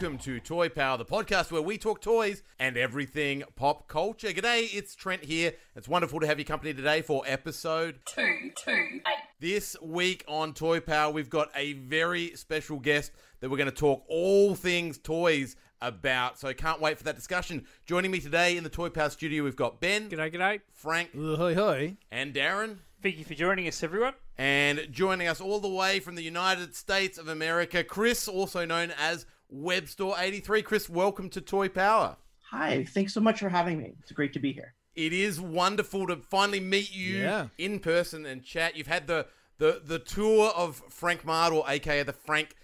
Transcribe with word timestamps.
Welcome 0.00 0.16
to 0.16 0.40
Toy 0.40 0.70
Power, 0.70 0.96
the 0.96 1.04
podcast 1.04 1.52
where 1.52 1.60
we 1.60 1.76
talk 1.76 2.00
toys 2.00 2.42
and 2.58 2.78
everything 2.78 3.42
pop 3.54 3.86
culture. 3.86 4.28
G'day, 4.28 4.74
it's 4.74 4.94
Trent 4.94 5.22
here. 5.22 5.52
It's 5.76 5.88
wonderful 5.88 6.20
to 6.20 6.26
have 6.26 6.38
your 6.38 6.46
company 6.46 6.72
today 6.72 7.02
for 7.02 7.22
episode 7.26 7.98
two, 8.06 8.50
two, 8.56 8.70
eight. 8.70 9.02
This 9.40 9.76
week 9.82 10.24
on 10.26 10.54
Toy 10.54 10.80
Power, 10.80 11.12
we've 11.12 11.28
got 11.28 11.50
a 11.54 11.74
very 11.74 12.34
special 12.34 12.78
guest 12.78 13.12
that 13.40 13.50
we're 13.50 13.58
going 13.58 13.68
to 13.68 13.76
talk 13.76 14.02
all 14.08 14.54
things 14.54 14.96
toys 14.96 15.54
about. 15.82 16.38
So 16.38 16.48
I 16.48 16.54
can't 16.54 16.80
wait 16.80 16.96
for 16.96 17.04
that 17.04 17.16
discussion. 17.16 17.66
Joining 17.84 18.10
me 18.10 18.20
today 18.20 18.56
in 18.56 18.64
the 18.64 18.70
Toy 18.70 18.88
Power 18.88 19.10
studio, 19.10 19.44
we've 19.44 19.54
got 19.54 19.82
Ben, 19.82 20.08
G'day, 20.08 20.32
g'day. 20.34 20.60
Frank, 20.72 21.10
Hoi 21.14 21.54
hoi. 21.54 21.98
and 22.10 22.32
Darren. 22.32 22.78
Thank 23.02 23.18
you 23.18 23.26
for 23.26 23.34
joining 23.34 23.68
us, 23.68 23.82
everyone. 23.82 24.14
And 24.38 24.88
joining 24.90 25.28
us 25.28 25.42
all 25.42 25.58
the 25.60 25.68
way 25.68 26.00
from 26.00 26.14
the 26.14 26.22
United 26.22 26.74
States 26.74 27.18
of 27.18 27.28
America, 27.28 27.84
Chris, 27.84 28.28
also 28.28 28.64
known 28.64 28.94
as 28.98 29.26
Webstore83. 29.54 30.64
Chris, 30.64 30.88
welcome 30.88 31.28
to 31.30 31.40
Toy 31.40 31.68
Power. 31.68 32.16
Hi, 32.50 32.84
thanks 32.84 33.14
so 33.14 33.20
much 33.20 33.40
for 33.40 33.48
having 33.48 33.78
me. 33.78 33.94
It's 34.00 34.12
great 34.12 34.32
to 34.34 34.38
be 34.38 34.52
here. 34.52 34.74
It 34.94 35.12
is 35.12 35.40
wonderful 35.40 36.06
to 36.08 36.16
finally 36.16 36.60
meet 36.60 36.92
you 36.94 37.18
Yeah. 37.18 37.48
in 37.58 37.78
person 37.80 38.26
and 38.26 38.42
chat. 38.44 38.76
You've 38.76 38.86
had 38.88 39.06
the 39.06 39.26
the, 39.58 39.82
the 39.84 39.98
tour 39.98 40.50
of 40.56 40.82
Frank 40.88 41.24
Mardle, 41.24 41.64
aka 41.68 42.02
the 42.02 42.12
Frank 42.14 42.56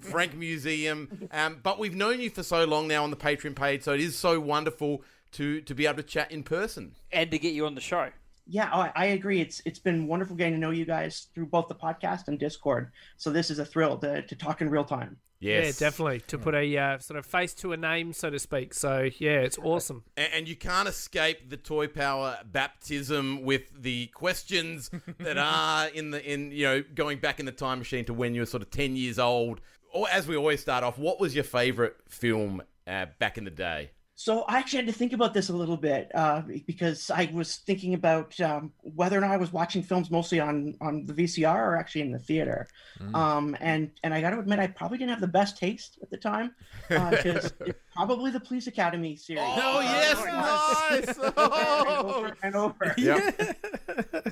Frank 0.00 0.34
Museum, 0.34 1.28
um, 1.30 1.60
but 1.62 1.78
we've 1.78 1.94
known 1.94 2.20
you 2.20 2.28
for 2.28 2.42
so 2.42 2.64
long 2.64 2.88
now 2.88 3.04
on 3.04 3.10
the 3.10 3.16
Patreon 3.16 3.54
page, 3.54 3.82
so 3.84 3.92
it 3.92 4.00
is 4.00 4.16
so 4.18 4.40
wonderful 4.40 5.02
to 5.32 5.60
to 5.62 5.74
be 5.74 5.86
able 5.86 5.96
to 5.98 6.02
chat 6.02 6.30
in 6.32 6.42
person. 6.42 6.96
And 7.12 7.30
to 7.30 7.38
get 7.38 7.54
you 7.54 7.66
on 7.66 7.74
the 7.76 7.80
show. 7.80 8.10
Yeah, 8.50 8.68
I, 8.72 8.92
I 8.94 9.04
agree. 9.06 9.40
It's 9.40 9.62
it's 9.64 9.78
been 9.78 10.06
wonderful 10.06 10.36
getting 10.36 10.54
to 10.54 10.58
know 10.58 10.70
you 10.70 10.84
guys 10.84 11.28
through 11.34 11.46
both 11.46 11.68
the 11.68 11.74
podcast 11.74 12.28
and 12.28 12.38
Discord. 12.38 12.90
So 13.16 13.30
this 13.30 13.50
is 13.50 13.58
a 13.58 13.64
thrill 13.64 13.96
to, 13.98 14.22
to 14.22 14.34
talk 14.36 14.60
in 14.60 14.68
real 14.70 14.84
time. 14.84 15.16
Yes, 15.38 15.80
Yeah, 15.80 15.86
definitely. 15.88 16.20
To 16.26 16.36
put 16.36 16.54
a 16.54 16.76
uh, 16.76 16.98
sort 16.98 17.18
of 17.18 17.24
face 17.24 17.54
to 17.54 17.72
a 17.72 17.76
name, 17.78 18.12
so 18.12 18.28
to 18.28 18.38
speak. 18.38 18.74
So, 18.74 19.08
yeah, 19.18 19.38
it's 19.40 19.56
awesome. 19.56 20.04
A- 20.18 20.34
And 20.36 20.46
you 20.46 20.54
can't 20.54 20.86
escape 20.86 21.48
the 21.48 21.56
toy 21.56 21.86
power 21.86 22.36
baptism 22.44 23.42
with 23.42 23.70
the 23.82 24.08
questions 24.08 24.90
that 25.18 25.38
are 25.38 25.88
in 25.88 26.10
the 26.10 26.22
in 26.30 26.50
you 26.52 26.64
know 26.66 26.82
going 26.94 27.18
back 27.18 27.40
in 27.40 27.46
the 27.46 27.52
time 27.52 27.78
machine 27.78 28.04
to 28.06 28.12
when 28.14 28.34
you 28.34 28.42
were 28.42 28.46
sort 28.46 28.62
of 28.62 28.70
ten 28.70 28.96
years 28.96 29.18
old. 29.18 29.60
Or 29.92 30.08
as 30.10 30.28
we 30.28 30.36
always 30.36 30.60
start 30.60 30.84
off, 30.84 30.98
what 30.98 31.18
was 31.18 31.34
your 31.34 31.42
favorite 31.44 31.96
film 32.08 32.62
uh, 32.86 33.06
back 33.18 33.38
in 33.38 33.44
the 33.44 33.50
day? 33.50 33.90
So 34.22 34.42
I 34.42 34.58
actually 34.58 34.80
had 34.80 34.86
to 34.88 34.92
think 34.92 35.14
about 35.14 35.32
this 35.32 35.48
a 35.48 35.54
little 35.54 35.78
bit 35.78 36.10
uh, 36.14 36.42
because 36.66 37.10
I 37.10 37.30
was 37.32 37.56
thinking 37.56 37.94
about 37.94 38.38
um, 38.38 38.70
whether 38.82 39.16
or 39.16 39.22
not 39.22 39.30
I 39.30 39.38
was 39.38 39.50
watching 39.50 39.82
films 39.82 40.10
mostly 40.10 40.38
on 40.38 40.74
on 40.82 41.06
the 41.06 41.14
VCR 41.14 41.54
or 41.54 41.78
actually 41.78 42.02
in 42.02 42.12
the 42.12 42.18
theater. 42.18 42.68
Um, 43.14 43.56
and 43.60 43.90
and 44.04 44.12
I 44.12 44.20
got 44.20 44.30
to 44.30 44.38
admit, 44.38 44.58
I 44.58 44.66
probably 44.66 44.98
didn't 44.98 45.12
have 45.12 45.22
the 45.22 45.26
best 45.26 45.56
taste 45.56 45.98
at 46.02 46.10
the 46.10 46.18
time 46.18 46.54
because 46.90 47.50
it's 47.60 47.78
probably 47.94 48.30
the 48.30 48.40
Police 48.40 48.66
Academy 48.66 49.16
series. 49.16 49.42
Oh, 49.42 49.80
yes, 49.80 51.16
nice. 51.16 51.32
Oh. 51.38 52.14
over 52.16 52.36
and 52.42 52.54
over. 52.54 52.94
Yep. 52.98 53.56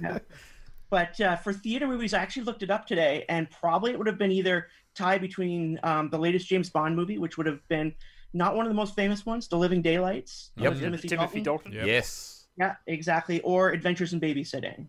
Yeah. 0.02 0.18
But 0.90 1.18
uh, 1.18 1.36
for 1.36 1.54
theater 1.54 1.86
movies, 1.86 2.12
I 2.12 2.18
actually 2.18 2.44
looked 2.44 2.62
it 2.62 2.70
up 2.70 2.86
today, 2.86 3.24
and 3.30 3.48
probably 3.50 3.92
it 3.92 3.96
would 3.96 4.06
have 4.06 4.18
been 4.18 4.32
either 4.32 4.68
tie 4.94 5.16
between 5.16 5.80
um, 5.82 6.10
the 6.10 6.18
latest 6.18 6.46
James 6.46 6.68
Bond 6.68 6.94
movie, 6.94 7.16
which 7.16 7.38
would 7.38 7.46
have 7.46 7.66
been 7.68 7.94
not 8.32 8.54
one 8.54 8.66
of 8.66 8.70
the 8.70 8.76
most 8.76 8.94
famous 8.94 9.24
ones, 9.24 9.48
The 9.48 9.56
Living 9.56 9.82
Daylights. 9.82 10.50
Yep. 10.56 10.78
Timothy, 10.78 11.08
Timothy 11.08 11.40
Dalton. 11.40 11.72
Dalton. 11.72 11.88
Yes. 11.88 12.46
Yeah, 12.58 12.74
exactly. 12.86 13.40
Or 13.40 13.70
Adventures 13.70 14.12
in 14.12 14.20
Babysitting. 14.20 14.86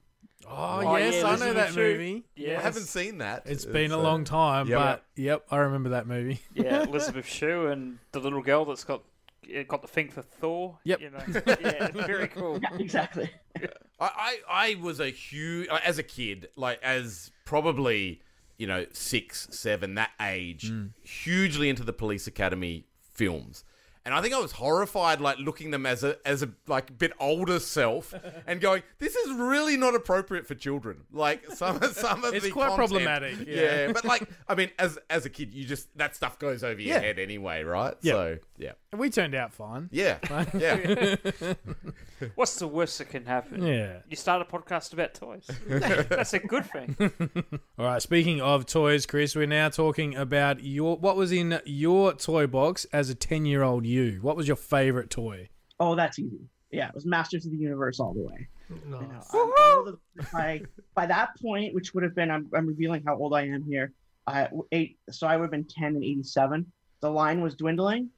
Oh, 0.47 0.81
Oh, 0.83 0.97
yes, 0.97 1.15
yeah, 1.15 1.27
I 1.27 1.35
know 1.35 1.53
that 1.53 1.73
Shoot. 1.73 1.97
movie. 1.97 2.23
Yeah. 2.35 2.59
I 2.59 2.61
haven't 2.61 2.83
seen 2.83 3.19
that. 3.19 3.43
It's 3.45 3.65
been 3.65 3.91
a 3.91 3.97
long 3.97 4.23
time, 4.23 4.67
yeah. 4.67 4.77
but 4.77 5.05
yep, 5.15 5.45
I 5.51 5.57
remember 5.57 5.89
that 5.89 6.07
movie. 6.07 6.41
Yeah, 6.53 6.83
Elizabeth 6.83 7.27
Shue 7.27 7.67
and 7.67 7.99
the 8.11 8.19
little 8.19 8.41
girl 8.41 8.65
that's 8.65 8.83
got 8.83 9.03
it 9.43 9.67
got 9.67 9.81
the 9.81 9.87
thing 9.87 10.09
for 10.09 10.21
Thor. 10.21 10.79
Yep. 10.83 11.01
You 11.01 11.09
know. 11.11 11.23
Yeah, 11.27 11.85
it's 11.87 12.05
very 12.05 12.27
cool. 12.35 12.59
Yeah, 12.61 12.75
exactly. 12.77 13.29
I, 13.57 13.69
I 13.99 14.37
I 14.49 14.75
was 14.81 14.99
a 14.99 15.09
huge 15.09 15.67
as 15.67 15.97
a 15.97 16.03
kid, 16.03 16.49
like 16.55 16.81
as 16.83 17.31
probably 17.45 18.21
you 18.57 18.67
know 18.67 18.85
six, 18.91 19.47
seven, 19.51 19.95
that 19.95 20.11
age, 20.21 20.71
mm. 20.71 20.91
hugely 21.03 21.69
into 21.69 21.83
the 21.83 21.93
Police 21.93 22.27
Academy 22.27 22.85
films. 23.19 23.63
And 24.05 24.13
I 24.15 24.21
think 24.21 24.33
I 24.33 24.39
was 24.39 24.53
horrified, 24.53 25.19
like 25.21 25.37
looking 25.39 25.71
them 25.71 25.85
as 25.85 26.03
a 26.03 26.15
as 26.25 26.41
a 26.41 26.49
like 26.67 26.97
bit 26.97 27.11
older 27.19 27.59
self, 27.59 28.13
and 28.47 28.59
going, 28.61 28.81
"This 28.97 29.13
is 29.15 29.33
really 29.37 29.75
not 29.77 29.93
appropriate 29.93 30.47
for 30.47 30.55
children." 30.55 31.01
Like 31.11 31.45
some 31.51 31.79
some 31.91 32.23
of 32.23 32.33
It's 32.33 32.45
the 32.45 32.51
quite 32.51 32.69
content- 32.69 32.89
problematic, 32.89 33.35
yeah. 33.45 33.91
but 33.91 34.05
like 34.05 34.23
I 34.47 34.55
mean, 34.55 34.71
as 34.79 34.97
as 35.09 35.25
a 35.25 35.29
kid, 35.29 35.53
you 35.53 35.65
just 35.65 35.95
that 35.97 36.15
stuff 36.15 36.39
goes 36.39 36.63
over 36.63 36.79
your 36.81 36.95
Yeah. 36.95 37.01
head 37.01 37.19
anyway, 37.19 37.61
right? 37.63 37.93
Yeah. 38.01 38.13
So 38.13 38.37
yeah, 38.57 38.71
and 38.93 39.01
We 39.01 39.09
turned 39.11 39.35
out 39.35 39.53
fine. 39.53 39.89
yeah, 39.91 40.17
yeah. 40.57 41.15
What's 42.35 42.57
the 42.59 42.67
worst 42.67 42.97
that 42.97 43.09
can 43.09 43.25
happen? 43.25 43.61
Yeah. 43.65 43.99
You 44.09 44.15
start 44.15 44.41
a 44.41 44.45
podcast 44.45 44.93
about 44.93 45.13
toys. 45.13 45.47
That's 45.67 46.33
a 46.33 46.39
good 46.39 46.65
thing. 46.65 46.95
All 47.77 47.85
right, 47.85 48.01
speaking 48.01 48.41
of 48.41 48.65
toys, 48.65 49.05
Chris, 49.05 49.35
we're 49.35 49.45
now 49.47 49.69
talking 49.69 50.15
about 50.15 50.63
your 50.63 50.97
what 50.97 51.15
was 51.15 51.31
in 51.31 51.59
your 51.65 52.13
toy 52.13 52.47
box 52.47 52.85
as 52.93 53.09
a 53.09 53.15
10 53.15 53.45
year 53.45 53.63
old 53.63 53.85
you. 53.85 54.19
What 54.21 54.35
was 54.35 54.47
your 54.47 54.57
favorite 54.57 55.09
toy? 55.09 55.49
Oh, 55.79 55.95
that's 55.95 56.19
easy. 56.19 56.39
Yeah, 56.71 56.89
it 56.89 56.93
was 56.95 57.05
Masters 57.05 57.45
of 57.45 57.51
the 57.51 57.57
Universe 57.57 57.99
all 57.99 58.13
the 58.13 58.21
way. 58.21 58.47
You 58.69 58.91
know, 58.91 58.99
Nice. 58.99 59.27
I- 59.33 59.37
I 59.37 59.73
know 59.75 59.97
that 60.17 60.31
by 60.31 60.61
by 60.93 61.05
that 61.07 61.29
point, 61.41 61.73
which 61.73 61.93
would 61.93 62.03
have 62.03 62.13
been, 62.15 62.29
I'm, 62.29 62.47
I'm 62.53 62.67
revealing 62.67 63.01
how 63.05 63.17
old 63.17 63.33
I 63.33 63.43
am 63.47 63.63
here. 63.63 63.91
I 64.27 64.47
eight, 64.71 64.99
so 65.09 65.25
I 65.25 65.37
would 65.37 65.45
have 65.45 65.51
been 65.51 65.65
ten 65.65 65.95
in 65.95 66.03
'87. 66.03 66.65
The 67.01 67.09
line 67.09 67.41
was 67.41 67.55
dwindling, 67.55 68.09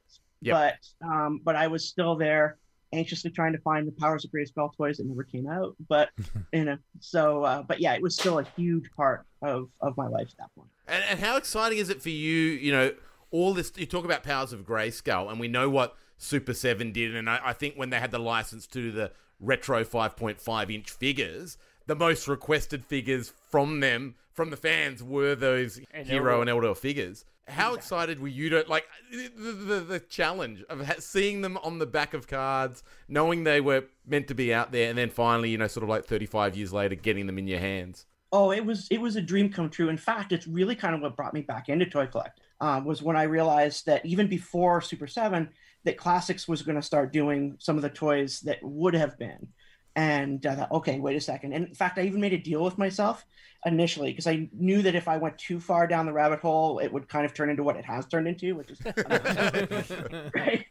Yep. 0.42 0.54
but 1.02 1.08
um, 1.08 1.40
but 1.46 1.56
I 1.56 1.68
was 1.68 1.88
still 1.88 2.16
there, 2.18 2.58
anxiously 2.94 3.32
trying 3.32 3.54
to 3.54 3.60
find 3.60 3.88
the 3.88 3.92
Powers 3.92 4.26
of 4.26 4.32
Grayskull 4.32 4.76
toys 4.76 4.98
that 4.98 5.06
never 5.06 5.24
came 5.24 5.48
out. 5.48 5.76
But 5.88 6.10
you 6.54 6.66
know, 6.66 6.78
so 7.00 7.44
uh, 7.44 7.64
but 7.64 7.80
yeah, 7.80 7.94
it 7.94 8.02
was 8.02 8.16
still 8.16 8.40
a 8.40 8.44
huge 8.56 8.90
part 8.96 9.26
of 9.42 9.70
of 9.82 9.96
my 9.98 10.08
life 10.08 10.28
at 10.30 10.38
that 10.38 10.56
point. 10.56 10.70
And, 10.88 11.04
and 11.10 11.20
how 11.20 11.38
exciting 11.38 11.78
is 11.78 11.90
it 11.90 12.02
for 12.02 12.10
you? 12.10 12.38
You 12.38 12.72
know, 12.72 12.92
all 13.32 13.54
this. 13.54 13.72
You 13.76 13.86
talk 13.86 14.06
about 14.06 14.24
Powers 14.24 14.54
of 14.54 14.66
Grayskull, 14.66 15.30
and 15.30 15.40
we 15.40 15.48
know 15.48 15.70
what 15.70 15.96
Super 16.18 16.54
Seven 16.54 16.92
did. 16.92 17.16
And 17.16 17.30
I, 17.30 17.40
I 17.46 17.54
think 17.54 17.76
when 17.76 17.90
they 17.90 18.00
had 18.00 18.12
the 18.12 18.20
license 18.20 18.68
to 18.68 18.92
the 18.92 19.12
retro 19.40 19.84
5.5 19.84 20.74
inch 20.74 20.92
figures, 20.92 21.58
the 21.88 21.96
most 21.96 22.28
requested 22.28 22.86
figures 22.86 23.34
from 23.50 23.80
them, 23.80 24.16
from 24.32 24.50
the 24.52 24.58
fans, 24.58 25.04
were 25.04 25.36
those 25.36 25.80
And 25.92 26.08
He-Ro 26.08 26.40
Eldor. 26.40 26.42
and 26.42 26.50
Eldor 26.50 26.78
figures. 26.78 27.26
How 27.52 27.74
excited 27.74 28.20
were 28.20 28.28
you 28.28 28.50
to 28.50 28.66
like 28.68 28.86
the, 29.12 29.30
the, 29.52 29.80
the 29.80 30.00
challenge 30.00 30.64
of 30.70 30.86
ha- 30.86 30.96
seeing 31.00 31.42
them 31.42 31.58
on 31.58 31.80
the 31.80 31.86
back 31.86 32.14
of 32.14 32.28
cards, 32.28 32.84
knowing 33.08 33.44
they 33.44 33.62
were 33.62 33.86
meant 34.06 34.28
to 34.30 34.36
be 34.36 34.54
out 34.54 34.72
there, 34.72 34.90
and 34.90 34.98
then 34.98 35.10
finally, 35.10 35.50
you 35.50 35.58
know, 35.58 35.68
sort 35.68 35.84
of 35.84 35.90
like 35.90 36.06
35 36.06 36.56
years 36.56 36.74
later, 36.74 36.96
getting 36.96 37.28
them 37.28 37.38
in 37.38 37.48
your 37.48 37.60
hands? 37.60 38.06
Oh, 38.32 38.52
it 38.52 38.66
was 38.66 38.88
it 38.90 39.02
was 39.02 39.18
a 39.18 39.22
dream 39.22 39.52
come 39.52 39.70
true. 39.70 39.90
In 39.90 39.98
fact, 39.98 40.32
it's 40.32 40.48
really 40.48 40.76
kind 40.76 40.96
of 40.96 41.02
what 41.02 41.18
brought 41.18 41.34
me 41.34 41.42
back 41.42 41.70
into 41.70 41.86
toy 41.86 42.08
collect. 42.08 42.40
Um, 42.62 42.86
was 42.86 43.02
when 43.02 43.18
I 43.18 43.24
realized 43.24 43.86
that 43.88 44.06
even 44.06 44.28
before 44.28 44.82
Super 44.82 45.08
Seven, 45.08 45.50
that 45.84 45.98
Classics 45.98 46.48
was 46.48 46.62
going 46.62 46.76
to 46.76 46.82
start 46.82 47.12
doing 47.12 47.56
some 47.60 47.76
of 47.76 47.82
the 47.82 47.90
toys 47.90 48.40
that 48.42 48.60
would 48.62 48.94
have 48.94 49.18
been. 49.18 49.48
And 49.96 50.46
I 50.46 50.56
thought, 50.56 50.72
okay, 50.72 51.00
wait 51.00 51.16
a 51.18 51.22
second. 51.22 51.54
And 51.54 51.68
in 51.68 51.74
fact, 51.76 51.98
I 51.98 52.04
even 52.04 52.22
made 52.22 52.34
a 52.34 52.38
deal 52.38 52.64
with 52.64 52.78
myself 52.78 53.26
initially 53.66 54.12
because 54.12 54.26
I 54.28 54.50
knew 54.54 54.82
that 54.84 54.96
if 54.96 55.08
I 55.08 55.18
went 55.18 55.38
too 55.38 55.60
far 55.60 55.86
down 55.86 56.06
the 56.06 56.14
rabbit 56.14 56.40
hole, 56.40 56.80
it 56.80 56.92
would 56.92 57.08
kind 57.10 57.26
of 57.26 57.34
turn 57.34 57.50
into 57.50 57.64
what 57.64 57.76
it 57.76 57.86
has 57.86 58.06
turned 58.08 58.28
into, 58.28 58.56
which 58.56 58.72
is 58.72 58.80
right. 60.36 60.66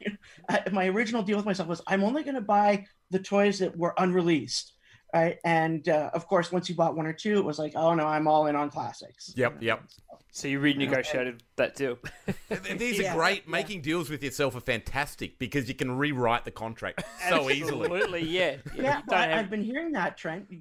I- 0.49 0.63
My 0.73 0.87
original 0.89 1.23
deal 1.23 1.37
with 1.37 1.47
myself 1.47 1.69
was 1.69 1.83
I'm 1.87 2.03
only 2.03 2.23
going 2.23 2.35
to 2.35 2.41
buy 2.41 2.87
the 3.11 3.19
toys 3.19 3.59
that 3.59 3.77
were 3.77 3.95
unreleased 3.99 4.75
right? 5.13 5.39
And 5.45 5.89
uh, 5.89 6.11
of 6.15 6.29
course, 6.29 6.53
once 6.53 6.69
you 6.69 6.77
bought 6.77 6.97
one 6.97 7.05
or 7.05 7.13
two, 7.13 7.39
it 7.39 7.45
was 7.45 7.59
like, 7.59 7.73
oh 7.75 7.95
no, 7.95 8.07
I'm 8.07 8.29
all 8.29 8.47
in 8.47 8.55
on 8.55 8.71
classics. 8.71 9.33
Yep, 9.37 9.61
yep. 9.61 9.83
So 9.89 10.03
you 10.49 10.61
renegotiated 10.61 11.41
that 11.57 11.75
deal. 11.75 11.99
These 12.77 12.99
Yeah, 13.01 13.13
are 13.13 13.17
great. 13.17 13.43
yeah. 13.47 13.51
Making 13.51 13.83
deals 13.83 14.09
with 14.09 14.23
yourself 14.23 14.55
are 14.55 14.61
fantastic 14.61 15.39
because 15.39 15.69
you 15.69 15.75
can 15.75 15.91
rewrite 15.99 16.45
the 16.45 16.51
contract 16.53 17.03
so 17.29 17.51
easily. 17.51 17.83
Absolutely, 17.91 18.23
yeah. 18.29 18.57
Yeah, 18.77 18.99
you 18.99 19.03
well, 19.09 19.19
I, 19.19 19.27
have- 19.27 19.39
I've 19.39 19.51
been 19.51 19.63
hearing 19.65 19.93
that, 19.93 20.17
Trent. 20.17 20.47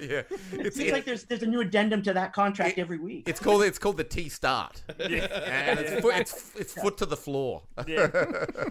Yeah, 0.00 0.22
it 0.22 0.26
it's 0.52 0.76
seems 0.76 0.92
like 0.92 1.04
there's 1.04 1.24
there's 1.24 1.42
a 1.42 1.46
new 1.46 1.60
addendum 1.60 2.02
to 2.02 2.12
that 2.12 2.32
contract 2.32 2.78
every 2.78 2.98
week. 2.98 3.28
it's 3.28 3.40
called 3.40 3.62
it's 3.62 3.78
called 3.78 3.96
the 3.96 4.04
T 4.04 4.28
start, 4.28 4.82
and 4.98 5.78
it's 5.78 6.00
foot, 6.00 6.14
it's, 6.16 6.52
it's 6.56 6.72
foot 6.72 6.96
to 6.98 7.06
the 7.06 7.16
floor. 7.16 7.62
yeah. 7.86 8.08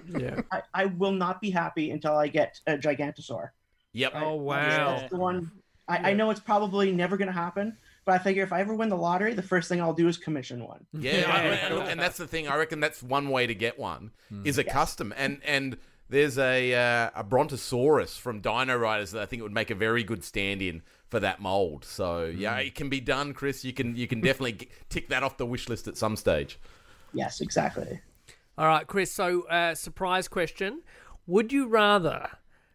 Yeah. 0.07 0.41
I, 0.51 0.61
I 0.73 0.85
will 0.85 1.11
not 1.11 1.41
be 1.41 1.49
happy 1.49 1.91
until 1.91 2.13
I 2.15 2.27
get 2.27 2.59
a 2.67 2.77
Gigantisaur. 2.77 3.49
Yep. 3.93 4.11
Oh 4.15 4.35
wow. 4.35 4.97
That's 4.97 5.11
the 5.11 5.17
one. 5.17 5.51
I, 5.87 6.11
I 6.11 6.13
know 6.13 6.29
it's 6.29 6.39
probably 6.39 6.91
never 6.91 7.17
going 7.17 7.27
to 7.27 7.33
happen, 7.33 7.77
but 8.05 8.13
I 8.13 8.17
figure 8.17 8.43
if 8.43 8.53
I 8.53 8.61
ever 8.61 8.73
win 8.73 8.89
the 8.89 8.95
lottery, 8.97 9.33
the 9.33 9.41
first 9.43 9.67
thing 9.69 9.81
I'll 9.81 9.93
do 9.93 10.07
is 10.07 10.17
commission 10.17 10.63
one. 10.65 10.85
Yeah, 10.93 11.23
I- 11.27 11.39
and, 11.41 11.89
and 11.89 11.99
that's 11.99 12.17
the 12.17 12.27
thing. 12.27 12.47
I 12.47 12.55
reckon 12.57 12.79
that's 12.79 13.03
one 13.03 13.29
way 13.29 13.47
to 13.47 13.55
get 13.55 13.77
one 13.77 14.11
is 14.45 14.57
a 14.57 14.63
custom, 14.63 15.13
and 15.17 15.41
and 15.43 15.77
there's 16.09 16.37
a 16.37 16.73
uh, 16.73 17.09
a 17.15 17.23
Brontosaurus 17.23 18.17
from 18.17 18.39
Dino 18.39 18.77
Riders 18.77 19.11
that 19.11 19.21
I 19.21 19.25
think 19.25 19.39
it 19.39 19.43
would 19.43 19.53
make 19.53 19.71
a 19.71 19.75
very 19.75 20.03
good 20.03 20.23
stand-in 20.23 20.83
for 21.09 21.19
that 21.19 21.39
mold. 21.41 21.85
So 21.85 22.25
yeah, 22.25 22.57
it 22.57 22.75
can 22.75 22.89
be 22.89 22.99
done, 23.01 23.33
Chris. 23.33 23.65
You 23.65 23.73
can 23.73 23.95
you 23.95 24.07
can 24.07 24.21
definitely 24.21 24.53
g- 24.53 24.69
tick 24.89 25.09
that 25.09 25.21
off 25.23 25.37
the 25.37 25.45
wish 25.45 25.67
list 25.69 25.87
at 25.87 25.97
some 25.97 26.15
stage. 26.15 26.59
Yes, 27.13 27.41
exactly. 27.41 27.99
All 28.57 28.67
right, 28.67 28.85
Chris. 28.87 29.11
So, 29.11 29.43
uh, 29.47 29.75
surprise 29.75 30.27
question: 30.27 30.81
Would 31.27 31.51
you 31.51 31.67
rather 31.67 32.29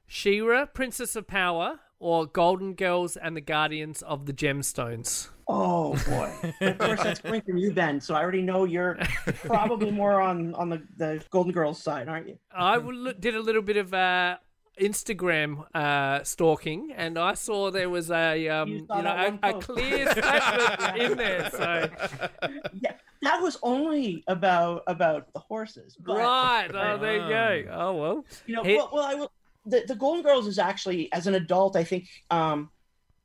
She-Ra, 0.06 0.66
Princess 0.66 1.14
of 1.16 1.26
Power, 1.26 1.81
or 2.00 2.26
Golden 2.26 2.74
Girls 2.74 3.16
and 3.16 3.36
the 3.36 3.40
Guardians 3.40 4.02
of 4.02 4.26
the 4.26 4.32
Gemstones? 4.32 5.28
Oh 5.46 5.96
boy! 6.06 6.54
of 6.60 6.78
course, 6.78 7.02
that's 7.02 7.20
coming 7.20 7.40
from 7.40 7.56
you, 7.56 7.72
Ben. 7.72 8.00
So 8.00 8.14
I 8.14 8.20
already 8.20 8.42
know 8.42 8.64
you're 8.64 8.98
probably 9.44 9.90
more 9.90 10.20
on 10.20 10.54
on 10.54 10.68
the, 10.68 10.82
the 10.96 11.24
Golden 11.30 11.52
Girls 11.52 11.82
side, 11.82 12.08
aren't 12.08 12.28
you? 12.28 12.38
I 12.54 12.78
did 13.18 13.34
a 13.34 13.40
little 13.40 13.62
bit 13.62 13.78
of 13.78 13.94
uh, 13.94 14.36
Instagram 14.78 15.64
uh, 15.74 16.22
stalking, 16.22 16.92
and 16.94 17.18
I 17.18 17.34
saw 17.34 17.70
there 17.70 17.90
was 17.90 18.10
a 18.10 18.48
um, 18.48 18.68
You 18.68 18.74
you, 18.94 19.02
know 19.02 19.38
a, 19.42 19.48
a 19.50 19.60
clear 19.60 20.10
statement 20.10 20.96
in 20.98 21.16
there. 21.16 21.50
So 21.50 21.90
Yeah, 22.74 22.92
that 23.22 23.40
was 23.40 23.58
only 23.62 24.24
about 24.28 24.82
about 24.86 25.32
the 25.32 25.40
horses. 25.40 25.96
But, 25.98 26.18
right, 26.18 26.68
oh 26.72 26.98
there 26.98 27.14
you 27.14 27.28
go. 27.66 27.72
Oh 27.72 27.94
well, 27.94 28.24
You 28.46 28.56
know, 28.56 28.64
Hey- 28.64 28.76
well, 28.76 28.90
well, 28.92 29.04
I 29.04 29.14
will. 29.14 29.32
The, 29.70 29.85
the 29.87 29.94
Golden 29.94 30.23
Girls 30.23 30.47
is 30.47 30.59
actually, 30.59 31.12
as 31.12 31.26
an 31.26 31.35
adult, 31.35 31.76
I 31.76 31.85
think 31.85 32.09
um, 32.31 32.70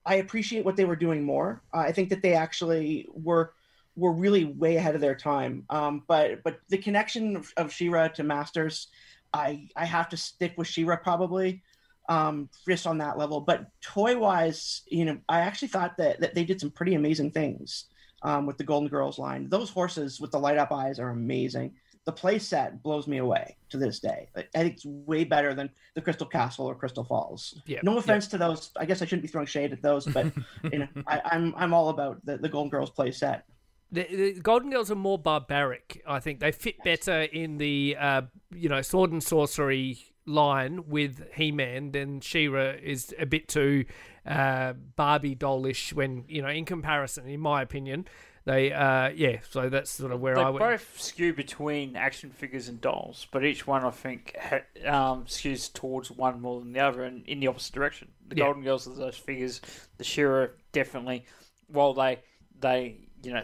I 0.05 0.15
appreciate 0.15 0.65
what 0.65 0.75
they 0.75 0.85
were 0.85 0.95
doing 0.95 1.23
more. 1.23 1.61
Uh, 1.73 1.79
I 1.79 1.91
think 1.91 2.09
that 2.09 2.21
they 2.21 2.33
actually 2.33 3.07
were 3.11 3.53
were 3.95 4.11
really 4.11 4.43
way 4.43 4.75
ahead 4.75 4.95
of 4.95 5.01
their 5.01 5.15
time. 5.15 5.65
Um, 5.69 6.03
but 6.07 6.43
but 6.43 6.59
the 6.69 6.77
connection 6.77 7.35
of, 7.35 7.53
of 7.57 7.71
She-Ra 7.71 8.09
to 8.09 8.23
Masters, 8.23 8.87
I 9.33 9.67
I 9.75 9.85
have 9.85 10.09
to 10.09 10.17
stick 10.17 10.53
with 10.57 10.67
She-Ra 10.67 10.97
probably, 10.97 11.61
um, 12.09 12.49
just 12.67 12.87
on 12.87 12.97
that 12.97 13.17
level. 13.17 13.41
But 13.41 13.67
toy 13.81 14.17
wise, 14.17 14.81
you 14.87 15.05
know, 15.05 15.19
I 15.29 15.41
actually 15.41 15.69
thought 15.69 15.97
that 15.97 16.19
that 16.21 16.35
they 16.35 16.43
did 16.43 16.59
some 16.59 16.71
pretty 16.71 16.95
amazing 16.95 17.31
things 17.31 17.85
um, 18.23 18.45
with 18.45 18.57
the 18.57 18.63
Golden 18.63 18.89
Girls 18.89 19.19
line. 19.19 19.47
Those 19.49 19.69
horses 19.69 20.19
with 20.19 20.31
the 20.31 20.39
light 20.39 20.57
up 20.57 20.71
eyes 20.71 20.99
are 20.99 21.09
amazing 21.09 21.75
the 22.05 22.11
play 22.11 22.37
set 22.37 22.83
blows 22.83 23.07
me 23.07 23.17
away 23.17 23.55
to 23.69 23.77
this 23.77 23.99
day. 23.99 24.27
I 24.35 24.43
think 24.53 24.73
it's 24.75 24.85
way 24.85 25.23
better 25.23 25.53
than 25.53 25.69
the 25.95 26.01
Crystal 26.01 26.27
Castle 26.27 26.65
or 26.65 26.75
Crystal 26.75 27.03
Falls. 27.03 27.61
Yeah, 27.65 27.79
No 27.83 27.97
offense 27.97 28.27
to 28.27 28.37
those. 28.37 28.71
I 28.77 28.85
guess 28.85 29.01
I 29.01 29.05
shouldn't 29.05 29.21
be 29.21 29.27
throwing 29.27 29.47
shade 29.47 29.71
at 29.71 29.81
those, 29.81 30.05
but 30.05 30.31
you 30.71 30.79
know, 30.79 30.87
I, 31.07 31.21
I'm 31.25 31.53
I'm 31.55 31.73
all 31.73 31.89
about 31.89 32.25
the, 32.25 32.37
the 32.37 32.49
Golden 32.49 32.69
Girls 32.69 32.89
play 32.89 33.11
set. 33.11 33.45
The, 33.91 34.03
the 34.03 34.33
Golden 34.33 34.71
Girls 34.71 34.91
are 34.91 34.95
more 34.95 35.17
barbaric. 35.17 36.01
I 36.05 36.19
think 36.19 36.39
they 36.39 36.51
fit 36.51 36.83
better 36.83 37.21
in 37.21 37.57
the 37.57 37.95
uh, 37.99 38.21
you 38.53 38.69
know 38.69 38.81
sword 38.81 39.11
and 39.11 39.23
sorcery 39.23 39.97
line 40.25 40.87
with 40.87 41.21
He-Man 41.33 41.91
than 41.91 42.21
She-Ra 42.21 42.75
is 42.81 43.13
a 43.19 43.25
bit 43.25 43.49
too 43.49 43.83
uh, 44.25 44.73
Barbie 44.95 45.35
dollish 45.35 45.93
when 45.93 46.25
you 46.27 46.41
know 46.41 46.49
in 46.49 46.65
comparison, 46.65 47.27
in 47.27 47.39
my 47.39 47.61
opinion. 47.61 48.07
They 48.45 48.73
uh, 48.73 49.09
yeah, 49.15 49.39
so 49.49 49.69
that's 49.69 49.89
sort 49.89 50.11
of 50.11 50.19
where 50.19 50.35
They 50.35 50.41
I 50.41 50.49
would. 50.49 50.59
both 50.59 50.99
skew 50.99 51.33
between 51.33 51.95
action 51.95 52.29
figures 52.29 52.67
and 52.67 52.81
dolls, 52.81 53.25
but 53.31 53.45
each 53.45 53.65
one 53.65 53.85
I 53.85 53.89
think 53.91 54.35
ha- 54.37 54.63
um, 54.85 55.25
skews 55.25 55.71
towards 55.71 56.11
one 56.11 56.41
more 56.41 56.59
than 56.59 56.73
the 56.73 56.81
other, 56.81 57.03
and 57.03 57.25
in 57.25 57.39
the 57.39 57.47
opposite 57.47 57.73
direction. 57.73 58.09
The 58.27 58.35
Yeah. 58.35 58.45
Golden 58.45 58.63
Girls 58.63 58.85
are 58.87 58.93
those 58.95 59.15
figures. 59.17 59.61
The 59.97 60.03
She-Ra 60.03 60.47
definitely, 60.73 61.25
while 61.67 61.93
they 61.93 62.19
they 62.59 62.97
you 63.23 63.33
know 63.33 63.43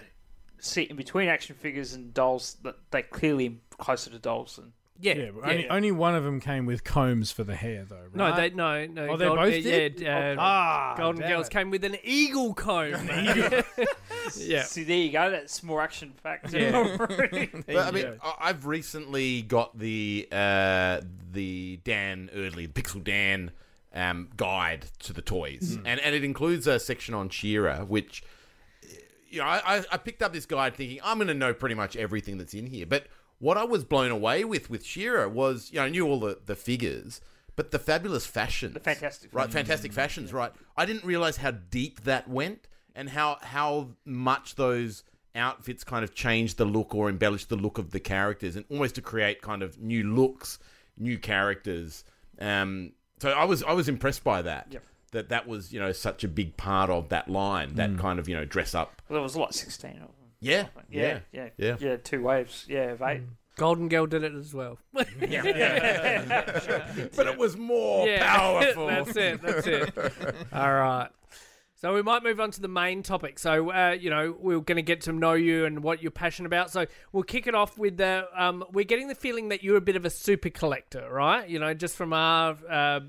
sit 0.60 0.90
in 0.90 0.98
between 0.98 1.30
action 1.30 1.56
figures 1.56 1.94
and 1.94 2.14
dolls, 2.14 2.58
that 2.64 2.76
they 2.92 3.02
clearly 3.04 3.62
closer 3.78 4.10
to 4.10 4.20
dolls 4.20 4.58
than 4.58 4.74
yeah, 5.02 5.14
Yeah, 5.14 5.30
but 5.34 5.46
yeah. 5.46 5.52
only, 5.52 5.70
only 5.70 5.92
one 5.92 6.16
of 6.16 6.24
them 6.24 6.40
came 6.42 6.66
with 6.66 6.84
combs 6.84 7.32
for 7.32 7.44
the 7.44 7.56
hair, 7.56 7.86
though. 7.88 7.96
Right? 8.14 8.16
no, 8.16 8.36
they 8.36 8.50
no 8.52 8.86
no. 8.86 9.14
Oh, 9.14 9.18
they 9.18 9.28
both 9.28 9.64
did? 9.64 10.00
Yeah, 10.02 10.32
uh, 10.32 10.36
Ah, 10.40 10.96
Golden 10.98 11.28
Girls 11.28 11.48
it. 11.48 11.52
came 11.52 11.70
with 11.72 11.84
an 11.84 11.98
eagle 12.04 12.54
comb. 12.54 12.94
yeah. 14.38 14.64
See, 14.64 14.84
there 14.84 14.98
you 14.98 15.12
go. 15.12 15.30
That's 15.32 15.64
more 15.64 15.82
action 15.82 16.14
factor. 16.22 16.60
Yeah. 16.60 16.76
already. 17.00 17.50
But 17.66 17.78
I 17.78 17.92
mean, 17.92 18.08
I- 18.24 18.36
I've 18.42 18.66
recently 18.66 19.42
got 19.44 19.78
the 19.78 20.28
uh, 20.32 21.02
the 21.32 21.80
Dan 21.84 22.30
Eardley, 22.34 22.66
the 22.68 22.82
Pixel 22.82 23.04
Dan 23.04 23.52
um, 23.94 24.30
guide 24.38 24.86
to 25.00 25.14
the 25.14 25.22
toys, 25.22 25.78
and 25.86 26.00
and 26.00 26.16
it 26.16 26.24
includes 26.24 26.68
a 26.68 26.80
section 26.80 27.14
on 27.14 27.30
She-Ra, 27.30 27.80
which 27.86 28.24
you 29.30 29.40
know 29.40 29.46
I, 29.46 29.78
I- 29.78 29.86
I 29.94 29.98
picked 29.98 30.22
up 30.22 30.34
this 30.34 30.46
guide 30.46 30.76
thinking 30.76 31.00
I'm 31.04 31.18
going 31.18 31.28
to 31.28 31.34
know 31.34 31.54
pretty 31.54 31.76
much 31.76 31.96
everything 31.96 32.38
that's 32.38 32.54
in 32.54 32.66
here, 32.68 32.86
but 32.86 33.06
what 33.40 33.58
I 33.58 33.64
was 33.64 33.84
blown 33.84 34.12
away 34.12 34.44
with 34.44 34.70
with 34.70 34.86
She-Ra 34.86 35.28
was 35.28 35.72
you 35.72 35.80
know 35.80 35.86
I 35.86 35.90
knew 35.90 36.08
all 36.08 36.20
the 36.20 36.40
the 36.46 36.56
figures. 36.56 37.22
But 37.56 37.72
the 37.72 37.80
fabulous 37.80 38.26
fashions, 38.26 38.74
The 38.74 38.80
fantastic 38.80 39.32
right? 39.34 39.52
Fantastic 39.52 39.92
fashions, 39.92 40.32
right? 40.32 40.54
I 40.78 40.86
didn't 40.86 41.04
realize 41.04 41.36
how 41.36 41.52
deep 41.52 42.06
that 42.06 42.30
went, 42.30 42.70
and 42.96 43.10
how 43.10 43.38
how 43.42 43.90
much 44.06 44.56
those 44.56 45.04
outfits 45.36 45.84
kind 45.84 46.06
of 46.06 46.16
changed 46.16 46.56
the 46.56 46.64
look 46.64 46.96
or 46.96 47.10
embellished 47.10 47.50
the 47.50 47.58
look 47.58 47.78
of 47.78 47.92
the 47.92 48.00
characters, 48.00 48.56
and 48.56 48.64
almost 48.70 48.96
to 48.96 49.02
create 49.02 49.42
kind 49.42 49.62
of 49.62 49.78
new 49.78 50.04
looks, 50.04 50.58
new 50.98 51.18
characters. 51.18 52.06
Um, 52.40 52.94
so 53.20 53.32
I 53.32 53.44
was 53.44 53.62
I 53.64 53.74
was 53.74 53.90
impressed 53.90 54.24
by 54.24 54.42
that. 54.42 54.68
Yep. 54.72 54.84
That 55.12 55.30
that 55.30 55.46
was 55.46 55.74
you 55.74 55.82
know 55.82 55.92
such 55.92 56.24
a 56.24 56.30
big 56.30 56.56
part 56.56 56.90
of 56.90 57.10
that 57.10 57.30
line, 57.30 57.76
that 57.76 57.98
kind 57.98 58.20
of 58.20 58.30
you 58.30 58.36
know 58.36 58.46
dress 58.46 58.74
up. 58.74 59.02
Well, 59.10 59.16
there 59.16 59.24
was 59.24 59.36
like 59.36 59.52
sixteen 59.52 59.96
of 59.96 60.00
them. 60.00 60.19
Yeah, 60.42 60.68
Yeah, 60.90 61.20
yeah, 61.32 61.50
yeah. 61.58 61.76
yeah. 61.80 61.98
Two 61.98 62.22
waves. 62.24 62.66
Yeah, 62.70 62.92
of 62.92 63.02
eight. 63.02 63.22
Golden 63.58 63.90
Girl 63.90 64.06
did 64.08 64.24
it 64.24 64.34
as 64.36 64.54
well. 64.54 64.78
Yeah, 65.20 65.42
but 67.16 67.28
it 67.28 67.38
was 67.38 67.58
more 67.58 68.08
powerful. 68.18 68.88
that's 68.88 69.16
it. 69.18 69.42
That's 69.42 69.68
it. 69.68 69.94
All 70.54 70.72
right. 70.74 71.10
So 71.80 71.94
we 71.94 72.02
might 72.02 72.24
move 72.24 72.42
on 72.42 72.52
to 72.52 72.60
the 72.62 72.68
main 72.68 73.04
topic. 73.04 73.40
So 73.40 73.72
uh, 73.72 73.92
you 73.92 74.10
know 74.10 74.36
we're 74.38 74.60
going 74.60 74.76
to 74.76 74.82
get 74.82 75.00
to 75.02 75.14
know 75.14 75.32
you 75.32 75.64
and 75.64 75.82
what 75.82 76.02
you're 76.02 76.12
passionate 76.12 76.48
about. 76.48 76.72
So 76.72 76.86
we'll 77.14 77.24
kick 77.24 77.48
it 77.48 77.56
off 77.56 77.78
with 77.78 77.96
the. 77.96 78.28
Um, 78.36 78.66
we're 78.74 78.84
getting 78.84 79.08
the 79.08 79.16
feeling 79.16 79.48
that 79.50 79.64
you're 79.64 79.78
a 79.78 79.82
bit 79.82 79.96
of 79.96 80.04
a 80.04 80.10
super 80.10 80.50
collector, 80.50 81.08
right? 81.10 81.48
You 81.48 81.58
know, 81.58 81.74
just 81.74 81.96
from 81.96 82.12
our 82.12 82.58
uh, 82.70 83.00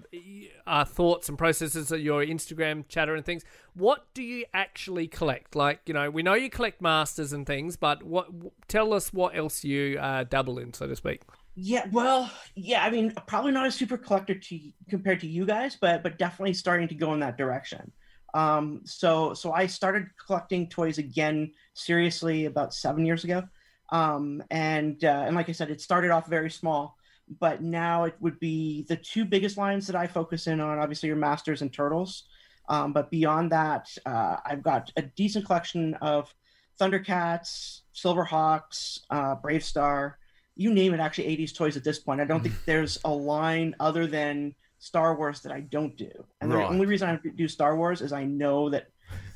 our 0.69 0.85
thoughts 0.85 1.29
and 1.29 1.37
processes 1.37 1.91
of 1.91 2.01
your 2.01 2.25
Instagram 2.25 2.87
chatter 2.87 3.17
and 3.17 3.27
things. 3.27 3.43
What 3.75 4.07
do 4.15 4.23
you 4.23 4.45
actually 4.55 5.09
collect? 5.09 5.57
Like 5.57 5.81
you 5.87 5.95
know, 5.95 6.09
we 6.09 6.23
know 6.23 6.35
you 6.35 6.49
collect 6.49 6.81
masters 6.81 7.33
and 7.33 7.45
things, 7.45 7.77
but 7.77 8.05
what? 8.05 8.29
Tell 8.69 8.93
us 8.93 9.13
what 9.13 9.37
else 9.37 9.65
you 9.65 9.99
uh, 9.99 10.23
dabble 10.23 10.61
in, 10.61 10.75
so 10.75 10.87
to 10.87 10.95
speak. 10.95 11.23
Yeah, 11.57 11.89
well, 11.91 12.31
yeah. 12.55 12.85
I 12.85 12.91
mean, 12.91 13.15
probably 13.27 13.51
not 13.51 13.67
a 13.67 13.73
super 13.73 13.99
collector 13.99 14.37
to 14.37 14.61
compared 14.89 15.19
to 15.21 15.27
you 15.27 15.45
guys, 15.45 15.77
but 15.81 16.05
but 16.05 16.19
definitely 16.19 16.55
starting 16.55 16.87
to 16.87 16.95
go 16.95 17.13
in 17.15 17.19
that 17.21 17.37
direction. 17.37 17.91
Um, 18.35 18.83
so 18.85 19.35
so 19.35 19.53
I 19.53 19.67
started 19.67 20.07
collecting 20.25 20.69
toys 20.69 20.99
again 20.99 21.53
seriously 21.75 22.47
about 22.47 22.75
seven 22.75 23.05
years 23.05 23.25
ago, 23.25 23.43
um, 23.91 24.43
and 24.51 25.03
uh, 25.05 25.25
and 25.27 25.37
like 25.37 25.49
I 25.49 25.53
said, 25.53 25.71
it 25.71 25.81
started 25.81 26.11
off 26.11 26.29
very 26.29 26.51
small, 26.51 26.97
but 27.39 27.63
now 27.63 28.05
it 28.05 28.15
would 28.21 28.39
be 28.41 28.85
the 28.89 28.97
two 28.97 29.25
biggest 29.25 29.57
lines 29.57 29.87
that 29.87 29.97
I 29.97 30.07
focus 30.07 30.47
in 30.47 30.61
on. 30.61 30.79
Obviously, 30.79 31.09
your 31.09 31.17
Masters 31.17 31.63
and 31.63 31.73
Turtles, 31.73 32.25
um, 32.69 32.93
but 32.93 33.11
beyond 33.11 33.53
that, 33.53 33.89
uh, 34.07 34.37
I've 34.45 34.63
got 34.63 34.93
a 34.97 35.03
decent 35.03 35.47
collection 35.47 35.95
of 35.95 36.35
Thundercats, 36.81 37.81
Silverhawks, 37.95 39.01
uh, 39.11 39.37
BraveStarr 39.37 40.15
you 40.61 40.75
name 40.75 40.93
it 40.93 41.01
actually 41.01 41.37
80s 41.39 41.55
toys 41.55 41.79
at 41.79 41.85
this 41.85 41.99
point. 41.99 42.21
I 42.21 42.27
don't 42.27 42.43
think 42.43 42.55
there's 42.67 42.99
a 43.07 43.11
line 43.11 43.75
other 43.81 44.07
than 44.07 44.55
star 44.81 45.17
wars 45.17 45.41
that 45.43 45.53
i 45.53 45.61
don't 45.61 45.97
do 45.97 46.11
and 46.41 46.53
Right. 46.53 46.63
the 46.67 46.69
only 46.75 46.87
reason 46.87 47.09
i 47.09 47.19
do 47.37 47.47
star 47.47 47.77
wars 47.77 48.01
is 48.03 48.13
i 48.13 48.25
know 48.25 48.69
that 48.71 48.89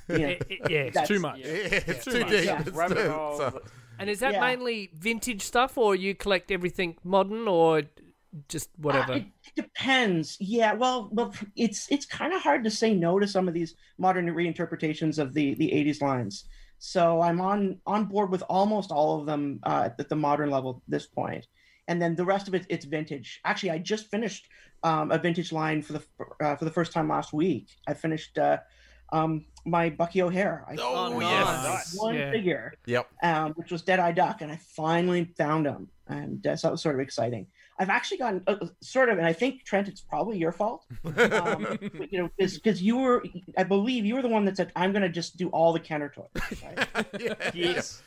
you 0.08 0.18
know, 0.18 0.28
It- 0.28 0.46
it- 0.50 0.70
yeah. 0.70 0.84
that's- 0.90 1.08
Too 1.08 1.18
much. 1.20 1.38
Yeah, 1.38 1.46
it's 1.46 2.04
Too 2.04 2.10
too 2.12 2.20
much. 2.20 2.28
deep. 2.30 2.44
Yeah. 2.44 2.62
Rabbit 2.72 2.94
too- 2.96 3.10
hole. 3.10 3.38
so- 3.38 3.62
And 3.98 4.10
is 4.10 4.20
that 4.20 4.34
Yeah. 4.34 4.40
mainly 4.40 4.90
vintage 4.94 5.40
stuff, 5.42 5.78
or 5.78 5.94
you 5.96 6.14
collect 6.14 6.50
everything 6.50 6.96
modern, 7.04 7.46
or 7.48 7.82
just 8.48 8.68
whatever? 8.76 9.12
Uh, 9.14 9.16
it 9.16 9.54
depends. 9.56 10.36
Yeah, 10.40 10.74
well, 10.74 11.08
well, 11.12 11.32
it's 11.56 11.90
it's 11.90 12.04
kind 12.04 12.32
of 12.34 12.42
hard 12.42 12.64
to 12.64 12.70
say 12.70 12.92
no 12.94 13.18
to 13.20 13.26
some 13.26 13.46
of 13.48 13.54
these 13.54 13.76
modern 13.96 14.26
reinterpretations 14.28 15.18
of 15.18 15.32
the 15.32 15.54
the 15.54 15.70
'80s 15.72 16.02
lines. 16.02 16.44
So 16.78 17.22
I'm 17.22 17.40
on 17.40 17.80
on 17.86 18.04
board 18.06 18.30
with 18.30 18.42
almost 18.48 18.90
all 18.90 19.20
of 19.20 19.26
them 19.26 19.60
uh, 19.62 19.88
at 19.98 20.08
the 20.08 20.16
modern 20.16 20.50
level 20.50 20.82
at 20.84 20.90
this 20.90 21.06
point, 21.06 21.46
and 21.88 22.00
then 22.00 22.14
the 22.16 22.24
rest 22.24 22.48
of 22.48 22.54
it 22.54 22.66
it's 22.68 22.84
vintage. 22.84 23.40
Actually, 23.44 23.70
I 23.70 23.78
just 23.78 24.10
finished 24.10 24.48
um, 24.82 25.10
a 25.10 25.18
vintage 25.18 25.52
line 25.52 25.82
for 25.82 25.94
the 25.94 26.02
uh, 26.40 26.56
for 26.56 26.64
the 26.64 26.70
first 26.70 26.92
time 26.92 27.08
last 27.08 27.32
week. 27.32 27.68
I 27.86 27.94
finished 27.94 28.38
uh, 28.38 28.58
um, 29.12 29.46
my 29.66 29.90
Bucky 29.90 30.22
O'Hare. 30.22 30.64
I 30.68 30.76
Oh, 30.78 31.10
found 31.10 31.20
yes. 31.22 31.94
one 31.96 32.14
Yeah. 32.14 32.30
figure 32.30 32.74
Yep. 32.86 33.08
um, 33.22 33.52
which 33.52 33.70
was 33.72 33.82
Dead 33.82 33.98
Eye 34.00 34.12
Duck, 34.12 34.40
and 34.42 34.50
I 34.52 34.56
finally 34.56 35.24
found 35.36 35.66
him, 35.66 35.88
and 36.08 36.46
uh, 36.46 36.56
so 36.56 36.68
that 36.68 36.72
was 36.72 36.82
sort 36.82 36.94
of 36.96 37.00
exciting. 37.00 37.46
I've 37.78 37.90
actually 37.90 38.18
gotten 38.18 38.42
uh, 38.46 38.54
sort 38.82 39.08
of, 39.08 39.18
and 39.18 39.26
I 39.26 39.32
think 39.32 39.64
Trent, 39.64 39.88
it's 39.88 40.00
probably 40.00 40.38
your 40.38 40.52
fault, 40.52 40.84
um, 41.04 41.12
but, 41.98 42.12
you 42.12 42.18
know, 42.22 42.30
because 42.38 42.80
you 42.82 42.98
were, 42.98 43.24
I 43.58 43.64
believe 43.64 44.04
you 44.04 44.14
were 44.14 44.22
the 44.22 44.28
one 44.28 44.44
that 44.44 44.56
said, 44.56 44.70
"I'm 44.76 44.92
going 44.92 45.02
to 45.02 45.08
just 45.08 45.36
do 45.38 45.48
all 45.48 45.72
the 45.72 45.80
counter 45.80 46.08
toys." 46.14 46.62
Right? 46.62 47.28
Yes. 47.54 48.02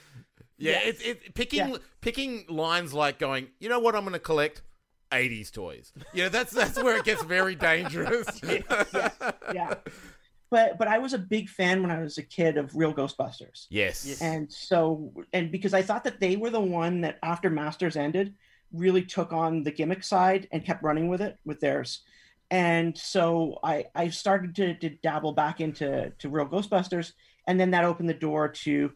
Yeah, 0.58 0.80
it's 0.84 1.02
it, 1.02 1.34
picking 1.36 1.70
Yeah. 1.70 1.78
picking 2.02 2.46
lines 2.50 2.94
like 2.94 3.20
going. 3.20 3.48
You 3.60 3.70
know 3.70 3.80
what? 3.80 3.96
I'm 3.96 4.02
going 4.04 4.14
to 4.14 4.20
collect. 4.20 4.62
80s 5.12 5.52
toys. 5.54 5.94
Yeah, 6.14 6.28
that's 6.28 6.52
that's 6.52 6.76
where 6.84 6.98
it 6.98 7.06
gets 7.06 7.24
very 7.24 7.56
dangerous. 7.56 8.28
yeah, 9.54 9.76
but 10.50 10.78
but 10.78 10.88
I 10.90 10.98
was 10.98 11.14
a 11.14 11.18
big 11.18 11.48
fan 11.50 11.82
when 11.82 11.92
I 11.92 12.02
was 12.02 12.18
a 12.18 12.24
kid 12.24 12.58
of 12.58 12.76
Real 12.76 12.94
Ghostbusters. 12.94 13.68
yes. 13.70 14.06
Yes. 14.06 14.22
and 14.22 14.52
so 14.52 15.14
and 15.32 15.50
because 15.52 15.74
i 15.74 15.82
thought 15.82 16.04
that 16.04 16.20
they 16.20 16.36
were 16.36 16.50
the 16.50 16.60
one 16.60 17.02
that 17.02 17.20
after 17.24 17.50
masters 17.50 17.96
ended 17.96 18.34
really 18.74 19.02
took 19.02 19.32
on 19.32 19.64
the 19.64 19.72
gimmick 19.72 20.04
side 20.04 20.48
and 20.52 20.66
kept 20.66 20.84
running 20.84 21.08
with 21.08 21.22
it 21.22 21.38
with 21.46 21.60
theirs 21.62 22.02
and 22.52 22.98
so 22.98 23.60
i 23.64 23.86
i 23.96 24.10
started 24.10 24.56
to, 24.56 24.74
to 24.76 24.90
dabble 24.90 25.32
back 25.32 25.62
into 25.62 26.12
to 26.20 26.28
real 26.30 26.46
ghostbusters 26.48 27.14
and 27.48 27.58
then 27.60 27.72
that 27.72 27.86
opened 27.86 28.10
the 28.10 28.14
door 28.14 28.50
to 28.50 28.92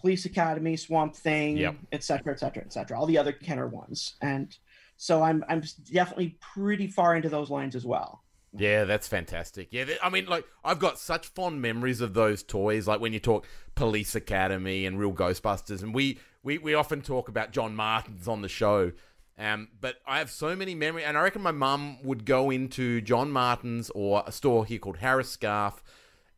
police 0.00 0.24
academy 0.24 0.76
swamp 0.76 1.14
thing 1.14 1.56
Yep. 1.56 1.76
et 1.92 2.02
cetera 2.04 2.32
et 2.32 2.40
cetera 2.40 2.62
et 2.64 2.72
cetera 2.72 2.98
all 2.98 3.06
the 3.06 3.18
other 3.18 3.32
kenner 3.32 3.66
ones 3.68 4.14
and 4.22 4.56
so 4.96 5.22
i'm 5.22 5.44
i'm 5.48 5.62
definitely 5.92 6.36
pretty 6.40 6.86
far 6.86 7.14
into 7.16 7.28
those 7.28 7.50
lines 7.50 7.74
as 7.76 7.84
well 7.84 8.22
Yeah, 8.52 8.82
that's 8.84 9.06
fantastic. 9.06 9.68
Yeah, 9.70 9.84
I 10.02 10.10
mean, 10.10 10.26
like, 10.26 10.44
I've 10.64 10.80
got 10.80 10.98
such 10.98 11.28
fond 11.28 11.62
memories 11.62 12.00
of 12.00 12.14
those 12.14 12.42
toys. 12.42 12.88
Like 12.88 13.00
when 13.00 13.12
you 13.12 13.20
talk 13.20 13.46
Police 13.76 14.16
Academy 14.16 14.86
and 14.86 14.98
Real 14.98 15.12
Ghostbusters, 15.12 15.84
and 15.84 15.94
we 15.94 16.18
we, 16.42 16.58
we 16.58 16.74
often 16.74 17.00
talk 17.00 17.28
about 17.28 17.52
John 17.52 17.76
Martins 17.76 18.26
on 18.26 18.42
the 18.42 18.48
show. 18.48 18.90
Um, 19.38 19.68
but 19.80 19.96
I 20.04 20.18
have 20.18 20.30
so 20.30 20.56
many 20.56 20.74
memories, 20.74 21.04
and 21.06 21.16
I 21.16 21.20
reckon 21.22 21.42
my 21.42 21.52
mum 21.52 22.02
would 22.02 22.24
go 22.24 22.50
into 22.50 23.00
John 23.02 23.30
Martin's 23.30 23.88
or 23.90 24.24
a 24.26 24.32
store 24.32 24.66
here 24.66 24.80
called 24.80 24.96
Harris 24.96 25.30
Scarfe 25.36 25.80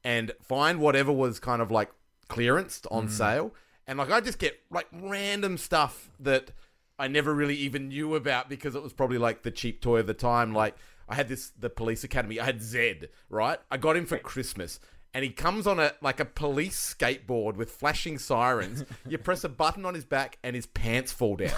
and 0.04 0.32
find 0.42 0.80
whatever 0.80 1.12
was 1.12 1.40
kind 1.40 1.62
of 1.62 1.70
like 1.70 1.90
clearance 2.28 2.82
on 2.90 3.08
mm. 3.08 3.10
sale, 3.10 3.54
and 3.86 3.98
like 3.98 4.10
I 4.10 4.20
just 4.20 4.38
get 4.38 4.60
like 4.70 4.86
random 4.92 5.58
stuff 5.58 6.10
that 6.20 6.52
I 6.98 7.08
never 7.08 7.34
really 7.34 7.56
even 7.56 7.88
knew 7.88 8.14
about 8.14 8.48
because 8.48 8.74
it 8.74 8.82
was 8.82 8.92
probably 8.92 9.18
like 9.18 9.42
the 9.42 9.50
cheap 9.50 9.80
toy 9.80 9.98
of 9.98 10.06
the 10.06 10.14
time. 10.14 10.54
Like 10.54 10.76
I 11.08 11.14
had 11.14 11.28
this 11.28 11.50
the 11.58 11.70
police 11.70 12.04
academy. 12.04 12.38
I 12.38 12.44
had 12.44 12.62
Zed, 12.62 13.08
right? 13.28 13.58
I 13.70 13.76
got 13.76 13.96
him 13.96 14.06
for 14.06 14.18
Christmas. 14.18 14.80
And 15.14 15.22
he 15.22 15.30
comes 15.30 15.66
on 15.66 15.78
a 15.78 15.92
like 16.00 16.20
a 16.20 16.24
police 16.24 16.94
skateboard 16.94 17.56
with 17.56 17.70
flashing 17.70 18.18
sirens. 18.18 18.84
You 19.06 19.18
press 19.18 19.44
a 19.44 19.48
button 19.48 19.84
on 19.84 19.94
his 19.94 20.06
back 20.06 20.38
and 20.42 20.56
his 20.56 20.64
pants 20.66 21.12
fall 21.12 21.36
down, 21.36 21.52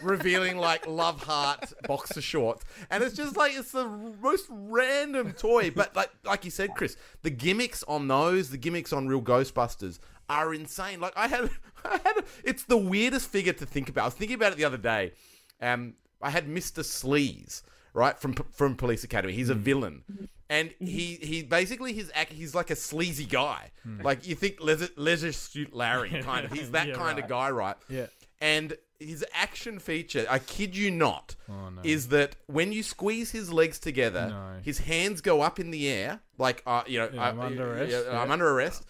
revealing 0.00 0.56
like 0.56 0.86
love 0.86 1.22
heart 1.22 1.72
boxer 1.86 2.20
shorts. 2.20 2.64
And 2.90 3.02
it's 3.02 3.16
just 3.16 3.36
like 3.36 3.52
it's 3.54 3.72
the 3.72 3.86
most 3.86 4.46
random 4.48 5.32
toy. 5.32 5.70
But 5.70 5.94
like 5.94 6.10
like 6.24 6.44
you 6.44 6.50
said, 6.50 6.74
Chris, 6.74 6.96
the 7.22 7.30
gimmicks 7.30 7.82
on 7.84 8.08
those, 8.08 8.50
the 8.50 8.58
gimmicks 8.58 8.92
on 8.92 9.08
Real 9.08 9.22
Ghostbusters 9.22 9.98
are 10.28 10.54
insane. 10.54 11.00
Like 11.00 11.12
I 11.16 11.28
had, 11.28 11.50
I 11.84 12.00
had, 12.04 12.24
it's 12.44 12.64
the 12.64 12.76
weirdest 12.76 13.28
figure 13.28 13.52
to 13.52 13.66
think 13.66 13.88
about. 13.88 14.02
I 14.02 14.06
was 14.06 14.14
thinking 14.14 14.36
about 14.36 14.52
it 14.52 14.58
the 14.58 14.64
other 14.64 14.78
day. 14.78 15.12
Um, 15.60 15.94
I 16.20 16.30
had 16.30 16.48
Mister 16.48 16.82
Sleaze, 16.82 17.62
right 17.92 18.18
from 18.18 18.34
from 18.34 18.76
Police 18.76 19.04
Academy. 19.04 19.32
He's 19.32 19.50
a 19.50 19.54
mm. 19.54 19.58
villain, 19.58 20.02
mm-hmm. 20.10 20.24
and 20.48 20.74
he 20.78 21.18
he 21.20 21.42
basically 21.42 21.92
his 21.92 22.10
act. 22.14 22.32
He's 22.32 22.54
like 22.54 22.70
a 22.70 22.76
sleazy 22.76 23.26
guy. 23.26 23.70
Hmm. 23.82 24.02
Like 24.02 24.26
you 24.26 24.34
think 24.34 24.60
Leisure, 24.60 24.88
Leisure 24.96 25.32
Suit 25.32 25.74
Larry 25.74 26.10
kind 26.22 26.46
of. 26.46 26.52
He's 26.52 26.70
that 26.72 26.88
Yeah, 26.88 26.94
kind 26.94 27.16
right. 27.16 27.24
of 27.24 27.28
guy, 27.28 27.50
right? 27.50 27.76
Yeah. 27.88 28.06
And 28.40 28.76
his 29.04 29.24
action 29.34 29.78
feature, 29.78 30.26
I 30.30 30.38
kid 30.38 30.76
you 30.76 30.90
not, 30.90 31.36
Oh, 31.48 31.70
no. 31.70 31.80
is 31.84 32.08
that 32.08 32.36
when 32.46 32.72
you 32.72 32.82
squeeze 32.82 33.30
his 33.32 33.52
legs 33.52 33.78
together, 33.78 34.28
No. 34.30 34.60
his 34.62 34.78
hands 34.80 35.20
go 35.20 35.40
up 35.42 35.58
in 35.60 35.70
the 35.70 35.88
air, 35.88 36.20
like 36.38 36.62
uh, 36.66 36.82
you 36.86 36.98
know, 36.98 37.10
Yeah, 37.12 37.28
I'm 37.28 37.40
under 37.40 37.74
arrest, 37.74 37.92
yeah, 38.10 38.20
I'm 38.20 38.30
under 38.30 38.48
arrest. 38.48 38.84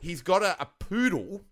He's 0.00 0.22
got 0.22 0.42
a, 0.42 0.60
a 0.60 0.66
poodle 0.78 1.42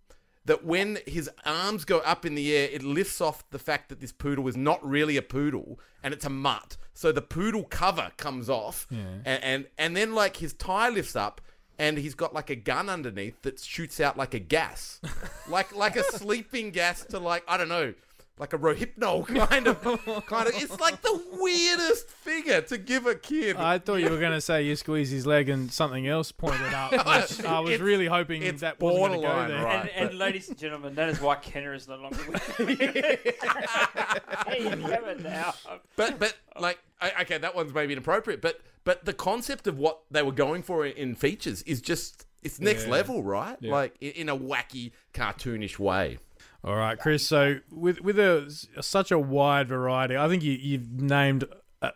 that 0.44 0.64
when 0.64 0.98
his 1.06 1.30
arms 1.46 1.84
go 1.84 1.98
up 2.00 2.26
in 2.26 2.34
the 2.34 2.54
air, 2.54 2.68
it 2.72 2.82
lifts 2.82 3.20
off 3.20 3.48
the 3.50 3.58
fact 3.58 3.88
that 3.88 4.00
this 4.00 4.12
poodle 4.12 4.48
is 4.48 4.56
not 4.56 4.84
really 4.84 5.16
a 5.16 5.22
poodle 5.22 5.78
and 6.02 6.12
it's 6.12 6.24
a 6.24 6.30
mutt. 6.30 6.76
So 6.94 7.12
the 7.12 7.22
poodle 7.22 7.64
cover 7.64 8.10
comes 8.16 8.50
off, 8.50 8.86
and, 8.90 9.24
and 9.42 9.66
and 9.78 9.96
then 9.96 10.14
like 10.14 10.36
his 10.38 10.52
tie 10.52 10.88
lifts 10.90 11.16
up. 11.16 11.40
And 11.82 11.98
he's 11.98 12.14
got 12.14 12.32
like 12.32 12.48
a 12.50 12.54
gun 12.56 12.88
underneath 12.88 13.42
that 13.42 13.58
shoots 13.58 13.98
out 13.98 14.16
like 14.16 14.34
a 14.34 14.38
gas, 14.38 15.00
like 15.48 15.74
like 15.74 15.96
a 15.96 16.04
sleeping 16.04 16.70
gas 16.70 17.04
to 17.06 17.18
like 17.18 17.42
I 17.48 17.56
don't 17.56 17.68
know, 17.68 17.94
like 18.38 18.52
a 18.52 18.58
rohypnol 18.58 19.26
kind 19.48 19.66
of 19.66 19.80
kind 20.26 20.46
of. 20.48 20.54
It's 20.54 20.78
like 20.78 21.02
the 21.02 21.20
weirdest 21.40 22.08
figure 22.08 22.60
to 22.60 22.78
give 22.78 23.06
a 23.06 23.16
kid. 23.16 23.56
I 23.56 23.78
thought 23.78 23.96
you 23.96 24.10
were 24.10 24.18
going 24.20 24.32
to 24.32 24.40
say 24.40 24.62
you 24.62 24.76
squeeze 24.76 25.10
his 25.10 25.26
leg 25.26 25.48
and 25.48 25.72
something 25.72 26.06
else 26.06 26.30
pointed 26.30 26.72
up. 26.72 26.92
which 26.92 27.44
I 27.44 27.58
was 27.60 27.70
It's- 27.72 27.80
really 27.80 28.06
hoping 28.06 28.42
it's 28.42 28.60
that 28.60 28.78
wasn't 28.80 29.00
going 29.00 29.12
to 29.12 29.18
go 29.18 29.22
borderline, 29.32 29.48
there. 29.48 29.64
right. 29.64 29.90
And, 29.96 30.10
and 30.10 30.18
ladies 30.18 30.48
and 30.50 30.58
gentlemen, 30.58 30.94
that 30.94 31.08
is 31.08 31.20
why 31.20 31.34
Kenner 31.36 31.74
is 31.74 31.88
no 31.88 31.96
longer 31.96 32.18
with 32.30 32.58
me. 32.60 32.76
hey, 32.76 34.62
you 34.62 34.68
have 34.70 35.04
it 35.08 35.22
now. 35.22 35.54
But 35.96 36.18
but 36.20 36.34
like 36.60 36.78
I- 37.00 37.22
okay, 37.22 37.38
that 37.38 37.54
one's 37.56 37.74
maybe 37.74 37.92
inappropriate. 37.92 38.40
But 38.40 38.60
but 38.84 39.04
the 39.04 39.12
concept 39.12 39.66
of 39.66 39.78
what 39.78 40.00
they 40.10 40.22
were 40.22 40.32
going 40.32 40.62
for 40.62 40.84
in 40.86 41.14
features 41.14 41.62
is 41.62 41.80
just 41.80 42.26
it's 42.42 42.58
next 42.60 42.84
Yeah. 42.86 42.90
level, 42.92 43.22
right? 43.22 43.56
Yeah. 43.60 43.72
Like 43.72 43.96
in 44.00 44.28
a 44.28 44.36
wacky, 44.36 44.90
cartoonish 45.14 45.78
way. 45.78 46.18
All 46.64 46.76
right, 46.76 46.98
Chris. 46.98 47.26
So 47.26 47.58
with 47.70 48.00
with 48.00 48.18
a, 48.18 48.50
such 48.80 49.10
a 49.10 49.18
wide 49.18 49.68
variety, 49.68 50.16
I 50.16 50.28
think 50.28 50.42
you 50.42 50.52
you've 50.52 50.90
named 50.90 51.44
a 51.80 51.92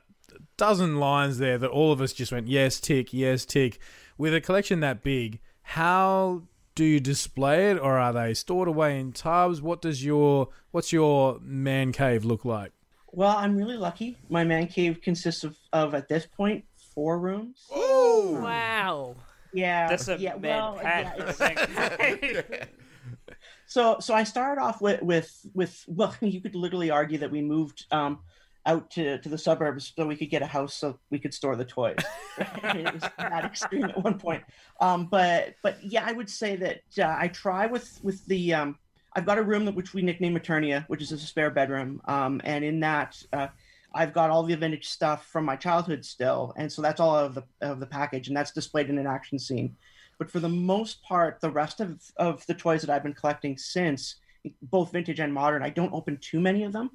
dozen 0.57 0.97
lines 0.99 1.39
there 1.39 1.59
that 1.59 1.71
all 1.71 1.93
of 1.93 2.01
us 2.01 2.13
just 2.13 2.33
went 2.33 2.49
yes, 2.49 2.81
tick, 2.81 3.13
yes, 3.13 3.45
tick. 3.45 3.79
With 4.19 4.35
a 4.35 4.41
collection 4.41 4.81
that 4.81 5.03
big, 5.03 5.41
how 5.63 6.43
do 6.75 6.85
you 6.85 7.01
display 7.01 7.71
it, 7.71 7.79
or 7.79 7.99
are 7.99 8.13
they 8.13 8.35
stored 8.35 8.69
away 8.69 8.99
in 9.01 9.13
tubs? 9.13 9.61
What 9.63 9.81
does 9.83 10.05
your 10.05 10.49
what's 10.71 10.93
your 10.93 11.39
man 11.43 11.93
cave 11.93 12.25
look 12.25 12.45
like? 12.45 12.73
well 13.13 13.37
i'm 13.39 13.57
really 13.57 13.77
lucky 13.77 14.17
my 14.29 14.43
man 14.43 14.67
cave 14.67 15.01
consists 15.01 15.45
of, 15.45 15.57
of 15.73 15.95
at 15.95 16.09
this 16.09 16.27
point 16.27 16.65
four 16.97 17.19
rooms 17.21 17.67
Oh, 17.71 18.41
Wow. 18.43 19.15
yeah 19.53 19.87
That's 19.89 20.09
a 20.09 20.17
yeah, 20.17 20.35
man 20.35 20.41
well, 20.43 20.81
yeah, 20.83 21.13
pack. 21.37 22.69
so 23.67 23.99
so 24.01 24.15
I 24.15 24.25
started 24.25 24.61
off 24.61 24.81
with 24.81 25.03
with 25.03 25.31
with 25.55 25.85
well, 25.87 26.15
you 26.21 26.41
could 26.41 26.55
literally 26.57 26.91
argue 26.91 27.19
that 27.19 27.31
we 27.31 27.43
moved 27.43 27.85
um, 27.93 28.21
out 28.65 28.91
to, 28.93 29.19
to 29.19 29.29
the 29.29 29.39
suburbs 29.39 29.93
so 29.95 30.07
we 30.07 30.17
could 30.17 30.31
get 30.31 30.43
a 30.43 30.47
house 30.47 30.75
so 30.75 30.99
we 31.11 31.19
could 31.21 31.33
store 31.35 31.55
the 31.55 31.65
toys. 31.65 31.97
it 32.39 32.93
was 32.93 33.03
that 33.19 33.45
extreme 33.45 33.85
at 33.85 34.03
one 34.03 34.19
point. 34.19 34.43
Um, 34.81 35.07
but 35.07 35.55
but 35.63 35.77
yeah, 35.85 36.05
I 36.07 36.13
would 36.13 36.31
say 36.31 36.57
that 36.57 36.81
uh, 36.99 37.15
I 37.19 37.29
try 37.29 37.67
with 37.67 38.01
with 38.03 38.25
the 38.27 38.55
um, 38.55 38.79
I've 39.15 39.27
got 39.27 39.39
a 39.39 39.43
room 39.43 39.67
that 39.67 39.75
which 39.75 39.95
we 39.95 40.03
nickname 40.03 40.37
Eternia, 40.37 40.85
which 40.89 41.03
is 41.03 41.13
a 41.13 41.19
spare 41.19 41.51
bedroom, 41.51 42.01
um, 42.07 42.41
and 42.43 42.65
in 42.65 42.81
that. 42.81 43.23
Uh, 43.33 43.49
I've 43.97 44.13
got 44.13 44.31
all 44.31 44.43
the 44.43 44.55
vintage 44.55 44.87
stuff 44.87 45.27
from 45.27 45.45
my 45.45 45.57
childhood 45.57 46.05
still, 46.05 46.53
and 46.57 46.71
so 46.71 46.83
that's 46.83 47.01
all 47.01 47.17
of 47.17 47.35
the 47.35 47.45
of 47.61 47.81
the 47.81 47.87
package, 47.87 48.29
and 48.29 48.37
that's 48.37 48.53
displayed 48.53 48.91
in 48.91 48.99
an 48.99 49.07
action 49.07 49.39
scene. 49.39 49.77
But 50.19 50.31
for 50.31 50.41
the 50.41 50.49
most 50.49 51.03
part, 51.03 51.41
the 51.41 51.51
rest 51.51 51.81
of, 51.81 52.01
of 52.17 52.47
the 52.47 52.55
toys 52.55 52.83
that 52.83 52.91
I've 52.91 53.03
been 53.03 53.15
collecting 53.15 53.59
since, 53.59 54.17
both 54.63 54.93
vintage 54.93 55.21
and 55.21 55.33
modern, 55.33 55.63
I 55.63 55.71
don't 55.71 55.93
open 55.93 56.19
too 56.19 56.41
many 56.41 56.65
of 56.65 56.73
them. 56.73 56.91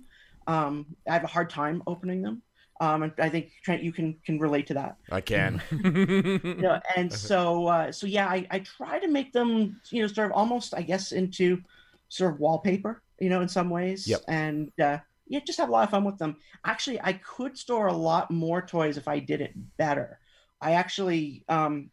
Um, 0.48 0.86
I 1.08 1.14
have 1.14 1.24
a 1.24 1.28
hard 1.28 1.50
time 1.50 1.84
opening 1.86 2.22
them. 2.22 2.42
Um, 2.80 3.04
and 3.04 3.14
I 3.20 3.30
think 3.30 3.52
Trent, 3.64 3.84
you 3.84 3.92
can 3.92 4.16
can 4.26 4.40
relate 4.40 4.66
to 4.68 4.74
that. 4.74 4.98
I 5.12 5.22
can. 5.22 5.62
You 5.72 6.56
know, 6.56 6.80
and 6.96 7.14
so 7.14 7.68
uh, 7.68 7.92
so 7.92 8.08
yeah, 8.08 8.28
I, 8.28 8.48
I 8.50 8.60
try 8.60 8.98
to 9.00 9.08
make 9.08 9.34
them, 9.34 9.80
you 9.92 10.02
know, 10.02 10.08
sort 10.08 10.32
of 10.32 10.34
almost, 10.36 10.74
I 10.74 10.82
guess, 10.82 11.12
into 11.12 11.62
sort 12.10 12.34
of 12.34 12.40
wallpaper, 12.40 13.04
you 13.20 13.30
know, 13.30 13.42
in 13.42 13.50
some 13.50 13.70
ways. 13.70 14.08
Yep. 14.08 14.22
And 14.28 14.72
uh, 14.82 14.98
yeah, 15.32 15.40
just 15.40 15.60
have 15.60 15.70
a 15.70 15.72
lot 15.72 15.86
of 15.86 15.90
fun 15.90 16.04
with 16.04 16.18
them. 16.18 16.36
Actually, 16.66 17.00
I 17.02 17.14
could 17.14 17.58
store 17.58 17.88
a 17.88 17.94
lot 17.94 18.30
more 18.30 18.62
toys 18.62 18.98
if 18.98 19.08
I 19.08 19.20
did 19.20 19.40
it 19.40 19.54
better. 19.78 20.20
I 20.60 20.74
actually 20.74 21.46
um, 21.48 21.90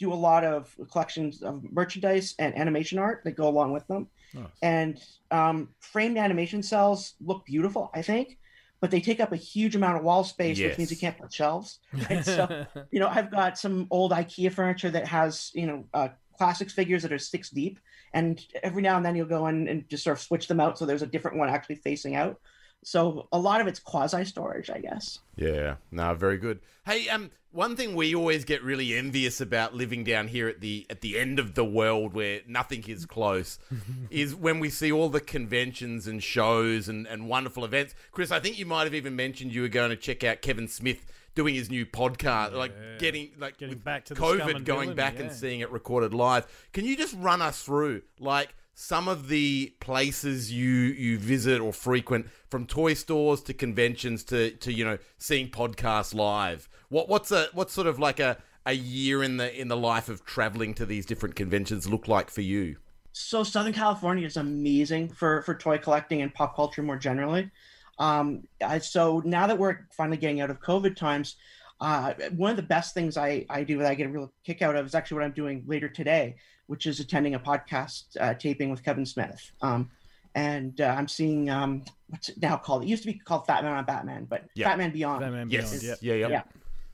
do 0.00 0.12
a 0.12 0.14
lot 0.14 0.42
of 0.44 0.74
collections 0.90 1.40
of 1.40 1.62
merchandise 1.70 2.34
and 2.40 2.58
animation 2.58 2.98
art 2.98 3.22
that 3.24 3.32
go 3.36 3.48
along 3.48 3.72
with 3.72 3.86
them. 3.86 4.08
Nice. 4.34 4.44
And 4.62 5.00
um, 5.30 5.68
framed 5.78 6.18
animation 6.18 6.64
cells 6.64 7.14
look 7.20 7.46
beautiful, 7.46 7.90
I 7.94 8.02
think. 8.02 8.38
but 8.80 8.90
they 8.90 9.00
take 9.00 9.20
up 9.20 9.32
a 9.32 9.36
huge 9.36 9.76
amount 9.76 9.98
of 9.98 10.02
wall 10.02 10.24
space, 10.24 10.58
which 10.58 10.78
means 10.78 10.90
you 10.90 10.96
can't 10.96 11.18
put 11.18 11.32
shelves. 11.32 11.78
Right? 11.92 12.24
so, 12.24 12.66
you 12.90 12.98
know, 12.98 13.08
I've 13.08 13.30
got 13.30 13.58
some 13.58 13.86
old 13.90 14.12
IKEA 14.12 14.52
furniture 14.52 14.90
that 14.90 15.06
has, 15.06 15.50
you 15.54 15.66
know, 15.66 15.84
uh, 15.94 16.08
classics 16.36 16.72
figures 16.72 17.02
that 17.02 17.12
are 17.12 17.18
six 17.18 17.50
deep, 17.50 17.78
and 18.14 18.44
every 18.62 18.82
now 18.82 18.96
and 18.96 19.04
then 19.04 19.14
you'll 19.14 19.26
go 19.26 19.46
in 19.46 19.68
and 19.68 19.88
just 19.88 20.02
sort 20.02 20.16
of 20.16 20.22
switch 20.22 20.48
them 20.48 20.58
out 20.58 20.78
so 20.78 20.86
there's 20.86 21.02
a 21.02 21.06
different 21.06 21.36
one 21.36 21.48
actually 21.50 21.76
facing 21.76 22.16
out. 22.16 22.40
So 22.82 23.28
a 23.30 23.38
lot 23.38 23.60
of 23.60 23.66
it's 23.66 23.78
quasi 23.78 24.24
storage, 24.24 24.70
I 24.70 24.78
guess. 24.78 25.18
Yeah, 25.36 25.76
no, 25.90 26.14
very 26.14 26.38
good. 26.38 26.60
Hey, 26.86 27.08
um, 27.08 27.30
one 27.52 27.76
thing 27.76 27.94
we 27.94 28.14
always 28.14 28.44
get 28.44 28.62
really 28.62 28.96
envious 28.96 29.40
about 29.40 29.74
living 29.74 30.04
down 30.04 30.28
here 30.28 30.48
at 30.48 30.60
the 30.60 30.86
at 30.88 31.00
the 31.00 31.18
end 31.18 31.38
of 31.38 31.54
the 31.54 31.64
world 31.64 32.14
where 32.14 32.40
nothing 32.46 32.84
is 32.88 33.04
close, 33.04 33.58
is 34.10 34.34
when 34.34 34.60
we 34.60 34.70
see 34.70 34.90
all 34.90 35.08
the 35.08 35.20
conventions 35.20 36.06
and 36.06 36.22
shows 36.22 36.88
and, 36.88 37.06
and 37.06 37.28
wonderful 37.28 37.64
events. 37.64 37.94
Chris, 38.12 38.30
I 38.30 38.40
think 38.40 38.58
you 38.58 38.66
might 38.66 38.84
have 38.84 38.94
even 38.94 39.14
mentioned 39.14 39.52
you 39.52 39.62
were 39.62 39.68
going 39.68 39.90
to 39.90 39.96
check 39.96 40.24
out 40.24 40.40
Kevin 40.40 40.68
Smith 40.68 41.04
doing 41.34 41.54
his 41.54 41.70
new 41.70 41.86
podcast, 41.86 42.54
like 42.54 42.72
getting 42.98 43.30
like 43.38 43.58
Getting 43.58 43.76
with 43.76 43.84
back 43.84 44.04
to 44.06 44.14
COVID, 44.14 44.56
and 44.56 44.64
going 44.64 44.90
villainy, 44.90 44.94
back 44.94 45.18
and 45.18 45.30
seeing 45.30 45.60
it 45.60 45.70
recorded 45.70 46.14
live. 46.14 46.46
Can 46.72 46.84
you 46.84 46.96
just 46.96 47.14
run 47.18 47.42
us 47.42 47.62
through 47.62 48.02
like 48.18 48.54
some 48.80 49.08
of 49.08 49.28
the 49.28 49.74
places 49.78 50.50
you 50.50 50.70
you 50.70 51.18
visit 51.18 51.60
or 51.60 51.70
frequent 51.70 52.26
from 52.48 52.66
toy 52.66 52.94
stores 52.94 53.42
to 53.42 53.52
conventions 53.52 54.24
to 54.24 54.52
to 54.52 54.72
you 54.72 54.82
know 54.82 54.96
seeing 55.18 55.50
podcasts 55.50 56.14
live. 56.14 56.66
What 56.88 57.06
what's 57.06 57.30
a 57.30 57.48
what's 57.52 57.74
sort 57.74 57.86
of 57.86 57.98
like 57.98 58.18
a 58.18 58.38
a 58.64 58.72
year 58.72 59.22
in 59.22 59.36
the 59.36 59.54
in 59.60 59.68
the 59.68 59.76
life 59.76 60.08
of 60.08 60.24
traveling 60.24 60.72
to 60.74 60.86
these 60.86 61.04
different 61.04 61.34
conventions 61.34 61.90
look 61.90 62.08
like 62.08 62.30
for 62.30 62.40
you? 62.40 62.76
So 63.12 63.44
Southern 63.44 63.74
California 63.74 64.26
is 64.26 64.38
amazing 64.38 65.10
for 65.10 65.42
for 65.42 65.54
toy 65.54 65.76
collecting 65.76 66.22
and 66.22 66.32
pop 66.32 66.56
culture 66.56 66.82
more 66.82 66.96
generally. 66.96 67.50
Um, 67.98 68.44
I, 68.64 68.78
so 68.78 69.20
now 69.26 69.46
that 69.46 69.58
we're 69.58 69.80
finally 69.94 70.16
getting 70.16 70.40
out 70.40 70.48
of 70.48 70.58
COVID 70.62 70.96
times, 70.96 71.36
uh, 71.82 72.14
one 72.34 72.50
of 72.50 72.56
the 72.56 72.62
best 72.62 72.94
things 72.94 73.18
I 73.18 73.44
I 73.50 73.62
do 73.62 73.76
that 73.76 73.86
I 73.88 73.94
get 73.94 74.06
a 74.06 74.10
real 74.10 74.32
kick 74.42 74.62
out 74.62 74.74
of 74.74 74.86
is 74.86 74.94
actually 74.94 75.16
what 75.16 75.24
I'm 75.24 75.32
doing 75.32 75.64
later 75.66 75.90
today, 75.90 76.36
which 76.70 76.86
is 76.86 77.00
attending 77.00 77.34
a 77.34 77.40
podcast 77.40 78.04
uh, 78.20 78.32
taping 78.34 78.70
with 78.70 78.84
Kevin 78.84 79.04
Smith. 79.04 79.50
Um, 79.60 79.90
and 80.36 80.80
uh, 80.80 80.94
I'm 80.96 81.08
seeing 81.08 81.50
um, 81.50 81.82
what's 82.10 82.28
it 82.28 82.40
now 82.40 82.56
called? 82.56 82.84
It 82.84 82.88
used 82.88 83.02
to 83.02 83.12
be 83.12 83.18
called 83.18 83.44
Fat 83.44 83.64
Man 83.64 83.72
on 83.72 83.84
Batman, 83.84 84.24
but 84.30 84.44
Yeah. 84.54 84.70
Fatman 84.70 84.92
Beyond. 84.92 85.20
Batman 85.20 85.50
yes 85.50 85.80
Beyond, 85.80 85.98
yeah 86.00 86.12
yeah. 86.12 86.28
yeah, 86.28 86.28
Yeah. 86.28 86.42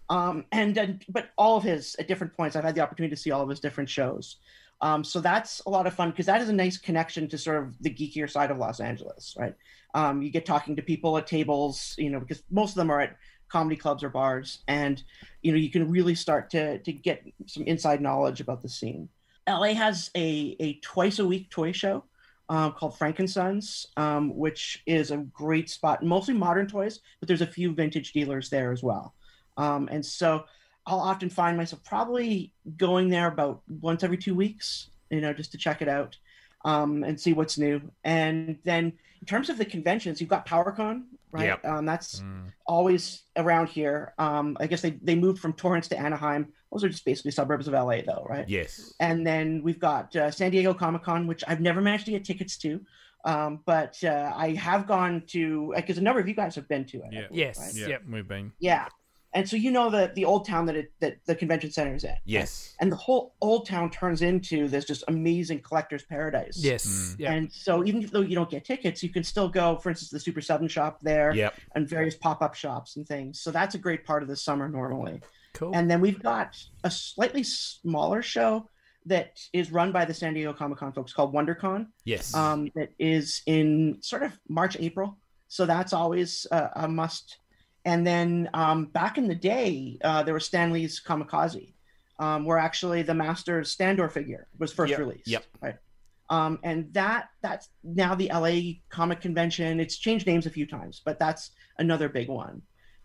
Um, 0.09 0.47
and, 0.51 0.75
and 0.79 1.05
but 1.11 1.29
all 1.37 1.59
of 1.59 1.63
his 1.63 1.95
at 1.99 2.09
different 2.09 2.35
points, 2.35 2.57
I've 2.57 2.65
had 2.65 2.75
the 2.75 2.81
opportunity 2.81 3.15
to 3.15 3.21
see 3.21 3.33
all 3.33 3.43
of 3.43 3.51
his 3.51 3.61
different 3.61 3.91
shows. 3.91 4.37
Um, 4.81 5.05
so 5.05 5.21
that's 5.21 5.61
a 5.67 5.71
lot 5.71 5.87
of 5.87 5.93
fun 5.93 6.11
because 6.11 6.25
that 6.25 6.41
is 6.41 6.49
a 6.49 6.55
nice 6.55 6.79
connection 6.79 7.29
to 7.29 7.37
sort 7.37 7.63
of 7.63 7.79
the 7.83 7.91
geekier 7.91 8.31
side 8.31 8.51
of 8.51 8.57
Los 8.57 8.81
Angeles, 8.81 9.35
right? 9.39 9.55
Um, 9.95 10.23
you 10.23 10.31
get 10.31 10.47
talking 10.47 10.75
to 10.77 10.83
people 10.83 11.19
at 11.19 11.27
tables, 11.27 11.95
you 11.99 12.09
know, 12.09 12.21
because 12.21 12.43
most 12.51 12.71
of 12.71 12.77
them 12.77 12.91
are 12.91 13.03
at 13.03 13.17
comedy 13.49 13.77
clubs 13.77 14.03
or 14.03 14.09
bars, 14.09 14.61
and 14.69 15.03
you 15.43 15.53
know 15.53 15.59
you 15.59 15.71
can 15.71 15.91
really 15.91 16.15
start 16.15 16.49
to 16.51 16.79
to 16.79 16.93
get 16.93 17.23
some 17.47 17.65
inside 17.65 18.01
knowledge 18.01 18.41
about 18.41 18.63
the 18.63 18.69
scene. 18.69 19.11
LA 19.49 19.75
has 19.75 20.11
a 20.17 20.57
a 20.61 20.75
twice 20.81 21.19
a 21.19 21.27
week 21.27 21.51
toy 21.51 21.73
show 21.73 22.05
um, 22.49 22.73
called 22.73 22.97
Frank 22.97 23.19
and 23.19 23.31
Sons, 23.31 23.87
um, 23.97 24.37
which 24.37 24.83
is 24.87 25.11
a 25.11 25.19
great 25.19 25.69
spot, 25.69 26.05
mostly 26.05 26.35
modern 26.35 26.67
toys, 26.67 27.01
but 27.21 27.27
there's 27.27 27.43
a 27.43 27.47
few 27.47 27.73
vintage 27.73 28.13
dealers 28.13 28.51
there 28.51 28.73
as 28.73 28.83
well. 28.83 29.15
Um, 29.57 29.89
and 29.91 30.05
so 30.05 30.45
I'll 30.87 31.01
often 31.01 31.29
find 31.29 31.57
myself 31.57 31.83
probably 31.85 32.53
going 32.77 33.09
there 33.09 33.27
about 33.27 33.63
once 33.81 34.05
every 34.05 34.19
two 34.19 34.35
weeks, 34.35 34.91
you 35.11 35.21
know, 35.21 35.33
just 35.33 35.53
to 35.53 35.59
check 35.59 35.83
it 35.83 35.89
out 35.89 36.17
um, 36.65 37.03
and 37.03 37.21
see 37.21 37.33
what's 37.33 37.59
new. 37.59 37.81
And 38.05 38.59
then 38.65 38.93
in 39.21 39.27
terms 39.27 39.51
of 39.51 39.59
the 39.59 39.65
conventions, 39.65 40.21
you've 40.21 40.31
got 40.31 40.47
PowerCon, 40.47 41.05
right? 41.37 41.47
Yep. 41.47 41.65
Um, 41.65 41.87
that's 41.87 42.21
Mm. 42.21 42.51
always 42.67 43.23
around 43.37 43.69
here. 43.69 44.15
Um, 44.19 44.57
I 44.61 44.67
guess 44.67 44.81
they, 44.83 44.91
they 45.03 45.15
moved 45.15 45.41
from 45.41 45.53
Torrance 45.53 45.89
to 45.89 45.99
Anaheim. 45.99 46.53
Those 46.73 46.85
are 46.85 46.89
just 46.89 47.05
basically 47.05 47.31
suburbs 47.31 47.69
of 47.69 47.75
LA, 47.75 48.01
though, 48.07 48.27
right? 48.29 48.49
yes 48.49 48.93
And 49.01 49.27
then 49.27 49.63
we've 49.63 49.79
got 49.79 50.15
uh, 50.17 50.31
San 50.31 50.51
Diego 50.51 50.75
Comic 50.75 51.03
Con, 51.03 51.27
which 51.27 51.45
I've 51.47 51.61
never 51.61 51.81
managed 51.81 52.07
to 52.07 52.11
get 52.13 52.25
tickets 52.25 52.57
to. 52.59 52.81
Um, 53.25 53.61
but 53.67 53.97
uh, 54.05 54.33
I 54.37 54.55
have 54.55 54.87
gone 54.87 55.23
to, 55.29 55.73
because 55.77 55.99
a 55.99 56.03
number 56.03 56.21
of 56.21 56.29
you 56.29 56.35
guys 56.35 56.55
have 56.55 56.69
been 56.69 56.85
to 56.87 56.99
it. 56.99 57.05
I 57.05 57.09
Yeah. 57.15 57.27
believe, 57.29 57.39
Yes. 57.41 57.59
right? 57.59 57.75
Yeah, 57.75 57.89
Yep. 57.89 58.03
we've 58.11 58.29
been. 58.29 58.53
Yeah. 58.59 58.89
And 59.37 59.47
so 59.47 59.55
you 59.55 59.71
know 59.71 59.91
the 59.91 60.11
the 60.15 60.25
old 60.25 60.47
town 60.47 60.65
that 60.67 60.77
it 60.77 60.93
that 61.01 61.19
the 61.27 61.35
convention 61.35 61.71
center 61.71 61.95
is 61.95 62.05
in. 62.05 62.17
yes 62.25 62.75
And 62.81 62.91
the 62.91 62.97
whole 62.97 63.35
old 63.43 63.67
town 63.67 63.91
turns 63.91 64.23
into 64.23 64.67
this 64.67 64.87
just 64.87 65.05
amazing 65.09 65.61
collector's 65.61 66.05
paradise. 66.05 66.57
Yes. 66.59 67.15
Yeah. 67.19 67.33
And 67.33 67.53
so 67.53 67.85
even 67.85 68.01
though 68.07 68.23
you 68.23 68.35
don't 68.35 68.51
get 68.51 68.65
tickets, 68.65 69.03
you 69.03 69.11
can 69.11 69.25
still 69.25 69.49
go, 69.49 69.77
for 69.77 69.91
instance, 69.91 70.11
the 70.11 70.21
Super 70.21 70.41
Seven 70.41 70.69
shop 70.69 71.01
there 71.03 71.35
yep 71.35 71.55
and 71.75 71.87
various 71.87 72.17
pop-up 72.17 72.55
shops 72.55 72.97
and 72.97 73.07
things. 73.07 73.41
So 73.41 73.51
that's 73.51 73.75
a 73.75 73.79
great 73.79 74.05
part 74.07 74.23
of 74.23 74.29
the 74.29 74.37
summer 74.37 74.69
normally. 74.69 75.21
Cool. 75.53 75.73
And 75.75 75.91
then 75.91 76.01
we've 76.01 76.23
got 76.23 76.57
a 76.83 76.91
slightly 76.91 77.43
smaller 77.43 78.23
show 78.23 78.69
that 79.05 79.39
is 79.53 79.71
run 79.71 79.93
by 79.93 80.05
the 80.05 80.15
San 80.15 80.35
Diego 80.35 80.53
Comic 80.53 80.79
Con 80.79 80.93
folks 80.93 81.13
called 81.13 81.33
WonderCon. 81.33 81.87
yes 82.05 82.35
Um, 82.35 82.71
that 82.75 82.91
is 82.99 83.43
in 83.47 83.99
sort 84.01 84.23
of 84.23 84.33
March, 84.49 84.77
April. 84.81 85.19
So 85.49 85.65
that's 85.67 85.93
always 85.93 86.47
a, 86.51 86.71
a 86.77 86.89
must. 86.89 87.39
And 87.87 88.05
then 88.07 88.51
um, 88.53 88.87
back 88.87 89.17
in 89.17 89.29
the 89.29 89.35
day, 89.35 89.97
uh, 90.03 90.23
there 90.25 90.35
was 90.35 90.45
Stan 90.45 90.73
Lee's 90.73 91.01
Comikaze, 91.01 91.73
um, 92.19 92.45
where 92.45 92.59
actually 92.59 93.03
the 93.03 93.15
Masters 93.15 93.75
Standor 93.75 94.11
figure 94.11 94.49
was 94.59 94.73
first 94.73 94.91
Yep, 94.91 94.99
released. 94.99 95.29
yep. 95.29 95.45
Right. 95.63 95.77
Um, 96.29 96.59
and 96.65 96.93
that 96.95 97.29
that's 97.43 97.69
now 97.85 98.17
the 98.17 98.29
LA 98.35 98.81
Comic 98.89 99.21
Convention. 99.21 99.79
It's 99.79 99.97
changed 99.97 100.27
names 100.27 100.45
a 100.47 100.51
few 100.51 100.67
times, 100.67 101.01
but 101.05 101.21
that's 101.21 101.53
another 101.79 102.09
big 102.09 102.29
one. 102.29 102.61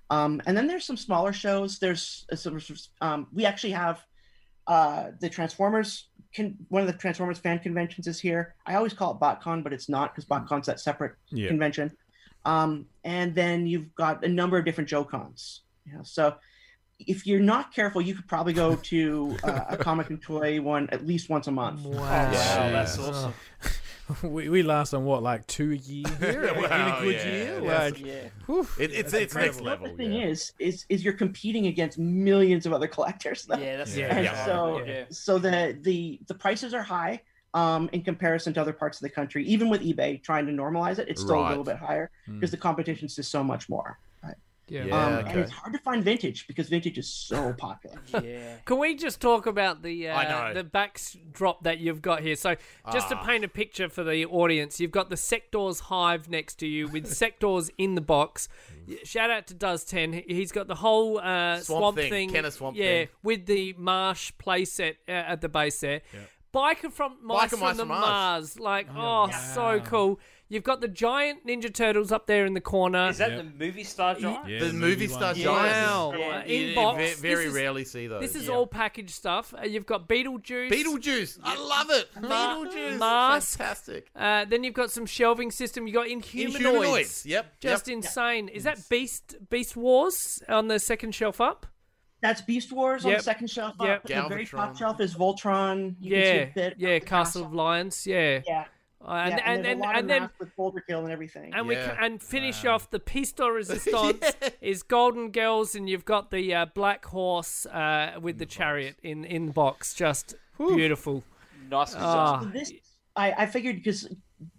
Um, 0.09 0.41
and 0.47 0.57
then 0.57 0.65
there's 0.65 0.83
some 0.85 0.97
smaller 0.97 1.31
shows. 1.31 1.77
There's 1.77 2.25
uh, 2.31 2.35
some. 2.35 2.59
Um, 3.01 3.27
we 3.31 3.45
actually 3.45 3.73
have 3.73 4.03
uh, 4.65 5.11
the 5.19 5.29
Transformers. 5.29 6.07
Con- 6.35 6.57
one 6.69 6.81
of 6.81 6.87
the 6.87 6.93
Transformers 6.97 7.37
fan 7.37 7.59
conventions 7.59 8.07
is 8.07 8.19
here. 8.19 8.55
I 8.65 8.73
always 8.75 8.93
call 8.93 9.11
it 9.13 9.19
BotCon, 9.19 9.63
but 9.63 9.73
it's 9.73 9.87
not 9.89 10.15
because 10.15 10.25
BotCon's 10.25 10.65
that 10.65 10.79
separate 10.79 11.13
Yeah. 11.29 11.49
convention. 11.49 11.95
Um, 12.45 12.87
and 13.03 13.35
then 13.35 13.67
you've 13.67 13.93
got 13.95 14.23
a 14.23 14.27
number 14.27 14.57
of 14.57 14.65
different 14.65 14.89
Joe 14.89 15.03
Cons. 15.03 15.61
You 15.85 15.93
know, 15.93 16.03
so 16.03 16.35
if 16.99 17.25
you're 17.25 17.39
not 17.39 17.73
careful, 17.73 18.01
you 18.01 18.13
could 18.15 18.27
probably 18.27 18.53
go 18.53 18.75
to 18.75 19.37
uh, 19.43 19.61
a 19.69 19.77
comic 19.77 20.09
and 20.09 20.21
toy 20.21 20.61
one 20.61 20.87
at 20.91 21.05
least 21.05 21.29
once 21.29 21.47
a 21.47 21.51
month. 21.51 21.81
Wow. 21.83 21.99
Wow, 21.99 22.31
that's 22.31 22.97
awesome. 22.99 23.33
we, 24.23 24.49
we 24.49 24.61
last 24.63 24.93
on 24.93 25.05
what, 25.05 25.23
like 25.23 25.47
two 25.47 25.71
a 25.71 25.75
year 25.75 26.05
here? 26.19 26.43
in 26.45 26.61
Wow, 26.61 26.99
a 26.99 27.01
good 27.03 27.15
yeah, 27.15 27.25
year? 27.25 27.61
yeah. 27.63 27.77
Like, 27.79 27.99
Yeah. 27.99 28.29
whew. 28.45 28.67
it, 28.79 28.91
it's 28.91 29.11
That's 29.11 29.23
it's 29.23 29.35
next 29.35 29.61
level 29.61 29.87
the 29.87 29.93
thing 29.95 30.13
yeah. 30.13 30.25
is, 30.27 30.53
is 30.59 30.85
is 30.89 31.03
you're 31.03 31.13
competing 31.13 31.67
against 31.67 31.97
millions 31.97 32.65
of 32.65 32.73
other 32.73 32.87
collectors. 32.87 33.45
though. 33.45 33.57
Yeah, 33.57 33.77
that's 33.77 33.95
Yeah. 33.95 34.15
And 34.15 34.25
Yeah. 34.25 34.45
so 34.45 34.83
yeah. 34.85 35.03
so 35.09 35.39
the 35.39 35.77
the 35.81 36.19
the 36.27 36.35
prices 36.35 36.73
are 36.73 36.83
high 36.83 37.21
um, 37.53 37.89
in 37.91 38.01
comparison 38.01 38.53
to 38.53 38.61
other 38.61 38.73
parts 38.73 38.97
of 38.97 39.01
the 39.03 39.09
country. 39.09 39.45
Even 39.45 39.69
with 39.69 39.81
eBay 39.81 40.21
trying 40.23 40.45
to 40.45 40.51
normalize 40.51 40.99
it, 40.99 41.07
it's 41.09 41.21
still 41.21 41.45
a 41.45 41.49
little 41.49 41.63
bit 41.63 41.77
higher 41.77 42.09
because 42.27 42.51
the 42.51 42.57
competition 42.57 43.05
is 43.05 43.15
just 43.15 43.31
so 43.31 43.43
much 43.43 43.67
more. 43.69 43.99
Right? 44.23 44.35
Yeah. 44.67 44.85
Yeah. 44.85 45.05
um, 45.05 45.13
okay. 45.15 45.29
And 45.31 45.39
it's 45.41 45.51
hard 45.51 45.73
to 45.73 45.79
find 45.79 46.01
vintage 46.01 46.47
because 46.47 46.69
vintage 46.69 46.97
is 46.97 47.09
so 47.09 47.51
popular. 47.57 47.97
Yeah. 48.23 48.55
Can 48.63 48.79
we 48.79 48.95
just 48.95 49.19
talk 49.19 49.45
about 49.47 49.81
the 49.81 50.07
uh, 50.07 50.15
I 50.15 50.29
know. 50.29 50.53
the 50.53 50.63
backdrop 50.63 51.63
that 51.63 51.79
you've 51.79 52.01
got 52.01 52.21
here? 52.21 52.35
So, 52.37 52.55
just 52.93 53.09
to 53.09 53.17
Ah. 53.17 53.25
paint 53.25 53.43
a 53.43 53.49
picture 53.49 53.89
for 53.89 54.05
the 54.05 54.25
audience, 54.27 54.79
you've 54.79 54.91
got 54.91 55.09
the 55.09 55.17
Sectaurs 55.17 55.81
Hive 55.81 56.29
next 56.29 56.55
to 56.59 56.67
you 56.67 56.87
with 56.87 57.05
Sectaurs 57.07 57.69
in 57.77 57.95
the 57.95 58.01
box. 58.01 58.47
Shout 59.03 59.29
out 59.29 59.45
to 59.47 59.53
Does 59.53 59.83
Ten. 59.83 60.13
He- 60.13 60.23
He's 60.27 60.53
got 60.53 60.67
the 60.67 60.75
whole 60.75 61.19
uh, 61.19 61.57
Swamp 61.59 61.65
swamp, 61.81 61.97
Thing, 61.97 62.09
thing. 62.09 62.29
Kenner 62.31 62.51
Swamp 62.51 62.77
yeah, 62.77 62.85
Thing. 62.85 63.07
with 63.23 63.45
the 63.47 63.73
Marsh 63.77 64.31
playset 64.41 64.95
uh, 65.09 65.11
at 65.11 65.41
the 65.41 65.49
base 65.49 65.81
there. 65.81 66.01
Biker 66.53 66.91
from 66.91 67.17
Mice 67.23 67.45
Biker 67.45 67.49
from 67.49 67.59
Mice 67.61 67.77
the 67.77 67.81
from 67.81 67.87
Mars. 67.89 68.05
Mars. 68.05 68.59
Like, 68.59 68.87
oh, 68.95 69.29
so 69.53 69.79
cool. 69.81 70.19
You've 70.51 70.63
got 70.63 70.81
the 70.81 70.89
giant 70.89 71.47
Ninja 71.47 71.73
Turtles 71.73 72.11
up 72.11 72.27
there 72.27 72.45
in 72.45 72.53
the 72.53 72.59
corner. 72.59 73.07
Is 73.07 73.19
that 73.19 73.37
the 73.37 73.45
movie 73.57 73.85
star 73.85 74.15
giant? 74.15 74.49
Yeah, 74.49 74.59
the 74.59 74.73
movie 74.73 75.07
star 75.07 75.33
giant 75.33 75.47
Wow. 75.47 76.13
Yeah. 76.17 76.43
In 76.43 76.75
box. 76.75 76.97
ve- 76.97 77.21
very 77.29 77.45
is, 77.45 77.53
rarely 77.53 77.85
see 77.85 78.07
those 78.07 78.19
This 78.19 78.35
is 78.35 78.47
Yeah. 78.47 78.55
all 78.55 78.67
packaged 78.67 79.11
stuff. 79.11 79.53
Uh, 79.57 79.63
you've 79.63 79.85
got 79.85 80.09
Beetlejuice. 80.09 80.69
Beetlejuice. 80.69 81.39
I 81.41 81.55
love 81.55 81.89
it. 81.91 82.13
Beetlejuice. 82.15 82.99
Mask. 82.99 83.57
Fantastic. 83.57 84.07
Uh, 84.13 84.43
then 84.43 84.65
you've 84.65 84.73
got 84.73 84.91
some 84.91 85.05
shelving 85.05 85.51
system. 85.51 85.87
You 85.87 85.93
got 85.93 86.07
Inhumanoids. 86.07 86.55
Inhumanoids. 86.57 87.25
Yep. 87.25 87.59
Just 87.61 87.87
yep. 87.87 87.95
insane. 87.95 88.49
Is 88.49 88.65
that 88.65 88.89
Beast 88.89 89.37
Beast 89.49 89.77
Wars 89.77 90.43
on 90.49 90.67
the 90.67 90.79
second 90.79 91.15
shelf 91.15 91.39
up? 91.39 91.65
That's 92.21 92.41
Beast 92.41 92.71
Wars 92.71 93.05
on 93.05 93.13
the 93.13 93.19
second 93.19 93.49
shelf. 93.49 93.75
Yep. 93.79 93.89
Up. 93.89 94.03
The 94.03 94.25
very 94.29 94.45
top 94.45 94.77
shelf 94.77 95.01
is 95.01 95.15
Voltron. 95.15 95.95
You 95.99 96.11
can 96.11 96.21
see 96.21 96.51
yeah, 96.55 96.67
a 96.67 96.73
yeah. 96.77 96.99
Castle 96.99 97.45
of 97.45 97.53
Lions. 97.53 98.05
Yeah. 98.05 98.41
Yeah. 98.45 98.65
Uh, 99.03 99.13
and 99.13 99.29
yeah, 99.31 99.37
and 99.37 99.39
and, 99.45 99.65
there's 99.65 99.71
and, 99.71 99.81
a 99.81 99.83
lot 99.83 99.95
and 99.95 100.03
of 100.03 100.07
then 100.07 100.29
with 100.39 100.55
Boulder 100.55 100.81
Kill 100.81 100.99
and 100.99 101.11
everything. 101.11 101.51
and 101.55 101.67
we 101.67 101.73
can, 101.73 101.97
and 101.99 102.21
finish 102.21 102.65
off 102.65 102.91
the 102.91 102.99
piece 102.99 103.31
de 103.31 103.43
resistance 103.51 104.23
is 104.61 104.83
Golden 104.83 105.31
Girls, 105.31 105.73
and 105.73 105.89
you've 105.89 106.05
got 106.05 106.29
the 106.29 106.53
uh, 106.53 106.65
black 106.67 107.05
horse 107.05 107.65
uh, 107.65 108.19
with 108.21 108.37
the 108.37 108.45
chariot 108.45 108.97
in 109.01 109.25
in 109.25 109.49
box. 109.49 109.95
Just 109.95 110.35
beautiful. 110.57 111.23
Nice. 111.69 111.95
Ah. 111.97 112.41
So 112.41 112.49
this 112.49 112.71
I, 113.15 113.31
I 113.31 113.45
figured 113.47 113.77
because 113.77 114.07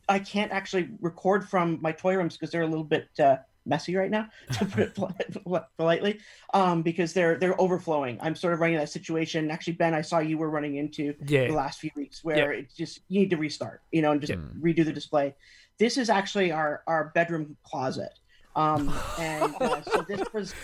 I 0.08 0.18
can't 0.18 0.50
actually 0.50 0.88
record 1.00 1.48
from 1.48 1.78
my 1.80 1.92
toy 1.92 2.16
rooms 2.16 2.36
because 2.36 2.50
they're 2.50 2.62
a 2.62 2.66
little 2.66 2.84
bit 2.84 3.08
uh, 3.20 3.36
messy 3.64 3.96
right 3.96 4.10
now, 4.10 4.28
to 4.58 4.64
put 4.64 4.78
it 4.80 4.94
poli- 4.94 5.60
politely, 5.76 6.18
um, 6.54 6.82
because 6.82 7.12
they're 7.12 7.36
they're 7.38 7.60
overflowing. 7.60 8.18
I'm 8.20 8.34
sort 8.34 8.54
of 8.54 8.60
running 8.60 8.76
that 8.78 8.88
situation. 8.90 9.50
Actually, 9.50 9.74
Ben, 9.74 9.94
I 9.94 10.00
saw 10.02 10.18
you 10.18 10.38
were 10.38 10.50
running 10.50 10.76
into 10.76 11.14
Yeah. 11.26 11.46
the 11.48 11.54
last 11.54 11.80
few 11.80 11.90
weeks 11.96 12.22
where 12.24 12.52
it 12.52 12.72
just 12.76 13.00
you 13.08 13.20
need 13.20 13.30
to 13.30 13.36
restart, 13.36 13.82
you 13.92 14.02
know, 14.02 14.12
and 14.12 14.20
just 14.20 14.32
redo 14.60 14.84
the 14.84 14.92
display. 14.92 15.34
This 15.78 15.96
is 15.96 16.10
actually 16.10 16.52
our 16.52 16.82
our 16.86 17.10
bedroom 17.14 17.56
closet, 17.64 18.12
um, 18.56 18.92
and 19.18 19.54
uh, 19.60 19.82
so 19.82 20.02
this 20.02 20.22
was. 20.32 20.54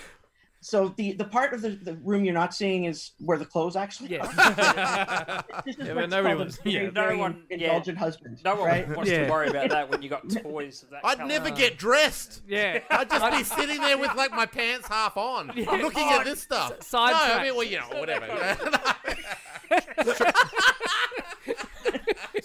So 0.61 0.89
the 0.97 1.13
the 1.13 1.25
part 1.25 1.55
of 1.55 1.63
the, 1.63 1.71
the 1.71 1.95
room 2.03 2.25
you're 2.25 2.35
not 2.35 2.53
seeing 2.53 2.85
is 2.85 3.13
where 3.21 3.39
the 3.39 3.45
clothes 3.45 3.77
actually 3.77 4.11
Yeah. 4.15 4.25
are. 4.27 5.63
this 5.65 5.77
is 5.77 5.87
Yeah, 5.87 5.95
but 5.95 5.97
what's 5.97 6.11
nobody 6.11 6.35
called 6.35 6.41
a 6.41 6.45
was- 6.47 6.57
very, 6.57 6.75
yeah. 6.75 6.83
No 6.87 6.91
very 6.91 7.17
one- 7.17 7.43
yeah. 7.49 7.57
indulgent 7.59 7.99
husband. 7.99 8.41
No 8.45 8.57
one 8.57 8.67
right? 8.67 8.89
wants 8.97 9.09
Yeah. 9.11 9.27
to 9.27 9.31
worry 9.31 9.49
about 9.49 9.71
that 9.71 9.89
when 9.89 10.03
you 10.03 10.09
got 10.09 10.29
toys 10.29 10.83
of 10.83 10.91
that 10.91 11.01
I'd 11.05 11.19
colour. 11.19 11.29
never 11.29 11.51
get 11.51 11.79
dressed. 11.79 12.43
Yeah. 12.49 12.81
I'd 12.91 13.09
just 13.09 13.31
be 13.31 13.45
sitting 13.61 13.81
there 13.81 13.99
with 13.99 14.15
like 14.17 14.33
my 14.33 14.47
pants 14.47 14.89
half 14.89 15.17
on, 15.17 15.47
looking 15.55 16.09
at 16.09 16.25
this 16.25 16.47
oh, 16.51 16.55
stuff. 16.57 16.73
S- 16.81 16.87
side 16.89 17.13
no, 17.13 17.35
I 17.35 17.43
mean, 17.45 17.55
well, 17.55 17.65
you 17.65 17.79
know, 17.79 17.89
whatever. 18.01 18.27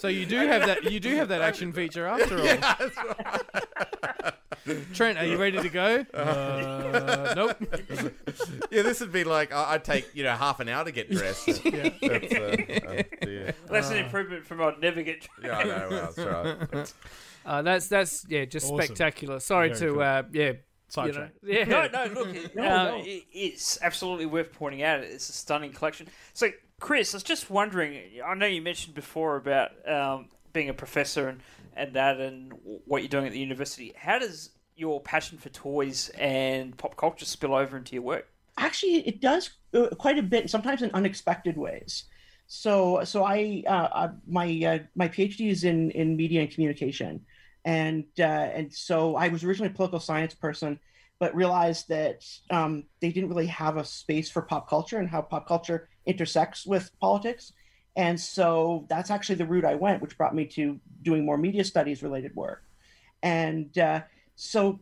So 0.04 0.08
you 0.08 0.26
do 0.26 0.36
have 0.36 0.66
that. 0.66 0.92
You 0.92 1.00
do 1.00 1.16
have 1.16 1.28
that 1.28 1.40
action 1.40 1.72
feature 1.80 2.06
after 2.06 2.38
all. 2.38 4.32
Trent, 4.92 5.16
are 5.16 5.24
you 5.24 5.38
ready 5.38 5.58
to 5.62 5.68
go? 5.70 6.04
Uh, 6.12 7.32
nope. 7.34 7.56
yeah, 8.70 8.82
this 8.82 9.00
would 9.00 9.12
be 9.12 9.24
like 9.24 9.50
I- 9.50 9.72
I'd 9.72 9.84
take 9.84 10.14
you 10.14 10.22
know 10.22 10.34
half 10.34 10.60
an 10.60 10.68
hour 10.68 10.84
to 10.84 10.92
get 10.92 11.10
dressed. 11.10 11.46
That's, 11.46 11.64
uh, 11.64 12.56
uh, 12.86 13.02
yeah. 13.26 13.52
That's 13.70 13.88
an 13.88 13.96
improvement 13.96 14.44
from 14.44 14.60
I'd 14.60 14.78
never 14.78 15.02
get. 15.02 15.26
yeah, 15.42 15.56
I 15.56 15.64
know. 15.64 15.88
Well, 15.90 16.12
that's 16.14 16.18
right. 16.18 16.92
Uh, 17.46 17.62
that's 17.62 17.88
that's 17.88 18.26
yeah, 18.28 18.44
just 18.44 18.66
Awesome. 18.70 18.84
spectacular. 18.84 19.40
Sorry 19.40 19.68
Very 19.68 19.80
to 19.80 19.86
cool. 19.94 20.02
uh, 20.02 20.22
yeah, 20.32 20.44
you 20.44 20.52
know, 20.52 20.58
Sidetrack. 20.88 21.32
yeah. 21.42 21.64
No, 21.64 21.88
no, 21.88 22.04
look, 22.12 22.34
it, 22.34 22.54
No, 22.54 22.62
uh, 22.62 22.84
no. 22.90 23.02
it- 23.02 23.24
it's 23.32 23.78
absolutely 23.80 24.26
worth 24.26 24.52
pointing 24.52 24.82
out. 24.82 25.00
It's 25.00 25.30
a 25.30 25.32
stunning 25.32 25.72
collection. 25.72 26.08
So, 26.34 26.50
Chris, 26.84 27.14
I 27.14 27.16
was 27.16 27.22
just 27.22 27.48
wondering. 27.48 27.98
I 28.22 28.34
know 28.34 28.44
you 28.44 28.60
mentioned 28.60 28.94
before 28.94 29.36
about 29.36 29.70
um, 29.88 30.28
being 30.52 30.68
a 30.68 30.74
professor 30.74 31.28
and, 31.28 31.40
and 31.74 31.94
that, 31.94 32.20
and 32.20 32.52
what 32.84 33.00
you're 33.00 33.08
doing 33.08 33.24
at 33.24 33.32
the 33.32 33.38
university. 33.38 33.94
How 33.96 34.18
does 34.18 34.50
your 34.76 35.00
passion 35.00 35.38
for 35.38 35.48
toys 35.48 36.10
and 36.10 36.76
pop 36.76 36.94
culture 36.98 37.24
spill 37.24 37.54
over 37.54 37.78
into 37.78 37.94
your 37.94 38.02
work? 38.02 38.28
actually 38.56 39.06
it 39.06 39.20
does 39.20 39.50
uh, 39.74 39.88
quite 39.98 40.18
a 40.18 40.22
bit 40.22 40.48
sometimes 40.48 40.82
in 40.82 40.90
unexpected 40.94 41.56
ways 41.56 42.04
so 42.46 43.02
so 43.04 43.24
i 43.24 43.62
uh, 43.66 43.88
uh, 43.92 44.12
my 44.28 44.46
uh, 44.64 44.78
my 44.94 45.08
phd 45.08 45.50
is 45.50 45.64
in 45.64 45.90
in 45.90 46.16
media 46.16 46.40
and 46.40 46.50
communication 46.50 47.20
and 47.64 48.04
uh, 48.20 48.22
and 48.22 48.72
so 48.72 49.16
i 49.16 49.28
was 49.28 49.42
originally 49.42 49.72
a 49.72 49.74
political 49.74 49.98
science 49.98 50.34
person 50.34 50.78
but 51.18 51.34
realized 51.34 51.88
that 51.88 52.24
um, 52.50 52.84
they 53.00 53.10
didn't 53.10 53.28
really 53.28 53.46
have 53.46 53.76
a 53.76 53.84
space 53.84 54.30
for 54.30 54.42
pop 54.42 54.68
culture 54.68 54.98
and 54.98 55.08
how 55.08 55.22
pop 55.22 55.48
culture 55.48 55.88
intersects 56.06 56.66
with 56.66 56.90
politics 57.00 57.52
and 57.96 58.20
so 58.20 58.86
that's 58.88 59.10
actually 59.10 59.36
the 59.36 59.46
route 59.46 59.64
i 59.64 59.74
went 59.74 60.02
which 60.02 60.16
brought 60.18 60.34
me 60.34 60.44
to 60.44 60.78
doing 61.02 61.24
more 61.24 61.38
media 61.38 61.64
studies 61.64 62.02
related 62.02 62.34
work 62.34 62.64
and 63.22 63.78
uh, 63.78 64.02
so 64.36 64.80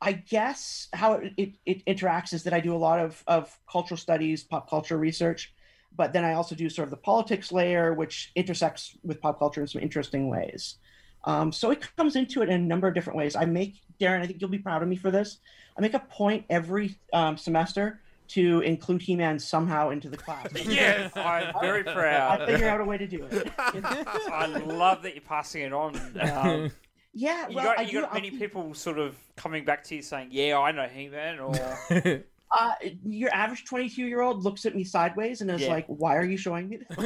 I 0.00 0.12
guess 0.12 0.88
how 0.92 1.14
it, 1.14 1.32
it, 1.36 1.52
it 1.66 1.86
interacts 1.86 2.32
is 2.32 2.44
that 2.44 2.52
I 2.52 2.60
do 2.60 2.74
a 2.74 2.78
lot 2.78 3.00
of, 3.00 3.22
of 3.26 3.58
cultural 3.70 3.98
studies, 3.98 4.44
pop 4.44 4.70
culture 4.70 4.96
research, 4.96 5.52
but 5.96 6.12
then 6.12 6.24
I 6.24 6.34
also 6.34 6.54
do 6.54 6.68
sort 6.68 6.86
of 6.86 6.90
the 6.90 6.98
politics 6.98 7.50
layer, 7.50 7.94
which 7.94 8.30
intersects 8.36 8.96
with 9.02 9.20
pop 9.20 9.38
culture 9.38 9.60
in 9.60 9.66
some 9.66 9.82
interesting 9.82 10.28
ways. 10.28 10.76
Um, 11.24 11.50
so 11.50 11.70
it 11.72 11.84
comes 11.96 12.14
into 12.14 12.42
it 12.42 12.48
in 12.48 12.54
a 12.54 12.64
number 12.64 12.86
of 12.86 12.94
different 12.94 13.16
ways. 13.16 13.34
I 13.34 13.44
make, 13.44 13.80
Darren, 14.00 14.22
I 14.22 14.26
think 14.26 14.40
you'll 14.40 14.50
be 14.50 14.58
proud 14.58 14.82
of 14.82 14.88
me 14.88 14.96
for 14.96 15.10
this. 15.10 15.38
I 15.76 15.80
make 15.80 15.94
a 15.94 15.98
point 15.98 16.44
every 16.48 16.96
um, 17.12 17.36
semester 17.36 18.00
to 18.28 18.60
include 18.60 19.02
He 19.02 19.14
Man 19.16 19.38
somehow 19.38 19.90
into 19.90 20.08
the 20.08 20.16
class. 20.16 20.46
Yes, 20.66 21.12
I'm 21.16 21.52
very 21.60 21.82
proud. 21.84 22.40
I'll 22.42 22.46
figure 22.46 22.68
out 22.68 22.80
a 22.80 22.84
way 22.84 22.98
to 22.98 23.06
do 23.06 23.24
it. 23.30 23.50
I 23.58 24.46
love 24.66 25.02
that 25.02 25.14
you're 25.14 25.22
passing 25.22 25.62
it 25.62 25.72
on. 25.72 25.96
Um, 26.20 26.70
Yeah, 27.14 27.48
you 27.48 27.56
well, 27.56 27.64
got, 27.64 27.78
I 27.78 27.82
you 27.82 27.90
do, 27.92 28.00
got 28.02 28.14
many 28.14 28.30
I'll- 28.30 28.38
people 28.38 28.74
sort 28.74 28.98
of 28.98 29.16
coming 29.36 29.64
back 29.64 29.82
to 29.84 29.94
you 29.96 30.02
saying, 30.02 30.28
"Yeah, 30.30 30.58
I 30.58 30.72
know 30.72 30.84
He-Man," 30.86 31.38
or 31.40 31.52
Uh, 32.50 32.72
your 33.04 33.28
average 33.34 33.66
22 33.66 34.06
year 34.06 34.22
old 34.22 34.42
looks 34.42 34.64
at 34.64 34.74
me 34.74 34.82
sideways 34.82 35.42
and 35.42 35.50
is 35.50 35.60
Yeah. 35.60 35.68
like, 35.68 35.84
why 35.86 36.16
are 36.16 36.24
you 36.24 36.38
showing 36.38 36.66
me 36.70 36.78
this? 36.78 36.96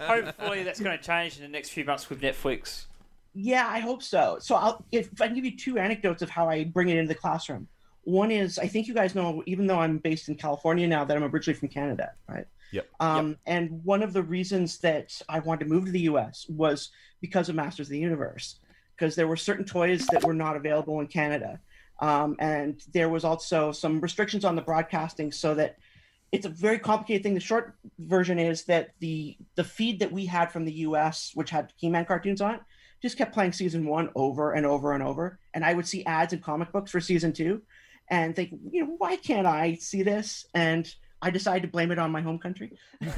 hopefully 0.00 0.62
that's 0.62 0.80
going 0.80 0.96
to 0.96 1.02
change 1.02 1.36
in 1.36 1.42
the 1.42 1.48
next 1.48 1.70
few 1.70 1.84
months 1.84 2.08
with 2.08 2.20
Netflix. 2.22 2.86
Yeah, 3.34 3.66
I 3.68 3.80
hope 3.80 4.02
so. 4.02 4.38
So 4.40 4.54
I'll 4.54 4.84
if 4.92 5.08
I 5.20 5.26
can 5.26 5.34
give 5.34 5.44
you 5.44 5.56
two 5.56 5.78
anecdotes 5.78 6.22
of 6.22 6.30
how 6.30 6.48
I 6.48 6.64
bring 6.64 6.88
it 6.88 6.96
into 6.96 7.08
the 7.08 7.14
classroom. 7.18 7.68
One 8.04 8.30
is 8.30 8.58
I 8.58 8.66
think 8.66 8.88
you 8.88 8.94
guys 8.94 9.14
know, 9.14 9.42
even 9.46 9.66
though 9.66 9.78
I'm 9.78 9.98
based 9.98 10.28
in 10.28 10.34
California 10.34 10.86
now, 10.88 11.04
that 11.04 11.16
I'm 11.16 11.24
originally 11.24 11.58
from 11.58 11.68
Canada, 11.68 12.12
right? 12.28 12.46
Yep. 12.72 12.88
Um, 13.00 13.36
And 13.46 13.84
one 13.84 14.02
of 14.02 14.12
the 14.12 14.22
reasons 14.22 14.78
that 14.78 15.20
I 15.28 15.38
wanted 15.40 15.64
to 15.64 15.70
move 15.70 15.84
to 15.86 15.92
the 15.92 16.00
U.S. 16.00 16.46
was 16.48 16.90
because 17.20 17.48
of 17.48 17.54
Masters 17.54 17.86
of 17.86 17.92
the 17.92 17.98
Universe, 17.98 18.56
because 18.96 19.14
there 19.14 19.28
were 19.28 19.36
certain 19.36 19.64
toys 19.64 20.06
that 20.06 20.24
were 20.24 20.34
not 20.34 20.56
available 20.56 21.00
in 21.00 21.06
Canada, 21.06 21.60
um, 22.00 22.34
and 22.40 22.82
there 22.92 23.08
was 23.08 23.24
also 23.24 23.70
some 23.72 24.00
restrictions 24.00 24.44
on 24.44 24.56
the 24.56 24.62
broadcasting, 24.62 25.30
so 25.30 25.54
that 25.54 25.76
it's 26.32 26.46
a 26.46 26.48
very 26.48 26.78
complicated 26.78 27.22
thing. 27.22 27.34
The 27.34 27.40
short 27.40 27.74
version 27.98 28.38
is 28.38 28.64
that 28.64 28.94
the 28.98 29.36
the 29.54 29.64
feed 29.64 30.00
that 30.00 30.10
we 30.10 30.26
had 30.26 30.50
from 30.50 30.64
the 30.64 30.72
U.S., 30.72 31.32
which 31.34 31.50
had 31.50 31.72
He-Man 31.76 32.06
cartoons 32.06 32.40
on 32.40 32.54
it, 32.54 32.60
just 33.02 33.18
kept 33.18 33.34
playing 33.34 33.52
season 33.52 33.86
one 33.86 34.08
over 34.16 34.52
and 34.52 34.64
over 34.64 34.92
and 34.94 35.02
over. 35.02 35.38
And 35.52 35.64
I 35.64 35.74
would 35.74 35.86
see 35.86 36.04
ads 36.06 36.32
in 36.32 36.40
comic 36.40 36.72
books 36.72 36.90
for 36.90 37.00
season 37.00 37.32
two 37.32 37.62
and 38.12 38.36
think, 38.36 38.50
you 38.70 38.84
know, 38.84 38.94
why 38.98 39.16
can't 39.16 39.46
I 39.46 39.74
see 39.76 40.02
this? 40.02 40.44
And 40.54 40.84
I 41.22 41.30
decided 41.30 41.62
to 41.62 41.68
blame 41.68 41.90
it 41.90 41.98
on 41.98 42.10
my 42.12 42.20
home 42.20 42.38
country. 42.38 42.70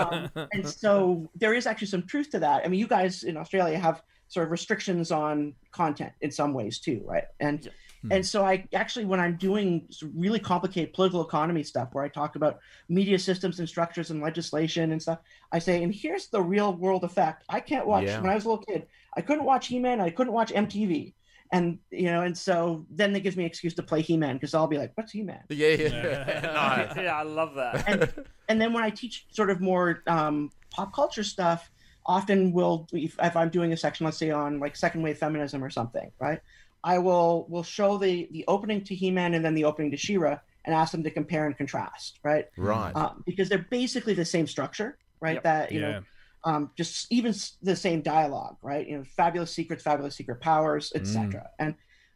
um, 0.00 0.30
and 0.52 0.66
so 0.66 1.30
there 1.34 1.54
is 1.54 1.66
actually 1.66 1.88
some 1.88 2.06
truth 2.06 2.30
to 2.30 2.38
that. 2.40 2.64
I 2.64 2.68
mean, 2.68 2.80
you 2.80 2.86
guys 2.86 3.24
in 3.24 3.36
Australia 3.36 3.78
have 3.78 4.02
sort 4.28 4.44
of 4.46 4.50
restrictions 4.50 5.12
on 5.12 5.54
content 5.70 6.12
in 6.20 6.30
some 6.30 6.52
ways 6.54 6.80
too, 6.80 7.02
right? 7.04 7.24
And 7.40 7.64
Yeah. 7.64 7.72
and 8.16 8.26
so 8.26 8.44
I 8.44 8.64
actually, 8.72 9.04
when 9.04 9.20
I'm 9.20 9.36
doing 9.36 9.88
really 10.14 10.38
complicated 10.38 10.94
political 10.94 11.22
economy 11.26 11.62
stuff, 11.64 11.88
where 11.92 12.04
I 12.04 12.08
talk 12.08 12.36
about 12.36 12.58
media 12.88 13.18
systems 13.18 13.58
and 13.58 13.68
structures 13.68 14.10
and 14.10 14.22
legislation 14.22 14.92
and 14.92 15.02
stuff, 15.02 15.18
I 15.50 15.58
say, 15.58 15.82
and 15.82 15.92
here's 15.94 16.28
the 16.28 16.40
real 16.40 16.72
world 16.74 17.04
effect. 17.04 17.44
I 17.48 17.60
can't 17.60 17.86
watch 17.86 18.04
Yeah. 18.04 18.20
when 18.20 18.30
I 18.30 18.34
was 18.34 18.44
a 18.44 18.48
little 18.48 18.64
kid. 18.64 18.86
I 19.16 19.22
couldn't 19.22 19.44
watch 19.44 19.66
He-Man. 19.66 20.00
I 20.00 20.10
couldn't 20.10 20.32
watch 20.32 20.52
MTV. 20.52 21.14
And 21.52 21.78
you 21.90 22.04
know, 22.06 22.22
and 22.22 22.36
so 22.36 22.86
then 22.90 23.14
it 23.14 23.20
gives 23.20 23.36
me 23.36 23.44
an 23.44 23.48
excuse 23.48 23.74
to 23.74 23.82
play 23.82 24.02
He-Man 24.02 24.34
because 24.36 24.52
I'll 24.54 24.66
be 24.66 24.78
like, 24.78 24.92
"What's 24.94 25.12
He-Man?" 25.12 25.42
Yeah, 25.48 25.68
yeah. 25.68 26.40
nice. 26.88 26.96
yeah, 27.04 27.16
I 27.16 27.22
love 27.22 27.54
that. 27.54 27.84
and 27.88 28.26
and 28.48 28.60
then 28.60 28.72
when 28.72 28.82
I 28.82 28.90
teach 28.90 29.26
sort 29.30 29.50
of 29.50 29.60
more 29.60 30.02
um, 30.06 30.50
pop 30.70 30.92
culture 30.94 31.22
stuff, 31.22 31.70
often 32.04 32.52
will 32.52 32.88
if, 32.92 33.16
if 33.22 33.36
I'm 33.36 33.50
doing 33.50 33.72
a 33.72 33.76
section, 33.76 34.04
let's 34.04 34.18
say 34.18 34.30
on 34.30 34.58
like 34.60 34.76
second 34.76 35.02
wave 35.02 35.18
feminism 35.18 35.62
or 35.62 35.70
something, 35.70 36.10
right? 36.20 36.40
I 36.82 36.98
will 36.98 37.46
will 37.48 37.62
show 37.62 37.98
the 37.98 38.28
the 38.32 38.44
opening 38.48 38.82
to 38.84 38.94
He-Man 38.94 39.34
and 39.34 39.44
then 39.44 39.54
the 39.54 39.64
opening 39.64 39.90
to 39.92 39.96
She-Ra 39.96 40.38
and 40.64 40.74
ask 40.74 40.90
them 40.92 41.04
to 41.04 41.10
compare 41.10 41.46
and 41.46 41.56
contrast, 41.56 42.18
right? 42.24 42.46
Right. 42.56 42.92
Uh, 42.94 43.10
because 43.24 43.48
they're 43.48 43.66
basically 43.70 44.14
the 44.14 44.24
same 44.24 44.46
structure, 44.48 44.98
right? 45.20 45.34
Yep. 45.34 45.42
That 45.44 45.72
you 45.72 45.80
Yeah. 45.80 45.90
know, 45.90 46.00
um, 46.46 46.70
just 46.76 47.12
even 47.12 47.34
the 47.60 47.74
same 47.74 48.00
dialogue, 48.00 48.56
right? 48.62 48.88
You 48.88 48.98
know, 48.98 49.04
fabulous 49.04 49.52
secrets, 49.52 49.82
fabulous 49.82 50.14
secret 50.14 50.40
powers, 50.40 50.92
etc. 50.94 51.50
And 51.58 51.74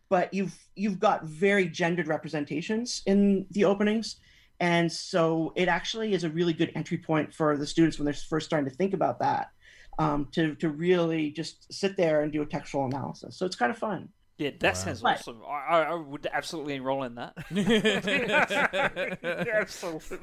but 0.09 0.33
you've 0.33 0.57
you've 0.77 1.01
got 1.01 1.25
very 1.25 1.69
gendered 1.69 2.07
representations 2.07 3.03
in 3.07 3.45
the 3.51 3.65
openings, 3.65 4.17
and 4.61 4.91
so 4.91 5.53
it 5.57 5.67
actually 5.67 6.15
is 6.15 6.23
a 6.23 6.31
really 6.31 6.53
good 6.53 6.71
entry 6.77 6.97
point 6.97 7.35
for 7.35 7.57
the 7.57 7.67
students 7.67 7.99
when 7.99 8.05
they're 8.05 8.15
first 8.15 8.47
starting 8.47 8.71
to 8.71 8.75
think 8.75 8.95
about 8.95 9.19
that. 9.19 9.51
Um, 9.99 10.29
to 10.33 10.55
to 10.55 10.71
really 10.71 11.31
just 11.33 11.71
sit 11.73 11.97
there 11.97 12.23
and 12.23 12.33
do 12.33 12.41
a 12.41 12.47
textual 12.47 12.87
analysis. 12.87 13.37
So 13.37 13.45
it's 13.45 13.57
kind 13.57 13.73
of 13.73 13.79
fun. 13.79 14.09
Yeah, 14.41 14.53
that 14.61 14.75
sounds 14.79 15.03
But- 15.03 15.19
awesome. 15.19 15.43
I, 15.47 15.51
I, 15.53 15.83
I 15.83 15.95
would 15.95 16.27
absolutely 16.33 16.77
enroll 16.77 17.03
in 17.03 17.17
that. 17.17 17.35
absolutely. 19.53 20.19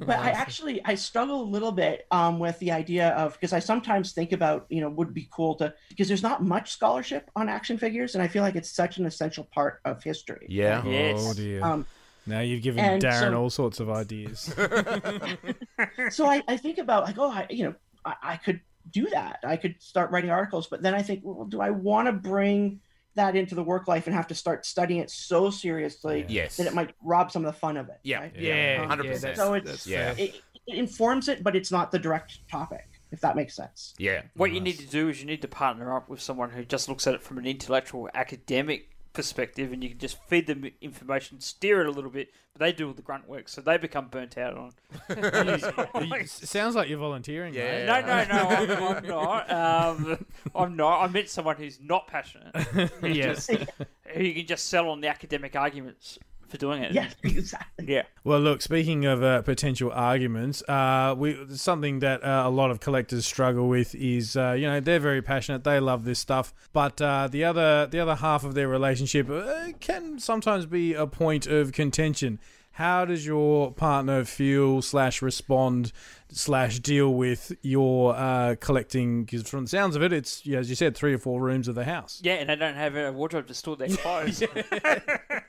but 0.00 0.18
I 0.18 0.30
actually 0.30 0.84
I 0.84 0.96
struggle 0.96 1.42
a 1.42 1.48
little 1.48 1.70
bit 1.70 2.08
um, 2.10 2.40
with 2.40 2.58
the 2.58 2.72
idea 2.72 3.10
of 3.10 3.34
because 3.34 3.52
I 3.52 3.60
sometimes 3.60 4.10
think 4.10 4.32
about 4.32 4.66
you 4.70 4.80
know 4.80 4.88
would 4.90 5.14
be 5.14 5.28
cool 5.30 5.54
to 5.56 5.72
because 5.88 6.08
there's 6.08 6.22
not 6.24 6.42
much 6.42 6.72
scholarship 6.72 7.30
on 7.36 7.48
action 7.48 7.78
figures 7.78 8.16
and 8.16 8.22
I 8.24 8.26
feel 8.26 8.42
like 8.42 8.56
it's 8.56 8.72
such 8.72 8.98
an 8.98 9.06
essential 9.06 9.44
part 9.44 9.80
of 9.84 10.02
history. 10.02 10.46
Yeah. 10.48 10.84
Yes. 10.84 11.18
Oh 11.20 11.32
dear. 11.32 11.62
Um, 11.62 11.86
now 12.26 12.40
you've 12.40 12.62
given 12.62 12.84
and 12.84 13.00
Darren 13.00 13.30
so- 13.30 13.34
all 13.34 13.50
sorts 13.50 13.78
of 13.78 13.88
ideas. 13.88 14.52
so 16.10 16.26
I, 16.26 16.42
I 16.48 16.56
think 16.56 16.78
about 16.78 17.04
like 17.04 17.18
oh 17.18 17.30
I 17.30 17.46
you 17.50 17.66
know 17.66 17.74
I, 18.04 18.14
I 18.20 18.36
could 18.36 18.60
do 18.90 19.06
that 19.10 19.38
I 19.44 19.56
could 19.56 19.80
start 19.80 20.10
writing 20.10 20.30
articles 20.30 20.66
but 20.66 20.82
then 20.82 20.94
I 20.94 21.02
think 21.02 21.20
well 21.22 21.44
do 21.44 21.60
I 21.60 21.70
want 21.70 22.06
to 22.06 22.12
bring 22.12 22.80
that 23.18 23.36
into 23.36 23.54
the 23.54 23.62
work 23.62 23.86
life 23.88 24.06
and 24.06 24.14
have 24.16 24.28
to 24.28 24.34
start 24.34 24.64
studying 24.64 25.00
it 25.00 25.10
so 25.10 25.50
seriously 25.50 26.24
Yes. 26.28 26.56
that 26.56 26.66
it 26.66 26.74
might 26.74 26.94
rob 27.02 27.30
some 27.30 27.44
of 27.44 27.52
the 27.52 27.58
fun 27.58 27.76
of 27.76 27.88
it. 27.88 27.98
Yeah. 28.02 28.20
right? 28.20 28.32
Yeah, 28.36 28.86
Hundred 28.86 29.04
yeah, 29.06 29.12
percent. 29.12 29.36
that's- 29.36 29.46
So 29.48 29.54
it's 29.54 29.86
Yeah. 29.86 30.14
it, 30.16 30.40
it 30.66 30.74
informs 30.78 31.28
it, 31.28 31.42
but 31.42 31.54
it's 31.54 31.70
not 31.70 31.90
the 31.90 31.98
direct 31.98 32.38
topic. 32.48 32.86
If 33.10 33.20
that 33.22 33.36
makes 33.36 33.54
sense. 33.56 33.94
Yeah. 33.98 34.22
What 34.34 34.52
you 34.52 34.60
need 34.60 34.78
to 34.80 34.86
do 34.86 35.08
is 35.08 35.18
you 35.18 35.26
need 35.26 35.40
to 35.40 35.48
partner 35.48 35.96
up 35.96 36.10
with 36.10 36.20
someone 36.20 36.50
who 36.50 36.62
just 36.62 36.90
looks 36.90 37.06
at 37.06 37.14
it 37.14 37.22
from 37.22 37.38
an 37.38 37.46
intellectual, 37.46 38.08
academic 38.14 38.90
perspective, 39.12 39.72
and 39.72 39.82
you 39.82 39.90
can 39.90 39.98
just 39.98 40.18
feed 40.28 40.46
them 40.46 40.64
information, 40.80 41.40
steer 41.40 41.80
it 41.80 41.86
a 41.86 41.90
little 41.90 42.10
bit, 42.10 42.28
but 42.52 42.60
they 42.60 42.72
do 42.72 42.88
all 42.88 42.92
the 42.94 43.02
grunt 43.02 43.28
work, 43.28 43.48
so 43.48 43.60
they 43.60 43.76
become 43.78 44.08
burnt 44.08 44.38
out 44.38 44.56
on. 44.56 44.72
It 45.08 46.28
sounds 46.28 46.74
like 46.74 46.88
you're 46.88 46.98
volunteering. 46.98 47.54
Yeah. 47.54 47.86
mate. 47.86 47.86
No, 47.86 48.00
no, 48.00 48.66
no, 48.66 48.74
I'm, 48.74 48.96
I'm 48.96 49.06
not. 49.06 49.50
Um, 49.50 50.26
I'm 50.54 50.76
not. 50.76 51.02
I 51.02 51.08
meant 51.08 51.28
someone 51.28 51.56
who's 51.56 51.78
not 51.80 52.06
passionate. 52.06 52.54
Who 52.56 53.08
Yes. 53.08 53.46
just- 53.46 53.70
who 54.14 54.22
you 54.22 54.34
can 54.34 54.46
just 54.46 54.68
sell 54.68 54.88
on 54.88 55.00
the 55.02 55.08
academic 55.08 55.54
arguments 55.54 56.18
for 56.48 56.56
doing 56.56 56.82
it. 56.82 56.92
Yes, 56.92 57.14
exactly. 57.22 57.86
Yeah. 57.86 58.02
Well, 58.24 58.40
look. 58.40 58.62
Speaking 58.62 59.04
of 59.04 59.22
uh, 59.22 59.42
potential 59.42 59.90
arguments, 59.92 60.62
uh, 60.68 61.14
we 61.16 61.36
something 61.54 62.00
that 62.00 62.24
uh, 62.24 62.42
a 62.46 62.50
lot 62.50 62.70
of 62.70 62.80
collectors 62.80 63.26
struggle 63.26 63.68
with 63.68 63.94
is, 63.94 64.36
uh, 64.36 64.52
you 64.52 64.66
know, 64.66 64.80
they're 64.80 64.98
very 64.98 65.22
passionate. 65.22 65.64
They 65.64 65.80
love 65.80 66.04
this 66.04 66.18
stuff, 66.18 66.52
but 66.72 67.00
uh, 67.00 67.28
the 67.28 67.44
other 67.44 67.86
the 67.86 68.00
other 68.00 68.16
half 68.16 68.44
of 68.44 68.54
their 68.54 68.68
relationship 68.68 69.30
uh, 69.30 69.72
can 69.80 70.18
sometimes 70.18 70.66
be 70.66 70.94
a 70.94 71.06
point 71.06 71.46
of 71.46 71.72
contention. 71.72 72.38
How 72.78 73.04
does 73.04 73.26
your 73.26 73.72
partner 73.72 74.24
feel 74.24 74.82
slash 74.82 75.20
respond 75.20 75.90
slash 76.28 76.78
deal 76.78 77.12
with 77.12 77.50
your 77.60 78.14
uh, 78.14 78.54
collecting? 78.60 79.24
Because 79.24 79.48
from 79.48 79.64
the 79.64 79.68
sounds 79.68 79.96
of 79.96 80.02
it, 80.04 80.12
it's 80.12 80.46
yeah, 80.46 80.58
as 80.60 80.70
you 80.70 80.76
said, 80.76 80.96
three 80.96 81.12
or 81.12 81.18
four 81.18 81.40
rooms 81.40 81.66
of 81.66 81.74
the 81.74 81.82
house. 81.82 82.20
Yeah, 82.22 82.34
and 82.34 82.48
they 82.48 82.54
don't 82.54 82.76
have 82.76 82.94
a 82.94 83.10
wardrobe 83.10 83.48
to 83.48 83.54
store 83.54 83.74
their 83.74 83.88
clothes. 83.96 84.44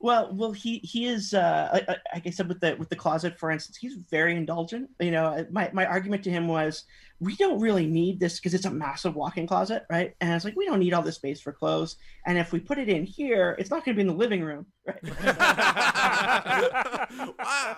Well, 0.00 0.30
well, 0.32 0.52
he 0.52 0.78
he 0.78 1.06
is 1.06 1.34
uh, 1.34 1.70
like- 1.72 1.88
like 1.88 1.98
like 2.14 2.26
I 2.26 2.30
said 2.30 2.46
with 2.48 2.60
the 2.60 2.76
with 2.78 2.88
the 2.88 2.96
closet, 2.96 3.38
for 3.38 3.50
instance, 3.50 3.76
he's 3.76 3.96
very 4.10 4.36
indulgent. 4.36 4.88
You 5.00 5.10
know, 5.10 5.44
my 5.50 5.70
my 5.72 5.86
argument 5.86 6.22
to 6.24 6.30
him 6.30 6.46
was, 6.46 6.84
we 7.18 7.34
don't 7.34 7.58
really 7.60 7.86
need 7.86 8.20
this 8.20 8.36
because 8.38 8.54
it's 8.54 8.64
a 8.64 8.70
massive 8.70 9.16
walk-in 9.16 9.46
closet, 9.48 9.84
right? 9.90 10.14
And 10.20 10.32
it's 10.32 10.44
like 10.44 10.54
we 10.56 10.66
don't 10.66 10.78
need 10.78 10.94
all 10.94 11.02
this 11.02 11.16
space 11.16 11.40
for 11.40 11.52
clothes, 11.52 11.96
and 12.26 12.38
if 12.38 12.52
we 12.52 12.60
put 12.60 12.78
it 12.78 12.88
in 12.88 13.04
here, 13.04 13.56
it's 13.58 13.70
not 13.70 13.84
going 13.84 13.96
to 13.96 13.96
be 13.96 14.02
in 14.02 14.06
the 14.06 14.14
living 14.14 14.42
room, 14.42 14.66
right? 14.86 14.98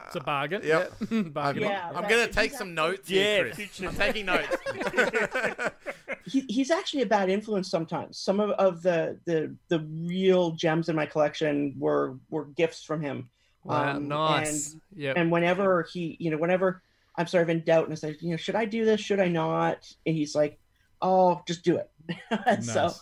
It's 0.06 0.16
a 0.16 0.20
bargain. 0.20 0.61
Yep. 0.64 0.92
Bargain. 1.33 1.62
Yeah. 1.62 1.88
I'm 1.88 1.94
but 2.02 2.09
gonna 2.11 2.28
take 2.28 2.50
act- 2.50 2.59
some 2.59 2.74
notes 2.74 3.09
Yeah, 3.09 3.22
here, 3.44 3.52
Chris. 3.54 3.80
I'm 3.83 3.94
taking 3.96 4.26
notes. 4.26 4.56
He, 6.26 6.40
he's 6.48 6.70
actually 6.70 7.02
a 7.02 7.06
bad 7.06 7.28
influence 7.30 7.70
sometimes. 7.70 8.18
Some 8.18 8.40
of, 8.40 8.50
of 8.50 8.83
the, 8.83 9.18
the 9.24 9.54
the 9.68 9.80
real 9.80 10.52
gems 10.52 10.88
in 10.88 10.96
my 10.96 11.06
collection 11.06 11.74
were 11.78 12.16
were 12.30 12.46
gifts 12.46 12.83
from 12.83 13.00
him. 13.00 13.30
Wow, 13.64 13.96
Um, 13.96 14.09
nice. 14.09 14.76
Yep. 14.96 15.16
And 15.16 15.30
whenever 15.30 15.87
he, 15.92 16.16
you 16.18 16.30
know, 16.30 16.38
whenever 16.38 16.83
I'm 17.16 17.26
sort 17.26 17.42
of 17.42 17.50
in 17.50 17.62
doubt 17.62 17.85
and 17.85 17.92
I 17.92 17.96
say, 17.96 18.16
you 18.20 18.30
know, 18.30 18.37
should 18.37 18.54
I 18.54 18.64
do 18.64 18.85
this? 18.85 19.00
Should 19.00 19.20
I 19.20 19.28
not? 19.28 19.87
And 20.06 20.16
he's 20.16 20.35
like, 20.35 20.59
oh, 21.02 21.42
just 21.46 21.62
do 21.62 21.76
it. 21.76 21.90
And 22.46 22.64
So, 22.64 22.92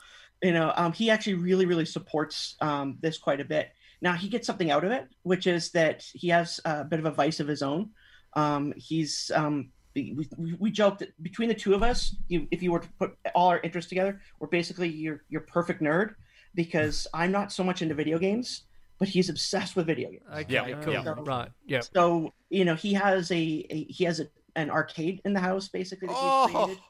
you 0.42 0.52
know, 0.52 0.72
um, 0.76 0.92
he 0.92 1.11
actually 1.11 1.35
really, 1.35 1.66
really 1.66 1.85
supports 1.85 2.57
um, 2.61 2.98
this 3.00 3.18
quite 3.18 3.40
a 3.40 3.44
bit. 3.44 3.70
Now 4.00 4.12
he 4.14 4.28
gets 4.28 4.46
something 4.46 4.70
out 4.70 4.85
of 4.85 4.92
it, 4.92 5.09
which 5.22 5.46
is 5.46 5.70
that 5.72 6.02
he 6.12 6.28
has 6.28 6.61
a 6.64 6.85
bit 6.85 6.98
of 6.98 7.07
a 7.07 7.11
vice 7.11 7.40
of 7.40 7.48
his 7.48 7.62
own. 7.62 7.90
Um, 8.35 8.72
he's 8.76 9.31
um, 9.35 9.70
we, 10.16 10.28
we, 10.37 10.54
we 10.58 10.70
joked 10.70 10.98
that 11.00 11.11
between 11.22 11.48
the 11.48 11.54
two 11.54 11.74
of 11.74 11.82
us, 11.82 12.14
you, 12.28 12.46
if 12.50 12.62
you 12.62 12.72
were 12.72 12.80
to 12.80 12.88
put 12.98 13.16
all 13.34 13.48
our 13.48 13.61
interests 13.61 13.88
together, 13.88 14.20
we're 14.40 14.48
basically 14.48 14.88
your 14.88 15.22
your 15.28 15.42
perfect 15.42 15.80
nerd 15.82 16.14
because 16.54 17.06
I'm 17.14 17.32
not 17.32 17.52
so 17.52 17.62
much 17.64 17.82
into 17.82 17.94
video 17.94 18.18
games, 18.18 18.64
but 18.98 19.08
he's 19.08 19.28
obsessed 19.28 19.76
with 19.76 19.87
video 19.87 20.11
games. 20.11 20.24
Okay, 20.32 20.54
Yeah, 20.54 20.80
cool. 20.82 20.92
yeah. 20.94 21.14
Right. 21.18 21.48
yeah. 21.66 21.80
So 21.94 22.32
you 22.50 22.64
know 22.64 22.74
he 22.74 22.92
has 22.94 23.30
a, 23.30 23.37
a 23.70 23.84
he 23.88 24.04
has 24.04 24.20
a, 24.20 24.26
an 24.56 24.70
arcade 24.70 25.20
in 25.24 25.32
the 25.34 25.40
house 25.40 25.68
basically 25.68 26.08
that 26.08 26.14
he's 26.14 26.22
Oh. 26.22 26.48
created. 26.64 26.82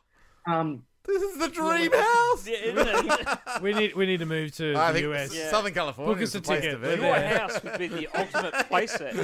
Um, 0.46 0.84
This 1.04 1.22
is 1.22 1.38
the 1.38 1.48
dream 1.48 1.90
house. 1.92 2.46
Yeah, 2.46 2.56
isn't 2.70 2.88
it? 3.20 3.38
We 3.62 3.74
need 3.74 3.94
we 3.96 4.06
need 4.06 4.18
to 4.20 4.26
move 4.26 4.54
to 4.56 4.74
I 4.76 4.92
the 4.92 5.00
think 5.00 5.12
US. 5.14 5.34
Yeah. 5.34 5.50
Southern 5.50 5.74
California 5.74 6.14
Book 6.14 6.22
us 6.22 6.34
a 6.34 6.40
ticket. 6.40 6.80
be. 6.80 6.88
Your 7.04 7.20
house 7.20 7.62
would 7.64 7.78
be 7.78 7.88
the 7.88 8.06
ultimate 8.18 8.54
playset. 8.70 9.16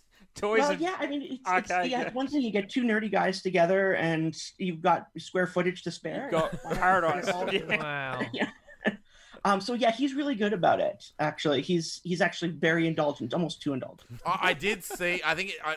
Toys 0.36 0.60
well, 0.60 0.70
and 0.72 0.80
yeah, 0.80 0.96
I 0.98 1.06
mean, 1.06 1.22
it's, 1.22 1.34
it's, 1.34 1.70
Okay, 1.70 1.88
yeah, 1.88 1.98
yeah. 1.98 2.02
it's 2.02 2.14
one 2.14 2.28
thing 2.28 2.42
you 2.42 2.50
get 2.50 2.68
two 2.70 2.82
nerdy 2.84 3.10
guys 3.10 3.42
together 3.42 3.94
and 3.94 4.36
you've 4.58 4.82
got 4.82 5.08
square 5.18 5.46
footage 5.46 5.82
to 5.82 5.90
spare. 5.90 6.28
got 6.30 6.52
paradise. 6.74 7.26
Yeah. 7.62 7.76
Wow. 7.76 8.20
Um, 9.44 9.60
so 9.60 9.74
yeah, 9.74 9.92
he's 9.92 10.14
really 10.14 10.34
good 10.34 10.52
about 10.52 10.80
it. 10.80 11.04
Actually, 11.20 11.62
he's 11.62 12.00
he's 12.02 12.20
actually 12.20 12.50
very 12.50 12.88
indulgent, 12.88 13.32
almost 13.32 13.62
too 13.62 13.72
indulgent. 13.74 14.10
I, 14.26 14.38
I 14.42 14.52
did 14.54 14.82
see. 14.82 15.20
I 15.24 15.36
think 15.36 15.52
I, 15.64 15.76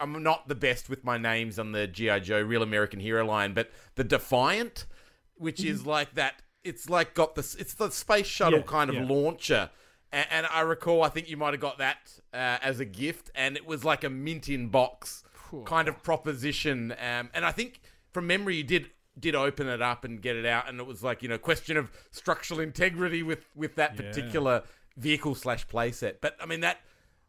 I'm 0.00 0.22
not 0.22 0.48
the 0.48 0.54
best 0.54 0.88
with 0.88 1.04
my 1.04 1.18
names 1.18 1.58
on 1.58 1.72
the 1.72 1.86
GI 1.86 2.20
Joe 2.20 2.40
Real 2.40 2.62
American 2.62 2.98
Hero 2.98 3.22
line, 3.26 3.52
but 3.52 3.70
the 3.96 4.04
Defiant, 4.04 4.86
which 5.34 5.62
is 5.62 5.84
like 5.84 6.14
that. 6.14 6.40
It's 6.64 6.88
like 6.88 7.12
got 7.14 7.34
this. 7.34 7.54
It's 7.56 7.74
the 7.74 7.90
space 7.90 8.26
shuttle 8.26 8.60
Yeah, 8.60 8.64
kind 8.64 8.88
of 8.88 8.96
yeah. 8.96 9.04
launcher, 9.06 9.70
and, 10.12 10.26
and 10.30 10.46
I 10.46 10.60
recall. 10.60 11.02
I 11.02 11.08
think 11.08 11.28
you 11.28 11.36
might 11.36 11.52
have 11.54 11.60
got 11.60 11.78
that 11.78 11.98
uh, 12.32 12.58
as 12.62 12.80
a 12.80 12.84
gift, 12.84 13.30
and 13.34 13.56
it 13.56 13.66
was 13.66 13.84
like 13.84 14.04
a 14.04 14.10
mint 14.10 14.48
in 14.48 14.68
box 14.68 15.22
kind 15.64 15.88
of 15.88 16.02
proposition. 16.02 16.92
Um, 16.92 17.30
and 17.34 17.44
I 17.44 17.52
think 17.52 17.80
from 18.12 18.26
memory, 18.26 18.56
you 18.56 18.64
did 18.64 18.90
did 19.18 19.34
open 19.34 19.68
it 19.68 19.82
up 19.82 20.04
and 20.04 20.22
get 20.22 20.36
it 20.36 20.46
out, 20.46 20.68
and 20.68 20.78
it 20.80 20.86
was 20.86 21.02
like 21.02 21.22
you 21.22 21.28
know 21.28 21.38
question 21.38 21.76
of 21.76 21.90
structural 22.10 22.60
integrity 22.60 23.22
with 23.22 23.44
with 23.54 23.74
that 23.76 23.92
Yeah. 23.96 24.02
particular 24.08 24.62
vehicle 24.96 25.34
slash 25.34 25.66
playset. 25.66 26.16
But 26.20 26.36
I 26.40 26.46
mean 26.46 26.60
that 26.60 26.78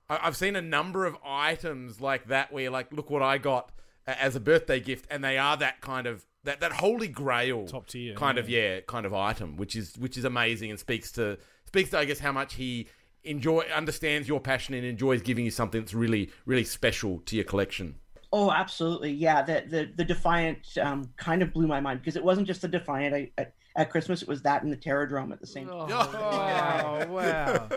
I- 0.10 0.20
I've 0.28 0.38
seen 0.38 0.56
a 0.56 0.62
number 0.62 1.06
of 1.06 1.18
items 1.26 2.00
like 2.02 2.28
that 2.28 2.52
where 2.52 2.64
you're 2.64 2.72
like, 2.72 2.92
look 2.94 3.10
what 3.10 3.22
I 3.22 3.38
got 3.38 3.72
uh, 4.08 4.14
as 4.20 4.36
a 4.36 4.40
birthday 4.40 4.80
gift, 4.80 5.06
and 5.10 5.24
they 5.24 5.38
are 5.38 5.58
that 5.58 5.82
kind 5.82 6.06
of 6.08 6.26
that, 6.44 6.60
that 6.62 6.72
holy 6.72 7.08
grail 7.08 7.68
Top 7.68 7.88
tier, 7.88 8.16
kind 8.16 8.38
yeah. 8.38 8.44
of 8.44 8.50
yeah 8.50 8.80
kind 8.82 9.06
of 9.06 9.14
item, 9.14 9.58
which 9.58 9.76
is 9.76 9.98
which 9.98 10.18
is 10.18 10.26
amazing 10.26 10.72
and 10.72 10.80
speaks 10.80 11.12
to 11.14 11.38
speaks 11.66 11.92
to 11.92 12.00
I 12.00 12.06
guess 12.06 12.20
how 12.20 12.32
much 12.32 12.56
he 12.56 12.88
enjoy 13.24 13.66
understands 13.74 14.28
your 14.28 14.40
passion 14.40 14.74
and 14.74 14.86
enjoys 14.86 15.22
giving 15.22 15.46
you 15.46 15.52
something 15.52 15.82
that's 15.82 15.94
really 15.94 16.32
really 16.46 16.64
special 16.64 17.20
to 17.26 17.36
your 17.36 17.46
collection. 17.46 17.96
Oh, 18.34 18.52
absolutely, 18.52 19.12
yeah. 19.12 19.42
The 19.42 19.66
the, 19.68 19.92
the 19.98 20.06
Defiant 20.06 20.60
um, 20.82 21.10
kind 21.18 21.42
of 21.42 21.54
blew 21.54 21.68
my 21.68 21.80
mind 21.80 22.00
because 22.00 22.16
it 22.16 22.24
wasn't 22.24 22.48
just 22.48 22.62
the 22.62 22.68
Defiant. 22.68 23.14
I, 23.14 23.32
at, 23.38 23.54
at 23.76 23.90
Christmas, 23.90 24.22
it 24.22 24.28
was 24.28 24.42
that 24.44 24.64
and 24.64 24.72
the 24.72 24.78
Terrordrome 24.78 25.32
at 25.32 25.42
the 25.42 25.48
same 25.48 25.68
time. 25.68 25.90
Oh 25.92 27.06
wow! 27.10 27.68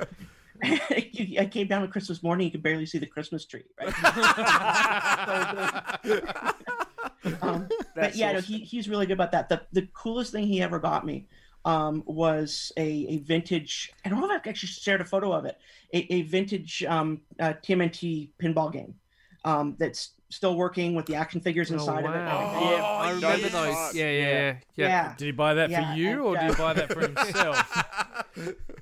You- 1.12 1.34
I 1.40 1.46
came 1.46 1.66
down 1.66 1.82
on 1.82 1.90
Christmas 1.90 2.22
morning, 2.22 2.46
you 2.46 2.50
could 2.52 2.62
barely 2.62 2.86
see 2.86 2.98
the 2.98 3.06
Christmas 3.06 3.44
tree, 3.44 3.64
right? 3.80 3.92
um, 7.42 7.66
but 7.78 7.78
That's 7.94 8.16
yeah, 8.16 8.32
no, 8.32 8.40
he, 8.40 8.58
he's 8.58 8.88
really 8.88 9.06
good 9.06 9.14
about 9.14 9.32
that. 9.32 9.48
The 9.48 9.62
the 9.72 9.88
coolest 9.94 10.32
thing 10.32 10.46
he 10.46 10.62
ever 10.62 10.78
got 10.78 11.04
me 11.06 11.26
um, 11.64 12.02
was 12.06 12.72
a, 12.76 12.82
a 13.08 13.16
vintage. 13.18 13.92
I 14.04 14.08
don't 14.08 14.20
know 14.20 14.26
if 14.26 14.40
I've 14.40 14.46
actually 14.46 14.68
shared 14.68 15.00
a 15.00 15.04
photo 15.04 15.32
of 15.32 15.44
it. 15.44 15.58
A, 15.92 15.98
a 16.12 16.22
vintage 16.22 16.82
um, 16.84 17.20
uh, 17.40 17.54
TMNT 17.62 18.30
pinball 18.42 18.72
game 18.72 18.94
um, 19.44 19.76
that's 19.78 20.10
still 20.30 20.56
working 20.56 20.94
with 20.96 21.06
the 21.06 21.14
action 21.14 21.40
figures 21.40 21.70
Oh, 21.70 21.74
inside 21.74 22.04
of 22.04 22.14
it. 22.14 22.18
Oh, 22.18 22.70
Yeah, 22.70 22.82
I 22.82 23.06
I 23.08 23.10
remember 23.12 23.38
yes. 23.46 23.52
those. 23.52 23.94
Yeah, 23.94 24.10
yeah, 24.10 24.20
yeah. 24.20 24.56
Yeah. 24.88 25.14
Did 25.16 25.24
he 25.26 25.30
buy 25.32 25.54
that 25.54 25.70
Yeah, 25.70 25.92
for 25.92 25.96
you, 25.96 26.10
and, 26.10 26.20
or 26.20 26.34
did 26.36 26.44
uh, 26.50 26.54
he 26.54 26.54
buy 26.60 26.72
that 26.74 26.92
for 26.92 27.00
himself? 27.08 27.84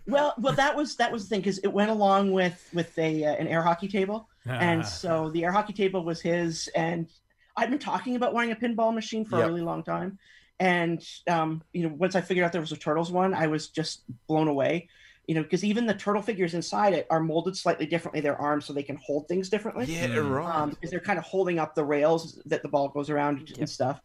Well, 0.07 0.35
well, 0.39 0.55
that 0.55 0.75
was 0.77 0.97
that 0.97 1.13
was 1.13 1.25
the 1.25 1.29
thing 1.29 1.41
because 1.41 1.59
it 1.59 1.69
went 1.69 1.91
along 1.91 2.33
with 2.33 2.69
with 2.73 2.97
a 2.99 3.25
uh, 3.25 3.35
an 3.35 3.47
air 3.49 3.63
hockey 3.63 3.89
table, 3.89 4.29
Ah. 4.49 4.53
and 4.61 4.85
so 4.87 5.31
the 5.31 5.45
air 5.45 5.53
hockey 5.53 5.73
table 5.73 6.05
was 6.05 6.21
his. 6.21 6.69
And 6.75 7.09
I'd 7.57 7.71
been 7.71 7.79
talking 7.79 8.17
about 8.17 8.35
wanting 8.35 8.53
a 8.53 8.57
pinball 8.57 8.95
machine 8.95 9.25
for 9.25 9.39
Yep. 9.39 9.47
a 9.47 9.49
really 9.49 9.63
long 9.63 9.83
time, 9.85 10.19
and 10.61 11.03
um, 11.29 11.63
you 11.73 11.89
know, 11.89 11.95
once 11.95 12.15
I 12.15 12.21
figured 12.21 12.45
out 12.45 12.53
there 12.53 12.61
was 12.61 12.73
a 12.73 12.77
turtles 12.77 13.11
one, 13.13 13.35
I 13.35 13.47
was 13.49 13.69
just 13.69 14.05
blown 14.29 14.49
away. 14.49 14.89
You 15.29 15.37
know, 15.37 15.43
because 15.45 15.63
even 15.63 15.87
the 15.87 15.95
turtle 15.95 16.21
figures 16.21 16.53
inside 16.53 16.95
it 16.95 17.07
are 17.09 17.21
molded 17.21 17.57
slightly 17.57 17.87
differently. 17.87 18.21
Their 18.21 18.37
arms 18.37 18.65
so 18.65 18.73
they 18.73 18.83
can 18.83 18.97
hold 18.97 19.29
things 19.29 19.49
differently. 19.49 19.87
Yeah, 19.89 20.09
Mm. 20.09 20.31
right. 20.31 20.57
um, 20.57 20.71
because 20.71 20.91
they're 20.91 20.99
kind 21.01 21.19
of 21.19 21.25
holding 21.25 21.61
up 21.61 21.77
the 21.77 21.85
rails 21.85 22.43
that 22.47 22.63
the 22.63 22.69
ball 22.69 22.89
goes 22.89 23.09
around 23.09 23.49
Yep. 23.51 23.59
and 23.59 23.71
stuff. 23.71 24.01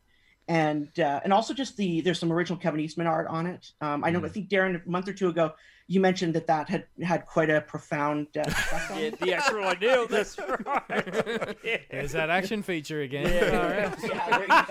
And 0.48 0.98
uh, 1.00 1.20
and 1.24 1.34
also 1.34 1.54
just 1.56 1.76
the 1.76 2.02
there's 2.02 2.20
some 2.20 2.32
original 2.32 2.60
Kevin 2.60 2.80
Eastman 2.80 3.08
art 3.08 3.28
on 3.28 3.48
it. 3.48 3.66
Um, 3.82 4.04
I 4.04 4.12
know 4.12 4.24
I 4.24 4.30
think 4.30 4.48
Darren 4.50 4.86
a 4.86 4.90
month 4.90 5.08
or 5.10 5.14
two 5.14 5.28
ago 5.28 5.54
you 5.88 6.00
mentioned 6.02 6.34
that 6.36 6.46
that 6.48 6.70
had 6.70 6.86
had 7.02 7.26
quite 7.26 7.50
a 7.50 7.62
profound 7.62 8.28
uh, 8.38 8.42
effect 8.46 8.92
on 8.92 8.98
Yeah, 9.00 9.04
it. 9.06 9.20
the 9.20 9.34
actual 9.34 9.66
O'Neil, 9.68 10.08
that's 10.10 10.38
right. 10.38 11.58
Yeah. 11.64 11.78
There's 11.90 12.12
that 12.12 12.30
action 12.30 12.62
feature 12.64 13.02
again. 13.02 13.26
Yeah. 13.28 13.96
Yeah, 14.04 14.30
there 14.30 14.42
you 14.42 14.48
go. 14.48 14.64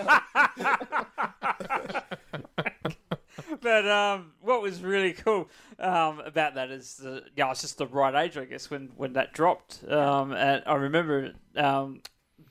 but 3.61 3.87
um, 3.87 4.31
what 4.41 4.61
was 4.61 4.81
really 4.81 5.13
cool 5.13 5.49
um, 5.79 6.19
about 6.19 6.55
that 6.55 6.69
is 6.71 6.95
the 6.97 7.23
yeah, 7.35 7.51
it's 7.51 7.61
just 7.61 7.77
the 7.77 7.87
right 7.87 8.25
age, 8.25 8.37
I 8.37 8.45
guess, 8.45 8.69
when 8.69 8.89
when 8.95 9.13
that 9.13 9.33
dropped. 9.33 9.83
Um, 9.87 10.31
and 10.33 10.63
I 10.65 10.75
remember 10.75 11.31
um, 11.55 12.01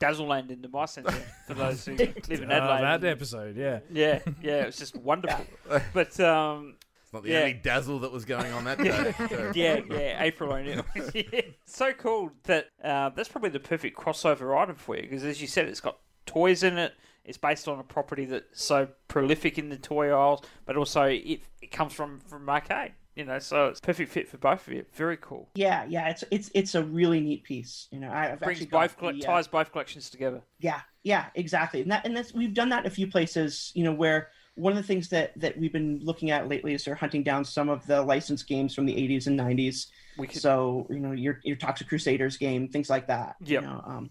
Dazzeland 0.01 0.51
in 0.51 0.63
the 0.63 0.69
Myer 0.69 0.87
Centre 0.87 1.15
for 1.47 1.55
those 1.55 1.85
who 1.85 1.93
live 1.97 2.17
in 2.29 2.51
Oh, 2.51 2.55
Adelaide. 2.55 3.01
that 3.01 3.05
episode, 3.05 3.57
yeah. 3.57 3.81
Yeah, 3.91 4.21
yeah, 4.43 4.63
it 4.63 4.67
was 4.67 4.77
just 4.77 4.97
wonderful. 4.97 5.45
But 5.93 6.19
um, 6.21 6.76
It's 7.07 7.13
not 7.13 7.23
the 7.23 7.31
yeah. 7.31 7.39
only 7.39 7.53
dazzle 7.53 8.01
that 8.01 8.11
was 8.11 8.25
going 8.25 8.53
on 8.53 8.65
that 8.65 8.79
day. 8.79 9.15
so- 9.29 9.53
yeah, 9.55 9.79
yeah, 9.89 10.23
April 10.25 10.53
O'Neil. 10.53 10.85
yeah. 11.15 11.43
So 11.65 11.93
cool 11.93 12.33
that 12.45 12.67
uh, 12.83 13.11
that's 13.11 13.29
probably 13.29 13.51
the 13.51 13.61
perfect 13.61 13.97
crossover 13.97 14.59
item 14.61 14.75
for 14.75 14.97
you 14.97 15.03
because, 15.03 15.23
as 15.23 15.41
you 15.41 15.47
said, 15.47 15.69
it's 15.69 15.81
got 15.81 15.99
toys 16.27 16.65
in 16.65 16.79
it. 16.79 16.95
It's 17.25 17.39
based 17.39 17.69
on 17.69 17.79
a 17.79 17.85
property 17.85 18.25
that's 18.25 18.61
so 18.61 18.89
prolific 19.07 19.57
in 19.57 19.69
the 19.69 19.77
toy 19.77 20.11
aisles, 20.11 20.43
but 20.65 20.77
also 20.77 21.03
it, 21.03 21.43
it 21.63 21.71
comes 21.71 21.93
from 21.93 22.19
from 22.19 22.49
arcade. 22.49 22.95
You 23.15 23.25
know, 23.25 23.39
so 23.39 23.69
it's 23.69 23.79
a 23.79 23.83
perfect 23.83 24.11
fit 24.11 24.29
for 24.29 24.37
both 24.37 24.67
of 24.67 24.73
you. 24.75 24.85
Very 24.93 25.17
cool. 25.17 25.49
Yeah, 25.55 25.87
yeah, 25.89 26.09
it's 26.09 26.25
it's 26.33 26.51
it's 26.55 26.75
a 26.75 26.83
really 26.83 27.21
neat 27.21 27.45
piece. 27.45 27.87
You 27.93 28.01
know, 28.01 28.11
I- 28.11 28.33
I've 28.33 28.41
Brings 28.41 28.63
actually 28.63 28.79
both 28.79 28.99
colle- 28.99 29.13
the, 29.13 29.23
uh, 29.23 29.27
ties 29.27 29.47
both 29.47 29.71
collections 29.71 30.11
together. 30.11 30.43
Yeah, 30.59 30.81
yeah, 31.05 31.27
exactly. 31.37 31.83
And 31.83 31.91
that 31.93 32.05
and 32.05 32.17
that's 32.17 32.35
we've 32.35 32.53
done 32.53 32.71
that 32.71 32.81
in 32.81 32.87
a 32.89 32.91
few 32.91 33.07
places, 33.07 33.71
you 33.77 33.85
know, 33.85 33.93
where 33.93 34.31
one 34.57 34.73
of 34.73 34.77
the 34.77 34.83
things 34.83 35.09
that 35.11 35.39
that 35.39 35.57
we've 35.57 35.73
been 35.73 36.01
looking 36.03 36.31
at 36.31 36.49
lately 36.49 36.75
is 36.75 36.85
they're 36.85 36.95
hunting 36.95 37.23
down 37.23 37.45
some 37.45 37.69
of 37.69 37.87
the 37.87 38.03
licensed 38.03 38.49
games 38.49 38.75
from 38.75 38.87
the 38.87 38.95
80s 38.95 39.27
and 39.27 39.39
90s. 39.39 39.87
We 40.19 40.27
could, 40.27 40.41
So, 40.41 40.87
you 40.91 40.99
know, 40.99 41.13
your 41.13 41.41
your 41.45 41.57
Toxic 41.57 41.89
Crusaders 41.89 42.37
game, 42.37 42.69
things 42.69 42.91
like 42.91 43.07
that. 43.07 43.37
Yeah. 43.41 43.61
You 43.61 43.67
know, 43.67 43.83
um 43.87 44.11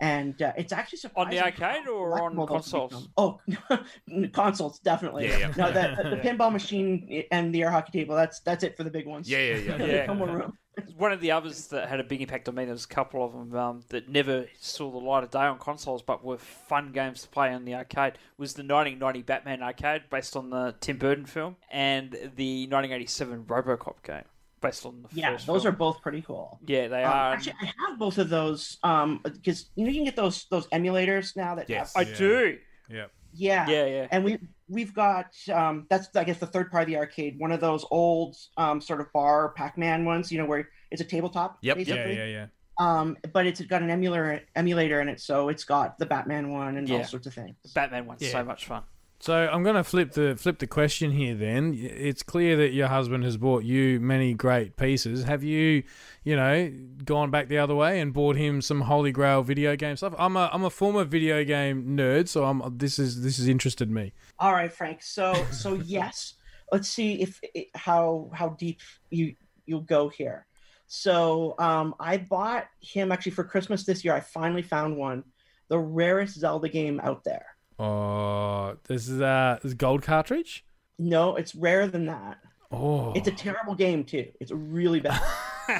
and 0.00 0.40
uh, 0.42 0.52
it's 0.58 0.72
actually 0.72 0.98
On 1.16 1.30
the 1.30 1.40
arcade 1.40 1.88
or 1.88 2.20
on 2.20 2.46
consoles? 2.46 3.08
Oh, 3.16 3.40
consoles 4.32 4.78
definitely. 4.80 5.26
Yeah, 5.26 5.38
yeah. 5.38 5.52
No, 5.56 5.72
the, 5.72 6.02
the, 6.02 6.10
the 6.10 6.16
pinball 6.28 6.52
machine 6.52 7.24
and 7.30 7.54
the 7.54 7.62
air 7.62 7.70
hockey 7.70 8.00
table. 8.00 8.14
That's 8.14 8.40
that's 8.40 8.62
it 8.62 8.76
for 8.76 8.84
the 8.84 8.90
big 8.90 9.06
ones. 9.06 9.28
Yeah, 9.28 9.38
yeah, 9.38 9.56
yeah. 9.56 9.86
Yeah. 9.86 10.06
No 10.06 10.14
more 10.14 10.28
room. 10.28 10.58
One 10.96 11.12
of 11.12 11.20
the 11.20 11.30
others 11.32 11.68
that 11.68 11.88
had 11.88 12.00
a 12.00 12.04
big 12.04 12.20
impact 12.22 12.48
on 12.48 12.54
me. 12.54 12.64
There 12.64 12.72
was 12.74 12.84
a 12.84 12.88
couple 12.88 13.24
of 13.24 13.32
them 13.32 13.54
um, 13.58 13.80
that 13.88 14.08
never 14.08 14.46
saw 14.58 14.90
the 14.90 14.98
light 14.98 15.24
of 15.24 15.30
day 15.30 15.38
on 15.40 15.58
consoles, 15.58 16.02
but 16.02 16.24
were 16.24 16.38
fun 16.38 16.92
games 16.92 17.22
to 17.22 17.28
play 17.28 17.52
on 17.52 17.64
the 17.64 17.74
arcade. 17.74 18.14
Was 18.38 18.54
the 18.54 18.62
1990 18.62 19.22
Batman 19.22 19.62
arcade 19.62 20.02
based 20.10 20.36
on 20.36 20.50
the 20.50 20.74
Tim 20.80 20.98
Burton 20.98 21.26
film, 21.26 21.56
and 21.70 22.12
the 22.12 22.66
1987 22.68 23.44
RoboCop 23.44 24.02
game 24.04 24.24
based 24.60 24.86
on 24.86 25.02
the 25.02 25.08
Yeah, 25.12 25.32
first 25.32 25.46
those 25.46 25.62
film. 25.62 25.74
are 25.74 25.76
both 25.76 26.00
pretty 26.02 26.22
cool. 26.22 26.58
yeah 26.66 26.88
they 26.88 27.04
Um, 27.04 27.12
are. 27.12 27.32
actually, 27.34 27.54
I 27.60 27.66
have 27.88 27.98
both 27.98 28.16
of 28.18 28.28
those 28.30 28.78
um 28.82 29.20
because 29.22 29.68
you 29.76 29.84
know 29.84 29.90
you 29.90 29.96
can 29.96 30.04
get 30.04 30.16
those 30.16 30.46
those 30.50 30.66
emulators 30.68 31.36
now 31.36 31.54
that 31.56 31.68
Yes. 31.68 31.94
I 31.94 32.02
Yeah. 32.02 32.14
do. 32.16 32.58
Yeah. 32.88 33.06
Yeah 33.36 33.68
Yeah, 33.68 33.86
yeah. 33.86 34.06
and 34.10 34.24
we 34.24 34.38
we've 34.68 34.94
got 34.94 35.26
um 35.52 35.86
that's 35.90 36.08
I 36.16 36.24
guess 36.24 36.38
the 36.38 36.46
third 36.46 36.70
part 36.70 36.82
of 36.84 36.88
the 36.88 36.96
arcade 36.96 37.38
one 37.38 37.52
of 37.52 37.60
those 37.60 37.84
old 37.90 38.36
um 38.56 38.80
sort 38.80 39.00
of 39.00 39.12
bar 39.12 39.50
Pac-Man 39.56 40.04
ones 40.04 40.32
you 40.32 40.38
know 40.38 40.46
where 40.46 40.68
it's 40.90 41.00
a 41.00 41.04
tabletop 41.04 41.58
Yep. 41.62 41.76
Yeah, 41.76 41.84
basically 41.84 42.16
yeah, 42.16 42.24
yeah. 42.26 42.46
um 42.78 43.16
but 43.32 43.46
it's 43.46 43.60
got 43.60 43.82
an 43.82 43.90
emulator 43.90 44.42
emulator 44.54 45.00
in 45.00 45.08
it 45.08 45.20
so 45.20 45.48
it's 45.48 45.64
got 45.64 45.98
the 45.98 46.06
Batman 46.06 46.50
one 46.50 46.76
and 46.76 46.88
Yeah. 46.88 46.98
all 46.98 47.04
sorts 47.04 47.26
of 47.26 47.34
things 47.34 47.56
Batman 47.74 48.06
one's 48.06 48.22
Yeah. 48.22 48.32
so 48.32 48.44
much 48.44 48.66
fun. 48.66 48.82
So 49.18 49.34
I'm 49.34 49.62
going 49.62 49.76
to 49.76 49.84
flip 49.84 50.12
the 50.12 50.36
flip 50.36 50.58
the 50.58 50.66
question 50.66 51.10
here. 51.10 51.34
Then 51.34 51.74
it's 51.74 52.22
clear 52.22 52.56
that 52.58 52.72
your 52.72 52.88
husband 52.88 53.24
has 53.24 53.36
bought 53.36 53.64
you 53.64 53.98
many 53.98 54.34
great 54.34 54.76
pieces. 54.76 55.24
Have 55.24 55.42
you, 55.42 55.82
you 56.22 56.36
know, 56.36 56.70
gone 57.04 57.30
back 57.30 57.48
the 57.48 57.58
other 57.58 57.74
way 57.74 58.00
and 58.00 58.12
bought 58.12 58.36
him 58.36 58.60
some 58.60 58.82
holy 58.82 59.12
grail 59.12 59.42
video 59.42 59.74
game 59.74 59.96
stuff? 59.96 60.14
I'm 60.18 60.36
a 60.36 60.50
I'm 60.52 60.64
a 60.64 60.70
former 60.70 61.04
video 61.04 61.44
game 61.44 61.96
nerd, 61.96 62.28
so 62.28 62.44
I'm 62.44 62.62
this 62.76 62.98
is 62.98 63.22
this 63.22 63.38
has 63.38 63.48
interested 63.48 63.90
me. 63.90 64.12
all 64.38 64.52
right 64.52 64.72
Frank 64.72 65.02
so 65.02 65.34
so 65.50 65.74
yes 65.84 66.34
let's 66.72 66.88
see 66.88 67.22
if 67.22 67.40
how 67.74 68.30
how 68.34 68.50
deep 68.50 68.80
you 69.10 69.34
you'll 69.64 69.80
go 69.80 70.08
here 70.08 70.46
so 70.86 71.54
um 71.58 71.94
I 71.98 72.18
bought 72.18 72.66
him 72.80 73.12
actually 73.12 73.32
for 73.32 73.44
Christmas 73.44 73.84
this 73.84 74.04
year 74.04 74.14
I 74.14 74.20
finally 74.20 74.62
found 74.62 74.96
one 74.96 75.24
the 75.68 75.78
rarest 75.78 76.38
Zelda 76.38 76.68
game 76.68 77.00
out 77.02 77.24
there 77.24 77.55
Oh, 77.78 78.76
this 78.84 79.08
is 79.08 79.20
uh 79.20 79.58
this 79.62 79.74
gold 79.74 80.02
cartridge. 80.02 80.64
No, 80.98 81.36
it's 81.36 81.54
rarer 81.54 81.86
than 81.86 82.06
that. 82.06 82.38
Oh, 82.72 83.12
It's 83.14 83.28
a 83.28 83.32
terrible 83.32 83.74
game 83.74 84.02
too. 84.04 84.26
It's 84.40 84.50
really 84.50 85.00
bad. 85.00 85.20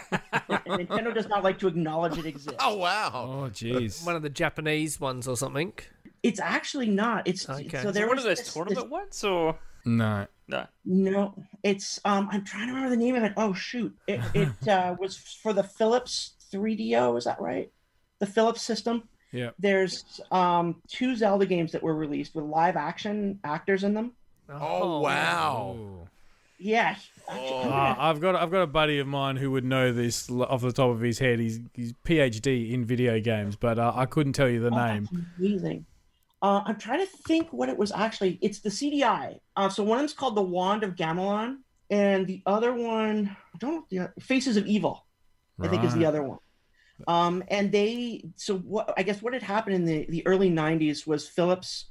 Nintendo 0.68 1.12
does 1.14 1.28
not 1.28 1.42
like 1.42 1.58
to 1.60 1.68
acknowledge 1.68 2.18
it 2.18 2.26
exists. 2.26 2.58
Oh 2.60 2.76
wow. 2.76 3.10
oh, 3.14 3.50
jeez. 3.50 4.04
One 4.06 4.14
of 4.16 4.22
the 4.22 4.28
Japanese 4.30 5.00
ones 5.00 5.26
or 5.26 5.36
something. 5.36 5.72
It's 6.22 6.40
actually 6.40 6.88
not. 6.88 7.26
It's 7.26 7.48
Okay. 7.48 7.68
so 7.68 7.76
Is 7.78 7.84
Is 7.86 7.92
there 7.94 8.04
it 8.04 8.08
one 8.08 8.16
was 8.16 8.24
of 8.24 8.30
those 8.30 8.38
this- 8.38 8.52
tournament 8.54 8.80
this- 8.82 8.90
ones 8.90 9.24
or 9.24 9.58
No. 9.84 10.26
no? 10.48 10.66
No, 10.84 11.34
it's 11.62 11.98
um. 12.04 12.28
I'm 12.30 12.44
trying 12.44 12.68
to 12.68 12.74
remember 12.74 12.90
the 12.90 13.02
name 13.02 13.14
of 13.16 13.22
it. 13.24 13.32
Oh 13.36 13.52
shoot! 13.52 13.96
It 14.06 14.20
it 14.34 14.68
uh, 14.68 14.94
was 14.98 15.16
for 15.16 15.52
the 15.52 15.62
Philips 15.64 16.34
3DO. 16.52 17.16
Is 17.18 17.24
that 17.24 17.40
right? 17.40 17.70
The 18.18 18.26
Philips 18.26 18.62
system. 18.62 19.08
Yeah. 19.36 19.50
There's 19.58 20.20
um 20.30 20.82
two 20.88 21.14
Zelda 21.16 21.46
games 21.46 21.72
that 21.72 21.82
were 21.82 21.94
released 21.94 22.34
with 22.34 22.44
live 22.44 22.76
action 22.76 23.38
actors 23.44 23.84
in 23.84 23.94
them. 23.94 24.12
Oh 24.48 25.00
wow. 25.00 25.76
Oh. 25.78 26.08
Yeah. 26.58 26.96
actually, 27.28 27.48
I'm 27.58 27.66
Uh, 27.66 27.70
gonna- 27.70 27.96
I've 27.98 28.20
got 28.20 28.34
I've 28.36 28.50
got 28.50 28.62
a 28.62 28.66
buddy 28.66 28.98
of 28.98 29.06
mine 29.06 29.36
who 29.36 29.50
would 29.50 29.64
know 29.64 29.92
this 29.92 30.30
off 30.30 30.62
the 30.62 30.72
top 30.72 30.90
of 30.90 31.00
his 31.00 31.18
head. 31.18 31.38
He's 31.38 31.60
he's 31.74 31.92
PhD 32.04 32.72
in 32.72 32.84
video 32.84 33.20
games, 33.20 33.56
but 33.56 33.78
uh, 33.78 33.92
I 33.94 34.06
couldn't 34.06 34.32
tell 34.32 34.48
you 34.48 34.60
the 34.60 34.70
Oh, 34.70 34.86
name. 34.86 35.08
amazing. 35.38 35.84
Uh, 36.42 36.62
I'm 36.64 36.78
trying 36.78 37.00
to 37.00 37.06
think 37.26 37.52
what 37.52 37.68
it 37.68 37.76
was 37.76 37.92
actually. 37.92 38.38
It's 38.40 38.60
the 38.60 38.68
CDI. 38.70 39.38
Uh, 39.56 39.68
so 39.68 39.82
one 39.82 39.98
of 39.98 40.02
them's 40.02 40.12
called 40.14 40.34
the 40.36 40.42
Wand 40.42 40.82
of 40.84 40.94
Gamelon, 40.94 41.58
and 41.90 42.26
the 42.26 42.42
other 42.46 42.72
one, 42.74 43.36
I 43.54 43.58
don't 43.58 43.90
know, 43.92 44.08
Faces 44.20 44.56
of 44.56 44.66
Evil, 44.66 45.04
I 45.60 45.68
think 45.68 45.82
is 45.84 45.94
the 45.94 46.04
other 46.06 46.22
one. 46.22 46.38
Um, 47.06 47.42
and 47.48 47.70
they, 47.72 48.24
so 48.36 48.56
what? 48.58 48.92
I 48.96 49.02
guess 49.02 49.20
what 49.22 49.32
had 49.34 49.42
happened 49.42 49.76
in 49.76 49.84
the 49.84 50.06
the 50.08 50.26
early 50.26 50.50
'90s 50.50 51.06
was 51.06 51.28
Philips. 51.28 51.86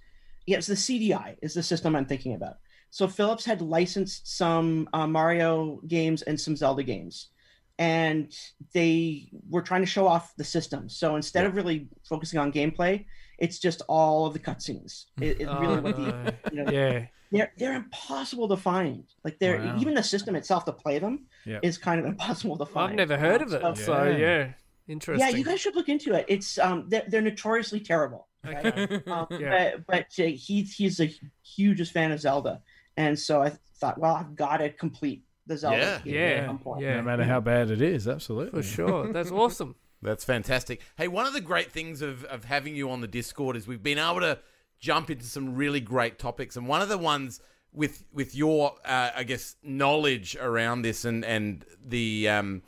Yeah, 0.47 0.57
it's 0.57 0.67
the 0.67 0.75
CDI 0.75 1.37
is 1.41 1.53
the 1.53 1.63
system 1.63 1.95
I'm 1.95 2.05
thinking 2.05 2.35
about. 2.35 2.55
So 2.91 3.07
Philips 3.07 3.45
had 3.45 3.61
licensed 3.61 4.27
some 4.37 4.87
uh, 4.93 5.07
Mario 5.07 5.81
games 5.87 6.21
and 6.21 6.39
some 6.39 6.55
Zelda 6.55 6.83
games, 6.83 7.29
and 7.77 8.31
they 8.73 9.27
were 9.49 9.61
trying 9.61 9.81
to 9.81 9.87
show 9.87 10.07
off 10.07 10.33
the 10.37 10.43
system. 10.43 10.87
So 10.89 11.15
instead 11.15 11.45
of 11.45 11.55
really 11.55 11.87
focusing 12.07 12.39
on 12.39 12.51
gameplay, 12.51 13.05
it's 13.37 13.59
just 13.59 13.81
all 13.89 14.25
of 14.27 14.33
the 14.33 14.39
cutscenes. 14.39 15.05
It, 15.19 15.41
it 15.41 15.47
really 15.59 15.77
Oh, 15.77 15.81
what 15.81 15.95
the 15.95 16.01
no. 16.01 16.31
you 16.51 16.63
know, 16.63 16.71
Yeah. 16.71 17.05
they're 17.31 17.51
they're 17.57 17.75
impossible 17.75 18.47
to 18.49 18.57
find. 18.57 19.03
Like 19.23 19.39
they're 19.39 19.59
Wow. 19.59 19.77
even 19.81 19.93
the 19.93 20.03
system 20.03 20.35
itself 20.35 20.65
to 20.65 20.71
play 20.71 20.99
them 20.99 21.25
Yep. 21.45 21.59
is 21.63 21.77
kind 21.77 21.99
of 21.99 22.05
impossible 22.13 22.57
to 22.57 22.65
find. 22.65 22.91
I've 22.99 23.09
never 23.09 23.17
heard 23.17 23.41
of 23.41 23.51
it. 23.53 23.61
So- 23.61 23.73
So, 23.73 24.03
Yeah. 24.05 24.53
Yeah. 24.88 24.93
Interesting. 24.93 25.28
yeah, 25.30 25.36
you 25.36 25.43
guys 25.43 25.60
should 25.62 25.76
look 25.76 25.89
into 25.89 26.13
it. 26.13 26.26
It's 26.28 26.58
um 26.60 26.86
they're, 26.89 27.06
they're 27.08 27.21
notoriously 27.21 27.80
terrible. 27.80 28.28
right? 28.43 28.65
Okay. 28.65 29.02
Um, 29.12 29.28
Yeah. 29.32 29.76
But, 29.88 30.08
but 30.17 30.24
uh, 30.26 30.30
he's 30.30 30.74
he's 30.76 31.00
a 31.00 31.13
hugest 31.43 31.91
fan 31.91 32.12
of 32.12 32.19
Zelda, 32.19 32.62
and 32.98 33.17
so 33.17 33.41
I 33.41 33.54
thought, 33.80 33.98
well, 34.00 34.15
I've 34.15 34.36
got 34.36 34.58
to 34.58 34.69
complete 34.69 35.24
the 35.48 35.58
Zelda. 35.58 35.78
Yeah. 35.78 36.00
game 36.04 36.13
Yeah, 36.13 36.21
at 36.41 36.45
some 36.48 36.60
point. 36.60 36.82
yeah. 36.82 36.95
No 36.98 37.04
matter 37.04 37.24
how 37.24 37.39
bad 37.39 37.69
it 37.71 37.82
is, 37.82 38.08
absolutely. 38.08 38.62
For 38.62 38.67
sure. 38.67 39.12
That's 39.13 39.32
awesome. 39.32 39.76
That's 40.02 40.24
fantastic. 40.24 40.82
Hey, 40.98 41.08
one 41.08 41.26
of 41.26 41.34
the 41.34 41.41
great 41.41 41.71
things 41.71 42.02
of, 42.04 42.24
of 42.26 42.43
having 42.43 42.76
you 42.76 42.91
on 42.91 43.02
the 43.02 43.08
Discord 43.08 43.56
is 43.56 43.65
we've 43.65 43.82
been 43.82 43.98
able 43.98 44.19
to 44.19 44.38
jump 44.80 45.10
into 45.10 45.26
some 45.26 45.56
really 45.56 45.80
great 45.80 46.19
topics, 46.19 46.56
and 46.56 46.67
one 46.67 46.82
of 46.82 46.89
the 46.89 46.98
ones 46.98 47.39
with 47.74 48.04
with 48.13 48.36
your 48.36 48.76
uh, 48.86 49.12
I 49.15 49.24
guess 49.24 49.56
knowledge 49.63 50.36
around 50.39 50.84
this 50.84 51.06
and 51.06 51.26
and 51.26 51.65
the 51.84 52.30
um, 52.30 52.62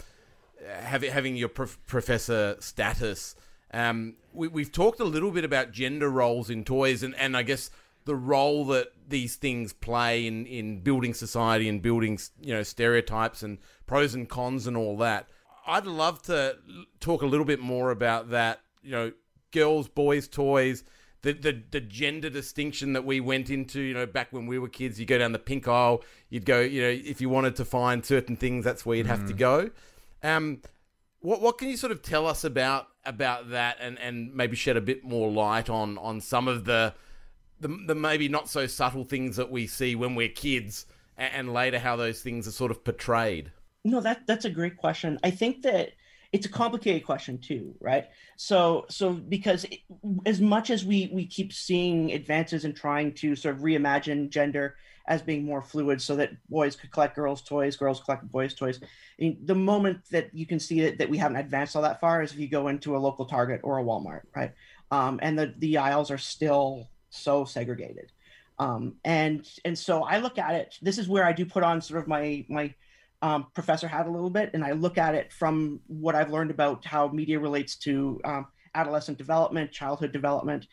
having 0.66 1.12
having 1.12 1.36
your 1.36 1.50
prof- 1.50 1.80
professor 1.86 2.56
status. 2.60 3.36
Um, 3.74 4.16
we, 4.34 4.48
we've 4.48 4.72
talked 4.72 5.00
a 5.00 5.06
little 5.06 5.32
bit 5.32 5.44
about 5.44 5.72
gender 5.72 6.10
roles 6.10 6.50
in 6.50 6.64
toys, 6.64 7.04
and, 7.04 7.16
and 7.16 7.36
I 7.36 7.44
guess 7.44 7.70
the 8.06 8.16
role 8.16 8.66
that 8.66 8.88
these 9.08 9.36
things 9.36 9.74
play 9.74 10.26
in, 10.26 10.46
in 10.46 10.80
building 10.80 11.14
society 11.14 11.68
and 11.68 11.82
building 11.82 12.18
you 12.42 12.54
know 12.54 12.64
stereotypes 12.64 13.44
and 13.44 13.58
pros 13.86 14.14
and 14.14 14.30
cons 14.30 14.68
and 14.68 14.78
all 14.78 14.98
that. 14.98 15.28
I'd 15.68 15.86
love 15.86 16.22
to 16.24 16.58
talk 17.02 17.22
a 17.22 17.26
little 17.26 17.46
bit 17.46 17.60
more 17.60 17.92
about 17.92 18.30
that. 18.30 18.62
You 18.82 18.92
know, 18.92 19.12
girls, 19.52 19.88
boys, 19.88 20.28
toys. 20.28 20.84
The, 21.24 21.34
the, 21.34 21.64
the 21.72 21.82
gender 21.82 22.30
distinction 22.30 22.94
that 22.94 23.04
we 23.04 23.20
went 23.20 23.50
into, 23.50 23.82
you 23.82 23.94
know, 23.96 24.06
back 24.06 24.32
when 24.32 24.46
we 24.46 24.60
were 24.60 24.70
kids, 24.70 25.00
you 25.00 25.06
go 25.06 25.18
down 25.18 25.32
the 25.34 25.40
pink 25.40 25.68
aisle, 25.68 26.04
you'd 26.30 26.46
go, 26.46 26.62
you 26.62 26.82
know, 26.82 26.88
if 26.88 27.20
you 27.20 27.28
wanted 27.28 27.56
to 27.58 27.66
find 27.66 28.06
certain 28.06 28.38
things, 28.38 28.64
that's 28.64 28.86
where 28.86 28.96
you'd 28.96 29.08
have 29.08 29.26
to 29.28 29.34
go. 29.34 29.72
Um, 30.28 30.62
what 31.22 31.42
what 31.42 31.58
can 31.58 31.70
you 31.70 31.78
sort 31.78 31.92
of 31.92 32.02
tell 32.02 32.28
us 32.28 32.44
about 32.44 32.88
about 33.06 33.52
that, 33.52 33.78
and, 33.80 33.98
and 34.00 34.34
maybe 34.36 34.56
shed 34.56 34.78
a 34.78 34.82
bit 34.82 35.04
more 35.04 35.32
light 35.32 35.70
on 35.70 35.98
on 35.98 36.22
some 36.22 36.48
of 36.48 36.66
the 36.66 36.94
the, 37.60 37.70
the 37.88 37.96
maybe 37.96 38.28
not 38.28 38.50
so 38.50 38.68
subtle 38.68 39.04
things 39.04 39.38
that 39.38 39.50
we 39.50 39.68
see 39.68 39.96
when 39.96 40.16
we're 40.16 40.28
kids, 40.30 40.86
and, 41.18 41.34
and 41.34 41.54
later 41.54 41.80
how 41.80 41.96
those 41.96 42.22
things 42.22 42.48
are 42.48 42.52
sort 42.52 42.72
of 42.72 42.84
portrayed. 42.84 43.52
No, 43.86 44.02
that 44.02 44.28
that's 44.28 44.46
a 44.46 44.50
great 44.50 44.78
question. 44.78 45.18
I 45.24 45.32
think 45.32 45.64
that 45.64 45.94
it's 46.34 46.46
a 46.46 46.50
complicated 46.50 47.06
question 47.06 47.40
too, 47.40 47.76
right? 47.80 48.08
So 48.36 48.86
so 48.90 49.14
because 49.14 49.64
it, 49.64 49.80
as 50.26 50.42
much 50.42 50.70
as 50.70 50.86
we 50.86 51.10
we 51.14 51.26
keep 51.26 51.54
seeing 51.54 52.12
advances 52.12 52.66
in 52.66 52.74
trying 52.74 53.14
to 53.16 53.36
sort 53.36 53.56
of 53.56 53.62
reimagine 53.62 54.30
gender 54.30 54.76
as 55.08 55.22
being 55.22 55.46
more 55.46 55.62
fluid, 55.62 56.02
so 56.02 56.16
that 56.16 56.32
boys 56.50 56.76
could 56.76 56.92
collect 56.92 57.16
girls' 57.16 57.42
toys, 57.42 57.76
girls 57.76 58.02
collect 58.02 58.30
boys' 58.30 58.54
toys. 58.54 58.80
Mean, 59.20 59.40
the 59.46 59.56
moment 59.56 60.00
that 60.12 60.34
you 60.34 60.46
can 60.46 60.60
see 60.60 60.82
that, 60.82 60.98
that 60.98 61.10
we 61.10 61.18
haven't 61.18 61.38
advanced 61.38 61.76
all 61.76 61.82
that 61.82 62.00
far 62.00 62.22
is 62.22 62.34
if 62.34 62.40
you 62.40 62.50
go 62.50 62.68
into 62.68 62.96
a 62.96 63.00
local 63.00 63.26
Target 63.26 63.62
or 63.64 63.80
a 63.80 63.84
Walmart, 63.84 64.24
right? 64.36 64.54
Um, 64.92 65.20
and 65.22 65.38
the 65.38 65.54
the 65.58 65.78
aisles 65.78 66.12
are 66.12 66.18
still 66.18 66.90
so 67.10 67.46
segregated. 67.46 68.12
Um, 68.60 68.96
and 69.06 69.48
and 69.66 69.78
so 69.78 70.04
I 70.04 70.18
look 70.18 70.38
at 70.38 70.56
it. 70.56 70.76
This 70.82 70.98
is 70.98 71.08
where 71.08 71.26
I 71.26 71.32
do 71.32 71.46
put 71.46 71.64
on 71.64 71.82
sort 71.82 72.02
of 72.02 72.08
my 72.08 72.46
my 72.50 72.74
um, 73.22 73.48
professor 73.54 73.88
hat 73.88 74.08
a 74.08 74.12
little 74.12 74.30
bit, 74.30 74.52
and 74.54 74.64
I 74.64 74.74
look 74.74 74.98
at 74.98 75.16
it 75.16 75.32
from 75.32 75.80
what 75.88 76.16
I've 76.16 76.32
learned 76.32 76.52
about 76.52 76.86
how 76.86 77.08
media 77.08 77.40
relates 77.40 77.76
to 77.78 78.20
um, 78.26 78.48
adolescent 78.76 79.18
development, 79.18 79.72
childhood 79.72 80.12
development, 80.12 80.68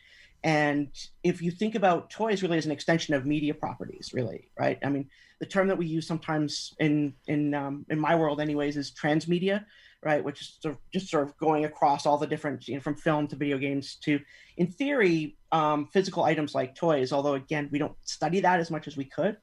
And 0.45 0.89
if 1.23 1.41
you 1.41 1.49
think 1.49 1.73
about 1.73 2.11
toys 2.11 2.43
really 2.43 2.59
as 2.59 2.67
an 2.67 2.71
extension 2.71 3.15
of 3.15 3.25
media 3.25 3.55
properties, 3.55 4.11
really, 4.13 4.51
right? 4.59 4.77
I 4.85 4.89
mean, 4.89 5.09
the 5.39 5.47
term 5.47 5.67
that 5.69 5.77
we 5.77 5.87
use 5.87 6.05
sometimes 6.05 6.75
in 6.79 7.15
in 7.25 7.55
um, 7.55 7.83
in 7.89 7.99
my 7.99 8.15
world, 8.15 8.39
anyways, 8.39 8.77
is 8.77 8.91
transmedia, 8.91 9.65
right? 10.03 10.23
Which 10.23 10.41
is 10.41 10.57
sort 10.61 10.75
of 10.75 10.81
just 10.93 11.09
sort 11.09 11.27
of 11.27 11.35
going 11.37 11.65
across 11.65 12.05
all 12.05 12.19
the 12.19 12.27
different, 12.27 12.67
you 12.67 12.75
know, 12.75 12.79
from 12.79 12.95
film 12.95 13.27
to 13.29 13.35
video 13.35 13.57
games 13.57 13.95
to, 14.03 14.19
in 14.57 14.67
theory, 14.67 15.35
um, 15.51 15.87
physical 15.91 16.23
items 16.23 16.53
like 16.53 16.75
toys. 16.75 17.11
Although 17.11 17.33
again, 17.33 17.67
we 17.71 17.79
don't 17.79 17.97
study 18.03 18.39
that 18.41 18.59
as 18.59 18.69
much 18.69 18.87
as 18.87 18.95
we 18.95 19.05
could. 19.05 19.37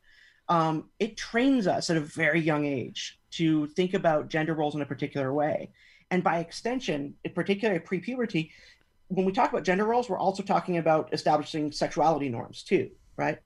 Um, 0.48 0.90
it 1.00 1.16
trains 1.16 1.66
us 1.66 1.90
at 1.90 1.96
a 1.96 2.00
very 2.00 2.40
young 2.40 2.64
age 2.64 3.18
to 3.32 3.66
think 3.66 3.94
about 3.94 4.28
gender 4.28 4.54
roles 4.54 4.76
in 4.76 4.82
a 4.82 4.86
particular 4.86 5.32
way, 5.32 5.72
and 6.12 6.22
by 6.22 6.38
extension, 6.38 7.14
in 7.24 7.32
particular 7.32 7.80
pre-puberty, 7.80 8.52
when 9.12 9.26
we 9.26 9.32
talk 9.32 9.50
about 9.50 9.62
gender 9.62 9.84
roles, 9.84 10.08
we're 10.08 10.18
also 10.18 10.42
talking 10.42 10.78
about 10.78 11.12
establishing 11.12 11.70
sexuality 11.70 12.30
norms 12.30 12.62
too, 12.62 12.90
right? 13.16 13.38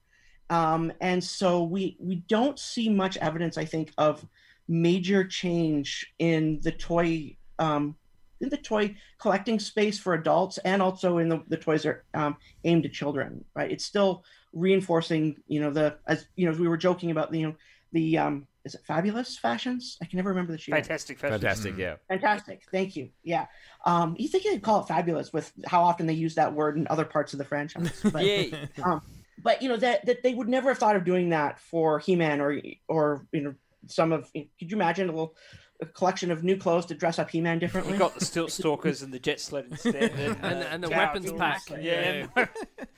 Um, 0.48 0.92
and 1.00 1.22
so 1.22 1.64
we 1.64 1.96
we 1.98 2.16
don't 2.28 2.58
see 2.58 2.88
much 2.88 3.16
evidence, 3.16 3.58
I 3.58 3.64
think, 3.64 3.92
of 3.98 4.24
major 4.68 5.26
change 5.26 6.12
in 6.20 6.60
the 6.62 6.70
toy 6.70 7.36
um, 7.58 7.96
in 8.40 8.48
the 8.48 8.56
toy 8.56 8.94
collecting 9.18 9.58
space 9.58 9.98
for 9.98 10.14
adults, 10.14 10.58
and 10.58 10.80
also 10.80 11.18
in 11.18 11.28
the, 11.28 11.42
the 11.48 11.56
toys 11.56 11.84
are 11.84 12.04
um, 12.14 12.36
aimed 12.64 12.86
at 12.86 12.92
children. 12.92 13.44
Right? 13.56 13.72
It's 13.72 13.84
still 13.84 14.24
reinforcing, 14.52 15.36
you 15.48 15.60
know, 15.60 15.70
the 15.70 15.96
as 16.06 16.26
you 16.36 16.46
know, 16.46 16.52
as 16.52 16.60
we 16.60 16.68
were 16.68 16.76
joking 16.76 17.10
about, 17.10 17.34
you 17.34 17.48
know, 17.48 17.54
the 17.90 18.18
um, 18.18 18.46
is 18.66 18.74
it 18.74 18.82
fabulous 18.86 19.38
fashions? 19.38 19.96
I 20.02 20.04
can 20.04 20.18
never 20.18 20.28
remember 20.28 20.52
the 20.52 20.58
shoe. 20.58 20.72
Fantastic, 20.72 21.18
fashion. 21.18 21.40
Fantastic, 21.40 21.78
yeah. 21.78 21.94
Fantastic. 22.08 22.64
Thank 22.70 22.96
you. 22.96 23.08
Yeah. 23.22 23.46
Um, 23.86 24.16
you 24.18 24.28
think 24.28 24.44
you'd 24.44 24.60
call 24.62 24.82
it 24.82 24.88
fabulous 24.88 25.32
with 25.32 25.50
how 25.66 25.82
often 25.82 26.06
they 26.06 26.12
use 26.14 26.34
that 26.34 26.52
word 26.52 26.76
in 26.76 26.86
other 26.90 27.04
parts 27.06 27.32
of 27.32 27.38
the 27.38 27.44
franchise. 27.44 27.98
But, 28.12 28.24
Yeah, 28.26 28.66
um, 28.84 29.00
but 29.42 29.62
you 29.62 29.68
know 29.68 29.76
that 29.76 30.04
that 30.06 30.22
they 30.22 30.34
would 30.34 30.48
never 30.48 30.68
have 30.70 30.78
thought 30.78 30.96
of 30.96 31.04
doing 31.04 31.30
that 31.30 31.60
for 31.60 31.98
He-Man 32.00 32.40
or 32.40 32.60
or 32.88 33.26
you 33.32 33.40
know 33.42 33.54
some 33.86 34.12
of. 34.12 34.30
Could 34.32 34.48
you 34.60 34.76
imagine 34.76 35.08
a 35.08 35.12
little 35.12 35.36
a 35.80 35.86
collection 35.86 36.30
of 36.30 36.42
new 36.42 36.56
clothes 36.56 36.86
to 36.86 36.94
dress 36.94 37.18
up 37.18 37.30
He-Man 37.30 37.58
differently? 37.58 37.92
you 37.92 37.98
got 37.98 38.14
the 38.14 38.24
Stilt 38.24 38.50
Stalkers 38.50 39.02
and 39.02 39.12
the 39.12 39.18
Jet 39.18 39.40
Sled 39.40 39.66
instead, 39.70 39.94
and, 40.16 40.36
And- 40.42 40.62
uh, 40.62 40.66
and 40.70 40.82
the 40.82 40.88
weapons 40.88 41.26
Tools. 41.26 41.38
pack. 41.38 41.62
Yeah, 41.80 42.26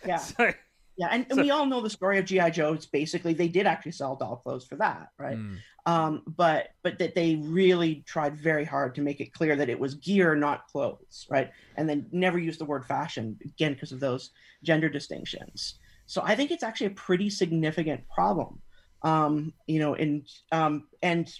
yeah, 0.06 0.16
so, 0.16 0.52
yeah, 0.98 1.08
and, 1.12 1.24
and 1.30 1.40
we 1.40 1.50
all 1.52 1.64
know 1.64 1.80
the 1.80 1.88
story 1.88 2.18
of 2.18 2.24
GI 2.24 2.50
Joe. 2.50 2.72
It's 2.72 2.84
basically 2.84 3.32
they 3.32 3.46
did 3.46 3.66
actually 3.66 3.92
sell 3.92 4.16
doll 4.16 4.36
clothes 4.36 4.66
for 4.66 4.74
that, 4.76 5.10
right? 5.16 5.36
Mm. 5.36 5.58
um, 5.86 6.22
but 6.26 6.70
but 6.82 6.98
that 6.98 7.14
they 7.14 7.36
really 7.36 8.02
tried 8.04 8.36
very 8.36 8.64
hard 8.64 8.96
to 8.96 9.00
make 9.00 9.20
it 9.20 9.32
clear 9.32 9.54
that 9.54 9.68
it 9.68 9.78
was 9.78 9.94
gear, 9.94 10.34
not 10.34 10.66
clothes, 10.66 11.26
right? 11.30 11.52
And 11.76 11.88
then 11.88 12.06
never 12.10 12.36
used 12.36 12.58
the 12.58 12.64
word 12.64 12.84
fashion 12.84 13.38
again 13.44 13.74
because 13.74 13.92
of 13.92 14.00
those 14.00 14.30
gender 14.64 14.88
distinctions. 14.88 15.78
So 16.06 16.20
I 16.24 16.34
think 16.34 16.50
it's 16.50 16.64
actually 16.64 16.88
a 16.88 16.90
pretty 16.90 17.30
significant 17.30 18.08
problem, 18.08 18.60
um, 19.02 19.52
you 19.68 19.78
know, 19.78 19.94
and 19.94 20.26
um, 20.50 20.88
and 21.00 21.32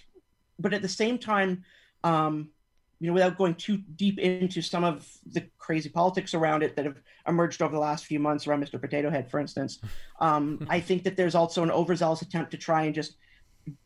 but 0.57 0.73
at 0.73 0.81
the 0.81 0.87
same 0.87 1.17
time, 1.17 1.65
um, 2.05 2.51
you 2.99 3.07
know, 3.07 3.13
without 3.13 3.37
going 3.37 3.55
too 3.55 3.77
deep 3.77 4.19
into 4.19 4.61
some 4.61 4.83
of 4.83 5.07
the 5.31 5.45
crazy 5.57 5.89
politics 5.89 6.33
around 6.33 6.63
it 6.63 6.75
that 6.75 6.85
have 6.85 7.01
emerged 7.27 7.61
over 7.61 7.73
the 7.73 7.79
last 7.79 8.05
few 8.05 8.19
months 8.19 8.45
around 8.45 8.63
Mr. 8.63 8.79
Potato 8.79 9.09
Head, 9.09 9.31
for 9.31 9.39
instance, 9.39 9.79
um, 10.19 10.65
I 10.69 10.79
think 10.79 11.03
that 11.03 11.15
there's 11.15 11.35
also 11.35 11.63
an 11.63 11.71
overzealous 11.71 12.21
attempt 12.21 12.51
to 12.51 12.57
try 12.57 12.83
and 12.83 12.93
just 12.93 13.15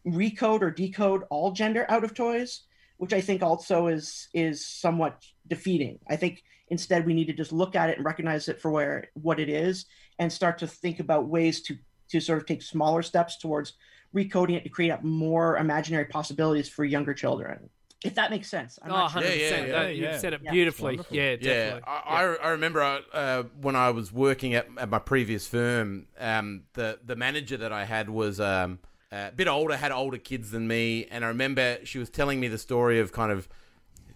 recode 0.08 0.62
or 0.62 0.72
decode 0.72 1.24
all 1.30 1.52
gender 1.52 1.86
out 1.90 2.04
of 2.04 2.14
toys, 2.14 2.64
which 2.98 3.14
I 3.14 3.22
think 3.22 3.44
also 3.44 3.88
is 3.88 4.30
is 4.34 4.66
somewhat 4.66 5.24
defeating. 5.48 6.00
I 6.10 6.16
think 6.16 6.44
instead 6.70 7.06
we 7.06 7.14
need 7.14 7.28
to 7.28 7.34
just 7.34 7.52
look 7.52 7.76
at 7.76 7.90
it 7.90 7.98
and 7.98 8.06
recognize 8.06 8.48
it 8.48 8.62
for 8.62 8.72
where 8.72 9.10
what 9.14 9.40
it 9.40 9.50
is, 9.50 9.86
and 10.18 10.32
start 10.32 10.58
to 10.60 10.68
think 10.68 11.00
about 11.00 11.28
ways 11.28 11.62
to 11.64 11.78
to 12.10 12.20
sort 12.20 12.40
of 12.40 12.46
take 12.46 12.62
smaller 12.62 13.02
steps 13.02 13.38
towards 13.38 13.74
recoding 14.16 14.56
it 14.56 14.64
to 14.64 14.70
create 14.70 14.92
up 14.92 15.04
more 15.04 15.58
imaginary 15.58 16.06
possibilities 16.06 16.70
for 16.70 16.86
younger 16.86 17.14
children. 17.14 17.70
If 18.04 18.16
that 18.16 18.30
makes 18.32 18.48
sense. 18.50 18.78
I'm 18.82 18.92
Oh, 18.92 19.08
sure. 19.08 19.22
100%. 19.22 19.24
Yeah, 19.24 19.30
yeah, 19.66 19.72
That- 19.72 19.96
yeah. 19.96 20.12
You've 20.12 20.20
said 20.20 20.34
it 20.34 20.42
beautifully. 20.44 21.00
Yeah, 21.10 21.32
Yeah, 21.32 21.36
definitely. 21.38 21.82
I, 21.88 22.02
I, 22.06 22.36
I 22.36 22.50
remember 22.50 22.82
uh, 22.82 23.00
uh, 23.14 23.44
when 23.62 23.76
I 23.76 23.90
was 23.92 24.12
working 24.12 24.54
at, 24.54 24.68
at 24.78 24.90
my 24.90 25.00
previous 25.00 25.48
firm, 25.48 26.08
um, 26.20 26.64
the 26.74 27.00
the 27.06 27.16
manager 27.16 27.58
that 27.58 27.72
I 27.72 27.86
had 27.86 28.10
was 28.10 28.40
um, 28.40 28.80
a 29.12 29.32
bit 29.32 29.48
older, 29.48 29.76
had 29.78 29.92
older 29.92 30.18
kids 30.18 30.52
than 30.52 30.68
me, 30.68 31.06
and 31.12 31.24
I 31.24 31.28
remember 31.30 31.78
she 31.84 32.00
was 32.00 32.10
telling 32.10 32.40
me 32.40 32.48
the 32.48 32.58
story 32.58 33.00
of 33.00 33.12
kind 33.12 33.32
of 33.32 33.48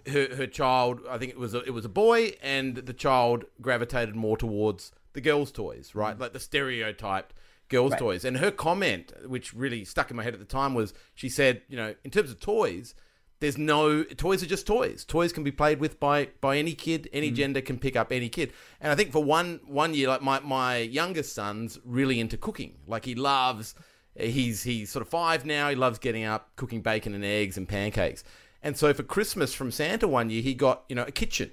her, 0.08 0.36
her 0.36 0.48
child. 0.48 1.02
I 1.10 1.18
think 1.18 1.32
it 1.32 1.38
was 1.40 1.54
a, 1.54 1.62
it 1.64 1.72
was 1.72 1.86
a 1.86 1.90
boy, 1.90 2.34
and 2.42 2.76
the 2.76 2.94
child 2.94 3.46
gravitated 3.62 4.16
more 4.16 4.38
towards 4.38 4.92
the 5.14 5.22
girls' 5.22 5.52
toys, 5.52 5.96
right? 5.96 6.18
Like 6.20 6.34
the 6.34 6.40
stereotyped 6.40 7.34
girls' 7.70 7.92
Right. 7.92 8.00
toys. 8.00 8.24
And 8.26 8.38
her 8.38 8.52
comment, 8.52 9.12
which 9.26 9.54
really 9.54 9.84
stuck 9.84 10.10
in 10.12 10.18
my 10.18 10.24
head 10.24 10.34
at 10.34 10.40
the 10.40 10.46
time, 10.46 10.74
was 10.74 10.94
she 11.16 11.28
said, 11.30 11.62
you 11.68 11.76
know, 11.78 11.96
in 12.04 12.12
terms 12.12 12.32
of 12.32 12.40
toys 12.40 12.96
there's 13.40 13.58
no 13.58 14.04
toys 14.04 14.42
are 14.42 14.48
just 14.48 14.66
toys. 14.66 15.06
Toys 15.06 15.32
can 15.32 15.44
be 15.44 15.52
played 15.52 15.80
with 15.80 16.00
by 16.00 16.30
by 16.42 16.58
any 16.58 16.74
kid, 16.74 17.10
any 17.14 17.32
gender 17.32 17.62
can 17.62 17.78
pick 17.78 17.96
up 17.96 18.12
any 18.12 18.30
kid. 18.30 18.52
And 18.82 18.92
I 18.92 18.96
think 18.96 19.12
for 19.12 19.24
one 19.24 19.60
one 19.66 19.94
year, 19.94 20.08
like 20.08 20.22
my 20.22 20.40
my 20.40 20.78
youngest 20.78 21.34
son's 21.34 21.80
really 21.86 22.20
into 22.20 22.38
cooking. 22.38 22.76
Like 22.88 23.06
he 23.06 23.16
loves. 23.16 23.76
He's 24.16 24.64
he's 24.64 24.90
sort 24.90 25.02
of 25.02 25.10
five 25.10 25.46
now. 25.46 25.70
He 25.70 25.76
loves 25.76 26.00
getting 26.00 26.24
up, 26.24 26.56
cooking 26.56 26.82
bacon 26.82 27.14
and 27.14 27.24
eggs 27.24 27.58
and 27.58 27.68
pancakes. 27.68 28.24
And 28.64 28.76
so 28.76 28.92
for 28.94 29.04
Christmas 29.04 29.54
from 29.54 29.72
Santa 29.72 30.08
one 30.08 30.30
year, 30.32 30.42
he 30.42 30.56
got 30.56 30.84
you 30.90 30.96
know 30.96 31.04
a 31.04 31.12
kitchen, 31.12 31.52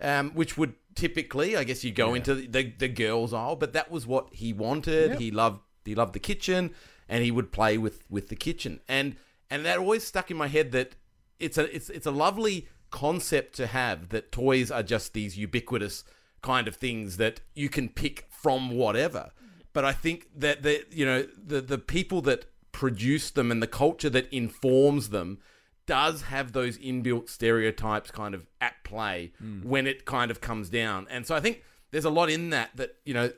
um, 0.00 0.30
which 0.30 0.58
would 0.58 0.74
typically, 0.96 1.56
I 1.56 1.62
guess, 1.64 1.84
you 1.84 1.92
go 1.92 2.14
into 2.14 2.34
the 2.34 2.74
the 2.76 2.88
girls' 2.88 3.32
aisle, 3.32 3.56
but 3.56 3.72
that 3.74 3.90
was 3.90 4.06
what 4.06 4.28
he 4.32 4.52
wanted. 4.52 5.12
He 5.20 5.30
loved 5.30 5.60
he 5.84 5.94
loved 5.94 6.12
the 6.12 6.18
kitchen, 6.18 6.74
and 7.08 7.22
he 7.22 7.30
would 7.30 7.52
play 7.52 7.78
with 7.78 8.04
with 8.10 8.28
the 8.28 8.36
kitchen. 8.36 8.80
And 8.88 9.16
and 9.48 9.64
that 9.64 9.78
always 9.78 10.04
stuck 10.04 10.30
in 10.30 10.36
my 10.36 10.48
head 10.48 10.72
that 10.72 10.96
it's 11.40 11.58
a 11.58 11.74
it's 11.74 11.90
it's 11.90 12.06
a 12.06 12.10
lovely 12.10 12.68
concept 12.90 13.54
to 13.56 13.66
have 13.66 14.08
that 14.10 14.32
toys 14.32 14.70
are 14.70 14.82
just 14.82 15.12
these 15.12 15.38
ubiquitous 15.38 16.04
kind 16.42 16.66
of 16.66 16.76
things 16.76 17.16
that 17.18 17.40
you 17.54 17.68
can 17.68 17.88
pick 17.88 18.26
from 18.30 18.70
whatever. 18.70 19.30
But 19.72 19.84
I 19.84 19.92
think 19.92 20.28
that 20.36 20.62
the 20.62 20.84
you 20.90 21.06
know 21.06 21.26
the 21.36 21.60
the 21.60 21.78
people 21.78 22.22
that 22.22 22.46
produce 22.72 23.30
them 23.30 23.50
and 23.50 23.62
the 23.62 23.66
culture 23.66 24.10
that 24.10 24.32
informs 24.32 25.10
them 25.10 25.38
does 25.86 26.22
have 26.22 26.52
those 26.52 26.78
inbuilt 26.78 27.28
stereotypes 27.28 28.10
kind 28.10 28.34
of 28.34 28.46
at 28.60 28.74
play 28.84 29.32
hmm. 29.38 29.60
when 29.62 29.86
it 29.86 30.04
kind 30.04 30.30
of 30.30 30.40
comes 30.40 30.68
down. 30.68 31.06
And 31.10 31.26
so 31.26 31.34
I 31.34 31.40
think 31.40 31.64
there's 31.90 32.04
a 32.04 32.10
lot 32.10 32.30
in 32.30 32.50
that 32.50 32.70
that 32.76 32.96
you 33.04 33.14
know 33.14 33.32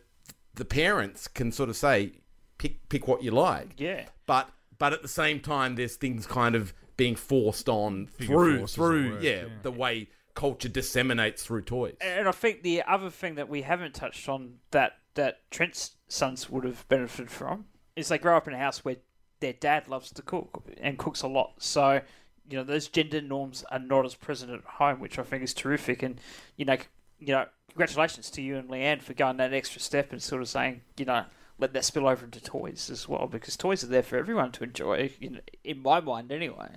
the 0.54 0.64
parents 0.64 1.28
can 1.28 1.52
sort 1.52 1.68
of 1.68 1.76
say 1.76 2.12
pick 2.58 2.88
pick 2.88 3.08
what 3.08 3.22
you 3.22 3.30
like 3.30 3.74
yeah. 3.78 4.04
but 4.26 4.50
but 4.78 4.92
at 4.92 5.02
the 5.02 5.08
same 5.08 5.40
time 5.40 5.76
there's 5.76 5.96
things 5.96 6.26
kind 6.26 6.54
of 6.54 6.74
being 6.96 7.16
forced 7.16 7.68
on 7.68 8.06
through 8.06 8.58
force 8.58 8.72
the 8.72 8.76
through 8.76 9.10
word, 9.12 9.22
yeah, 9.22 9.30
yeah. 9.30 9.48
the 9.62 9.70
way 9.70 10.08
culture 10.34 10.68
disseminates 10.68 11.44
through 11.44 11.62
toys 11.62 11.94
And 12.00 12.26
I 12.26 12.32
think 12.32 12.62
the 12.62 12.82
other 12.82 13.10
thing 13.10 13.34
that 13.34 13.48
we 13.48 13.62
haven't 13.62 13.94
touched 13.94 14.28
on 14.28 14.58
that 14.70 14.94
that 15.14 15.50
Trent's 15.50 15.96
sons 16.08 16.48
would 16.48 16.64
have 16.64 16.88
benefited 16.88 17.30
from 17.30 17.66
is 17.96 18.08
they 18.08 18.18
grow 18.18 18.36
up 18.36 18.48
in 18.48 18.54
a 18.54 18.58
house 18.58 18.84
where 18.84 18.96
their 19.40 19.52
dad 19.52 19.88
loves 19.88 20.10
to 20.12 20.22
cook 20.22 20.64
and 20.80 20.96
cooks 20.96 21.20
a 21.20 21.28
lot. 21.28 21.52
So, 21.58 22.00
you 22.48 22.56
know, 22.56 22.64
those 22.64 22.88
gender 22.88 23.20
norms 23.20 23.64
are 23.70 23.78
not 23.78 24.06
as 24.06 24.14
present 24.14 24.52
at 24.52 24.64
home, 24.64 25.00
which 25.00 25.18
I 25.18 25.22
think 25.22 25.42
is 25.42 25.52
terrific. 25.52 26.02
And 26.02 26.18
you 26.56 26.64
know, 26.64 26.76
you 27.18 27.34
know, 27.34 27.46
congratulations 27.68 28.30
to 28.30 28.42
you 28.42 28.56
and 28.56 28.68
Leanne 28.68 29.02
for 29.02 29.14
going 29.14 29.36
that 29.38 29.52
extra 29.52 29.80
step 29.80 30.12
and 30.12 30.22
sort 30.22 30.42
of 30.42 30.48
saying, 30.48 30.82
you 30.96 31.04
know, 31.04 31.24
let 31.62 31.72
that 31.72 31.84
spill 31.84 32.08
over 32.08 32.24
into 32.24 32.42
toys 32.42 32.90
as 32.90 33.08
well, 33.08 33.26
because 33.26 33.56
toys 33.56 33.82
are 33.82 33.86
there 33.86 34.02
for 34.02 34.18
everyone 34.18 34.52
to 34.52 34.64
enjoy. 34.64 35.12
You 35.18 35.30
know, 35.30 35.40
in 35.64 35.80
my 35.82 36.00
mind, 36.00 36.30
anyway. 36.30 36.76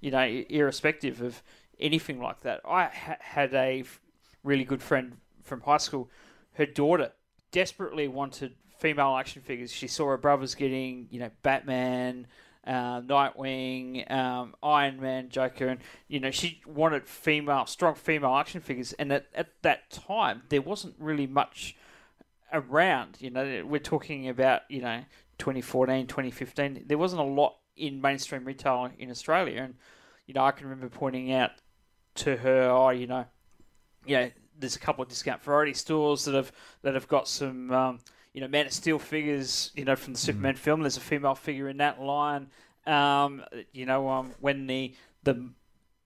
You 0.00 0.10
know, 0.12 0.24
irrespective 0.48 1.20
of 1.20 1.42
anything 1.78 2.20
like 2.20 2.40
that. 2.42 2.60
I 2.64 2.84
ha- 2.84 3.16
had 3.20 3.52
a 3.54 3.84
really 4.44 4.64
good 4.64 4.82
friend 4.82 5.16
from 5.42 5.62
high 5.62 5.78
school. 5.78 6.10
Her 6.52 6.66
daughter 6.66 7.12
desperately 7.50 8.08
wanted 8.08 8.54
female 8.78 9.16
action 9.16 9.42
figures. 9.42 9.72
She 9.72 9.88
saw 9.88 10.06
her 10.08 10.16
brothers 10.16 10.54
getting, 10.54 11.08
you 11.10 11.20
know, 11.20 11.30
Batman, 11.42 12.26
uh, 12.66 13.00
Nightwing, 13.00 14.10
um, 14.10 14.54
Iron 14.62 15.00
Man, 15.00 15.28
Joker, 15.30 15.68
and 15.68 15.80
you 16.08 16.20
know 16.20 16.30
she 16.30 16.60
wanted 16.66 17.06
female, 17.08 17.66
strong 17.66 17.94
female 17.94 18.34
action 18.34 18.60
figures. 18.60 18.92
And 18.94 19.12
at, 19.12 19.26
at 19.34 19.62
that 19.62 19.90
time, 19.90 20.42
there 20.50 20.62
wasn't 20.62 20.94
really 20.98 21.26
much 21.26 21.76
around. 22.52 23.16
You 23.20 23.30
know, 23.30 23.64
we're 23.66 23.78
talking 23.78 24.28
about 24.28 24.62
you 24.68 24.80
know 24.80 25.02
2014, 25.38 26.06
2015. 26.06 26.84
There 26.86 26.98
wasn't 26.98 27.20
a 27.20 27.24
lot 27.24 27.56
in 27.76 28.00
mainstream 28.00 28.44
retail 28.44 28.90
in 28.98 29.10
Australia, 29.10 29.62
and 29.62 29.74
you 30.26 30.34
know 30.34 30.44
I 30.44 30.52
can 30.52 30.68
remember 30.68 30.88
pointing 30.88 31.32
out 31.32 31.52
to 32.16 32.36
her, 32.36 32.68
oh, 32.70 32.90
you 32.90 33.06
know, 33.06 33.24
you 34.04 34.16
know, 34.16 34.30
there's 34.58 34.76
a 34.76 34.80
couple 34.80 35.02
of 35.02 35.08
discount 35.08 35.42
variety 35.42 35.74
stores 35.74 36.24
that 36.24 36.34
have 36.34 36.52
that 36.82 36.94
have 36.94 37.08
got 37.08 37.28
some, 37.28 37.70
um, 37.70 37.98
you 38.32 38.40
know, 38.40 38.48
Man 38.48 38.66
of 38.66 38.72
Steel 38.72 38.98
figures, 38.98 39.70
you 39.74 39.84
know, 39.84 39.96
from 39.96 40.12
the 40.12 40.18
Superman 40.18 40.56
film. 40.56 40.80
There's 40.80 40.96
a 40.96 41.00
female 41.00 41.34
figure 41.34 41.68
in 41.68 41.78
that 41.78 42.00
line. 42.00 42.48
Um, 42.86 43.42
you 43.72 43.86
know, 43.86 44.08
um, 44.08 44.32
when 44.40 44.66
the 44.66 44.94
the 45.22 45.50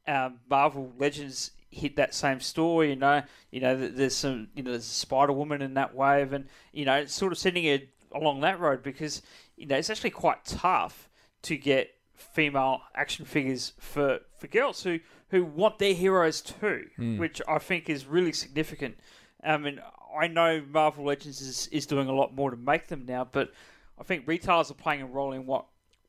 um, 0.06 0.40
Marvel 0.48 0.92
Legends 0.98 1.52
hit 1.74 1.96
that 1.96 2.14
same 2.14 2.40
store. 2.40 2.84
You 2.84 2.96
know, 2.96 3.22
you 3.50 3.60
know, 3.60 3.76
there's 3.76 4.16
some, 4.16 4.48
you 4.54 4.62
know, 4.62 4.70
there's 4.70 4.86
a 4.86 4.94
Spider 4.94 5.32
Woman 5.32 5.62
in 5.62 5.74
that 5.74 5.94
wave, 5.94 6.32
and 6.32 6.46
you 6.72 6.84
know, 6.84 6.94
it's 6.94 7.14
sort 7.14 7.32
of 7.32 7.38
sending 7.38 7.64
it 7.64 7.88
along 8.14 8.40
that 8.40 8.60
road 8.60 8.82
because 8.82 9.22
you 9.56 9.66
know 9.66 9.76
it's 9.76 9.90
actually 9.90 10.10
quite 10.10 10.44
tough 10.44 11.08
to 11.42 11.56
get 11.56 11.90
female 12.14 12.80
action 12.94 13.24
figures 13.24 13.72
for 13.78 14.20
for 14.38 14.46
girls 14.46 14.82
who 14.82 15.00
who 15.28 15.44
want 15.44 15.78
their 15.78 15.94
heroes 15.94 16.40
too, 16.40 16.86
hmm. 16.96 17.18
which 17.18 17.42
I 17.48 17.58
think 17.58 17.90
is 17.90 18.06
really 18.06 18.32
significant. 18.32 18.96
I 19.42 19.56
mean, 19.56 19.80
I 20.18 20.28
know 20.28 20.62
Marvel 20.70 21.04
Legends 21.04 21.40
is, 21.40 21.68
is 21.72 21.86
doing 21.86 22.08
a 22.08 22.14
lot 22.14 22.34
more 22.34 22.50
to 22.50 22.56
make 22.56 22.88
them 22.88 23.04
now, 23.06 23.28
but 23.30 23.52
I 23.98 24.04
think 24.04 24.26
retailers 24.26 24.70
are 24.70 24.74
playing 24.74 25.02
a 25.02 25.06
role 25.06 25.32
in 25.32 25.46
what 25.46 25.66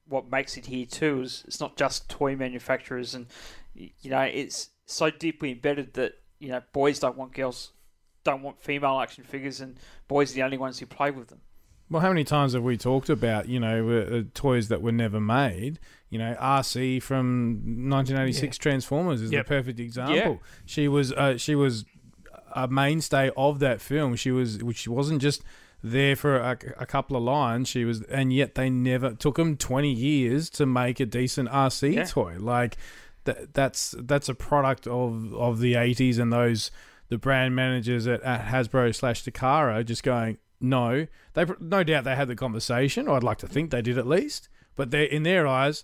what 0.07 0.29
makes 0.29 0.57
it 0.57 0.67
here 0.67 0.85
too. 0.85 1.21
Is 1.21 1.43
it's 1.47 1.59
not 1.59 1.75
just 1.75 2.09
toy 2.09 2.35
manufacturers, 2.35 3.15
and 3.15 3.27
you 3.73 4.09
know 4.09 4.21
it's 4.21 4.69
so 4.85 5.09
deeply 5.09 5.51
embedded 5.51 5.93
that 5.95 6.13
you 6.39 6.49
know 6.49 6.61
boys 6.73 6.99
don't 6.99 7.17
want 7.17 7.33
girls, 7.33 7.71
don't 8.23 8.41
want 8.41 8.61
female 8.61 8.99
action 8.99 9.23
figures, 9.23 9.61
and 9.61 9.77
boys 10.07 10.31
are 10.31 10.35
the 10.35 10.43
only 10.43 10.57
ones 10.57 10.79
who 10.79 10.85
play 10.85 11.11
with 11.11 11.27
them. 11.29 11.41
Well, 11.89 12.01
how 12.01 12.09
many 12.09 12.23
times 12.23 12.53
have 12.53 12.63
we 12.63 12.77
talked 12.77 13.09
about 13.09 13.47
you 13.47 13.59
know 13.59 13.89
uh, 13.89 14.15
uh, 14.17 14.21
toys 14.33 14.69
that 14.69 14.81
were 14.81 14.91
never 14.91 15.19
made? 15.19 15.79
You 16.09 16.19
know, 16.19 16.35
Arcee 16.39 17.01
from 17.01 17.89
1986 17.89 18.57
Transformers 18.57 19.21
is 19.21 19.31
Yep. 19.31 19.45
the 19.45 19.47
perfect 19.49 19.79
example. 19.79 20.41
She 20.65 20.87
was 20.87 21.11
uh, 21.13 21.37
she 21.37 21.55
was 21.55 21.85
a 22.55 22.67
mainstay 22.67 23.31
of 23.35 23.59
that 23.59 23.81
film. 23.81 24.15
She 24.15 24.31
was 24.31 24.63
which 24.63 24.77
she 24.77 24.89
wasn't 24.89 25.21
just 25.21 25.43
there 25.83 26.15
for 26.15 26.37
a, 26.37 26.57
a 26.77 26.85
couple 26.87 27.15
of 27.15 27.21
lines. 27.21 27.67
She 27.67 27.85
was, 27.85 28.01
and 28.03 28.33
yet 28.33 28.55
they 28.55 28.69
never 28.71 29.13
took 29.13 29.35
them 29.35 29.55
20 29.55 29.91
years 29.91 30.49
to 30.51 30.65
make 30.65 30.99
a 30.99 31.05
decent 31.05 31.49
Arcee 31.49 31.95
Yeah. 31.95 32.05
toy. 32.05 32.37
Like 32.39 32.77
that 33.25 33.53
that's 33.53 33.93
that's 33.99 34.29
a 34.29 34.35
product 34.35 34.87
of 34.87 35.33
of 35.35 35.59
the 35.59 35.73
80s 35.73 36.17
and 36.19 36.31
those 36.31 36.71
the 37.09 37.17
brand 37.17 37.55
managers 37.55 38.07
at, 38.07 38.21
at 38.23 38.45
Hasbro 38.45 38.95
slash 38.95 39.23
Takara 39.23 39.85
just 39.85 40.03
going 40.03 40.37
no. 40.59 41.07
They 41.33 41.45
no 41.59 41.83
doubt 41.83 42.05
they 42.05 42.15
had 42.15 42.27
the 42.27 42.35
conversation. 42.35 43.07
Or 43.07 43.17
I'd 43.17 43.23
like 43.23 43.37
to 43.39 43.47
think 43.47 43.71
they 43.71 43.81
did 43.81 43.97
at 43.97 44.07
least. 44.07 44.49
But 44.75 44.91
they 44.91 45.05
in 45.05 45.23
their 45.23 45.45
eyes 45.47 45.83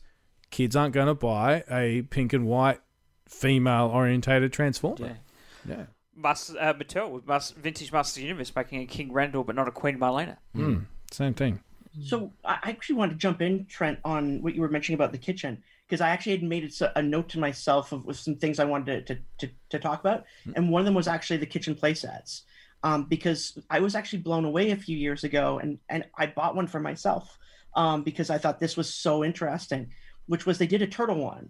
kids 0.49 0.75
aren't 0.75 0.93
going 0.93 1.07
to 1.07 1.15
buy 1.15 1.63
a 1.71 2.03
pink 2.03 2.33
and 2.33 2.45
white 2.45 2.81
female 3.27 3.89
orientated 3.93 4.51
transformer. 4.51 5.17
Yeah. 5.65 5.85
Mas- 6.13 6.53
uh, 6.59 6.73
Mattel 6.73 7.09
with 7.09 7.25
Mas- 7.25 7.51
Vintage 7.51 7.91
Masters 7.91 8.21
Universe 8.21 8.53
making 8.53 8.81
a 8.81 8.85
King 8.85 9.11
Randor 9.11 9.45
but 9.45 9.55
not 9.55 9.67
a 9.67 9.71
Queen 9.71 9.97
Marlena. 9.97 10.37
Mm, 10.55 10.85
same 11.09 11.33
thing. 11.33 11.61
So 12.03 12.31
I 12.43 12.59
I 12.63 12.69
actually 12.69 12.95
wanted 12.95 13.13
to 13.13 13.17
jump 13.17 13.41
in, 13.41 13.65
Trent, 13.65 13.99
on 14.03 14.41
what 14.41 14.55
you 14.55 14.61
were 14.61 14.69
mentioning 14.69 14.95
about 14.95 15.11
the 15.11 15.17
kitchen 15.17 15.63
because 15.91 15.99
I 15.99 16.09
actually 16.11 16.31
had 16.31 16.43
made 16.43 16.63
it 16.63 16.81
a 16.95 17.01
note 17.01 17.27
to 17.29 17.39
myself 17.39 17.91
of, 17.91 18.07
of 18.07 18.17
some 18.17 18.37
things 18.37 18.59
I 18.59 18.63
wanted 18.63 19.05
to, 19.07 19.15
to, 19.15 19.21
to, 19.39 19.53
to 19.71 19.79
talk 19.79 19.99
about, 19.99 20.23
and 20.55 20.69
one 20.69 20.79
of 20.79 20.85
them 20.85 20.93
was 20.93 21.09
actually 21.09 21.35
the 21.37 21.45
kitchen 21.45 21.75
playsets. 21.75 22.43
Um, 22.81 23.03
because 23.09 23.59
I 23.69 23.81
was 23.81 23.93
actually 23.93 24.19
blown 24.19 24.45
away 24.45 24.71
a 24.71 24.77
few 24.77 24.97
years 24.97 25.25
ago, 25.25 25.59
and 25.59 25.77
and 25.89 26.05
I 26.17 26.27
bought 26.27 26.55
one 26.55 26.65
for 26.67 26.79
myself 26.79 27.37
um, 27.75 28.03
because 28.03 28.29
I 28.29 28.37
thought 28.37 28.61
this 28.61 28.77
was 28.77 28.91
so 28.91 29.23
interesting. 29.23 29.91
Which 30.27 30.45
was 30.45 30.57
they 30.57 30.65
did 30.65 30.81
a 30.81 30.87
turtle 30.87 31.17
one. 31.17 31.49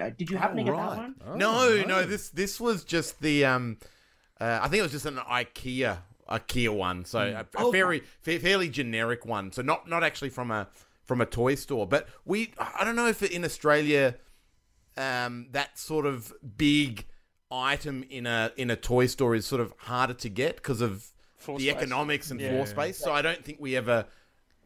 Uh, 0.00 0.10
did 0.10 0.28
you 0.30 0.36
happen 0.36 0.58
to 0.58 0.64
get 0.64 0.76
that 0.76 0.96
one? 0.96 1.14
no, 1.36 1.82
no, 1.82 2.04
this 2.04 2.28
this 2.28 2.60
was 2.60 2.84
just 2.84 3.20
the 3.22 3.46
um, 3.46 3.78
uh, 4.38 4.60
I 4.62 4.68
think 4.68 4.80
it 4.80 4.82
was 4.82 4.92
just 4.92 5.06
an 5.06 5.16
IKEA 5.16 5.98
IKEA 6.30 6.68
one, 6.68 7.04
so 7.06 7.20
a, 7.20 7.40
a 7.40 7.46
Oh, 7.56 7.70
very 7.70 8.02
fa- 8.20 8.38
fairly 8.38 8.68
generic 8.68 9.24
one. 9.24 9.50
So 9.50 9.62
not 9.62 9.88
not 9.88 10.04
actually 10.04 10.28
from 10.28 10.50
a 10.50 10.68
from 11.08 11.20
a 11.22 11.26
toy 11.26 11.54
store, 11.56 11.86
but 11.86 12.06
we 12.26 12.52
I 12.58 12.84
don't 12.84 12.94
know 12.94 13.08
if 13.08 13.22
in 13.22 13.44
Australia 13.44 14.14
um, 14.98 15.46
that 15.52 15.78
sort 15.78 16.04
of 16.06 16.32
big 16.58 17.06
item 17.50 18.04
in 18.10 18.26
a 18.26 18.52
in 18.56 18.70
a 18.70 18.76
toy 18.76 19.06
store 19.06 19.34
is 19.34 19.46
sort 19.46 19.62
of 19.62 19.72
harder 19.78 20.12
to 20.14 20.28
get 20.28 20.56
because 20.56 20.80
of 20.82 21.06
Floor 21.38 21.58
the 21.58 21.68
space. 21.70 21.76
economics 21.76 22.30
and 22.30 22.40
Yeah. 22.40 22.50
floor 22.50 22.66
space. 22.66 22.98
So 22.98 23.10
I 23.12 23.22
don't 23.22 23.42
think 23.44 23.58
we 23.58 23.74
ever 23.76 24.04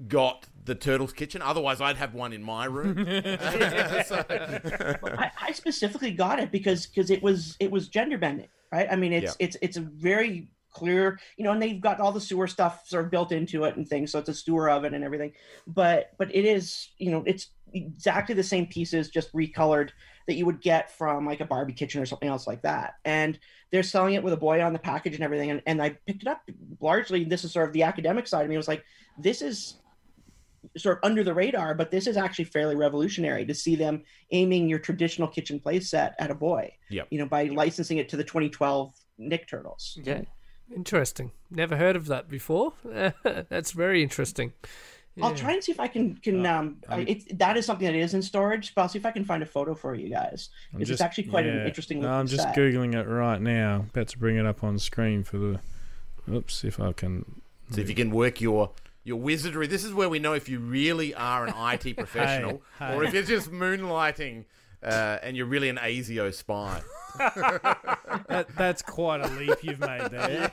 got 0.09 0.47
the 0.65 0.75
turtles 0.75 1.13
kitchen. 1.13 1.43
Otherwise, 1.43 1.81
I'd 1.81 1.97
have 1.99 2.13
one 2.15 2.33
in 2.33 2.43
my 2.43 2.65
room. 2.65 2.97
So- 4.07 4.25
I, 4.29 5.31
I 5.41 5.53
specifically 5.53 6.11
got 6.11 6.41
it 6.41 6.51
because 6.51 6.87
because 6.87 7.11
it 7.11 7.23
was 7.23 7.57
it 7.61 7.71
was 7.71 7.87
gender 7.89 8.19
bending, 8.19 8.49
right? 8.73 8.89
I 8.91 8.97
mean, 8.97 9.13
it's 9.13 9.37
it's 9.39 9.57
it's 9.63 9.77
a 9.77 9.81
very 9.83 10.49
clear, 10.73 11.19
you 11.37 11.45
know, 11.45 11.53
and 11.53 11.63
they've 11.63 11.81
got 11.81 12.01
all 12.01 12.13
the 12.13 12.21
sewer 12.21 12.47
stuff 12.47 12.87
sort 12.87 13.05
of 13.05 13.11
built 13.11 13.33
into 13.33 13.65
it 13.65 13.77
and 13.77 13.89
things, 13.89 14.11
so 14.11 14.19
it's 14.19 14.29
a 14.29 14.35
sewer 14.35 14.71
oven 14.71 14.95
and 14.95 15.05
everything. 15.05 15.33
But 15.67 16.13
but 16.19 16.35
it 16.35 16.45
is, 16.45 16.89
you 16.99 17.11
know, 17.11 17.23
it's 17.27 17.49
exactly 17.75 18.35
the 18.35 18.43
same 18.43 18.67
pieces, 18.67 19.11
just 19.11 19.33
recolored 19.33 19.91
that 20.27 20.35
you 20.35 20.47
would 20.47 20.61
get 20.61 20.91
from 20.97 21.27
like 21.27 21.41
a 21.41 21.45
Barbie 21.45 21.73
kitchen 21.73 22.01
or 22.01 22.07
something 22.07 22.29
else 22.29 22.47
like 22.47 22.63
that. 22.63 22.95
And 23.05 23.39
they're 23.71 23.83
selling 23.83 24.15
it 24.15 24.23
with 24.23 24.33
a 24.33 24.39
boy 24.39 24.63
on 24.63 24.73
the 24.73 24.79
package 24.79 25.15
and 25.15 25.25
everything. 25.25 25.51
And, 25.51 25.63
and 25.67 25.83
I 25.83 25.97
picked 26.07 26.23
it 26.23 26.29
up 26.29 26.43
largely. 26.81 27.25
This 27.25 27.45
is 27.45 27.53
sort 27.53 27.69
of 27.69 27.73
the 27.73 27.83
academic 27.83 28.27
side 28.27 28.43
of 28.43 28.49
me. 28.49 28.55
It 28.55 28.59
was 28.59 28.69
like, 28.69 28.85
this 29.19 29.43
is 29.43 29.79
sort 30.77 30.99
of 30.99 31.05
under 31.05 31.25
the 31.25 31.35
radar, 31.35 31.75
but 31.75 31.91
this 31.91 32.07
is 32.07 32.17
actually 32.17 32.45
fairly 32.45 32.77
revolutionary 32.77 33.45
to 33.45 33.55
see 33.55 33.75
them 33.75 34.03
aiming 34.31 34.69
your 34.69 34.79
traditional 34.79 35.29
kitchen 35.29 35.59
play 35.59 35.81
set 35.81 36.15
at 36.19 36.31
a 36.31 36.35
boy. 36.35 36.73
Yep. 36.91 37.09
You 37.11 37.19
know, 37.19 37.27
by 37.27 37.45
licensing 37.45 37.99
it 37.99 38.09
to 38.11 38.17
the 38.17 38.25
2012 38.25 38.95
Nick 39.19 39.49
Turtles. 39.49 39.99
Yeah. 40.03 40.23
Interesting. 40.75 41.33
Never 41.51 41.77
heard 41.77 41.97
of 41.97 42.07
that 42.07 42.29
before. 42.29 42.73
That's 43.23 43.73
very 43.73 44.03
interesting. 44.03 44.53
I'll 45.21 45.35
try 45.35 45.53
and 45.53 45.63
see 45.63 45.73
if 45.73 45.81
I 45.81 45.89
can 45.89 46.15
can 46.17 46.47
um. 46.47 46.79
I 46.89 47.01
it, 47.01 47.39
that 47.39 47.59
is 47.59 47.67
something 47.67 47.87
that 47.87 47.95
is 47.95 48.15
in 48.15 48.23
storage, 48.23 48.75
but 48.75 48.83
I'll 48.83 48.89
see 48.89 48.99
if 48.99 49.05
I 49.05 49.11
can 49.11 49.25
find 49.25 49.43
a 49.43 49.47
photo 49.47 49.75
for 49.75 49.95
you 49.95 50.09
guys. 50.09 50.49
I'm 50.73 50.79
Because 50.79 50.91
it's 50.91 50.99
just- 50.99 51.03
actually 51.03 51.25
quite 51.25 51.45
yeah. 51.45 51.53
an 51.53 51.67
interesting. 51.67 52.01
No, 52.01 52.11
I'm 52.11 52.27
just 52.27 52.45
set. 52.45 52.57
googling 52.57 52.95
it 52.95 53.07
right 53.07 53.41
now. 53.41 53.85
About 53.91 54.09
to 54.09 54.19
bring 54.19 54.37
it 54.37 54.47
up 54.47 54.65
on 54.65 54.79
screen 54.79 55.23
for 55.23 55.37
the. 55.39 55.61
Oops, 56.33 56.65
if 56.65 56.81
I 56.81 56.93
can. 56.93 57.43
So 57.73 57.81
if 57.81 57.89
you 57.89 57.95
can 57.95 58.11
work 58.11 58.41
your 58.41 58.71
your 59.05 59.19
wizardry, 59.19 59.67
this 59.67 59.85
is 59.85 59.93
where 59.93 60.09
we 60.09 60.19
know 60.19 60.33
if 60.33 60.49
you 60.49 60.61
really 60.61 61.15
are 61.15 61.47
an 61.47 61.55
IT 61.75 61.97
professional 61.99 62.63
hey. 62.79 62.95
or 62.95 63.05
if 63.05 63.13
you're 63.13 63.23
just 63.23 63.51
moonlighting 63.51 64.45
uh, 64.83 65.19
and 65.23 65.37
you're 65.37 65.47
really 65.47 65.69
an 65.69 65.77
ASIO 65.79 66.33
spy. 66.35 66.81
That, 68.29 68.47
that's 68.57 68.81
quite 68.83 69.21
a 69.21 69.29
leap 69.29 69.63
you've 69.63 69.81
made 69.81 70.11
there. 70.11 70.51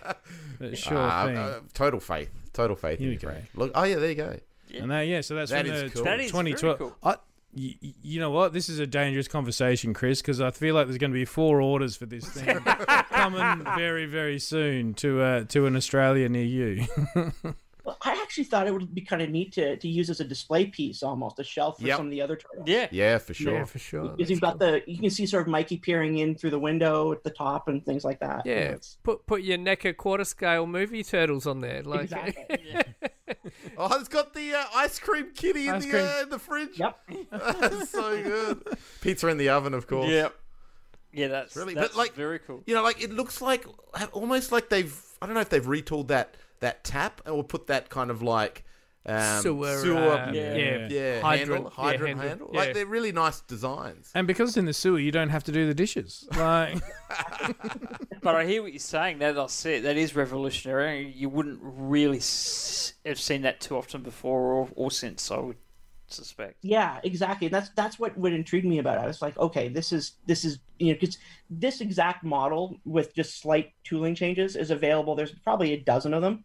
But 0.60 0.78
Sure 0.78 0.98
Uh, 0.98 1.26
thing. 1.26 1.38
uh, 1.38 1.60
total 1.74 2.00
faith, 2.00 2.30
total 2.54 2.76
faith. 2.76 3.00
Here 3.00 3.08
in 3.08 3.12
we 3.12 3.14
you, 3.14 3.20
go. 3.20 3.36
Look, 3.56 3.72
oh 3.76 3.84
yeah, 3.84 3.96
there 3.98 4.10
you 4.10 4.16
go. 4.16 4.38
and 4.74 4.92
that, 4.92 5.02
yeah, 5.08 5.22
so 5.22 5.36
that's 5.36 5.52
That 5.52 5.66
from 5.68 5.76
the 5.76 5.90
cool. 5.90 6.04
That 6.04 6.20
is 6.20 6.32
very 6.32 6.52
2012. 6.54 6.78
cool. 6.80 6.96
I, 7.04 7.10
y- 7.56 7.76
y- 7.82 7.94
you 8.02 8.20
know 8.20 8.30
what? 8.32 8.52
This 8.54 8.68
is 8.70 8.80
a 8.80 8.88
dangerous 8.88 9.28
conversation, 9.30 9.94
Chris, 9.94 10.22
because 10.22 10.42
I 10.42 10.52
feel 10.52 10.76
like 10.76 10.88
there's 10.88 10.98
going 10.98 11.12
to 11.12 11.16
be 11.18 11.26
four 11.26 11.62
orders 11.62 11.96
for 11.96 12.06
this 12.06 12.28
thing 12.28 12.58
coming 13.12 13.64
very, 13.78 14.06
very 14.06 14.40
soon 14.40 14.94
to 14.96 15.22
uh, 15.22 15.44
to 15.46 15.66
an 15.66 15.76
Australia 15.76 16.28
near 16.30 16.44
you. 16.44 16.86
Well, 17.90 17.98
I 18.04 18.22
actually 18.22 18.44
thought 18.44 18.68
it 18.68 18.72
would 18.74 18.94
be 18.94 19.02
kind 19.02 19.22
of 19.22 19.30
neat 19.32 19.52
to, 19.54 19.76
to 19.78 19.88
use 19.88 20.10
as 20.12 20.20
a 20.20 20.24
display 20.24 20.68
piece, 20.68 21.02
almost 21.02 21.40
a 21.40 21.44
shelf 21.44 21.80
for 21.80 21.88
Yep. 21.88 21.98
some 21.98 22.06
of 22.06 22.12
the 22.12 22.22
other 22.22 22.36
turtles. 22.36 22.68
Yeah. 22.68 22.88
Yeah, 22.92 23.18
for 23.18 23.34
sure. 23.34 23.54
Yeah, 23.54 23.66
for 23.66 23.80
sure. 23.80 24.10
Because 24.10 24.30
you've 24.30 24.42
got 24.42 24.60
the 24.60 24.84
you 24.86 25.00
can 25.00 25.10
see 25.10 25.26
sort 25.26 25.42
of 25.42 25.48
Mikey 25.48 25.78
peering 25.78 26.20
in 26.20 26.36
through 26.36 26.52
the 26.52 26.60
window 26.60 27.12
at 27.12 27.24
the 27.24 27.32
top 27.32 27.68
and 27.68 27.84
things 27.84 28.04
like 28.06 28.20
that. 28.20 28.46
You 28.46 28.54
know, 28.56 28.62
Yeah, 28.62 28.76
put 29.04 29.26
put 29.26 29.42
your 29.42 29.58
NECA 29.58 29.98
quarter 29.98 30.24
scale 30.26 30.68
movie 30.68 31.04
turtles 31.04 31.48
on 31.48 31.62
there. 31.62 31.82
Like, 31.84 32.02
exactly. 32.04 32.84
Oh, 33.78 33.98
it's 34.00 34.10
got 34.10 34.34
the 34.34 34.54
uh, 34.56 34.64
ice 34.76 34.98
cream 35.00 35.28
kitty 35.36 35.68
in 35.68 35.80
the. 35.80 36.04
Uh, 36.20 36.24
in 36.24 36.30
the 36.30 36.40
fridge. 36.40 36.78
Yep. 36.80 37.00
That's 37.32 37.90
so 37.92 38.22
good. 38.24 38.78
Pizza 39.02 39.28
in 39.28 39.38
the 39.38 39.50
oven, 39.50 39.74
of 39.74 39.88
course. 39.88 40.10
Yeah. 40.10 40.30
Yeah, 41.14 41.28
that's 41.30 41.56
Really, 41.56 41.74
really 41.74 41.88
but, 41.88 41.96
like- 41.98 42.14
very 42.14 42.38
cool. 42.40 42.62
You 42.68 42.76
know, 42.76 42.84
like 42.84 43.02
it 43.04 43.12
looks 43.12 43.42
like 43.42 43.66
almost 44.12 44.52
like 44.52 44.70
they've. 44.70 44.96
I 45.22 45.26
don't 45.26 45.34
know 45.36 45.42
if 45.42 45.50
they've 45.50 45.66
retooled 45.66 46.08
that 46.10 46.36
that 46.60 46.84
tap 46.84 47.22
or 47.28 47.44
put 47.44 47.68
that 47.68 47.90
kind 47.90 48.12
of 48.12 48.22
like 48.22 48.64
um, 49.06 49.42
Sewer, 49.42 49.78
sewer 49.78 49.98
uh, 49.98 50.32
yeah. 50.34 50.56
yeah, 50.56 50.88
yeah, 50.90 51.22
hydrant, 51.22 51.50
handle, 51.50 51.64
yeah, 51.64 51.70
hydrant 51.70 52.08
handle, 52.20 52.28
handle. 52.28 52.50
yeah. 52.54 52.60
Like 52.60 52.74
they're 52.74 52.86
really 52.86 53.12
nice 53.14 53.40
designs. 53.42 54.12
and 54.14 54.28
because 54.28 54.50
it's 54.50 54.58
in 54.58 54.66
the 54.66 54.74
sewer, 54.74 55.00
you 55.00 55.12
don't 55.12 55.30
have 55.30 55.44
to 55.46 55.52
do 55.52 55.66
the 55.66 55.74
dishes. 55.74 56.28
Like, 56.38 56.78
But 58.22 58.36
I 58.36 58.46
hear 58.46 58.62
what 58.62 58.74
you're 58.74 58.80
saying. 58.80 59.20
That 59.20 59.38
I 59.40 59.48
see 59.48 59.76
it. 59.76 59.82
That 59.84 59.96
is 59.98 60.16
revolutionary. 60.16 61.14
You 61.16 61.30
wouldn't 61.30 61.60
really 61.64 62.18
s- 62.18 62.94
have 63.06 63.20
seen 63.20 63.44
that 63.44 63.62
too 63.62 63.78
often 63.78 64.02
before 64.04 64.42
or, 64.54 64.70
or 64.76 64.92
since. 64.92 65.32
I 65.32 65.38
would 65.40 65.58
suspect. 66.08 66.58
Yeah, 66.62 67.00
exactly. 67.04 67.48
That's 67.48 67.70
that's 67.70 67.98
what 67.98 68.18
would 68.18 68.34
intrigue 68.34 68.66
me 68.66 68.80
about 68.80 68.98
it. 68.98 69.02
I 69.02 69.08
was 69.08 69.22
like, 69.22 69.38
okay, 69.38 69.70
this 69.70 69.94
is 69.94 70.14
this 70.26 70.44
is 70.44 70.60
you 70.78 70.88
know 70.94 71.00
because 71.00 71.18
this 71.50 71.80
exact 71.82 72.24
model 72.26 72.78
with 72.86 73.16
just 73.16 73.40
slight 73.42 73.72
tooling 73.86 74.16
changes 74.16 74.56
is 74.58 74.70
available. 74.72 75.16
There's 75.16 75.32
probably 75.32 75.74
a 75.74 75.80
dozen 75.80 76.14
of 76.14 76.22
them, 76.22 76.44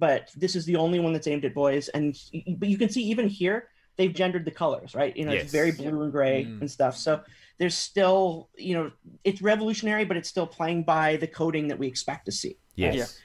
but 0.00 0.30
this 0.34 0.56
is 0.56 0.64
the 0.64 0.76
only 0.76 0.98
one 0.98 1.12
that's 1.12 1.28
aimed 1.28 1.44
at 1.44 1.54
boys. 1.54 1.88
And 1.90 2.18
but 2.56 2.68
you 2.68 2.78
can 2.78 2.88
see 2.88 3.02
even 3.04 3.28
here 3.28 3.68
they've 3.96 4.12
gendered 4.12 4.46
the 4.46 4.50
colors, 4.50 4.94
right? 4.94 5.14
You 5.16 5.26
know, 5.26 5.32
Yes. 5.32 5.44
it's 5.44 5.52
very 5.52 5.70
blue 5.72 6.02
and 6.02 6.10
gray 6.10 6.42
and 6.44 6.68
stuff. 6.68 6.96
So 6.96 7.20
there's 7.58 7.76
still 7.76 8.48
you 8.56 8.74
know 8.74 8.90
it's 9.22 9.42
revolutionary, 9.42 10.04
but 10.06 10.16
it's 10.16 10.28
still 10.28 10.46
playing 10.46 10.82
by 10.84 11.16
the 11.16 11.26
coding 11.26 11.68
that 11.68 11.78
we 11.78 11.86
expect 11.86 12.24
to 12.26 12.32
see. 12.32 12.56
Yes. 12.74 13.20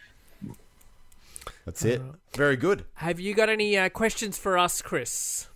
That's 1.66 1.84
it. 1.84 2.02
Very 2.36 2.58
good. 2.58 2.86
Have 2.96 3.20
you 3.20 3.34
got 3.34 3.50
any 3.50 3.76
uh, 3.76 3.90
questions 3.90 4.38
for 4.38 4.56
us, 4.56 4.84
Chris? 4.84 5.48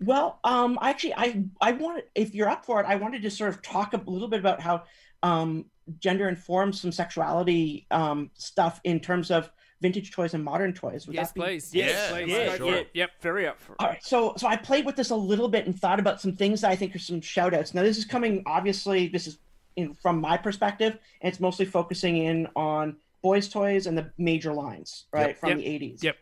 Well, 0.00 0.38
um, 0.44 0.78
actually, 0.80 1.14
I 1.14 1.44
I 1.60 1.72
wanted 1.72 2.04
if 2.14 2.34
you're 2.34 2.48
up 2.48 2.64
for 2.64 2.80
it, 2.80 2.86
I 2.86 2.94
wanted 2.96 3.20
to 3.22 3.30
sort 3.30 3.50
of 3.50 3.60
talk 3.62 3.92
a 3.92 4.02
little 4.06 4.28
bit 4.28 4.40
about 4.40 4.60
how 4.60 4.84
um, 5.22 5.66
gender 5.98 6.28
informs 6.28 6.80
some 6.80 6.92
sexuality 6.92 7.86
um, 7.90 8.30
stuff 8.34 8.80
in 8.84 9.00
terms 9.00 9.30
of 9.30 9.50
vintage 9.80 10.12
toys 10.12 10.34
and 10.34 10.42
modern 10.44 10.72
toys. 10.72 11.06
Would 11.06 11.14
Yes, 11.16 11.28
that 11.30 11.34
be- 11.34 11.40
please. 11.40 11.74
Yeah, 11.74 11.86
Yes, 11.86 12.12
please. 12.12 12.28
Yeah, 12.30 12.58
Go 12.58 12.70
for 12.70 12.76
yeah, 12.76 12.82
yep, 12.94 13.10
very 13.20 13.46
up 13.46 13.60
for 13.60 13.76
All 13.80 13.88
right, 13.88 14.02
so 14.04 14.34
so 14.36 14.46
I 14.46 14.56
played 14.56 14.86
with 14.86 14.96
this 14.96 15.10
a 15.10 15.16
little 15.16 15.48
bit 15.48 15.66
and 15.66 15.78
thought 15.78 16.00
about 16.00 16.20
some 16.20 16.36
things 16.36 16.60
that 16.62 16.70
I 16.70 16.76
think 16.76 16.94
are 16.94 16.98
some 17.00 17.20
shout 17.20 17.54
outs. 17.54 17.74
Now 17.74 17.82
this 17.82 17.98
is 17.98 18.04
coming 18.04 18.42
obviously 18.46 19.08
this 19.08 19.26
is 19.26 19.38
in, 19.76 19.94
from 19.94 20.20
my 20.20 20.36
perspective 20.36 20.98
and 21.20 21.30
it's 21.32 21.40
mostly 21.40 21.66
focusing 21.66 22.16
in 22.18 22.48
on 22.56 22.96
boys 23.22 23.48
toys 23.48 23.86
and 23.86 23.96
the 23.98 24.10
major 24.18 24.52
lines, 24.52 25.04
right, 25.12 25.28
Yep. 25.28 25.36
from 25.38 25.48
Yep. 25.50 25.58
the 25.58 25.64
80s. 25.66 26.02
Yep. 26.02 26.16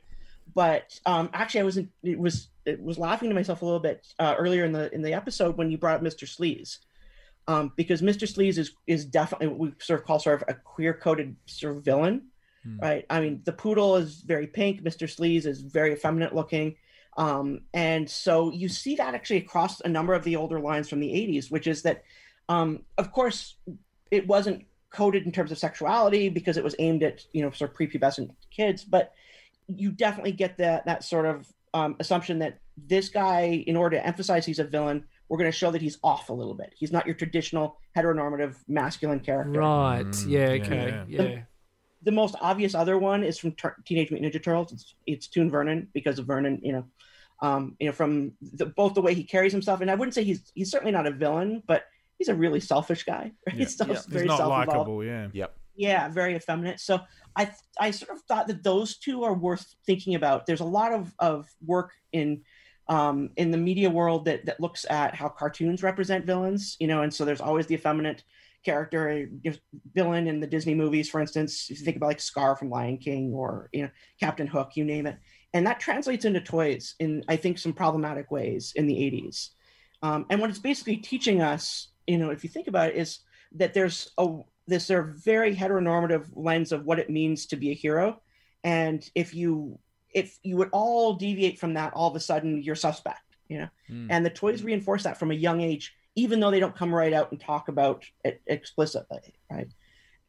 But 0.54 0.98
um 1.06 1.30
actually 1.32 1.60
I 1.60 1.64
was 1.64 1.76
in, 1.76 1.90
it 2.02 2.18
was 2.18 2.48
it 2.64 2.80
was 2.82 2.98
laughing 2.98 3.28
to 3.28 3.34
myself 3.34 3.62
a 3.62 3.64
little 3.64 3.80
bit 3.80 4.06
uh, 4.18 4.34
earlier 4.38 4.64
in 4.64 4.72
the 4.72 4.92
in 4.94 5.02
the 5.02 5.12
episode 5.14 5.56
when 5.56 5.70
you 5.70 5.78
brought 5.78 5.96
up 5.96 6.02
Mr. 6.02 6.24
Sleaze. 6.28 6.78
Um, 7.48 7.72
because 7.76 8.02
Mr. 8.02 8.22
Sleaze 8.32 8.56
is 8.58 8.72
is 8.86 9.04
definitely 9.04 9.48
what 9.48 9.58
we 9.58 9.72
sort 9.80 9.98
of 10.00 10.06
call 10.06 10.20
sort 10.20 10.40
of 10.42 10.48
a 10.48 10.54
queer 10.54 10.94
coded 10.94 11.34
sort 11.46 11.76
of 11.76 11.84
villain 11.84 12.28
right? 12.80 13.04
I 13.10 13.20
mean, 13.20 13.42
the 13.44 13.52
poodle 13.52 13.96
is 13.96 14.22
very 14.22 14.46
pink. 14.46 14.82
Mr. 14.82 15.06
Sleaze 15.08 15.46
is 15.46 15.60
very 15.60 15.92
effeminate 15.92 16.34
looking. 16.34 16.76
Um, 17.16 17.62
and 17.74 18.08
so 18.08 18.50
you 18.52 18.68
see 18.68 18.96
that 18.96 19.14
actually 19.14 19.38
across 19.38 19.80
a 19.80 19.88
number 19.88 20.14
of 20.14 20.24
the 20.24 20.36
older 20.36 20.60
lines 20.60 20.88
from 20.88 21.00
the 21.00 21.08
80s, 21.08 21.50
which 21.50 21.66
is 21.66 21.82
that, 21.82 22.04
um, 22.48 22.84
of 22.98 23.12
course, 23.12 23.56
it 24.10 24.26
wasn't 24.26 24.64
coded 24.90 25.24
in 25.26 25.32
terms 25.32 25.52
of 25.52 25.58
sexuality 25.58 26.28
because 26.28 26.56
it 26.56 26.64
was 26.64 26.74
aimed 26.78 27.02
at, 27.02 27.24
you 27.32 27.42
know, 27.42 27.50
sort 27.50 27.70
of 27.70 27.76
prepubescent 27.76 28.30
kids, 28.50 28.84
but 28.84 29.12
you 29.66 29.90
definitely 29.90 30.32
get 30.32 30.56
that, 30.58 30.86
that 30.86 31.04
sort 31.04 31.26
of 31.26 31.46
um, 31.74 31.96
assumption 31.98 32.38
that 32.40 32.58
this 32.76 33.08
guy, 33.08 33.62
in 33.66 33.76
order 33.76 33.96
to 33.96 34.06
emphasize 34.06 34.44
he's 34.46 34.58
a 34.58 34.64
villain, 34.64 35.04
we're 35.28 35.38
going 35.38 35.50
to 35.50 35.56
show 35.56 35.70
that 35.70 35.80
he's 35.80 35.98
off 36.02 36.28
a 36.28 36.32
little 36.32 36.52
bit. 36.54 36.74
He's 36.76 36.92
not 36.92 37.06
your 37.06 37.14
traditional 37.14 37.78
heteronormative 37.96 38.56
masculine 38.68 39.20
character 39.20 39.60
Right. 39.60 40.04
Mm, 40.04 40.30
yeah. 40.30 40.52
yeah, 40.52 40.62
Okay. 40.62 40.86
yeah. 40.88 41.04
Yeah. 41.08 41.16
the 41.16 41.42
most 42.10 42.34
obvious 42.40 42.74
other 42.74 42.98
one 42.98 43.22
is 43.22 43.38
from 43.38 43.52
Tur- 43.52 43.76
Teenage 43.84 44.10
Mutant 44.10 44.34
Ninja 44.34 44.42
Turtles. 44.42 44.72
It's, 44.72 44.94
it's 45.06 45.26
Toon 45.28 45.50
Vernon 45.50 45.86
because 45.92 46.18
of 46.18 46.26
Vernon, 46.26 46.58
you 46.64 46.72
know, 46.72 46.84
um, 47.40 47.76
you 47.78 47.86
know, 47.86 47.92
from 47.92 48.32
the, 48.40 48.66
both 48.66 48.94
the 48.94 49.02
way 49.02 49.14
he 49.14 49.22
carries 49.22 49.52
himself, 49.52 49.80
and 49.80 49.90
I 49.90 49.94
wouldn't 49.94 50.14
say 50.14 50.24
he's 50.24 50.50
he's 50.54 50.70
certainly 50.70 50.92
not 50.92 51.06
a 51.06 51.10
villain, 51.12 51.62
but 51.66 51.84
he's 52.18 52.28
a 52.28 52.34
really 52.34 52.60
selfish 52.60 53.04
guy. 53.04 53.32
Right? 53.46 53.56
Yeah. 53.56 53.66
Self- 53.66 53.88
Yeah. 53.90 53.94
He's 53.96 54.06
very 54.06 54.26
not 54.26 54.38
self-involved. 54.38 54.68
likable, 54.68 55.04
yeah. 55.04 55.28
Yep. 55.32 55.56
Yeah, 55.74 56.08
very 56.08 56.34
effeminate. 56.36 56.80
So 56.80 57.00
I 57.36 57.50
I 57.78 57.92
sort 57.92 58.16
of 58.16 58.22
thought 58.22 58.46
that 58.48 58.62
those 58.62 58.98
two 58.98 59.22
are 59.24 59.34
worth 59.34 59.74
thinking 59.86 60.14
about. 60.14 60.46
There's 60.46 60.60
a 60.60 60.64
lot 60.64 60.92
of, 60.92 61.14
of 61.18 61.48
work 61.64 61.92
in 62.12 62.42
um, 62.88 63.30
in 63.36 63.50
the 63.50 63.58
media 63.58 63.88
world 63.88 64.26
that 64.26 64.44
that 64.46 64.60
looks 64.60 64.84
at 64.90 65.14
how 65.14 65.28
cartoons 65.28 65.82
represent 65.82 66.26
villains, 66.26 66.76
you 66.78 66.86
know, 66.88 67.02
and 67.02 67.12
so 67.14 67.24
there's 67.24 67.40
always 67.40 67.66
the 67.66 67.74
effeminate 67.74 68.22
character 68.64 69.08
a 69.08 69.28
villain 69.94 70.26
in 70.26 70.40
the 70.40 70.46
Disney 70.46 70.74
movies, 70.74 71.08
for 71.08 71.20
instance. 71.20 71.68
If 71.70 71.78
you 71.78 71.84
think 71.84 71.96
about 71.96 72.08
like 72.08 72.20
Scar 72.20 72.56
from 72.56 72.70
Lion 72.70 72.98
King 72.98 73.32
or 73.32 73.68
you 73.72 73.82
know 73.82 73.90
Captain 74.20 74.46
Hook, 74.46 74.72
you 74.74 74.84
name 74.84 75.06
it, 75.06 75.16
and 75.52 75.66
that 75.66 75.80
translates 75.80 76.24
into 76.24 76.40
toys 76.40 76.94
in 76.98 77.24
I 77.28 77.36
think 77.36 77.58
some 77.58 77.72
problematic 77.72 78.30
ways 78.30 78.72
in 78.76 78.86
the 78.86 78.94
80s. 78.94 79.50
Um, 80.02 80.26
and 80.30 80.40
what 80.40 80.50
it's 80.50 80.58
basically 80.58 80.96
teaching 80.96 81.42
us, 81.42 81.88
you 82.06 82.18
know, 82.18 82.30
if 82.30 82.42
you 82.42 82.50
think 82.50 82.66
about 82.66 82.90
it, 82.90 82.96
is 82.96 83.20
that 83.56 83.74
there's 83.74 84.10
a 84.18 84.38
this 84.66 84.86
sort 84.86 85.08
of 85.08 85.24
very 85.24 85.54
heteronormative 85.54 86.26
lens 86.34 86.72
of 86.72 86.84
what 86.84 86.98
it 86.98 87.10
means 87.10 87.46
to 87.46 87.56
be 87.56 87.70
a 87.70 87.74
hero, 87.74 88.20
and 88.64 89.08
if 89.14 89.34
you 89.34 89.78
if 90.14 90.38
you 90.42 90.56
would 90.56 90.68
all 90.72 91.14
deviate 91.14 91.58
from 91.58 91.74
that, 91.74 91.92
all 91.94 92.10
of 92.10 92.16
a 92.16 92.20
sudden 92.20 92.62
you're 92.62 92.74
suspect, 92.74 93.36
you 93.48 93.58
know. 93.58 93.68
Mm. 93.90 94.06
And 94.10 94.26
the 94.26 94.30
toys 94.30 94.62
reinforce 94.62 95.04
that 95.04 95.18
from 95.18 95.30
a 95.30 95.34
young 95.34 95.60
age, 95.60 95.94
even 96.14 96.40
though 96.40 96.50
they 96.50 96.60
don't 96.60 96.76
come 96.76 96.94
right 96.94 97.12
out 97.12 97.30
and 97.30 97.40
talk 97.40 97.68
about 97.68 98.04
it 98.24 98.42
explicitly, 98.46 99.34
right? 99.50 99.68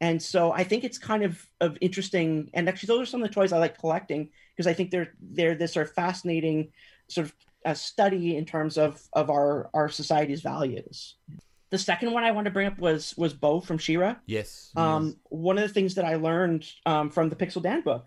And 0.01 0.21
so 0.21 0.51
I 0.51 0.63
think 0.63 0.83
it's 0.83 0.97
kind 0.97 1.23
of 1.23 1.47
of 1.61 1.77
interesting, 1.81 2.49
and 2.53 2.67
actually 2.67 2.87
those 2.87 3.01
are 3.01 3.05
some 3.05 3.23
of 3.23 3.29
the 3.29 3.33
toys 3.33 3.53
I 3.53 3.57
like 3.57 3.79
collecting 3.79 4.29
because 4.55 4.67
I 4.67 4.73
think 4.73 4.91
they're 4.91 5.13
they're 5.21 5.55
this 5.55 5.73
sort 5.73 5.87
of 5.87 5.93
fascinating 5.93 6.71
sort 7.07 7.27
of 7.27 7.33
a 7.65 7.75
study 7.75 8.35
in 8.35 8.45
terms 8.45 8.77
of 8.77 9.01
of 9.13 9.29
our 9.29 9.69
our 9.73 9.89
society's 9.89 10.41
values. 10.41 11.15
The 11.69 11.77
second 11.77 12.11
one 12.11 12.23
I 12.23 12.31
want 12.31 12.45
to 12.45 12.51
bring 12.51 12.67
up 12.67 12.79
was 12.79 13.15
was 13.17 13.33
Bow 13.33 13.61
from 13.61 13.77
She-Ra. 13.77 14.15
Yes. 14.25 14.71
Um, 14.75 15.15
one 15.29 15.57
of 15.57 15.65
the 15.65 15.73
things 15.73 15.95
that 15.95 16.05
I 16.05 16.15
learned 16.15 16.67
um, 16.85 17.09
from 17.09 17.29
the 17.29 17.35
Pixel 17.35 17.63
Dan 17.63 17.81
book 17.81 18.05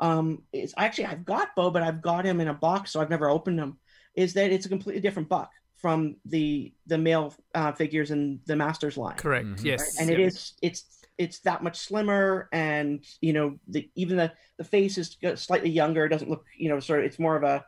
um, 0.00 0.42
is 0.52 0.74
actually 0.76 1.06
I've 1.06 1.24
got 1.24 1.54
Bow, 1.54 1.70
but 1.70 1.82
I've 1.82 2.02
got 2.02 2.24
him 2.24 2.40
in 2.40 2.48
a 2.48 2.54
box, 2.54 2.90
so 2.90 3.00
I've 3.00 3.10
never 3.10 3.28
opened 3.28 3.58
him. 3.58 3.78
Is 4.14 4.34
that 4.34 4.50
it's 4.50 4.66
a 4.66 4.70
completely 4.70 5.02
different 5.02 5.28
buck 5.28 5.50
from 5.84 6.16
the 6.24 6.72
the 6.86 6.96
male 6.96 7.34
uh, 7.54 7.70
figures 7.72 8.10
in 8.10 8.40
the 8.46 8.56
Masters 8.56 8.96
line, 8.96 9.16
Correct. 9.18 9.44
Mhm. 9.46 9.64
Yes. 9.64 10.00
and 10.00 10.08
it 10.08 10.18
is 10.18 10.54
it's 10.62 11.04
it's 11.18 11.40
that 11.40 11.62
much 11.62 11.76
slimmer, 11.76 12.48
and 12.52 13.04
you 13.20 13.34
know 13.34 13.58
the 13.68 13.90
even 13.94 14.16
the 14.16 14.32
the 14.56 14.64
face 14.64 14.96
is 14.96 15.18
slightly 15.34 15.68
younger. 15.68 16.06
It 16.06 16.08
doesn't 16.08 16.30
look 16.30 16.46
you 16.56 16.70
know 16.70 16.80
sort 16.80 17.00
of 17.00 17.04
it's 17.04 17.18
more 17.18 17.36
of 17.36 17.42
a 17.42 17.62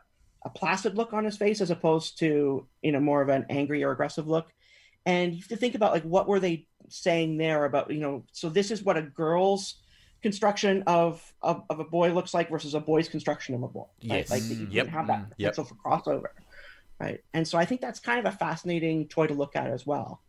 a 0.45 0.49
placid 0.49 0.95
look 0.97 1.13
on 1.13 1.25
his 1.25 1.37
face 1.37 1.61
as 1.61 1.69
opposed 1.69 2.17
to 2.17 2.65
you 2.81 2.91
know 2.91 2.99
more 2.99 3.21
of 3.21 3.29
an 3.29 3.45
angry 3.51 3.83
or 3.83 3.91
aggressive 3.91 4.27
look 4.27 4.47
and 5.05 5.33
you 5.33 5.39
have 5.41 5.47
to 5.49 5.57
think 5.57 5.75
about 5.75 5.91
like 5.93 6.03
what 6.03 6.27
were 6.27 6.39
they 6.39 6.65
saying 6.89 7.37
there 7.37 7.65
about 7.65 7.91
you 7.91 7.99
know 7.99 8.23
so 8.31 8.49
this 8.49 8.71
is 8.71 8.81
what 8.83 8.97
a 8.97 9.01
girl's 9.01 9.75
construction 10.21 10.83
of 10.87 11.21
of, 11.41 11.63
of 11.69 11.79
a 11.79 11.83
boy 11.83 12.11
looks 12.13 12.33
like 12.33 12.49
versus 12.49 12.73
a 12.75 12.79
boy's 12.79 13.09
construction 13.09 13.55
of 13.55 13.63
a 13.63 13.67
boy 13.67 13.81
right? 14.09 14.19
Yes. 14.19 14.29
like 14.31 14.41
that 14.47 14.55
you 14.55 14.67
Yep. 14.69 14.85
can 14.85 14.93
have 14.93 15.07
that 15.07 15.19
Mm. 15.19 15.31
Yep. 15.37 15.55
for 15.55 15.75
crossover 15.85 16.29
right. 16.99 17.19
And 17.33 17.47
so 17.47 17.57
i 17.57 17.65
think 17.65 17.81
that's 17.81 17.99
kind 17.99 18.19
of 18.19 18.31
a 18.31 18.37
fascinating 18.37 19.07
toy 19.07 19.27
to 19.27 19.33
look 19.33 19.55
at 19.55 19.67
as 19.67 19.85
well. 19.85 20.21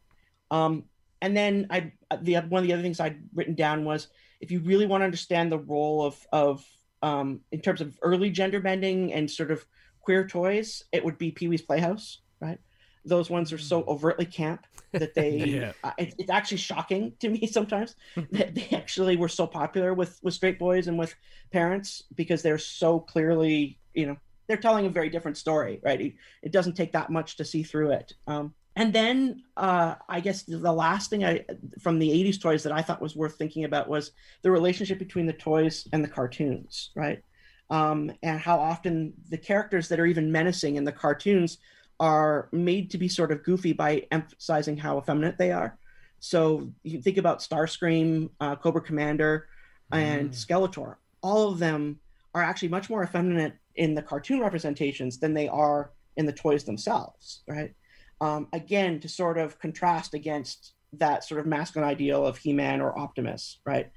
Um 0.51 0.85
and 1.21 1.37
then 1.37 1.67
i 1.71 1.93
the 2.23 2.35
one 2.37 2.63
of 2.63 2.67
the 2.67 2.73
other 2.73 2.83
things 2.83 3.01
i'd 3.01 3.21
written 3.35 3.55
down 3.55 3.85
was 3.85 4.09
if 4.41 4.51
you 4.51 4.61
really 4.61 4.87
want 4.87 5.01
to 5.01 5.05
understand 5.05 5.51
the 5.51 5.59
role 5.59 6.05
of 6.05 6.27
of 6.33 6.65
um 7.03 7.41
in 7.51 7.61
terms 7.61 7.81
of 7.81 7.99
early 8.03 8.31
gender 8.31 8.61
bending 8.61 9.13
and 9.13 9.31
sort 9.31 9.51
of 9.51 9.67
queer 10.01 10.27
toys 10.27 10.85
it 10.93 11.05
would 11.05 11.19
be 11.19 11.31
pee-wee's 11.31 11.63
playhouse 11.63 12.21
right? 12.41 12.59
Those 13.05 13.31
ones 13.31 13.53
are 13.53 13.59
so 13.59 13.85
overtly 13.87 14.27
camp 14.27 14.67
that 14.93 15.15
they 15.15 15.39
Yeah. 15.61 15.73
uh, 15.83 15.93
it, 15.99 16.15
it's 16.19 16.31
actually 16.31 16.59
shocking 16.59 17.13
to 17.21 17.29
me 17.29 17.47
sometimes 17.47 17.95
that 18.33 18.55
they 18.55 18.69
actually 18.73 19.17
were 19.17 19.29
so 19.29 19.47
popular 19.47 19.95
with 19.95 20.19
with 20.23 20.35
straight 20.35 20.59
boys 20.59 20.89
and 20.89 20.99
with 20.99 21.15
parents 21.53 22.03
because 22.15 22.43
they're 22.43 22.59
so 22.59 23.01
clearly 23.01 23.79
you 23.95 24.07
know 24.07 24.17
they're 24.49 24.57
telling 24.57 24.87
a 24.87 24.91
very 24.91 25.09
different 25.09 25.37
story 25.37 25.81
right 25.85 26.01
it, 26.01 26.15
it 26.43 26.53
doesn't 26.53 26.75
take 26.75 26.93
that 26.93 27.11
much 27.11 27.37
to 27.37 27.45
see 27.45 27.63
through 27.63 27.91
it 27.91 28.15
um, 28.27 28.53
and 28.77 28.93
then 28.93 29.43
uh, 29.57 29.95
i 30.09 30.19
guess 30.19 30.43
the, 30.43 30.73
last 30.73 31.11
thing 31.11 31.25
i 31.25 31.45
from 31.79 31.99
the 31.99 32.09
80s 32.09 32.41
toys 32.41 32.63
that 32.65 32.73
i 32.73 32.83
thought 32.83 33.01
was 33.01 33.15
worth 33.15 33.37
thinking 33.37 33.65
about 33.65 33.89
was 33.89 34.13
the 34.43 34.51
relationship 34.51 34.99
between 34.99 35.27
the 35.27 35.33
toys 35.33 35.87
and 35.93 36.03
the 36.03 36.09
cartoons 36.09 36.91
right 36.97 37.23
um, 37.71 38.11
and 38.23 38.41
how 38.41 38.59
often 38.59 39.13
the 39.29 39.39
characters 39.39 39.89
that 39.89 40.01
are 40.01 40.07
even 40.07 40.33
menacing 40.33 40.77
in 40.77 40.85
the 40.85 40.93
cartoons 40.93 41.59
are 42.01 42.49
made 42.53 42.91
to 42.91 42.99
be 42.99 43.09
sort 43.09 43.33
of 43.33 43.43
goofy 43.43 43.73
by 43.73 44.07
emphasizing 44.11 44.77
how 44.77 44.99
effeminate 44.99 45.37
they 45.39 45.53
are. 45.53 45.77
So 46.21 46.73
you 46.83 47.01
think 47.01 47.17
about 47.17 47.41
Starscream, 47.41 48.31
uh, 48.41 48.57
Cobra 48.57 48.81
Commander, 48.81 49.49
and 49.93 50.31
Skeletor. 50.33 50.97
All 51.23 51.49
of 51.49 51.59
them 51.59 51.99
are 52.35 52.43
actually 52.43 52.69
much 52.69 52.91
more 52.91 53.03
effeminate 53.03 53.55
in 53.79 53.95
the 53.95 54.03
cartoon 54.03 54.41
representations 54.41 55.19
than 55.19 55.33
they 55.35 55.49
are 55.49 55.93
in 56.17 56.27
the 56.27 56.33
toys 56.33 56.65
themselves, 56.65 57.43
right? 57.47 57.73
Um, 58.21 58.49
again, 58.53 58.99
to 59.01 59.09
sort 59.09 59.39
of 59.39 59.59
contrast 59.61 60.15
against 60.15 60.73
that 60.95 61.23
sort 61.25 61.41
of 61.41 61.47
masculine 61.47 61.89
ideal 61.89 62.27
of 62.27 62.37
He-Man 62.39 62.81
or 62.81 62.99
Optimus, 62.99 63.61
right? 63.65 63.91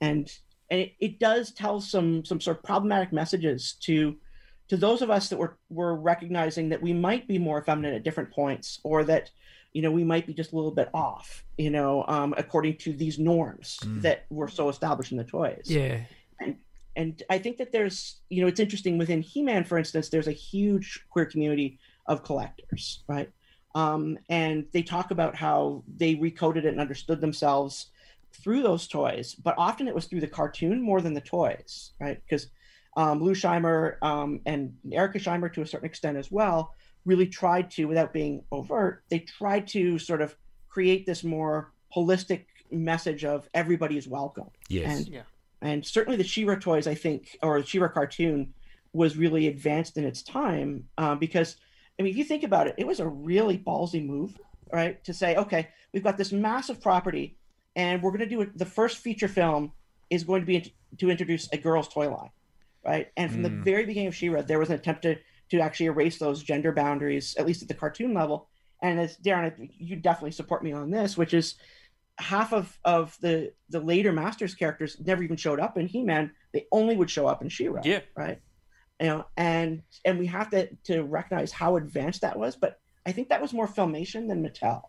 And 0.00 0.30
and 0.70 0.80
it, 0.80 0.92
it 1.00 1.18
does 1.18 1.52
tell 1.52 1.80
some 1.80 2.24
some 2.24 2.40
sort 2.40 2.58
of 2.58 2.62
problematic 2.62 3.12
messages 3.12 3.74
to 3.86 4.16
to 4.68 4.76
those 4.76 5.00
of 5.02 5.10
us 5.10 5.28
that 5.28 5.38
were 5.38 5.58
were 5.70 5.94
recognizing 5.94 6.68
that 6.70 6.82
we 6.82 6.92
might 6.92 7.26
be 7.28 7.38
more 7.38 7.62
feminine 7.64 7.94
at 7.94 8.02
different 8.02 8.30
points 8.30 8.80
or 8.82 9.04
that 9.04 9.30
you 9.72 9.82
know 9.82 9.90
we 9.90 10.04
might 10.04 10.26
be 10.26 10.34
just 10.34 10.52
a 10.52 10.56
little 10.56 10.70
bit 10.70 10.88
off 10.94 11.44
you 11.58 11.70
know 11.70 12.04
um, 12.08 12.34
according 12.38 12.76
to 12.78 12.92
these 12.92 13.18
norms 13.18 13.78
Mm. 13.84 14.02
that 14.02 14.24
were 14.30 14.48
so 14.48 14.68
established 14.68 15.12
in 15.12 15.18
the 15.18 15.24
toys 15.24 15.66
Yeah. 15.66 16.00
and 16.40 16.56
i 17.30 17.38
think 17.38 17.56
that 17.58 17.72
there's 17.72 18.20
you 18.28 18.40
know 18.40 18.48
it's 18.48 18.60
interesting 18.60 18.98
within 18.98 19.22
he-man 19.22 19.64
for 19.64 19.78
instance 19.78 20.08
there's 20.08 20.28
a 20.28 20.32
huge 20.32 21.04
queer 21.10 21.26
community 21.26 21.78
of 22.06 22.22
collectors 22.22 23.02
right 23.08 23.30
um, 23.76 24.16
and 24.28 24.66
they 24.72 24.82
talk 24.82 25.10
about 25.10 25.34
how 25.34 25.82
they 25.96 26.14
recoded 26.14 26.58
it 26.58 26.66
and 26.66 26.80
understood 26.80 27.20
themselves 27.20 27.90
through 28.32 28.62
those 28.62 28.86
toys 28.86 29.34
but 29.34 29.54
often 29.58 29.88
it 29.88 29.94
was 29.94 30.06
through 30.06 30.20
the 30.20 30.26
cartoon 30.28 30.80
more 30.80 31.00
than 31.00 31.14
the 31.14 31.20
toys 31.20 31.92
right 32.00 32.20
because 32.24 32.48
um, 32.96 33.22
lou 33.22 33.34
scheimer 33.34 33.96
um, 34.02 34.40
and 34.46 34.74
erica 34.92 35.18
scheimer 35.18 35.52
to 35.52 35.62
a 35.62 35.66
certain 35.66 35.86
extent 35.86 36.16
as 36.16 36.30
well 36.30 36.74
really 37.04 37.26
tried 37.26 37.70
to 37.70 37.86
without 37.86 38.12
being 38.12 38.42
overt 38.52 39.02
they 39.10 39.18
tried 39.18 39.66
to 39.66 39.98
sort 39.98 40.22
of 40.22 40.36
create 40.68 41.06
this 41.06 41.22
more 41.24 41.72
holistic 41.94 42.46
message 42.70 43.24
of 43.24 43.48
everybody 43.54 43.96
is 43.96 44.08
welcome 44.08 44.50
Yes. 44.68 44.98
and 44.98 45.08
Yeah. 45.08 45.22
And 45.64 45.84
certainly 45.84 46.16
the 46.16 46.24
She-Ra 46.24 46.56
toys, 46.56 46.86
I 46.86 46.94
think, 46.94 47.38
or 47.42 47.60
the 47.60 47.66
She-Ra 47.66 47.88
cartoon, 47.88 48.52
was 48.92 49.16
really 49.16 49.48
advanced 49.48 49.96
in 49.96 50.04
its 50.04 50.22
time 50.22 50.84
uh, 50.98 51.14
because, 51.16 51.56
I 51.98 52.02
mean, 52.02 52.12
if 52.12 52.16
you 52.18 52.24
think 52.24 52.44
about 52.44 52.68
it, 52.68 52.74
it 52.78 52.86
was 52.86 53.00
a 53.00 53.08
really 53.08 53.58
ballsy 53.58 54.04
move, 54.06 54.38
right? 54.72 55.02
To 55.04 55.14
say, 55.14 55.34
okay, 55.36 55.70
we've 55.92 56.04
got 56.04 56.18
this 56.18 56.32
massive 56.32 56.80
property, 56.80 57.38
and 57.74 58.02
we're 58.02 58.10
going 58.10 58.20
to 58.20 58.26
do 58.26 58.42
it. 58.42 58.56
The 58.56 58.66
first 58.66 58.98
feature 58.98 59.26
film 59.26 59.72
is 60.10 60.22
going 60.22 60.42
to 60.42 60.46
be 60.46 60.74
to 60.98 61.10
introduce 61.10 61.48
a 61.50 61.56
girls' 61.56 61.88
toy 61.88 62.10
line, 62.10 62.30
right? 62.84 63.08
And 63.16 63.32
from 63.32 63.42
the 63.42 63.48
very 63.48 63.86
beginning 63.86 64.08
of 64.08 64.14
She-Ra, 64.14 64.42
there 64.42 64.58
was 64.58 64.68
an 64.68 64.76
attempt 64.76 65.02
to 65.02 65.16
to 65.50 65.60
actually 65.60 65.86
erase 65.86 66.18
those 66.18 66.42
gender 66.42 66.72
boundaries, 66.72 67.36
at 67.38 67.46
least 67.46 67.62
at 67.62 67.68
the 67.68 67.74
cartoon 67.74 68.14
level. 68.14 68.48
And 68.82 68.98
as 68.98 69.16
Darren, 69.18 69.70
you 69.78 69.96
definitely 69.96 70.32
support 70.32 70.64
me 70.64 70.72
on 70.72 70.90
this, 70.90 71.16
which 71.16 71.34
is 71.34 71.54
half 72.18 72.52
of 72.52 72.78
of 72.84 73.16
the 73.20 73.52
the 73.68 73.80
later 73.80 74.12
Masters 74.12 74.54
characters 74.54 74.96
never 75.04 75.22
even 75.22 75.36
showed 75.36 75.60
up 75.60 75.76
in 75.76 75.86
He-Man. 75.86 76.32
They 76.52 76.66
only 76.70 76.96
would 76.96 77.10
show 77.10 77.26
up 77.26 77.42
in 77.42 77.48
She-Ra. 77.48 77.82
Yeah. 77.84 78.00
Right. 78.16 78.40
You 79.00 79.06
know, 79.06 79.26
and 79.36 79.82
and 80.04 80.18
we 80.18 80.26
have 80.26 80.50
to 80.50 80.68
to 80.84 81.02
recognize 81.02 81.50
how 81.50 81.76
advanced 81.76 82.20
that 82.20 82.38
was, 82.38 82.56
but 82.56 82.80
I 83.06 83.12
think 83.12 83.28
that 83.28 83.42
was 83.42 83.52
more 83.52 83.66
filmation 83.66 84.28
than 84.28 84.42
Mattel, 84.42 84.82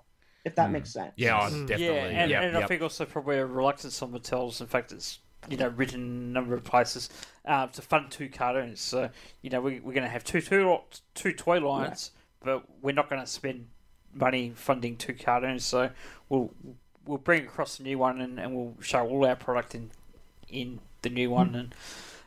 if 0.45 0.55
that 0.55 0.71
makes 0.71 0.93
sense. 0.93 1.13
Yeah, 1.17 1.39
oh, 1.41 1.49
definitely. 1.65 1.85
Yeah, 1.85 1.93
and, 1.93 2.31
Yep, 2.31 2.43
and 2.43 2.57
I 2.57 2.59
yep. 2.61 2.69
think 2.69 2.81
also 2.81 3.05
probably 3.05 3.37
a 3.37 3.45
reluctance 3.45 4.01
on 4.01 4.11
Mattel's. 4.11 4.61
In 4.61 4.67
fact, 4.67 4.91
it's 4.91 5.19
you 5.49 5.57
know 5.57 5.69
written 5.69 6.01
in 6.01 6.07
a 6.07 6.33
number 6.33 6.53
of 6.53 6.63
places 6.63 7.09
uh, 7.45 7.67
to 7.67 7.81
fund 7.81 8.11
two 8.11 8.29
cartoons. 8.29 8.79
So 8.79 9.09
you 9.41 9.49
know 9.49 9.59
we, 9.61 9.79
we're 9.79 9.93
going 9.93 10.03
to 10.03 10.09
have 10.09 10.23
two 10.23 10.41
two 10.41 10.79
two 11.15 11.33
toy 11.33 11.59
lines, 11.59 12.11
but 12.43 12.63
we're 12.81 12.93
not 12.93 13.09
going 13.09 13.21
to 13.21 13.27
spend 13.27 13.67
money 14.13 14.53
funding 14.55 14.97
two 14.97 15.13
cartoons. 15.13 15.65
So 15.65 15.89
we'll 16.29 16.53
we'll 17.05 17.17
bring 17.17 17.43
across 17.43 17.77
the 17.77 17.83
new 17.83 17.97
one 17.97 18.21
and, 18.21 18.39
and 18.39 18.55
we'll 18.55 18.75
show 18.81 19.05
all 19.07 19.25
our 19.25 19.35
product 19.35 19.75
in 19.75 19.91
in 20.47 20.79
the 21.01 21.09
new 21.09 21.29
one 21.29 21.55
and 21.55 21.75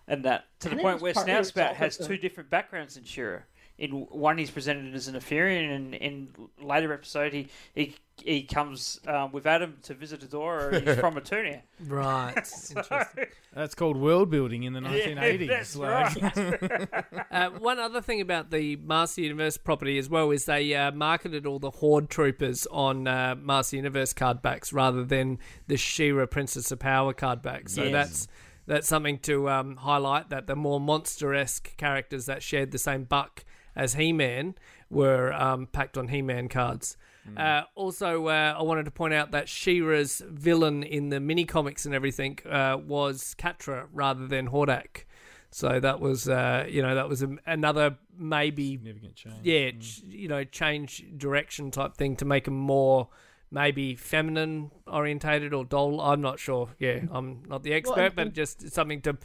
and 0.07 0.25
that 0.25 0.47
to 0.61 0.69
the 0.69 0.73
And 0.73 0.81
it 0.81 0.83
point 0.83 1.01
where 1.01 1.13
Snoutspout 1.13 1.75
has 1.75 1.97
two 1.97 2.17
different 2.17 2.51
backgrounds 2.51 2.97
in 2.97 3.05
She-Ra. 3.05 3.41
In 3.79 3.91
one, 4.11 4.39
he's 4.39 4.51
presented 4.51 4.93
as 4.95 5.07
an 5.07 5.15
Etherian, 5.15 5.71
and 5.75 5.95
in 5.95 6.29
later 6.61 6.93
episode, 6.93 7.33
he 7.33 7.47
he, 7.77 7.95
he 8.17 8.43
comes 8.43 8.99
um, 9.07 9.31
with 9.31 9.47
Adam 9.47 9.77
to 9.85 9.95
visit 9.95 10.29
Adora, 10.29 10.73
and 10.73 10.89
he's 10.89 10.97
from 11.01 11.15
Eternia. 11.15 11.61
Right. 11.87 12.35
Interesting. 12.71 13.27
That's 13.55 13.77
called 13.77 13.97
world 13.97 14.31
building 14.31 14.65
in 14.65 14.73
the 14.73 14.81
Yeah, 14.81 15.15
1980s. 15.15 15.49
that's 15.49 15.77
like- 15.77 16.17
right. 16.23 16.89
Uh, 17.31 17.51
one 17.51 17.79
other 17.79 18.01
thing 18.01 18.21
about 18.21 18.51
the 18.51 18.75
Master 18.77 19.21
Universe 19.21 19.57
property 19.59 19.97
as 19.99 20.09
well 20.09 20.31
is 20.33 20.47
they 20.47 20.75
uh, 20.75 20.91
marketed 20.91 21.47
all 21.47 21.59
the 21.61 21.71
Horde 21.71 22.09
troopers 22.11 22.67
on 22.73 23.07
uh, 23.07 23.37
Master 23.39 23.77
Universe 23.77 24.13
card 24.13 24.43
backs 24.43 24.73
rather 24.73 25.05
than 25.05 25.39
the 25.69 25.77
She-Ra 25.77 26.27
Princess 26.27 26.73
of 26.73 26.81
Power 26.81 27.13
card 27.13 27.43
backs. 27.43 27.75
So 27.75 27.85
Yes. 27.85 27.93
that's 27.93 28.29
that's 28.67 28.89
something 28.89 29.19
to 29.21 29.49
um, 29.49 29.77
highlight 29.77 30.31
that 30.31 30.47
the 30.49 30.57
more 30.57 30.81
monster 30.81 31.33
esque 31.35 31.77
characters 31.77 32.27
that 32.27 32.43
shared 32.43 32.71
the 32.73 32.79
same 32.79 33.05
buck 33.05 33.45
as 33.79 33.95
He 33.95 34.13
Man 34.13 34.55
were 34.91 35.33
um, 35.33 35.67
packed 35.67 35.97
on 35.97 36.09
He 36.09 36.21
Man 36.21 36.49
cards. 36.49 36.97
Uh, 37.37 37.65
also, 37.75 38.27
uh, 38.29 38.55
I 38.59 38.63
wanted 38.63 38.87
to 38.87 38.91
point 38.91 39.13
out 39.13 39.33
that 39.33 39.51
She-Ra's 39.51 40.23
villain 40.27 40.83
in 40.83 41.11
the 41.11 41.21
mini 41.21 41.45
comics 41.45 41.85
and 41.85 41.95
everything 41.95 42.39
uh, 42.51 42.79
was 42.83 43.35
Catra 43.39 43.87
rather 43.93 44.27
than 44.27 44.49
Hordak. 44.49 45.05
So 45.51 45.79
that 45.79 46.01
was, 46.01 46.27
uh, 46.27 46.65
you 46.69 46.81
know, 46.81 46.95
that 46.95 47.07
was 47.07 47.23
a, 47.23 47.37
another 47.47 47.99
maybe, 48.19 48.77
Significant 48.77 49.15
change. 49.15 49.35
yeah, 49.43 49.71
ch- 49.73 50.03
you 50.09 50.29
know, 50.29 50.43
change 50.45 51.05
direction 51.19 51.71
type 51.71 51.97
thing 51.99 52.17
to 52.17 52.25
make 52.25 52.49
him 52.49 52.57
more 52.57 53.09
maybe 53.51 53.95
feminine 53.95 54.71
orientated 54.87 55.53
or 55.53 55.65
doll. 55.67 56.01
I'm 56.01 56.21
not 56.23 56.39
sure. 56.39 56.71
Yeah, 56.79 57.01
I'm 57.11 57.43
not 57.47 57.63
the 57.63 57.75
expert, 57.75 57.99
and- 57.99 58.15
but 58.15 58.33
just 58.33 58.71
something 58.73 59.03
to 59.03 59.19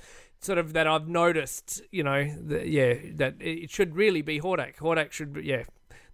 sort 0.43 0.57
of 0.57 0.73
that 0.73 0.87
I've 0.87 1.07
noticed. 1.07 1.81
You 1.91 2.03
know, 2.03 2.33
that, 2.47 2.67
yeah, 2.67 2.95
that 3.15 3.35
it 3.39 3.69
should 3.71 3.95
really 3.95 4.21
be 4.21 4.39
Hordak. 4.39 4.77
Hordak 4.77 5.11
should, 5.11 5.33
be, 5.33 5.43
yeah, 5.43 5.63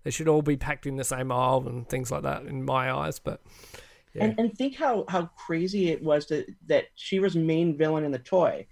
they 0.04 0.12
should 0.12 0.28
all 0.28 0.42
be 0.42 0.58
packed 0.58 0.86
in 0.86 0.96
the 0.96 1.04
same 1.04 1.32
aisle 1.32 1.68
and 1.68 1.88
things 1.88 2.12
like 2.12 2.24
that 2.24 2.44
in 2.46 2.64
my 2.64 2.92
eyes. 2.92 3.20
But 3.20 3.42
Yeah. 4.14 4.26
And, 4.26 4.40
and 4.40 4.58
think 4.58 4.76
how 4.76 5.06
how 5.08 5.30
crazy 5.36 5.90
it 5.90 6.02
was 6.04 6.28
that 6.28 6.48
that 6.68 6.86
she 6.96 7.20
was 7.20 7.36
main 7.36 7.78
villain 7.78 8.04
in 8.04 8.12
the 8.12 8.20
toy. 8.20 8.66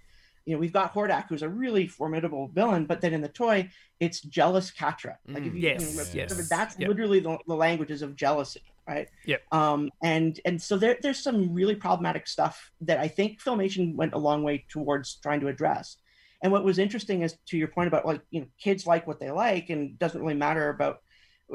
You 0.44 0.54
know, 0.54 0.60
we've 0.60 0.72
got 0.72 0.94
Hordak, 0.94 1.26
who's 1.28 1.42
a 1.42 1.48
really 1.48 1.86
formidable 1.86 2.48
villain, 2.48 2.86
but 2.86 3.02
then 3.02 3.12
in 3.12 3.20
the 3.20 3.28
toy, 3.28 3.68
it's 4.00 4.22
jealous 4.22 4.70
Catra. 4.70 5.16
Like 5.28 5.44
if 5.44 5.54
you, 5.54 5.60
mm. 5.60 5.62
Yes, 5.62 5.90
you 5.90 5.96
know, 5.98 6.04
yes. 6.14 6.48
that's 6.48 6.78
Yep. 6.78 6.88
literally 6.88 7.20
the, 7.20 7.38
the 7.46 7.54
languages 7.54 8.00
of 8.00 8.16
jealousy, 8.16 8.62
right? 8.88 9.08
Yep. 9.26 9.42
Um, 9.52 9.90
and 10.02 10.40
and 10.44 10.60
so 10.60 10.78
there 10.78 10.96
there's 11.02 11.22
some 11.22 11.52
really 11.52 11.74
problematic 11.76 12.26
stuff 12.26 12.72
that 12.80 12.98
I 12.98 13.08
think 13.08 13.40
Filmation 13.42 13.94
went 13.94 14.14
a 14.14 14.18
long 14.18 14.42
way 14.42 14.64
towards 14.68 15.16
trying 15.16 15.40
to 15.40 15.48
address. 15.48 15.98
And 16.42 16.50
what 16.52 16.64
was 16.64 16.78
interesting 16.78 17.22
is 17.22 17.36
to 17.48 17.58
your 17.58 17.68
point 17.68 17.88
about 17.88 18.06
like 18.06 18.22
you 18.30 18.40
know 18.40 18.46
kids 18.58 18.86
like 18.86 19.06
what 19.06 19.20
they 19.20 19.30
like 19.30 19.70
and 19.70 19.98
doesn't 19.98 20.20
really 20.20 20.34
matter 20.34 20.70
about 20.70 21.00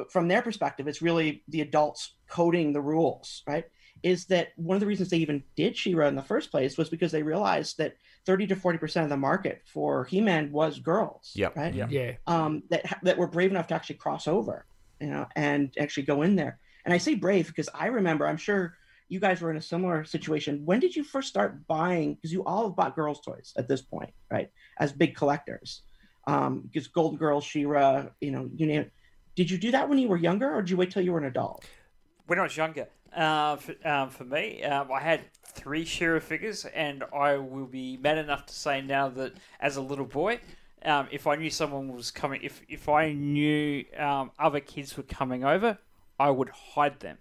from 0.10 0.28
their 0.28 0.42
perspective. 0.42 0.88
It's 0.88 1.02
really 1.02 1.44
the 1.48 1.62
adults 1.62 2.16
coding 2.30 2.74
the 2.74 2.82
rules, 2.82 3.44
right? 3.48 3.66
Is 4.02 4.26
that 4.26 4.50
one 4.56 4.76
of 4.76 4.82
the 4.82 4.88
reasons 4.88 5.10
they 5.10 5.18
even 5.18 5.44
did 5.56 5.78
She-Ra 5.78 6.08
in 6.08 6.16
the 6.16 6.24
first 6.24 6.52
place 6.52 6.78
was 6.78 6.90
because 6.90 7.12
they 7.12 7.24
realized 7.24 7.78
that 7.78 7.96
30 8.26 8.48
to 8.48 8.56
40 8.56 8.78
percent 8.78 9.04
of 9.06 9.10
the 9.10 9.18
market 9.18 9.62
for 9.66 10.06
He-Man 10.06 10.52
was 10.52 10.80
girls, 10.80 11.32
Yep. 11.36 11.56
right? 11.56 11.74
Yep. 11.74 11.92
yeah, 11.92 12.12
um, 12.28 12.64
that 12.70 13.00
that 13.04 13.18
were 13.18 13.28
brave 13.28 13.52
enough 13.52 13.68
to 13.68 13.76
actually 13.76 13.96
cross 13.98 14.28
over, 14.28 14.66
you 15.00 15.08
know, 15.08 15.26
and 15.36 15.74
actually 15.80 16.04
go 16.04 16.22
in 16.24 16.36
there. 16.36 16.60
And 16.86 16.94
I 16.94 16.98
say 16.98 17.16
brave 17.16 17.48
because 17.48 17.70
I 17.74 17.88
remember, 17.88 18.28
I'm 18.28 18.38
sure 18.38 18.76
you 19.10 19.20
guys 19.20 19.42
were 19.42 19.52
in 19.52 19.58
a 19.58 19.62
similar 19.62 20.04
situation. 20.04 20.66
When 20.66 20.80
did 20.80 20.96
you 20.96 21.04
first 21.04 21.30
start 21.30 21.66
buying? 21.68 22.16
Because 22.16 22.34
you 22.34 22.44
all 22.44 22.68
have 22.68 22.76
bought 22.76 22.96
girls' 22.96 23.22
toys 23.22 23.54
at 23.58 23.68
this 23.68 23.82
point, 23.82 24.12
right? 24.32 24.50
As 24.80 24.92
big 24.92 25.16
collectors, 25.16 25.84
um, 26.28 26.62
because 26.62 26.88
Golden 26.88 27.18
Girls, 27.18 27.44
She-Ra, 27.44 28.06
you 28.22 28.32
know, 28.32 28.50
you 28.56 28.66
name 28.66 28.82
it. 28.82 28.92
Did 29.36 29.50
you 29.50 29.58
do 29.58 29.72
that 29.72 29.90
when 29.90 29.98
you 29.98 30.08
were 30.08 30.18
younger, 30.18 30.54
or 30.54 30.62
did 30.62 30.70
you 30.70 30.78
wait 30.78 30.92
till 30.92 31.02
you 31.02 31.12
were 31.12 31.20
an 31.20 31.26
adult? 31.26 31.66
when 32.28 32.40
I 32.40 32.44
was 32.44 32.56
younger, 32.56 32.88
uh, 33.16 33.58
for, 33.58 33.76
um, 33.88 34.10
for 34.10 34.24
me, 34.24 34.64
um, 34.64 34.92
I 34.92 35.00
had 35.00 35.22
three 35.46 35.86
She-Ra 35.86 36.20
figures, 36.20 36.66
and 36.66 37.04
I 37.14 37.38
will 37.38 37.66
be 37.66 37.98
mad 37.98 38.18
enough 38.18 38.46
to 38.48 38.54
say 38.54 38.82
now 38.82 39.10
that 39.10 39.34
as 39.60 39.78
a 39.78 39.82
little 39.82 40.06
boy, 40.06 40.40
um, 40.86 41.08
if 41.12 41.28
I 41.28 41.36
knew 41.36 41.50
someone 41.50 41.94
was 41.94 42.12
coming, 42.12 42.42
if 42.44 42.62
if 42.68 42.90
I 42.90 43.14
knew 43.14 43.86
um, 43.98 44.32
other 44.38 44.60
kids 44.60 44.98
were 44.98 45.04
coming 45.04 45.46
over, 45.46 45.78
I 46.20 46.30
would 46.30 46.49
hide 46.49 46.99
them. 46.99 47.18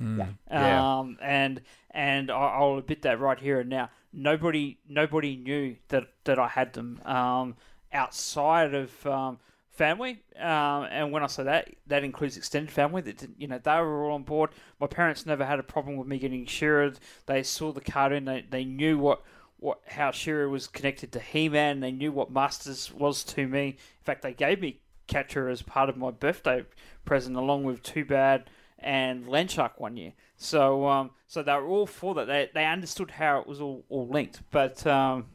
Yeah. 0.00 0.26
Yeah. 0.50 0.98
Um, 0.98 1.18
and 1.22 1.62
and 1.92 2.30
I, 2.30 2.34
I'll 2.34 2.78
admit 2.78 3.02
that 3.02 3.20
right 3.20 3.38
here 3.38 3.60
and 3.60 3.70
now. 3.70 3.90
Nobody 4.12 4.78
nobody 4.88 5.36
knew 5.36 5.76
that 5.88 6.04
that 6.24 6.38
I 6.38 6.48
had 6.48 6.72
them 6.72 7.00
um, 7.04 7.56
outside 7.92 8.74
of 8.74 9.06
um, 9.06 9.38
family. 9.70 10.22
Um, 10.38 10.84
and 10.90 11.12
when 11.12 11.22
I 11.22 11.26
say 11.28 11.44
that, 11.44 11.70
that 11.86 12.04
includes 12.04 12.36
extended 12.36 12.70
family. 12.72 13.02
That 13.02 13.18
didn't- 13.18 13.40
you 13.40 13.46
know 13.48 13.58
they 13.58 13.76
were 13.80 14.04
all 14.06 14.14
on 14.14 14.22
board. 14.24 14.50
My 14.80 14.86
parents 14.88 15.26
never 15.26 15.44
had 15.44 15.58
a 15.58 15.64
problem 15.64 15.96
with 15.96 16.08
me 16.08 16.18
getting 16.18 16.44
She-Ra. 16.46 16.90
They 17.26 17.42
saw 17.42 17.72
the 17.72 17.80
cartoon. 17.80 18.24
They 18.24 18.44
they 18.48 18.64
knew 18.64 18.98
what. 18.98 19.22
What 19.58 19.78
how 19.86 20.10
She-Ra 20.10 20.46
was 20.48 20.66
connected 20.66 21.10
to 21.12 21.20
He 21.20 21.48
Man, 21.48 21.80
they 21.80 21.92
knew 21.92 22.12
what 22.12 22.30
Masters 22.30 22.92
was 22.92 23.24
to 23.24 23.46
me. 23.48 23.68
In 23.68 24.04
fact, 24.04 24.20
they 24.20 24.34
gave 24.34 24.60
me 24.60 24.80
Catra 25.08 25.50
as 25.50 25.62
part 25.62 25.88
of 25.88 25.96
my 25.96 26.10
birthday 26.10 26.64
present, 27.04 27.36
along 27.36 27.64
with 27.64 27.82
Two 27.82 28.04
Bad 28.04 28.50
and 28.78 29.26
Landshark 29.26 29.72
one 29.78 29.96
year. 29.96 30.12
So 30.36 30.86
um, 30.86 31.10
so 31.26 31.42
they 31.42 31.52
were 31.52 31.66
all 31.66 31.86
for 31.86 32.14
that. 32.14 32.26
They 32.26 32.50
they 32.52 32.66
understood 32.66 33.12
how 33.12 33.40
it 33.40 33.46
was 33.46 33.60
all, 33.60 33.84
all 33.88 34.06
linked, 34.08 34.42
but 34.50 34.86
um, 34.86 35.26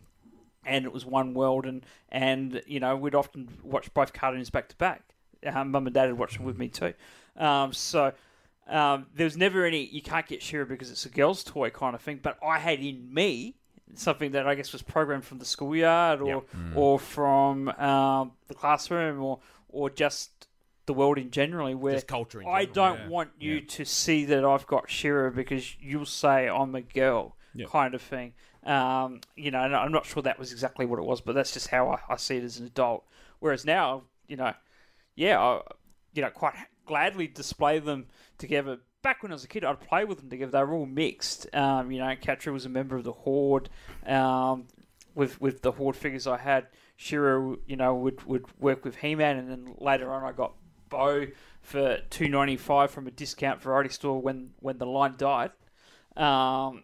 and 0.65 0.85
it 0.85 0.93
was 0.93 1.05
one 1.05 1.33
world, 1.33 1.65
and 1.65 1.85
and 2.09 2.61
you 2.67 2.79
know 2.79 2.95
we'd 2.95 3.15
often 3.15 3.49
watch 3.63 3.93
both 3.93 4.13
cartoons 4.13 4.49
back 4.49 4.69
to 4.69 4.75
back. 4.77 5.03
Um, 5.45 5.71
Mum 5.71 5.87
and 5.87 5.93
Dad 5.93 6.07
had 6.07 6.17
watched 6.17 6.37
them 6.37 6.45
with 6.45 6.57
me 6.57 6.67
too. 6.67 6.93
Um, 7.37 7.71
so 7.73 8.11
um, 8.67 9.07
there 9.15 9.23
was 9.23 9.37
never 9.37 9.65
any 9.65 9.85
you 9.85 10.01
can't 10.01 10.27
get 10.27 10.41
She-Ra 10.43 10.65
because 10.65 10.91
it's 10.91 11.05
a 11.05 11.09
girl's 11.09 11.43
toy 11.43 11.69
kind 11.69 11.95
of 11.95 12.01
thing. 12.01 12.19
But 12.21 12.37
I 12.45 12.59
had 12.59 12.79
in 12.79 13.11
me 13.13 13.55
something 13.95 14.31
that 14.33 14.47
I 14.47 14.53
guess 14.55 14.71
was 14.71 14.81
programmed 14.83 15.25
from 15.25 15.39
the 15.39 15.45
schoolyard 15.45 16.21
or 16.21 16.43
or 16.75 16.99
from 16.99 17.69
um, 17.69 18.31
the 18.47 18.53
classroom 18.53 19.23
or 19.23 19.39
or 19.69 19.89
just 19.89 20.47
the 20.85 20.93
world 20.93 21.17
in 21.17 21.29
generally 21.31 21.75
where 21.75 21.93
Just 21.93 22.07
culture 22.07 22.41
in 22.41 22.47
I 22.47 22.65
general, 22.65 22.73
don't 22.73 22.99
yeah. 22.99 23.07
want 23.09 23.29
you 23.39 23.61
to 23.61 23.85
see 23.85 24.25
that 24.25 24.43
I've 24.43 24.65
got 24.65 24.89
She-Ra 24.89 25.29
because 25.29 25.77
you'll 25.79 26.05
say 26.05 26.47
I'm 26.47 26.73
a 26.75 26.81
girl 26.81 27.35
kind 27.69 27.93
of 27.93 28.01
thing. 28.01 28.33
Um, 28.65 29.21
you 29.35 29.51
know, 29.51 29.61
and 29.63 29.75
I'm 29.75 29.91
not 29.91 30.05
sure 30.05 30.23
that 30.23 30.39
was 30.39 30.51
exactly 30.51 30.85
what 30.85 30.99
it 30.99 31.05
was, 31.05 31.21
but 31.21 31.33
that's 31.35 31.53
just 31.53 31.67
how 31.67 31.89
I, 31.89 32.13
I 32.13 32.17
see 32.17 32.37
it 32.37 32.43
as 32.43 32.59
an 32.59 32.65
adult. 32.65 33.05
Whereas 33.39 33.65
now, 33.65 34.03
you 34.27 34.35
know, 34.35 34.53
yeah, 35.15 35.39
I, 35.39 35.61
you 36.13 36.21
know, 36.21 36.29
quite 36.29 36.55
gladly 36.85 37.27
display 37.27 37.79
them 37.79 38.07
together. 38.37 38.79
Back 39.01 39.23
when 39.23 39.31
I 39.31 39.35
was 39.35 39.43
a 39.43 39.47
kid, 39.47 39.63
I'd 39.63 39.79
play 39.79 40.05
with 40.05 40.17
them 40.17 40.29
together. 40.29 40.51
They 40.51 40.63
were 40.63 40.73
all 40.73 40.85
mixed. 40.85 41.53
Um, 41.55 41.91
you 41.91 41.99
know, 41.99 42.07
Catra 42.15 42.51
was 42.51 42.65
a 42.65 42.69
member 42.69 42.97
of 42.97 43.03
the 43.03 43.13
Horde. 43.13 43.69
Um, 44.05 44.67
with 45.15 45.39
with 45.41 45.61
the 45.61 45.71
Horde 45.71 45.95
figures 45.95 46.27
I 46.27 46.37
had, 46.37 46.67
She-Ra, 47.01 47.55
you 47.65 47.77
know, 47.77 47.95
would 47.95 48.25
would 48.25 48.45
work 48.59 48.83
with 48.83 48.97
He 48.97 49.15
Man, 49.15 49.37
and 49.37 49.49
then 49.49 49.73
later 49.77 50.11
on 50.11 50.23
I 50.23 50.33
got 50.33 50.51
Bow 50.89 51.27
for 51.61 51.99
two 52.09 52.27
ninety 52.27 52.57
five 52.57 52.91
from 52.91 53.07
a 53.07 53.11
discount 53.11 53.61
variety 53.61 53.89
store 53.89 54.21
when 54.21 54.51
when 54.59 54.79
the 54.79 54.85
line 54.85 55.13
died. 55.17 55.51
Um, 56.17 56.83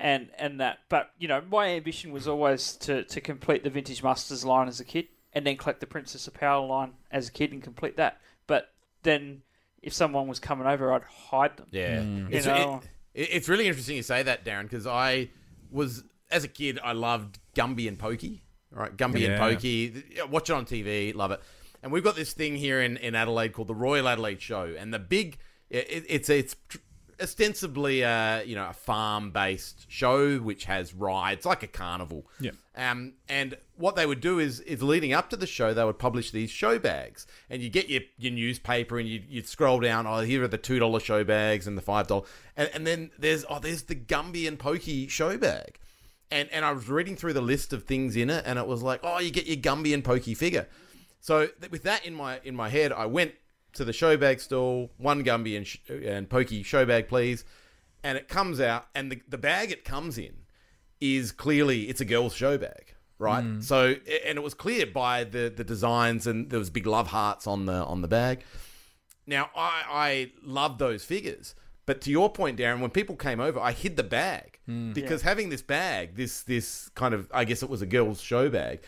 and 0.00 0.30
and 0.36 0.60
that. 0.60 0.78
But 0.88 1.10
you 1.18 1.28
know, 1.28 1.42
my 1.48 1.68
ambition 1.68 2.10
was 2.12 2.26
always 2.26 2.72
to 2.78 3.04
to 3.04 3.20
complete 3.20 3.62
the 3.62 3.70
Vintage 3.70 4.02
Masters 4.02 4.44
line 4.44 4.66
as 4.66 4.80
a 4.80 4.84
kid, 4.84 5.06
and 5.32 5.46
then 5.46 5.56
collect 5.56 5.78
the 5.78 5.86
Princess 5.86 6.26
of 6.26 6.34
Power 6.34 6.66
line 6.66 6.94
as 7.12 7.28
a 7.28 7.32
kid 7.32 7.52
and 7.52 7.62
complete 7.62 7.96
that. 7.98 8.20
But 8.48 8.72
then, 9.04 9.42
if 9.80 9.92
someone 9.92 10.26
was 10.26 10.40
coming 10.40 10.66
over, 10.66 10.92
I'd 10.92 11.04
hide 11.04 11.56
them. 11.56 11.68
Yeah. 11.70 12.02
You 12.02 12.28
It's, 12.32 12.46
know, 12.46 12.80
it- 13.14 13.22
It- 13.22 13.28
It's 13.32 13.48
really 13.48 13.68
interesting 13.68 13.94
you 13.96 14.02
say 14.02 14.24
that, 14.24 14.44
Darren, 14.44 14.62
because 14.64 14.88
I 14.88 15.28
was 15.70 16.02
as 16.32 16.42
a 16.42 16.48
kid 16.48 16.80
I 16.82 16.92
loved 16.92 17.38
Gumby 17.54 17.86
and 17.86 17.96
Pokey. 17.98 18.42
All 18.76 18.82
right, 18.82 18.96
Gumby 18.96 19.28
and 19.28 19.38
Pokey. 19.38 20.04
Yeah, 20.14 20.24
Watch 20.24 20.50
it 20.50 20.52
on 20.52 20.66
TV, 20.66 21.14
love 21.14 21.30
it. 21.30 21.40
And 21.82 21.92
we've 21.92 22.04
got 22.04 22.16
this 22.16 22.32
thing 22.32 22.56
here 22.56 22.80
in, 22.82 22.96
in 22.98 23.14
Adelaide 23.14 23.52
called 23.52 23.68
the 23.68 23.74
Royal 23.74 24.08
Adelaide 24.08 24.42
Show, 24.42 24.74
and 24.78 24.92
the 24.92 24.98
big 24.98 25.38
it, 25.70 26.04
it's 26.08 26.28
it's 26.28 26.56
ostensibly 27.20 28.02
a 28.02 28.42
you 28.44 28.54
know 28.54 28.68
a 28.68 28.72
farm 28.72 29.30
based 29.30 29.86
show 29.88 30.36
which 30.38 30.64
has 30.64 30.94
rides 30.94 31.46
like 31.46 31.62
a 31.62 31.66
carnival. 31.66 32.26
Yeah. 32.40 32.50
Um, 32.76 33.14
and 33.28 33.56
what 33.76 33.96
they 33.96 34.04
would 34.04 34.20
do 34.20 34.38
is, 34.38 34.60
is 34.60 34.82
leading 34.82 35.14
up 35.14 35.30
to 35.30 35.36
the 35.36 35.46
show, 35.46 35.72
they 35.72 35.84
would 35.84 35.98
publish 35.98 36.30
these 36.30 36.50
show 36.50 36.78
bags, 36.78 37.26
and 37.48 37.62
you 37.62 37.70
get 37.70 37.88
your, 37.88 38.02
your 38.18 38.32
newspaper, 38.32 38.98
and 38.98 39.08
you 39.08 39.22
you'd 39.28 39.48
scroll 39.48 39.80
down. 39.80 40.06
Oh, 40.06 40.20
here 40.20 40.42
are 40.42 40.48
the 40.48 40.58
two 40.58 40.78
dollar 40.78 41.00
show 41.00 41.24
bags 41.24 41.66
and 41.66 41.76
the 41.76 41.82
five 41.82 42.06
dollar, 42.06 42.26
and, 42.56 42.70
and 42.74 42.86
then 42.86 43.10
there's 43.18 43.44
oh, 43.48 43.58
there's 43.58 43.84
the 43.84 43.94
Gumby 43.94 44.46
and 44.46 44.58
Pokey 44.58 45.08
show 45.08 45.38
bag, 45.38 45.78
and 46.30 46.48
and 46.50 46.64
I 46.64 46.72
was 46.72 46.88
reading 46.88 47.16
through 47.16 47.34
the 47.34 47.40
list 47.40 47.72
of 47.72 47.84
things 47.84 48.16
in 48.16 48.30
it, 48.30 48.44
and 48.46 48.58
it 48.58 48.66
was 48.66 48.82
like, 48.82 49.00
oh, 49.02 49.18
you 49.18 49.30
get 49.30 49.46
your 49.46 49.56
Gumby 49.56 49.94
and 49.94 50.04
Pokey 50.04 50.34
figure. 50.34 50.68
So 51.20 51.46
th- 51.46 51.70
with 51.70 51.82
that 51.84 52.04
in 52.04 52.14
my 52.14 52.40
in 52.44 52.54
my 52.54 52.68
head, 52.68 52.92
I 52.92 53.06
went 53.06 53.34
to 53.74 53.84
the 53.84 53.92
show 53.92 54.16
bag 54.16 54.40
stall, 54.40 54.90
one 54.96 55.22
Gumby 55.24 55.56
and 55.56 55.66
sh- 55.66 55.78
and 55.88 56.28
Pokey 56.28 56.62
show 56.62 56.86
bag, 56.86 57.08
please, 57.08 57.44
and 58.02 58.16
it 58.16 58.28
comes 58.28 58.60
out, 58.60 58.86
and 58.94 59.10
the 59.10 59.22
the 59.28 59.38
bag 59.38 59.70
it 59.70 59.84
comes 59.84 60.18
in 60.18 60.34
is 61.00 61.32
clearly 61.32 61.88
it's 61.88 62.00
a 62.00 62.04
girl's 62.04 62.34
show 62.34 62.56
bag, 62.56 62.94
right? 63.18 63.42
Hmm. 63.42 63.60
So 63.60 63.96
and 64.24 64.38
it 64.38 64.42
was 64.42 64.54
clear 64.54 64.86
by 64.86 65.24
the 65.24 65.52
the 65.54 65.64
designs 65.64 66.26
and 66.26 66.50
there 66.50 66.58
was 66.58 66.70
big 66.70 66.86
love 66.86 67.08
hearts 67.08 67.46
on 67.46 67.66
the 67.66 67.84
on 67.84 68.02
the 68.02 68.08
bag. 68.08 68.42
Now 69.26 69.50
I 69.54 69.82
I 69.90 70.32
love 70.42 70.78
those 70.78 71.04
figures, 71.04 71.54
but 71.86 72.00
to 72.02 72.10
your 72.10 72.30
point, 72.30 72.58
Darren, 72.58 72.80
when 72.80 72.90
people 72.90 73.16
came 73.16 73.40
over, 73.40 73.58
I 73.60 73.72
hid 73.72 73.96
the 73.96 74.02
bag 74.04 74.58
because 74.92 75.22
having 75.22 75.48
this 75.48 75.62
bag, 75.62 76.16
this 76.16 76.42
this 76.42 76.88
kind 76.94 77.14
of 77.14 77.30
I 77.32 77.44
guess 77.44 77.62
it 77.62 77.70
was 77.70 77.82
a 77.82 77.86
girl's 77.86 78.20
show 78.20 78.48
bag. 78.50 78.80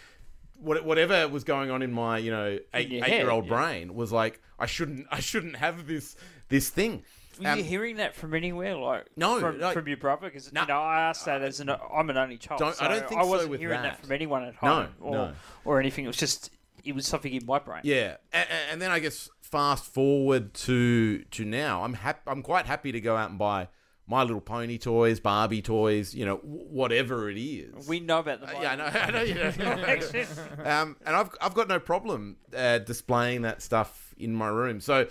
Whatever 0.61 1.29
was 1.29 1.45
going 1.45 1.71
on 1.71 1.83
in 1.83 1.93
my 1.93 2.19
you 2.19 2.33
know 2.33 2.59
eight 2.75 2.93
eight 2.93 3.09
year 3.09 3.31
old 3.31 3.45
yeah. 3.47 3.55
brain 3.55 3.95
was 3.95 4.11
like 4.11 4.41
I 4.59 4.67
shouldn't 4.67 5.07
I 5.11 5.21
shouldn't 5.21 5.57
have 5.57 5.87
this 5.87 6.17
this 6.49 6.69
thing. 6.69 7.05
Were 7.41 7.47
Um, 7.51 7.59
you 7.59 7.65
hearing 7.65 7.97
that 7.99 8.17
from 8.17 8.35
anywhere, 8.35 8.75
like 8.77 9.07
No, 9.17 9.39
from, 9.39 9.61
like- 9.61 9.73
from 9.75 9.87
your 9.87 9.97
brother? 9.99 10.27
Because 10.27 10.53
No. 10.53 10.63
you 10.63 10.67
know, 10.67 10.81
I 10.81 11.03
asked 11.03 11.25
that 11.27 11.41
as 11.43 11.61
an 11.61 11.71
I'm 11.71 12.11
an 12.11 12.17
only 12.17 12.37
child. 12.39 12.59
Don't- 12.59 12.75
so 12.75 12.85
I 12.85 12.89
don't 12.89 13.09
think 13.09 13.21
I 13.21 13.25
wasn't 13.25 13.51
with 13.53 13.61
hearing 13.61 13.81
that. 13.83 13.99
that. 13.99 14.03
from 14.03 14.11
anyone 14.11 14.43
at 14.43 14.61
No, 14.61 14.69
home 14.69 14.89
or 15.01 15.13
no. 15.15 15.33
or 15.65 15.79
anything. 15.79 16.05
It 16.05 16.09
was 16.09 16.17
just 16.17 16.51
it 16.85 16.95
was 16.97 17.07
something 17.07 17.33
in 17.33 17.47
my 17.47 17.61
brain. 17.61 17.83
Yeah, 17.85 18.17
and, 18.33 18.49
and 18.73 18.83
then 18.83 18.91
I 18.91 18.99
guess 18.99 19.29
fast 19.51 19.85
forward 19.85 20.55
to 20.55 21.25
to 21.25 21.45
now, 21.45 21.83
I'm 21.85 21.95
hap- 21.95 22.23
I'm 22.27 22.43
quite 22.43 22.67
happy 22.67 22.93
to 22.93 23.01
go 23.01 23.17
out 23.17 23.31
and 23.31 23.39
buy 23.39 23.69
My 24.07 24.23
Little 24.23 24.41
Pony 24.41 24.79
toys, 24.79 25.21
Barbie 25.21 25.63
toys, 25.63 26.15
you 26.15 26.25
know, 26.25 26.37
w- 26.39 26.65
whatever 26.69 27.29
it 27.31 27.39
is. 27.39 27.89
We 27.89 28.01
know 28.01 28.19
about 28.21 28.41
the. 28.41 28.57
Uh, 28.57 28.61
yeah, 28.63 28.73
I 28.73 28.77
know, 28.77 28.85
I 28.93 29.11
know 29.11 29.23
you 29.23 29.35
know. 29.35 29.51
um, 30.65 30.97
and 31.05 31.17
I've 31.17 31.31
I've 31.41 31.55
got 31.55 31.69
no 31.69 31.79
problem 31.81 32.37
uh, 32.57 32.79
displaying 32.79 33.43
that 33.43 33.63
stuff 33.63 34.15
in 34.19 34.33
my 34.35 34.49
room. 34.49 34.81
So, 34.81 35.07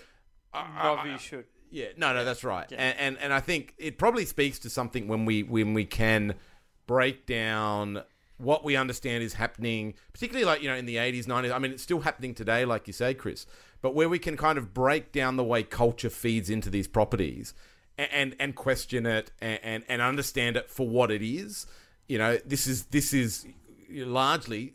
I- 0.53 1.11
you 1.11 1.17
should. 1.17 1.45
yeah, 1.69 1.87
no, 1.97 2.13
no, 2.13 2.23
that's 2.25 2.43
right. 2.43 2.71
And, 2.71 2.97
and 2.99 3.17
and 3.19 3.33
I 3.33 3.39
think 3.39 3.73
it 3.77 3.97
probably 3.97 4.25
speaks 4.25 4.59
to 4.59 4.69
something 4.69 5.07
when 5.07 5.25
we 5.25 5.43
when 5.43 5.73
we 5.73 5.85
can 5.85 6.35
break 6.87 7.25
down 7.25 8.03
what 8.37 8.63
we 8.63 8.75
understand 8.75 9.23
is 9.23 9.33
happening, 9.33 9.93
particularly 10.13 10.45
like 10.45 10.61
you 10.61 10.69
know 10.69 10.75
in 10.75 10.85
the 10.85 10.97
eighties, 10.97 11.27
nineties. 11.27 11.51
I 11.51 11.59
mean, 11.59 11.71
it's 11.71 11.83
still 11.83 12.01
happening 12.01 12.33
today, 12.35 12.65
like 12.65 12.87
you 12.87 12.93
say, 12.93 13.13
Chris. 13.13 13.45
But 13.81 13.93
where 13.93 14.09
we 14.09 14.19
can 14.19 14.37
kind 14.37 14.57
of 14.57 14.73
break 14.73 15.11
down 15.11 15.35
the 15.35 15.43
way 15.43 15.63
culture 15.63 16.09
feeds 16.09 16.49
into 16.49 16.69
these 16.69 16.87
properties 16.87 17.53
and 17.97 18.09
and, 18.11 18.35
and 18.39 18.55
question 18.55 19.05
it 19.05 19.31
and, 19.41 19.59
and 19.63 19.83
and 19.87 20.01
understand 20.01 20.57
it 20.57 20.69
for 20.69 20.87
what 20.87 21.11
it 21.11 21.21
is. 21.21 21.67
You 22.07 22.17
know, 22.17 22.37
this 22.45 22.67
is 22.67 22.85
this 22.85 23.13
is 23.13 23.45
largely 23.89 24.73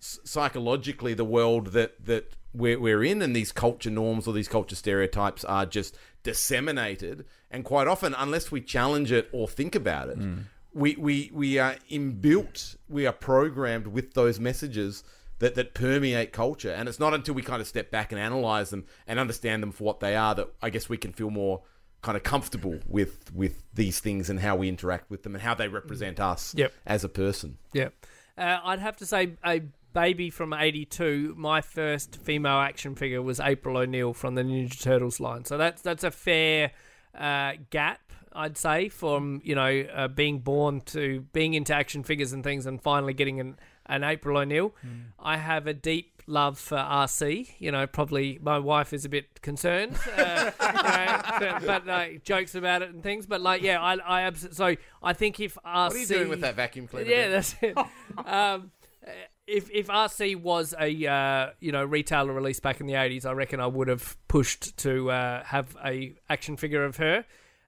psychologically 0.00 1.14
the 1.14 1.24
world 1.24 1.68
that 1.68 2.04
that 2.04 2.36
we're, 2.52 2.78
we're 2.78 3.02
in 3.02 3.20
and 3.20 3.34
these 3.34 3.52
culture 3.52 3.90
norms 3.90 4.26
or 4.26 4.32
these 4.32 4.48
culture 4.48 4.76
stereotypes 4.76 5.44
are 5.44 5.66
just 5.66 5.96
disseminated 6.22 7.24
and 7.50 7.64
quite 7.64 7.86
often 7.86 8.14
unless 8.16 8.50
we 8.50 8.60
challenge 8.60 9.10
it 9.10 9.28
or 9.32 9.48
think 9.48 9.74
about 9.74 10.08
it 10.08 10.16
hmm. 10.16 10.38
we, 10.72 10.94
we 10.96 11.30
we 11.34 11.58
are 11.58 11.76
inbuilt 11.90 12.76
we 12.88 13.06
are 13.06 13.12
programmed 13.12 13.88
with 13.88 14.14
those 14.14 14.38
messages 14.38 15.02
that, 15.44 15.54
that 15.56 15.74
permeate 15.74 16.32
culture 16.32 16.70
and 16.70 16.88
it's 16.88 16.98
not 16.98 17.12
until 17.14 17.34
we 17.34 17.42
kind 17.42 17.60
of 17.60 17.66
step 17.68 17.90
back 17.90 18.12
and 18.12 18.20
analyze 18.20 18.70
them 18.70 18.84
and 19.06 19.18
understand 19.18 19.62
them 19.62 19.72
for 19.72 19.84
what 19.84 20.00
they 20.00 20.16
are 20.16 20.34
that 20.34 20.48
I 20.62 20.70
guess 20.70 20.88
we 20.88 20.96
can 20.96 21.12
feel 21.12 21.30
more 21.30 21.62
kind 22.02 22.16
of 22.16 22.22
comfortable 22.22 22.78
with 22.86 23.32
with 23.34 23.62
these 23.74 24.00
things 24.00 24.30
and 24.30 24.40
how 24.40 24.56
we 24.56 24.68
interact 24.68 25.10
with 25.10 25.22
them 25.22 25.34
and 25.34 25.42
how 25.42 25.54
they 25.54 25.68
represent 25.68 26.18
us 26.20 26.54
Yep. 26.56 26.72
as 26.86 27.04
a 27.04 27.08
person 27.08 27.58
Yeah. 27.72 27.88
Uh, 28.36 28.58
I'd 28.64 28.80
have 28.80 28.96
to 28.96 29.06
say 29.06 29.34
a 29.44 29.62
baby 29.92 30.28
from 30.28 30.52
82, 30.52 31.34
my 31.38 31.60
first 31.60 32.16
female 32.16 32.58
action 32.58 32.94
figure 32.96 33.22
was 33.22 33.38
April 33.38 33.76
O'Neil 33.76 34.12
from 34.12 34.34
the 34.34 34.42
Ninja 34.42 34.80
Turtles 34.82 35.20
line. 35.20 35.44
So 35.44 35.56
that's 35.56 35.82
that's 35.82 36.02
a 36.04 36.10
fair 36.10 36.72
uh, 37.16 37.52
gap, 37.70 38.00
I'd 38.32 38.58
say, 38.58 38.88
from, 38.88 39.40
you 39.44 39.54
know, 39.54 39.84
uh, 39.94 40.08
being 40.08 40.40
born 40.40 40.80
to 40.86 41.20
being 41.32 41.54
into 41.54 41.72
action 41.74 42.02
figures 42.02 42.32
and 42.32 42.42
things 42.42 42.66
and 42.66 42.82
finally 42.82 43.14
getting 43.14 43.38
an, 43.38 43.56
an 43.86 44.04
April 44.04 44.38
O'Neil. 44.38 44.74
I 45.18 45.36
have 45.36 45.66
a 45.66 45.74
deep 45.74 46.22
love 46.26 46.58
for 46.58 46.76
Arcee. 46.76 47.50
You 47.58 47.72
know, 47.72 47.86
probably 47.86 48.38
my 48.42 48.58
wife 48.58 48.92
is 48.92 49.04
a 49.04 49.08
bit 49.08 49.42
concerned, 49.42 49.96
uh, 50.16 50.50
you 50.60 50.82
know, 50.82 51.22
but, 51.38 51.66
but 51.66 51.86
like, 51.86 52.24
jokes 52.24 52.54
about 52.54 52.82
it 52.82 52.90
and 52.90 53.02
things. 53.02 53.26
But 53.26 53.40
like, 53.40 53.62
yeah, 53.62 53.80
I, 53.80 53.96
I 53.96 54.22
absolutely. 54.22 54.56
So 54.56 54.82
I 55.02 55.12
think 55.12 55.40
if 55.40 55.56
Arcee, 55.56 55.64
what 55.64 55.94
are 55.94 55.98
you 55.98 56.06
doing 56.06 56.28
with 56.28 56.40
that 56.40 56.56
vacuum 56.56 56.86
cleaner 56.86 57.10
yeah, 57.10 57.22
Ben? 57.22 57.30
that's 57.30 57.54
it. 57.60 57.78
um, 58.26 58.70
if 59.46 59.70
if 59.70 59.88
Arcee 59.88 60.36
was 60.36 60.74
a 60.78 61.06
uh, 61.06 61.50
you 61.60 61.72
know 61.72 61.84
retailer 61.84 62.32
release 62.32 62.60
back 62.60 62.80
in 62.80 62.86
the 62.86 62.94
eighties, 62.94 63.26
I 63.26 63.32
reckon 63.32 63.60
I 63.60 63.66
would 63.66 63.88
have 63.88 64.16
pushed 64.28 64.76
to 64.78 65.10
uh, 65.10 65.44
have 65.44 65.76
a 65.84 66.14
action 66.28 66.56
figure 66.56 66.84
of 66.84 66.96
her. 66.96 67.24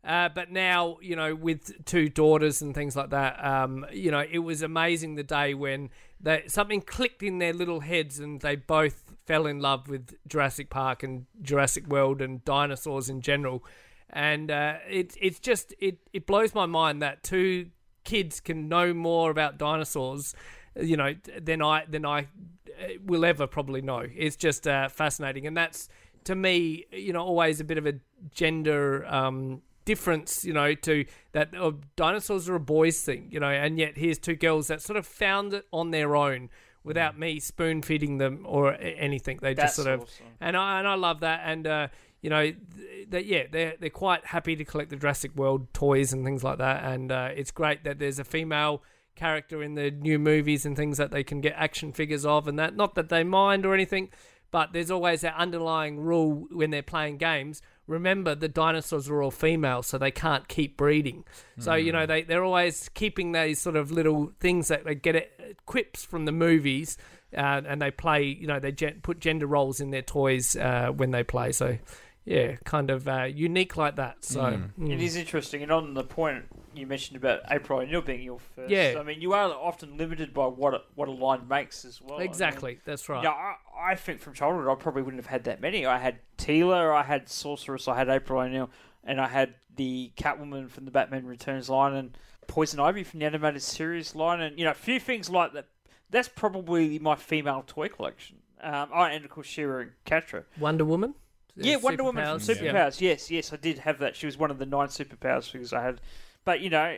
Uh, 0.06 0.28
but 0.28 0.52
now, 0.52 0.98
you 1.02 1.16
know, 1.16 1.34
with 1.34 1.84
two 1.84 2.08
daughters 2.08 2.62
and 2.62 2.76
things 2.76 2.94
like 2.94 3.10
that, 3.10 3.44
um, 3.44 3.84
you 3.92 4.12
know, 4.12 4.24
it 4.30 4.38
was 4.38 4.62
amazing 4.62 5.16
the 5.16 5.24
day 5.24 5.52
when 5.52 5.90
that 6.20 6.48
something 6.50 6.80
clicked 6.80 7.24
in 7.24 7.38
their 7.38 7.52
little 7.52 7.80
heads 7.80 8.20
and 8.20 8.40
they 8.40 8.54
both 8.54 9.02
fell 9.26 9.46
in 9.46 9.58
love 9.58 9.88
with 9.88 10.14
Jurassic 10.28 10.70
Park 10.70 11.02
and 11.02 11.26
Jurassic 11.42 11.88
World 11.88 12.22
and 12.22 12.44
dinosaurs 12.44 13.08
in 13.08 13.20
general. 13.20 13.64
And 14.08 14.48
uh, 14.48 14.76
it, 14.88 15.16
it's 15.20 15.40
just 15.40 15.74
it, 15.80 15.98
it 16.12 16.24
blows 16.24 16.54
my 16.54 16.66
mind 16.66 17.02
that 17.02 17.24
two 17.24 17.70
kids 18.04 18.38
can 18.38 18.68
know 18.68 18.94
more 18.94 19.32
about 19.32 19.58
dinosaurs, 19.58 20.36
you 20.80 20.96
know, 20.96 21.16
than 21.40 21.60
I 21.60 21.84
than 21.88 22.06
I 22.06 22.20
uh, 22.20 22.92
will 23.04 23.24
ever 23.24 23.48
probably 23.48 23.82
know. 23.82 24.06
It's 24.14 24.36
just 24.36 24.68
uh, 24.68 24.88
fascinating, 24.88 25.48
and 25.48 25.56
that's 25.56 25.88
to 26.24 26.36
me, 26.36 26.86
you 26.92 27.12
know, 27.12 27.24
always 27.24 27.60
a 27.60 27.64
bit 27.64 27.78
of 27.78 27.86
a 27.86 27.94
gender 28.32 29.04
um, 29.06 29.62
difference, 29.86 30.44
you 30.44 30.52
know, 30.52 30.74
to 30.74 31.06
that 31.32 31.54
uh, 31.56 31.72
dinosaurs 31.96 32.50
are 32.50 32.56
a 32.56 32.60
boys 32.60 33.00
thing, 33.00 33.28
you 33.30 33.40
know, 33.40 33.48
and 33.48 33.78
yet 33.78 33.96
here's 33.96 34.18
two 34.18 34.36
girls 34.36 34.66
that 34.66 34.82
sort 34.82 34.98
of 34.98 35.06
found 35.06 35.54
it 35.54 35.64
on 35.72 35.92
their 35.92 36.14
own 36.14 36.50
without 36.84 37.18
me 37.18 37.40
spoon 37.40 37.80
feeding 37.80 38.18
them 38.18 38.44
or 38.44 38.74
anything. 38.74 39.38
They 39.40 39.54
just 39.54 39.76
sort 39.76 39.88
of, 39.88 40.02
awesome. 40.02 40.26
and 40.40 40.56
I 40.56 40.78
and 40.78 40.86
I 40.86 40.94
love 40.94 41.20
that, 41.20 41.40
and 41.44 41.66
uh, 41.66 41.88
you 42.20 42.28
know, 42.28 42.42
th- 42.42 43.08
that 43.08 43.24
yeah, 43.24 43.44
they're 43.50 43.74
they're 43.80 43.88
quite 43.88 44.26
happy 44.26 44.56
to 44.56 44.64
collect 44.64 44.90
the 44.90 44.96
Jurassic 44.96 45.34
World 45.34 45.72
toys 45.72 46.12
and 46.12 46.24
things 46.24 46.44
like 46.44 46.58
that, 46.58 46.84
and 46.84 47.10
uh, 47.10 47.30
it's 47.34 47.50
great 47.50 47.84
that 47.84 47.98
there's 47.98 48.18
a 48.18 48.24
female 48.24 48.82
character 49.14 49.62
in 49.62 49.74
the 49.74 49.90
new 49.90 50.18
movies 50.18 50.66
and 50.66 50.76
things 50.76 50.98
that 50.98 51.10
they 51.10 51.24
can 51.24 51.40
get 51.40 51.54
action 51.56 51.92
figures 51.92 52.26
of, 52.26 52.46
and 52.46 52.58
that 52.58 52.76
not 52.76 52.94
that 52.96 53.08
they 53.08 53.24
mind 53.24 53.64
or 53.64 53.72
anything, 53.72 54.10
but 54.50 54.72
there's 54.72 54.90
always 54.90 55.22
that 55.22 55.34
underlying 55.36 56.00
rule 56.00 56.46
when 56.50 56.70
they're 56.70 56.82
playing 56.82 57.18
games. 57.18 57.62
Remember, 57.86 58.34
the 58.34 58.48
dinosaurs 58.48 59.08
are 59.08 59.22
all 59.22 59.30
female, 59.30 59.82
so 59.82 59.96
they 59.96 60.10
can't 60.10 60.48
keep 60.48 60.76
breeding. 60.76 61.24
So 61.58 61.74
you 61.74 61.92
know 61.92 62.04
they 62.04 62.22
they're 62.22 62.44
always 62.44 62.88
keeping 62.90 63.32
these 63.32 63.60
sort 63.60 63.76
of 63.76 63.90
little 63.90 64.32
things 64.40 64.68
that 64.68 64.84
they 64.84 64.94
get 64.96 65.14
it, 65.14 65.58
quips 65.66 66.04
from 66.04 66.24
the 66.24 66.32
movies, 66.32 66.98
uh, 67.36 67.62
and 67.66 67.80
they 67.80 67.92
play. 67.92 68.24
You 68.24 68.48
know 68.48 68.58
they 68.58 68.72
gen- 68.72 69.00
put 69.02 69.20
gender 69.20 69.46
roles 69.46 69.80
in 69.80 69.90
their 69.90 70.02
toys 70.02 70.56
uh, 70.56 70.88
when 70.88 71.12
they 71.12 71.22
play. 71.22 71.52
So 71.52 71.78
yeah, 72.24 72.56
kind 72.64 72.90
of 72.90 73.06
uh, 73.06 73.24
unique 73.24 73.76
like 73.76 73.96
that. 73.96 74.24
So 74.24 74.40
mm. 74.40 74.90
It 74.90 75.00
is 75.00 75.16
interesting, 75.16 75.62
and 75.62 75.70
on 75.70 75.94
the 75.94 76.02
point 76.02 76.46
you 76.76 76.86
mentioned 76.86 77.16
about 77.16 77.40
April 77.50 77.80
O'Neil 77.80 78.02
being 78.02 78.22
your 78.22 78.38
first. 78.38 78.70
Yeah. 78.70 78.96
I 78.98 79.02
mean, 79.02 79.20
you 79.20 79.32
are 79.32 79.50
often 79.50 79.96
limited 79.96 80.32
by 80.34 80.46
what 80.46 80.74
a, 80.74 80.82
what 80.94 81.08
a 81.08 81.12
line 81.12 81.48
makes 81.48 81.84
as 81.84 82.00
well. 82.00 82.16
I 82.16 82.18
mean, 82.20 82.28
exactly 82.28 82.78
that's 82.84 83.08
right. 83.08 83.22
Yeah, 83.22 83.30
I, 83.30 83.92
I 83.92 83.94
think 83.94 84.20
from 84.20 84.34
childhood 84.34 84.68
I 84.68 84.74
probably 84.74 85.02
wouldn't 85.02 85.22
have 85.22 85.30
had 85.30 85.44
that 85.44 85.60
many. 85.60 85.86
I 85.86 85.98
had 85.98 86.18
Teela, 86.38 86.94
I 86.94 87.02
had 87.02 87.28
Sorceress, 87.28 87.88
I 87.88 87.96
had 87.96 88.08
April 88.08 88.40
O'Neil, 88.40 88.70
and 89.04 89.20
I 89.20 89.28
had 89.28 89.54
the 89.74 90.12
Catwoman 90.16 90.70
from 90.70 90.84
the 90.84 90.90
Batman 90.90 91.26
Returns 91.26 91.68
line, 91.68 91.94
and 91.94 92.16
Poison 92.46 92.80
Ivy 92.80 93.04
from 93.04 93.20
the 93.20 93.26
animated 93.26 93.62
series 93.62 94.14
line, 94.14 94.40
and 94.40 94.58
you 94.58 94.64
know 94.64 94.70
a 94.70 94.74
few 94.74 95.00
things 95.00 95.28
like 95.28 95.52
that. 95.52 95.66
That's 96.08 96.28
probably 96.28 96.98
my 96.98 97.16
female 97.16 97.64
toy 97.66 97.88
collection. 97.88 98.36
Um, 98.62 98.90
oh, 98.94 99.02
and 99.02 99.24
of 99.24 99.30
course 99.30 99.46
She-Ra 99.46 99.80
and 99.80 99.90
Catra. 100.06 100.44
Wonder 100.58 100.84
Woman. 100.84 101.14
Yeah, 101.56 101.76
Wonder 101.76 102.04
Woman 102.04 102.24
from 102.24 102.38
superpowers. 102.38 102.62
Yeah. 102.62 102.72
Superpowers. 102.72 103.00
Yes, 103.00 103.30
yes, 103.30 103.52
I 103.52 103.56
did 103.56 103.78
have 103.78 103.98
that. 103.98 104.14
She 104.14 104.26
was 104.26 104.36
one 104.36 104.50
of 104.50 104.58
the 104.58 104.66
nine 104.66 104.88
superpowers 104.88 105.50
figures 105.50 105.72
I 105.72 105.82
had, 105.82 106.00
but 106.46 106.62
you 106.62 106.70
know, 106.70 106.96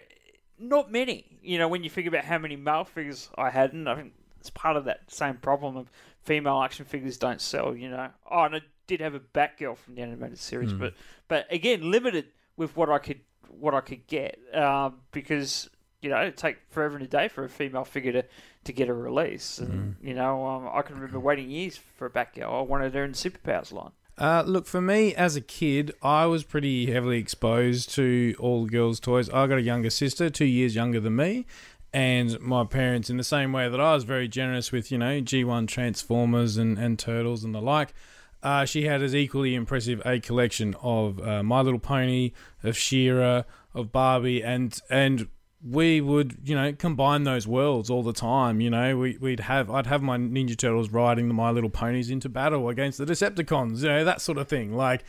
not 0.60 0.92
many. 0.92 1.24
You 1.42 1.58
know, 1.58 1.66
when 1.66 1.82
you 1.82 1.90
think 1.90 2.06
about 2.06 2.24
how 2.24 2.38
many 2.38 2.54
male 2.54 2.84
figures 2.84 3.28
I 3.36 3.50
had, 3.50 3.72
and 3.72 3.88
I 3.88 3.96
think 3.96 4.12
it's 4.38 4.50
part 4.50 4.76
of 4.76 4.84
that 4.84 5.10
same 5.10 5.38
problem 5.38 5.76
of 5.76 5.90
female 6.22 6.60
action 6.62 6.84
figures 6.84 7.16
don't 7.16 7.40
sell. 7.40 7.74
You 7.74 7.90
know, 7.90 8.10
oh, 8.30 8.42
and 8.44 8.54
I 8.56 8.60
did 8.86 9.00
have 9.00 9.14
a 9.14 9.20
Batgirl 9.20 9.76
from 9.76 9.96
the 9.96 10.02
animated 10.02 10.38
series, 10.38 10.72
but 10.78 10.94
but 11.26 11.52
again, 11.52 11.90
limited 11.90 12.26
with 12.56 12.76
what 12.76 12.88
I 12.90 12.98
could 12.98 13.20
what 13.48 13.74
I 13.74 13.80
could 13.80 14.06
get 14.06 14.38
um, 14.54 15.00
because 15.10 15.70
you 16.02 16.10
know 16.10 16.20
it'd 16.20 16.36
take 16.36 16.58
forever 16.68 16.96
and 16.96 17.04
a 17.06 17.08
day 17.08 17.28
for 17.28 17.44
a 17.44 17.48
female 17.48 17.84
figure 17.84 18.12
to, 18.12 18.24
to 18.64 18.72
get 18.72 18.88
a 18.88 18.94
release, 18.94 19.58
and 19.58 19.96
you 20.02 20.14
know 20.14 20.44
um, 20.46 20.68
I 20.72 20.82
can 20.82 20.96
remember 20.96 21.18
waiting 21.18 21.50
years 21.50 21.76
for 21.96 22.06
a 22.06 22.10
Batgirl. 22.10 22.52
I 22.52 22.62
wanted 22.62 22.94
her 22.94 23.04
in 23.04 23.12
the 23.12 23.16
Superpowers 23.16 23.72
line. 23.72 23.92
Uh, 24.18 24.42
look, 24.44 24.66
for 24.66 24.80
me 24.80 25.14
as 25.14 25.36
a 25.36 25.40
kid, 25.40 25.94
I 26.02 26.26
was 26.26 26.42
pretty 26.42 26.90
heavily 26.90 27.18
exposed 27.18 27.90
to 27.94 28.34
all 28.40 28.64
the 28.64 28.70
girls' 28.70 28.98
toys. 28.98 29.30
I 29.30 29.46
got 29.46 29.58
a 29.58 29.62
younger 29.62 29.90
sister, 29.90 30.28
two 30.28 30.44
years 30.44 30.74
younger 30.74 30.98
than 30.98 31.14
me, 31.14 31.46
and 31.92 32.38
my 32.40 32.64
parents, 32.64 33.08
in 33.10 33.16
the 33.16 33.24
same 33.24 33.52
way 33.52 33.68
that 33.68 33.80
I 33.80 33.94
was 33.94 34.02
very 34.02 34.26
generous 34.26 34.72
with, 34.72 34.90
you 34.90 34.98
know, 34.98 35.20
G1 35.20 35.68
Transformers 35.68 36.56
and, 36.56 36.78
and 36.78 36.98
Turtles 36.98 37.44
and 37.44 37.54
the 37.54 37.60
like, 37.60 37.94
uh, 38.42 38.64
she 38.64 38.86
had 38.86 39.02
as 39.02 39.14
equally 39.14 39.54
impressive 39.54 40.02
a 40.04 40.18
collection 40.18 40.74
of 40.82 41.20
uh, 41.20 41.44
My 41.44 41.60
Little 41.60 41.78
Pony, 41.78 42.32
of 42.64 42.76
She-Ra, 42.76 43.44
of 43.72 43.92
Barbie, 43.92 44.42
and 44.42 44.80
and 44.90 45.28
we 45.62 46.00
would 46.00 46.38
you 46.44 46.54
know 46.54 46.72
combine 46.72 47.24
those 47.24 47.46
worlds 47.46 47.90
all 47.90 48.02
the 48.02 48.12
time. 48.12 48.60
You 48.60 48.70
know, 48.70 48.96
we, 48.96 49.18
we'd 49.18 49.40
have 49.40 49.70
I'd 49.70 49.86
have 49.86 50.02
my 50.02 50.16
Ninja 50.16 50.56
Turtles 50.56 50.90
riding 50.90 51.28
the 51.28 51.34
My 51.34 51.50
Little 51.50 51.70
Ponies 51.70 52.10
into 52.10 52.28
battle 52.28 52.68
against 52.68 52.98
the 52.98 53.04
Decepticons. 53.04 53.82
You 53.82 53.88
know 53.88 54.04
that 54.04 54.20
sort 54.20 54.38
of 54.38 54.48
thing. 54.48 54.74
Like, 54.74 55.04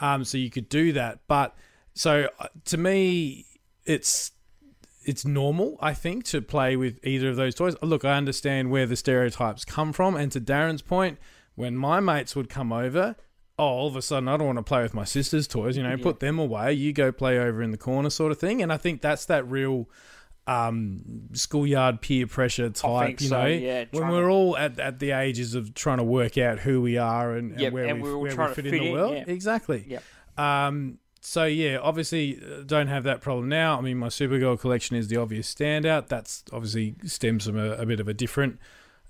um, 0.00 0.24
so 0.24 0.38
you 0.38 0.50
could 0.50 0.68
do 0.68 0.92
that. 0.92 1.20
But 1.26 1.56
so 1.94 2.28
uh, 2.38 2.48
to 2.66 2.76
me, 2.76 3.46
it's 3.84 4.32
it's 5.04 5.24
normal, 5.24 5.78
I 5.80 5.94
think, 5.94 6.24
to 6.26 6.42
play 6.42 6.76
with 6.76 7.04
either 7.04 7.30
of 7.30 7.36
those 7.36 7.54
toys. 7.54 7.74
Look, 7.82 8.04
I 8.04 8.16
understand 8.16 8.70
where 8.70 8.86
the 8.86 8.96
stereotypes 8.96 9.64
come 9.64 9.92
from, 9.92 10.16
and 10.16 10.30
to 10.32 10.40
Darren's 10.40 10.82
point, 10.82 11.18
when 11.54 11.76
my 11.76 11.98
mates 11.98 12.36
would 12.36 12.48
come 12.48 12.72
over, 12.72 13.16
oh, 13.58 13.64
all 13.64 13.86
of 13.88 13.96
a 13.96 14.02
sudden 14.02 14.28
I 14.28 14.36
don't 14.36 14.46
want 14.46 14.58
to 14.58 14.62
play 14.62 14.82
with 14.82 14.94
my 14.94 15.04
sister's 15.04 15.46
toys. 15.48 15.76
You 15.76 15.82
know, 15.82 15.96
put 15.96 16.20
them 16.20 16.38
away. 16.38 16.72
You 16.72 16.92
go 16.92 17.10
play 17.12 17.38
over 17.38 17.62
in 17.62 17.70
the 17.70 17.78
corner, 17.78 18.10
sort 18.10 18.32
of 18.32 18.38
thing. 18.38 18.62
And 18.62 18.72
I 18.72 18.76
think 18.76 19.00
that's 19.02 19.24
that 19.26 19.48
real 19.48 19.88
um, 20.46 21.28
schoolyard 21.34 22.00
peer 22.00 22.26
pressure 22.26 22.70
type. 22.70 23.20
you 23.20 23.28
so, 23.28 23.42
know, 23.42 23.46
yeah, 23.48 23.84
when 23.90 24.08
we're 24.08 24.28
to- 24.28 24.32
all 24.32 24.56
at, 24.56 24.78
at 24.78 24.98
the 24.98 25.10
ages 25.10 25.54
of 25.54 25.74
trying 25.74 25.98
to 25.98 26.04
work 26.04 26.38
out 26.38 26.60
who 26.60 26.80
we 26.80 26.96
are 26.96 27.34
and, 27.34 27.52
and 27.52 27.60
Yep, 27.60 27.72
where, 27.72 27.84
and 27.86 28.02
we, 28.02 28.08
where 28.10 28.18
we 28.18 28.30
fit, 28.30 28.54
fit 28.54 28.66
in 28.66 28.72
the 28.84 28.92
world. 28.92 29.14
yeah. 29.14 29.24
Exactly. 29.26 29.84
Yep. 29.86 30.02
Um, 30.38 30.98
so 31.20 31.44
yeah, 31.44 31.78
obviously 31.82 32.40
uh, 32.40 32.62
don't 32.64 32.86
have 32.86 33.04
that 33.04 33.20
problem 33.20 33.48
now. 33.48 33.76
I 33.76 33.80
mean, 33.82 33.98
my 33.98 34.06
Supergirl 34.08 34.58
collection 34.58 34.96
is 34.96 35.08
the 35.08 35.16
obvious 35.16 35.52
standout. 35.52 36.06
That's 36.06 36.44
obviously 36.52 36.94
stems 37.04 37.44
from 37.46 37.58
a, 37.58 37.72
a 37.72 37.84
bit 37.84 38.00
of 38.00 38.08
a 38.08 38.14
different 38.14 38.58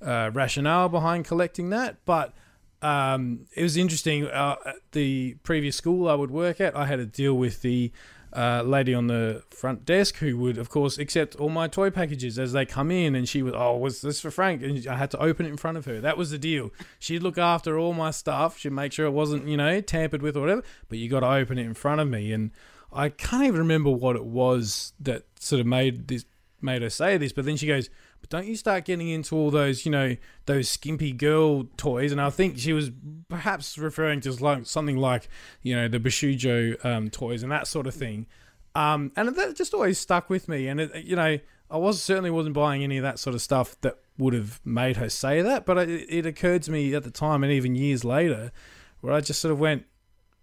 uh, 0.03 0.31
rationale 0.33 0.89
behind 0.89 1.25
collecting 1.27 1.71
that, 1.71 1.99
but. 2.05 2.33
Um, 2.81 3.47
it 3.55 3.62
was 3.62 3.76
interesting. 3.76 4.26
Uh, 4.26 4.57
the 4.93 5.35
previous 5.43 5.76
school 5.76 6.09
I 6.09 6.14
would 6.14 6.31
work 6.31 6.61
at, 6.61 6.76
I 6.76 6.87
had 6.87 6.97
to 6.97 7.07
deal 7.07 7.35
with 7.35 7.62
the 7.62 7.93
uh, 8.33 8.62
lady 8.62 8.95
on 8.95 9.07
the 9.07 9.43
front 9.51 9.85
desk 9.85 10.16
who 10.16 10.37
would, 10.37 10.59
of 10.59 10.68
course, 10.68 10.99
accept 10.99 11.35
all 11.37 11.49
my 11.49 11.66
toy 11.66 11.91
packages 11.91 12.39
as 12.39 12.53
they 12.53 12.64
come 12.66 12.91
in. 12.91 13.14
And 13.14 13.29
she 13.29 13.43
would, 13.43 13.55
oh, 13.55 13.76
was 13.76 14.01
this 14.01 14.20
for 14.20 14.31
Frank? 14.31 14.62
And 14.62 14.87
I 14.87 14.97
had 14.97 15.11
to 15.12 15.18
open 15.18 15.47
it 15.47 15.51
in 15.51 15.57
front 15.57 15.79
of 15.79 15.87
her. 15.87 16.01
That 16.01 16.16
was 16.16 16.31
the 16.31 16.39
deal. 16.39 16.70
She'd 16.99 17.22
look 17.22 17.39
after 17.39 17.79
all 17.79 17.95
my 17.95 18.11
stuff. 18.11 18.59
She'd 18.59 18.72
make 18.72 18.93
sure 18.93 19.07
it 19.07 19.12
wasn't, 19.12 19.49
you 19.49 19.57
know, 19.57 19.81
tampered 19.81 20.22
with 20.22 20.37
or 20.37 20.41
whatever. 20.41 20.62
But 20.89 20.99
you 20.99 21.09
got 21.09 21.20
to 21.20 21.29
open 21.29 21.59
it 21.59 21.66
in 21.66 21.74
front 21.74 22.01
of 22.01 22.09
me. 22.09 22.33
And 22.33 22.51
I 22.93 23.09
can't 23.09 23.45
even 23.45 23.61
remember 23.61 23.91
what 23.91 24.16
it 24.16 24.24
was 24.24 24.93
that 25.01 25.24
sort 25.41 25.61
of 25.61 25.66
made 25.66 26.09
this 26.09 26.24
made 26.61 26.83
her 26.83 26.91
say 26.91 27.16
this. 27.16 27.33
But 27.33 27.45
then 27.45 27.57
she 27.57 27.66
goes, 27.66 27.89
but 28.21 28.31
don't 28.31 28.47
you 28.47 28.57
start 28.57 28.85
getting 28.85 29.09
into 29.09 29.37
all 29.37 29.51
those, 29.51 29.85
you 29.85 29.93
know, 29.93 30.16
those 30.47 30.69
skimpy 30.69 31.12
girl 31.12 31.64
toys? 31.77 32.12
And 32.12 32.21
I 32.21 32.31
think 32.31 32.59
she 32.59 32.73
was 32.73 32.91
perhaps 33.29 33.79
referring 33.79 34.21
to 34.23 34.33
like 34.33 34.66
something 34.66 34.97
like, 34.97 35.29
you 35.62 35.75
know, 35.75 35.89
the 35.89 36.01
Bishoujo 36.01 36.85
um, 36.85 37.11
toys 37.11 37.43
and 37.43 37.53
that 37.53 37.66
sort 37.66 37.87
of 37.87 37.95
thing. 37.95 38.27
Um, 38.75 39.12
and 39.16 39.29
that 39.35 39.57
just 39.57 39.75
always 39.75 39.99
stuck 39.99 40.31
with 40.31 40.49
me. 40.49 40.69
And 40.69 40.81
it, 40.81 41.05
you 41.05 41.16
know, 41.16 41.39
I 41.71 41.77
was 41.77 42.03
certainly 42.03 42.31
wasn't 42.31 42.55
buying 42.55 42.83
any 42.83 42.97
of 42.97 43.03
that 43.03 43.19
sort 43.19 43.35
of 43.35 43.43
stuff 43.43 43.79
that 43.83 43.99
would 44.16 44.35
have 44.35 44.61
made 44.64 44.97
her 44.97 45.09
say 45.09 45.43
that. 45.43 45.66
But 45.66 45.89
it, 45.89 46.07
it 46.09 46.27
occurred 46.27 46.62
to 46.64 46.71
me 46.71 46.95
at 46.95 47.05
the 47.05 47.11
time, 47.11 47.45
and 47.45 47.53
even 47.53 47.75
years 47.75 48.05
later, 48.05 48.53
where 49.01 49.12
I 49.12 49.21
just 49.21 49.41
sort 49.41 49.53
of 49.53 49.61
went, 49.61 49.85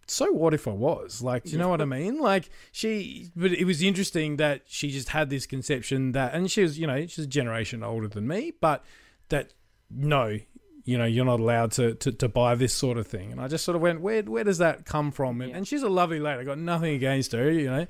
so 0.07 0.31
what 0.31 0.53
if 0.53 0.67
I 0.67 0.71
was? 0.71 1.21
Like, 1.21 1.43
do 1.43 1.51
you 1.51 1.57
know 1.57 1.69
what 1.69 1.81
I 1.81 1.85
mean? 1.97 2.19
Like 2.19 2.49
she, 2.71 3.31
but 3.35 3.51
it 3.51 3.65
was 3.65 3.81
interesting 3.81 4.37
that 4.37 4.63
she 4.67 4.91
just 4.91 5.09
had 5.09 5.29
this 5.29 5.45
conception 5.45 6.11
that, 6.13 6.33
and 6.33 6.49
she 6.49 6.61
was, 6.61 6.77
you 6.77 6.87
know, 6.87 7.01
she's 7.07 7.25
a 7.25 7.27
generation 7.27 7.83
older 7.83 8.07
than 8.07 8.27
me, 8.27 8.53
but 8.59 8.83
that 9.29 9.53
no, 9.89 10.39
you 10.83 10.97
know, 10.97 11.05
you're 11.05 11.25
not 11.25 11.39
allowed 11.39 11.71
to, 11.73 11.95
to, 11.95 12.11
to 12.11 12.29
buy 12.29 12.55
this 12.55 12.73
sort 12.73 12.97
of 12.97 13.07
thing. 13.07 13.31
And 13.31 13.41
I 13.41 13.47
just 13.47 13.65
sort 13.65 13.75
of 13.75 13.81
went, 13.81 14.01
where 14.01 14.21
where 14.21 14.43
does 14.43 14.59
that 14.59 14.85
come 14.85 15.11
from? 15.11 15.41
And, 15.41 15.51
and 15.51 15.67
she's 15.67 15.83
a 15.83 15.89
lovely 15.89 16.19
lady. 16.19 16.41
I 16.41 16.43
got 16.43 16.59
nothing 16.59 16.93
against 16.93 17.31
her, 17.31 17.49
you 17.49 17.69
know, 17.69 17.87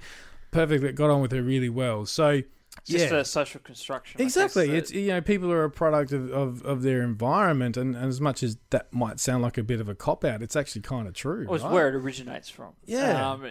perfectly 0.51 0.91
got 0.93 1.09
on 1.09 1.21
with 1.21 1.31
her 1.33 1.41
really 1.41 1.69
well. 1.69 2.05
So 2.05 2.41
It's 2.81 2.91
just 2.91 3.11
yeah. 3.11 3.19
a 3.19 3.25
social 3.25 3.61
construction. 3.61 4.21
Exactly. 4.21 4.69
It's 4.69 4.91
you 4.91 5.07
know 5.07 5.21
people 5.21 5.51
are 5.51 5.63
a 5.63 5.71
product 5.71 6.11
of, 6.11 6.31
of, 6.31 6.61
of 6.63 6.83
their 6.83 7.01
environment, 7.01 7.77
and, 7.77 7.95
and 7.95 8.05
as 8.05 8.21
much 8.21 8.43
as 8.43 8.57
that 8.69 8.93
might 8.93 9.19
sound 9.19 9.41
like 9.41 9.57
a 9.57 9.63
bit 9.63 9.81
of 9.81 9.89
a 9.89 9.95
cop 9.95 10.23
out, 10.23 10.41
it's 10.41 10.55
actually 10.55 10.81
kind 10.81 11.07
of 11.07 11.13
true. 11.13 11.45
Well, 11.47 11.55
it's 11.55 11.63
right? 11.63 11.73
where 11.73 11.89
it 11.89 11.95
originates 11.95 12.49
from. 12.49 12.73
Yeah. 12.85 13.31
Um, 13.31 13.47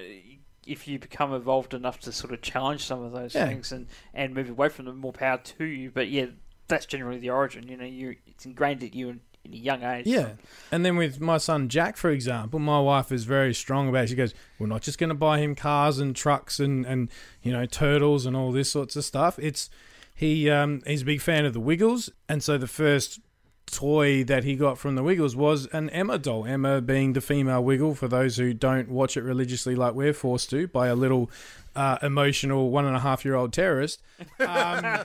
if 0.67 0.89
you 0.89 0.99
become 0.99 1.33
evolved 1.35 1.75
enough 1.75 2.01
to 2.01 2.13
sort 2.13 2.33
of 2.33 2.43
challenge 2.43 2.85
some 2.85 3.03
of 3.03 3.13
those 3.13 3.35
Yeah. 3.35 3.49
things 3.49 3.73
and, 3.73 3.87
and 4.13 4.35
move 4.35 4.49
away 4.49 4.69
from 4.69 4.87
them, 4.87 4.99
more 4.99 5.13
power 5.13 5.39
to 5.39 5.65
you. 5.65 5.91
But 5.91 6.09
yeah, 6.09 6.27
that's 6.69 6.87
generally 6.87 7.19
the 7.19 7.31
origin. 7.31 7.69
You 7.69 7.77
know, 7.77 7.85
you 7.85 8.17
it's 8.27 8.47
ingrained 8.47 8.83
at 8.83 8.95
you 8.95 9.09
in, 9.11 9.21
in 9.45 9.53
a 9.53 9.57
young 9.57 9.83
age. 9.83 10.07
Yeah. 10.07 10.31
And 10.73 10.85
then 10.85 10.97
with 10.97 11.21
my 11.21 11.39
son 11.39 11.69
Jack, 11.69 11.97
for 11.97 12.11
example, 12.11 12.59
my 12.59 12.81
wife 12.81 13.13
is 13.13 13.25
very 13.25 13.55
strong 13.55 13.89
about 13.89 14.05
it. 14.05 14.09
She 14.09 14.15
goes, 14.15 14.35
We're 14.59 14.67
not 14.67 14.83
just 14.83 14.99
going 14.99 15.09
to 15.09 15.15
buy 15.15 15.39
him 15.39 15.55
cars 15.55 15.99
and 15.99 16.15
trucks 16.17 16.61
and, 16.61 16.85
and, 16.87 17.11
you 17.43 17.53
know, 17.53 17.67
turtles 17.67 18.27
and 18.27 18.37
all 18.37 18.53
this 18.53 18.71
sorts 18.71 18.97
of 18.97 19.05
stuff. 19.05 19.39
It's, 19.39 19.71
he, 20.15 20.49
um, 20.49 20.83
he's 20.87 21.03
a 21.03 21.07
big 21.07 21.21
fan 21.21 21.45
of 21.45 21.53
the 21.53 21.61
Wiggles. 21.61 22.11
And 22.29 22.43
so 22.43 22.57
the 22.59 22.69
first 22.69 23.21
toy 23.67 24.25
that 24.25 24.45
he 24.45 24.55
got 24.55 24.79
from 24.79 24.95
the 24.95 25.03
Wiggles 25.03 25.35
was 25.35 25.67
an 25.67 25.91
Emma 25.91 26.19
doll. 26.19 26.47
Emma 26.47 26.81
being 26.81 27.13
the 27.13 27.21
female 27.21 27.63
Wiggle, 27.63 27.95
for 27.95 28.09
those 28.09 28.37
who 28.37 28.55
don't 28.55 28.89
watch 28.89 29.17
it 29.17 29.23
religiously 29.23 29.75
like 29.75 29.95
we're 29.95 30.13
forced 30.13 30.51
to, 30.51 30.69
by 30.69 30.87
a 30.89 30.95
little 30.95 31.31
uh, 31.77 31.99
emotional 32.03 32.71
one 32.71 32.85
and 32.85 32.97
a 32.97 33.01
half 33.01 33.25
year 33.25 33.35
old 33.35 33.53
terrorist. 33.53 34.03
Um, 34.41 34.47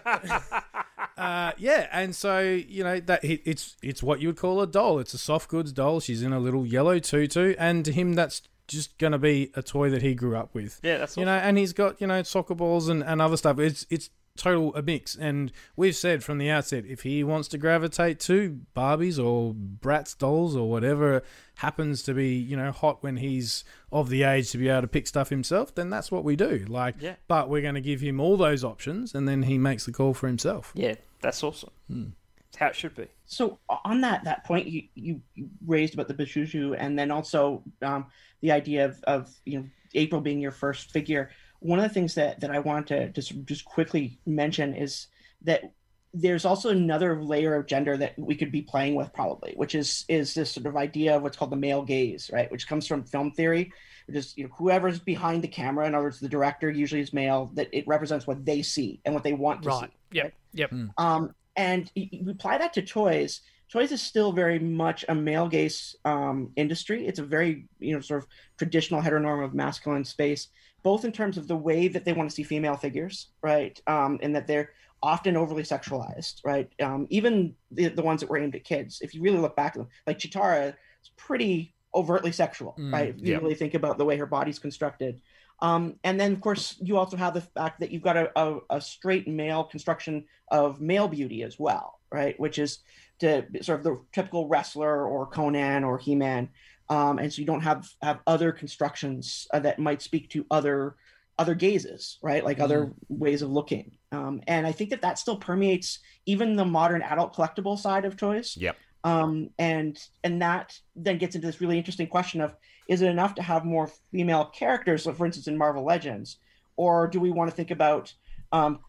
uh, 1.18 1.52
yeah, 1.58 1.88
and 1.92 2.16
so 2.16 2.40
you 2.40 2.84
know 2.84 3.00
that 3.00 3.24
it, 3.24 3.42
it's 3.46 3.76
it's 3.82 4.04
what 4.04 4.22
you 4.22 4.28
would 4.30 4.38
call 4.38 4.62
a 4.62 4.68
doll. 4.68 5.00
It's 5.00 5.14
a 5.14 5.18
soft 5.18 5.50
goods 5.50 5.72
doll. 5.72 6.00
She's 6.00 6.24
in 6.24 6.34
a 6.34 6.40
little 6.40 6.66
yellow 6.66 7.00
tutu, 7.00 7.56
and 7.58 7.84
to 7.86 7.92
him, 7.92 8.14
that's 8.14 8.42
just 8.68 8.98
going 9.00 9.12
to 9.12 9.18
be 9.18 9.52
a 9.56 9.64
toy 9.64 9.90
that 9.90 10.02
he 10.02 10.14
grew 10.14 10.38
up 10.38 10.54
with. 10.54 10.80
Yeah, 10.84 11.00
that's 11.00 11.18
you 11.18 11.26
know, 11.26 11.36
and 11.36 11.58
he's 11.58 11.74
got 11.74 12.00
you 12.00 12.08
know 12.08 12.24
soccer 12.24 12.56
balls 12.56 12.88
and, 12.88 13.04
and 13.04 13.22
other 13.22 13.38
stuff. 13.38 13.60
It's 13.60 13.86
it's 13.90 14.10
total 14.40 14.74
a 14.76 14.82
mix, 14.82 15.16
and 15.16 15.52
we've 15.76 15.96
said 15.96 16.24
from 16.24 16.38
the 16.40 16.50
outset 16.50 16.86
if 16.88 17.02
he 17.04 17.24
wants 17.24 17.48
to 17.50 17.58
gravitate 17.58 18.20
to 18.22 18.60
Barbies 18.76 19.24
or 19.24 19.54
Bratz 19.54 20.18
dolls 20.18 20.56
or 20.56 20.70
whatever 20.70 21.22
happens 21.58 22.02
to 22.04 22.14
be 22.14 22.36
you 22.36 22.56
know 22.58 22.72
hot 22.72 23.04
when 23.04 23.18
he's 23.18 23.64
of 23.92 24.10
the 24.10 24.24
age 24.24 24.50
to 24.52 24.58
be 24.58 24.70
able 24.70 24.82
to 24.82 24.88
pick 24.88 25.06
stuff 25.08 25.30
himself, 25.30 25.76
then 25.76 25.90
that's 25.90 26.12
what 26.12 26.24
we 26.24 26.36
do. 26.36 26.66
Like, 26.68 26.96
Yeah. 27.00 27.16
but 27.28 27.50
we're 27.50 27.62
going 27.62 27.76
to 27.76 27.82
give 27.82 28.02
him 28.02 28.20
all 28.20 28.38
those 28.38 28.64
options, 28.64 29.14
and 29.14 29.28
then 29.28 29.44
he 29.44 29.58
makes 29.58 29.86
the 29.86 29.92
call 29.92 30.14
for 30.14 30.28
himself. 30.28 30.72
Yeah, 30.76 30.96
that's 31.22 31.44
awesome. 31.44 31.72
Hmm. 31.88 32.06
It's 32.48 32.58
how 32.58 32.68
it 32.68 32.76
should 32.76 32.96
be. 32.96 33.08
So 33.26 33.60
on 33.86 34.02
that 34.02 34.24
that 34.24 34.44
point 34.46 34.66
you, 34.68 34.84
you 34.96 35.22
you 35.36 35.50
raised 35.68 35.94
about 35.94 36.08
the 36.08 36.16
Bishoujo 36.16 36.76
and 36.80 36.98
then 36.98 37.12
also 37.12 37.62
um, 37.84 38.08
the 38.42 38.52
idea 38.52 38.86
of, 38.86 39.04
of 39.04 39.30
you 39.46 39.60
know 39.60 39.66
April 39.94 40.20
being 40.22 40.40
your 40.40 40.52
first 40.52 40.90
figure. 40.92 41.30
One 41.60 41.80
of 41.80 41.84
the 41.84 41.94
things 41.94 42.16
that, 42.16 42.40
that 42.40 42.52
I 42.52 42.60
want 42.60 42.88
to 42.88 43.10
just 43.10 43.34
just 43.46 43.66
quickly 43.66 44.20
mention 44.26 44.76
is 44.76 45.08
that 45.44 45.72
there's 46.14 46.46
also 46.46 46.70
another 46.70 47.22
layer 47.22 47.56
of 47.56 47.68
gender 47.68 47.96
that 47.98 48.18
we 48.18 48.36
could 48.36 48.52
be 48.52 48.62
playing 48.62 48.96
with 48.96 49.14
probably, 49.14 49.54
which 49.56 49.76
is 49.76 50.06
is 50.08 50.34
this 50.34 50.52
sort 50.52 50.66
of 50.66 50.76
idea 50.76 51.16
of 51.16 51.22
what's 51.22 51.38
called 51.38 51.52
the 51.52 51.58
male 51.58 51.84
gaze, 51.84 52.32
right? 52.34 52.52
Which 52.52 52.68
comes 52.68 52.88
from 52.88 53.04
film 53.04 53.32
theory, 53.32 53.72
which 54.08 54.18
is 54.18 54.36
you 54.36 54.46
know 54.46 54.50
whoever's 54.58 55.00
behind 55.00 55.44
the 55.44 55.48
camera, 55.48 55.86
in 55.86 55.94
other 55.94 56.06
words, 56.06 56.20
the 56.20 56.30
director 56.30 56.70
usually 56.70 57.02
is 57.02 57.14
male, 57.14 57.52
that 57.54 57.70
it 57.72 57.88
represents 57.88 58.26
what 58.26 58.44
they 58.44 58.62
see 58.62 59.00
and 59.06 59.14
what 59.14 59.24
they 59.24 59.34
want 59.34 59.62
to 59.64 59.72
see. 59.72 59.82
Right. 59.82 59.92
Yep. 60.12 60.34
Yep. 60.54 60.74
Um, 60.98 61.36
and 61.56 61.92
y- 61.96 62.10
y- 62.12 62.22
we 62.26 62.32
apply 62.32 62.58
that 62.58 62.74
to 62.74 62.82
toys. 62.82 63.42
Toys 63.72 63.92
is 63.92 64.02
still 64.02 64.32
very 64.32 64.58
much 64.58 65.06
a 65.10 65.14
male 65.14 65.48
gaze 65.48 65.96
um, 66.06 66.52
industry. 66.56 67.06
It's 67.06 67.20
a 67.20 67.24
very 67.24 67.66
you 67.80 67.94
know 67.94 68.02
sort 68.02 68.24
of 68.24 68.30
traditional 68.58 69.00
heteronormative 69.00 69.54
masculine 69.54 70.06
space, 70.06 70.48
both 70.84 71.06
in 71.06 71.12
terms 71.12 71.38
of 71.38 71.48
the 71.48 71.56
way 71.56 71.88
that 71.88 72.06
they 72.06 72.14
want 72.14 72.30
to 72.30 72.36
see 72.36 72.44
female 72.44 72.76
figures, 72.76 73.28
right, 73.42 73.80
um, 73.88 74.20
and 74.22 74.36
that 74.36 74.48
they're 74.48 74.72
often 75.02 75.38
overly 75.38 75.64
sexualized, 75.64 76.42
right. 76.44 76.70
Um, 76.82 77.08
even 77.10 77.56
the, 77.72 77.88
the 77.88 78.02
ones 78.02 78.22
that 78.22 78.30
were 78.30 78.38
aimed 78.38 78.56
at 78.56 78.64
kids. 78.64 79.00
If 79.02 79.14
you 79.14 79.22
really 79.22 79.38
look 79.38 79.56
back 79.56 79.74
at 79.74 79.80
them, 79.80 79.88
like 80.06 80.20
Chitara, 80.20 80.70
is 81.02 81.12
pretty 81.16 81.74
overtly 81.96 82.32
sexual, 82.32 82.76
right? 82.78 83.10
If 83.10 83.22
you 83.22 83.34
yeah. 83.34 83.38
really 83.38 83.56
think 83.56 83.74
about 83.74 83.98
the 83.98 84.06
way 84.06 84.18
her 84.18 84.26
body's 84.26 84.60
constructed. 84.60 85.22
Um, 85.62 85.96
and 86.04 86.20
then, 86.20 86.34
of 86.34 86.42
course, 86.42 86.76
you 86.80 86.98
also 86.98 87.18
have 87.18 87.34
the 87.34 87.42
fact 87.42 87.80
that 87.80 87.92
you've 87.92 88.04
got 88.04 88.18
a, 88.18 88.32
a, 88.40 88.60
a 88.70 88.82
straight 88.82 89.28
male 89.28 89.64
construction 89.64 90.26
of 90.50 90.80
male 90.80 91.08
beauty 91.08 91.44
as 91.44 91.58
well, 91.60 92.00
right? 92.12 92.40
Which 92.40 92.60
is 92.60 92.80
to 93.20 93.46
sort 93.62 93.80
of 93.80 93.84
the 93.84 94.02
typical 94.14 94.48
wrestler 94.48 95.06
or 95.06 95.28
Conan 95.28 95.84
or 95.84 95.98
He-Man, 95.98 96.50
um, 96.90 97.20
and 97.20 97.32
so 97.32 97.40
you 97.40 97.46
don't 97.46 97.62
have 97.62 97.88
have 98.02 98.20
other 98.26 98.52
constructions 98.52 99.48
uh, 99.54 99.60
that 99.60 99.80
might 99.80 100.02
speak 100.02 100.30
to 100.32 100.46
other 100.50 100.96
other 101.38 101.56
gazes, 101.56 102.18
right? 102.22 102.44
Like 102.44 102.60
other 102.60 102.92
ways 103.08 103.42
of 103.42 103.50
looking. 103.50 103.98
Um, 104.12 104.42
and 104.46 104.68
I 104.68 104.74
think 104.74 104.90
that 104.90 105.02
that 105.04 105.18
still 105.18 105.38
permeates 105.38 106.00
even 106.26 106.58
the 106.58 106.66
modern 106.66 107.02
adult 107.02 107.34
collectible 107.34 107.78
side 107.80 108.04
of 108.06 108.18
toys 108.18 108.58
Yep. 108.60 108.76
um, 109.04 109.50
and 109.58 109.98
and 110.24 110.42
that 110.42 110.78
then 110.96 111.18
gets 111.18 111.36
into 111.36 111.48
this 111.48 111.62
really 111.62 111.78
interesting 111.78 112.08
question 112.08 112.42
of 112.42 112.56
is 112.88 113.02
it 113.02 113.08
enough 113.08 113.36
to 113.36 113.42
have 113.42 113.66
more 113.66 113.90
female 114.12 114.46
characters 114.46 115.04
so 115.04 115.14
for 115.14 115.26
instance 115.26 115.48
in 115.48 115.58
marvel 115.58 115.84
legends 115.86 116.38
or 116.76 117.08
do 117.08 117.20
we 117.20 117.30
want 117.32 117.50
to 117.50 117.56
think 117.56 117.72
about 117.72 118.14
um, 118.52 118.80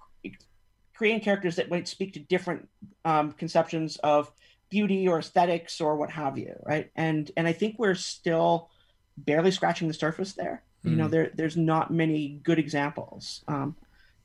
creating 0.95 1.21
characters 1.21 1.57
that 1.57 1.71
might 1.71 1.87
speak 1.89 2.13
to 2.15 2.21
different 2.21 2.69
um, 3.05 3.33
conceptions 3.33 3.97
of 3.99 4.31
beauty 4.71 5.09
or 5.09 5.19
aesthetics 5.19 5.81
or 5.81 5.97
what 5.97 6.11
have 6.11 6.39
you 6.39 6.55
right 6.65 6.91
and 6.97 7.31
and 7.37 7.47
i 7.47 7.53
think 7.53 7.77
we're 7.79 7.95
still 7.95 8.71
barely 9.17 9.51
scratching 9.51 9.89
the 9.89 9.95
surface 9.95 10.33
there 10.35 10.63
you 10.83 10.97
know 10.97 11.09
there 11.09 11.31
there's 11.35 11.57
not 11.59 11.93
many 11.93 12.41
good 12.43 12.59
examples 12.59 13.45
um, 13.49 13.77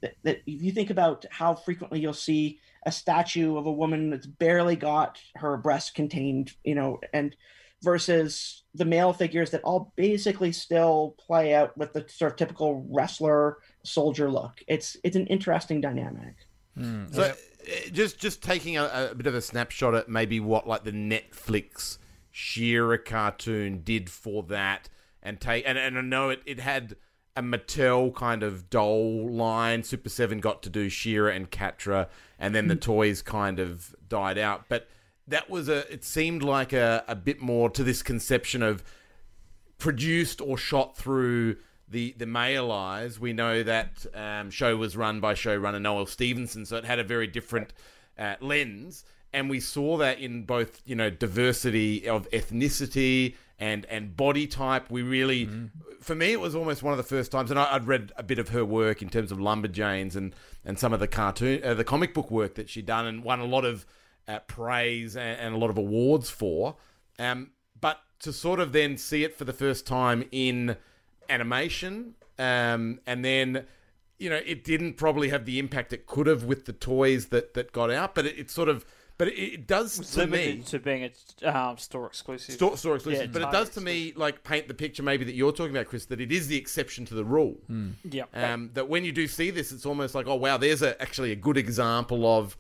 that, 0.02 0.16
that 0.24 0.38
if 0.46 0.62
you 0.62 0.72
think 0.72 0.89
about 0.89 1.26
how 1.30 1.54
frequently 1.56 2.00
you'll 2.00 2.14
see 2.14 2.60
a 2.86 2.91
statue 2.91 3.58
of 3.58 3.66
a 3.66 3.72
woman 3.72 4.12
that's 4.12 4.28
barely 4.28 4.76
got 4.76 5.20
her 5.36 5.58
breast 5.58 5.96
contained, 5.96 6.54
you 6.64 6.76
know, 6.76 7.00
and 7.14 7.36
versus 7.82 8.64
the 8.74 8.86
male 8.86 9.12
figures 9.14 9.52
that 9.52 9.62
all 9.64 9.91
basically 9.96 10.52
still 10.52 11.16
play 11.20 11.54
out 11.54 11.78
with 11.78 11.93
the 11.93 12.06
sort 12.08 12.32
of 12.34 12.38
typical 12.38 12.86
wrestler 12.89 13.58
soldier 13.84 14.30
look. 14.30 14.64
It's 14.68 14.98
it's 15.04 15.16
an 15.16 15.28
interesting 15.28 15.82
dynamic. 15.82 16.36
So 17.12 17.24
uh, 17.24 17.34
just 17.91 18.20
just 18.20 18.41
taking 18.41 18.78
a, 18.78 19.09
a 19.11 19.16
bit 19.16 19.28
of 19.28 19.36
a 19.36 19.41
snapshot 19.41 19.95
at 19.95 20.09
maybe 20.09 20.39
what 20.39 20.68
like 20.68 20.84
the 20.84 20.91
Netflix 20.91 21.97
She-Ra 22.32 22.97
cartoon 23.03 23.82
did 23.84 24.09
for 24.09 24.43
that, 24.43 24.89
and 25.22 25.39
take 25.39 25.63
and, 25.68 25.78
and 25.78 25.97
I 25.97 26.01
know 26.01 26.30
it, 26.30 26.41
it 26.45 26.59
had 26.59 26.95
a 27.36 27.41
Mattel 27.41 28.13
kind 28.16 28.43
of 28.43 28.70
doll 28.70 29.30
line. 29.30 29.84
Super 29.84 30.09
Seven 30.09 30.39
got 30.39 30.63
to 30.63 30.70
do 30.70 30.89
She-Ra 30.89 31.32
and 31.32 31.49
Catra, 31.49 32.07
and 32.39 32.55
then 32.55 32.68
the 32.68 32.76
mm. 32.76 32.82
toys 32.82 33.22
kind 33.22 33.59
of 33.59 33.95
died 34.07 34.38
out. 34.38 34.66
But 34.70 34.88
that 35.28 35.49
was 35.49 35.70
a 35.70 35.91
it 35.91 36.03
seemed 36.03 36.43
like 36.43 36.74
a, 36.74 37.03
a 37.07 37.16
bit 37.16 37.41
more 37.41 37.70
to 37.72 37.84
this 37.84 38.01
conception 38.03 38.61
of 38.61 38.84
produced 39.78 40.41
or 40.41 40.57
shot 40.57 40.97
through 40.97 41.57
the 41.88 42.15
the 42.17 42.25
male 42.25 42.71
eyes. 42.71 43.19
We 43.19 43.33
know 43.33 43.63
that 43.63 44.05
um, 44.13 44.49
show 44.49 44.75
was 44.77 44.97
run 44.97 45.19
by 45.19 45.33
showrunner 45.33 45.81
Noelle 45.81 46.05
Stevenson, 46.05 46.65
so 46.65 46.77
it 46.77 46.86
had 46.86 46.99
a 46.99 47.03
very 47.03 47.27
different 47.27 47.73
uh, 48.17 48.36
lens, 48.39 49.05
and 49.33 49.49
we 49.49 49.59
saw 49.59 49.97
that 49.97 50.19
in 50.19 50.43
both 50.43 50.81
you 50.86 50.95
know 50.95 51.09
diversity 51.09 52.07
of 52.07 52.29
ethnicity 52.31 53.36
and 53.59 53.86
and 53.86 54.15
body 54.15 54.47
type. 54.47 54.89
We 54.89 55.01
really, 55.01 55.49
for 56.01 56.15
me, 56.15 56.31
it 56.31 56.39
was 56.39 56.55
almost 56.55 56.83
one 56.83 56.93
of 56.93 56.97
the 56.97 57.03
first 57.03 57.31
times, 57.31 57.51
and 57.51 57.59
I, 57.59 57.75
I'd 57.75 57.88
read 57.88 58.11
a 58.17 58.23
bit 58.23 58.39
of 58.39 58.49
her 58.49 58.65
work 58.65 59.01
in 59.01 59.09
terms 59.09 59.31
of 59.31 59.38
Lumberjanes 59.38 60.15
and 60.15 60.36
and 60.63 60.79
some 60.79 60.93
of 60.93 60.99
the 60.99 61.07
cartoon, 61.07 61.61
uh, 61.63 61.73
the 61.73 61.83
comic 61.83 62.13
book 62.13 62.31
work 62.31 62.55
that 62.55 62.69
she'd 62.69 62.86
done, 62.86 63.05
and 63.05 63.23
won 63.23 63.39
a 63.39 63.45
lot 63.45 63.65
of 63.65 63.86
uh, 64.27 64.39
praise 64.39 65.15
and, 65.15 65.39
and 65.39 65.55
a 65.55 65.57
lot 65.57 65.69
of 65.69 65.77
awards 65.77 66.29
for. 66.29 66.75
Um, 67.19 67.51
but 67.79 67.99
to 68.19 68.33
sort 68.33 68.59
of 68.59 68.71
then 68.71 68.97
see 68.97 69.23
it 69.23 69.38
for 69.38 69.45
the 69.45 69.53
first 69.53 69.86
time 69.86 70.25
in 70.31 70.77
animation, 71.30 72.15
um, 72.39 72.99
and 73.05 73.23
then 73.23 73.65
you 74.17 74.30
know 74.30 74.39
it 74.45 74.63
didn't 74.63 74.93
probably 74.93 75.30
have 75.30 75.45
the 75.45 75.59
impact 75.59 75.93
it 75.93 76.05
could 76.07 76.28
have 76.28 76.43
with 76.43 76.65
the 76.65 76.73
toys 76.73 77.28
that 77.28 77.53
that 77.53 77.71
got 77.71 77.91
out, 77.91 78.15
but 78.15 78.26
it, 78.26 78.38
it 78.39 78.51
sort 78.51 78.69
of, 78.69 78.86
but 79.17 79.28
it, 79.28 79.34
it 79.34 79.67
does 79.67 79.99
It's 79.99 80.15
to 80.15 80.28
me. 80.28 80.61
to 80.67 80.80
being 80.80 81.09
a 81.43 81.57
um, 81.57 81.78
store 81.78 82.07
exclusive. 82.07 82.55
Store, 82.55 82.78
store 82.78 82.95
exclusive, 82.95 83.34
Yeah, 83.34 83.39
but 83.39 83.41
it 83.47 83.51
does 83.51 83.69
to 83.71 83.82
me 83.82 84.13
like 84.15 84.43
paint 84.43 84.67
the 84.67 84.73
picture 84.73 85.03
maybe 85.03 85.26
that 85.26 85.36
you're 85.36 85.51
talking 85.51 85.76
about, 85.76 85.88
Chris. 85.88 86.05
That 86.05 86.21
it 86.21 86.32
is 86.32 86.47
the 86.47 86.57
exception 86.57 87.05
to 87.05 87.13
the 87.13 87.26
rule. 87.26 87.57
yeah. 88.09 88.26
Um, 88.34 88.71
that 88.73 88.89
when 88.89 89.05
you 89.05 89.11
do 89.11 89.28
see 89.28 89.51
this, 89.51 89.71
it's 89.71 89.86
almost 89.86 90.15
like, 90.15 90.28
oh 90.28 90.36
wow, 90.36 90.57
there's 90.57 90.82
a, 90.82 91.01
actually 91.01 91.32
a 91.32 91.36
good 91.36 91.57
example 91.57 92.26
of 92.26 92.57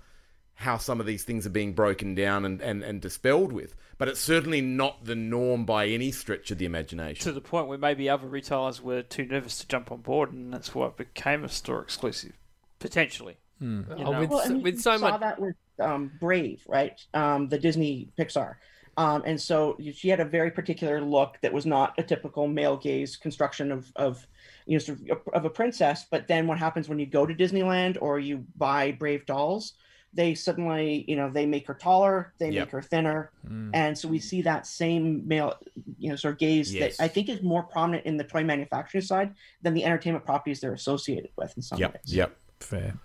how 0.57 0.77
some 0.77 1.01
of 1.01 1.05
these 1.05 1.23
things 1.25 1.45
are 1.45 1.49
being 1.49 1.73
broken 1.73 2.15
down 2.15 2.45
and, 2.45 2.61
and, 2.61 2.81
and 2.81 3.01
dispelled 3.01 3.51
with. 3.51 3.75
But 3.97 4.09
it's 4.09 4.19
certainly 4.19 4.59
not 4.61 5.05
the 5.05 5.15
norm 5.15 5.65
by 5.65 5.87
any 5.87 6.11
stretch 6.11 6.51
of 6.51 6.57
the 6.57 6.65
imagination. 6.65 7.23
to 7.23 7.31
the 7.31 7.39
point 7.41 7.67
where 7.67 7.77
maybe 7.77 8.09
other 8.09 8.27
retailers 8.27 8.81
were 8.81 9.01
too 9.01 9.25
nervous 9.25 9.59
to 9.59 9.67
jump 9.67 9.91
on 9.91 10.01
board, 10.01 10.33
and 10.33 10.53
that's 10.53 10.75
why 10.75 10.87
it 10.87 10.97
became 10.97 11.43
a 11.45 11.49
store 11.49 11.81
exclusive, 11.81 12.33
potentially. 12.79 13.37
You 13.61 13.85
Oh, 13.91 14.11
know? 14.11 14.19
with, 14.19 14.29
Well, 14.31 14.39
so- 14.41 14.53
and 14.53 14.63
with 14.63 14.79
so 14.81 14.97
saw 14.97 15.11
much. 15.11 15.21
that 15.21 15.39
with 15.39 15.55
um, 15.79 16.11
Brave, 16.19 16.61
right? 16.67 16.99
Um, 17.13 17.47
the 17.47 17.57
Disney 17.57 18.09
Pixar. 18.17 18.55
Um, 18.97 19.23
and 19.25 19.41
so 19.41 19.77
she 19.93 20.07
had 20.09 20.19
a 20.21 20.25
very 20.25 20.51
particular 20.51 21.01
look 21.01 21.37
that 21.41 21.51
was 21.51 21.65
not 21.65 21.93
a 21.97 22.03
typical 22.03 22.47
male 22.47 22.77
gaze 22.77 23.17
construction 23.17 23.71
of, 23.71 23.91
of 23.97 24.25
you 24.65 24.73
know, 24.75 24.79
sort 24.79 24.99
of, 25.09 25.19
of 25.33 25.45
a 25.45 25.49
princess. 25.49 26.05
But 26.09 26.27
then 26.29 26.47
what 26.47 26.57
happens 26.57 26.87
when 26.87 26.99
you 26.99 27.05
go 27.05 27.25
to 27.25 27.33
Disneyland 27.33 27.97
or 28.01 28.19
you 28.19 28.45
buy 28.57 28.91
Brave 28.93 29.25
dolls? 29.25 29.73
They 30.15 30.33
suddenly, 30.33 31.03
you 31.07 31.15
know, 31.17 31.29
they 31.29 31.45
make 31.45 31.67
her 31.67 31.73
taller, 31.73 32.33
they 32.39 32.49
Yep. 32.49 32.61
make 32.67 32.71
her 32.71 32.81
thinner, 32.81 33.31
mm. 33.47 33.69
and 33.73 33.97
so 33.97 34.07
we 34.07 34.17
see 34.19 34.41
that 34.43 34.65
same 34.65 35.27
male, 35.27 35.55
you 35.99 36.09
know, 36.09 36.15
sort 36.15 36.33
of 36.35 36.39
gaze 36.39 36.73
Yes. 36.73 36.97
that 36.97 37.03
I 37.03 37.07
think 37.09 37.27
is 37.29 37.41
more 37.43 37.63
prominent 37.63 38.05
in 38.05 38.15
the 38.17 38.23
toy 38.23 38.43
manufacturing 38.43 39.03
side 39.03 39.33
than 39.61 39.73
the 39.73 39.83
entertainment 39.83 40.25
properties 40.25 40.61
they're 40.61 40.73
associated 40.73 41.31
with 41.35 41.53
in 41.57 41.61
some 41.61 41.79
Yep, 41.79 41.93
ways. 41.93 42.13
yep. 42.15 42.37
Fair. 42.61 42.97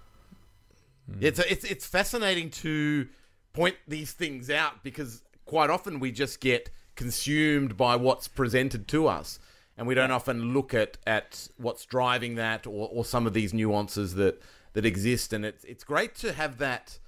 Mm. 1.10 1.18
It's 1.20 1.38
it's 1.40 1.64
it's 1.64 1.86
fascinating 1.86 2.50
to 2.50 3.08
point 3.52 3.76
these 3.88 4.12
things 4.12 4.48
out 4.48 4.84
because 4.84 5.22
quite 5.44 5.68
often 5.70 5.98
we 5.98 6.12
just 6.12 6.40
get 6.40 6.70
consumed 6.94 7.76
by 7.76 7.96
what's 7.96 8.28
presented 8.28 8.86
to 8.88 9.08
us, 9.08 9.40
and 9.76 9.86
we 9.88 9.94
don't 9.94 10.12
often 10.12 10.52
look 10.54 10.72
at 10.74 10.98
at 11.06 11.48
what's 11.56 11.84
driving 11.86 12.36
that 12.36 12.66
or, 12.66 12.88
or 12.92 13.04
some 13.04 13.26
of 13.26 13.32
these 13.32 13.52
nuances 13.52 14.14
that 14.14 14.40
that 14.74 14.84
exist. 14.86 15.32
And 15.32 15.44
it's 15.44 15.64
it's 15.64 15.84
great 15.84 16.14
to 16.16 16.32
have 16.32 16.58
that 16.58 16.98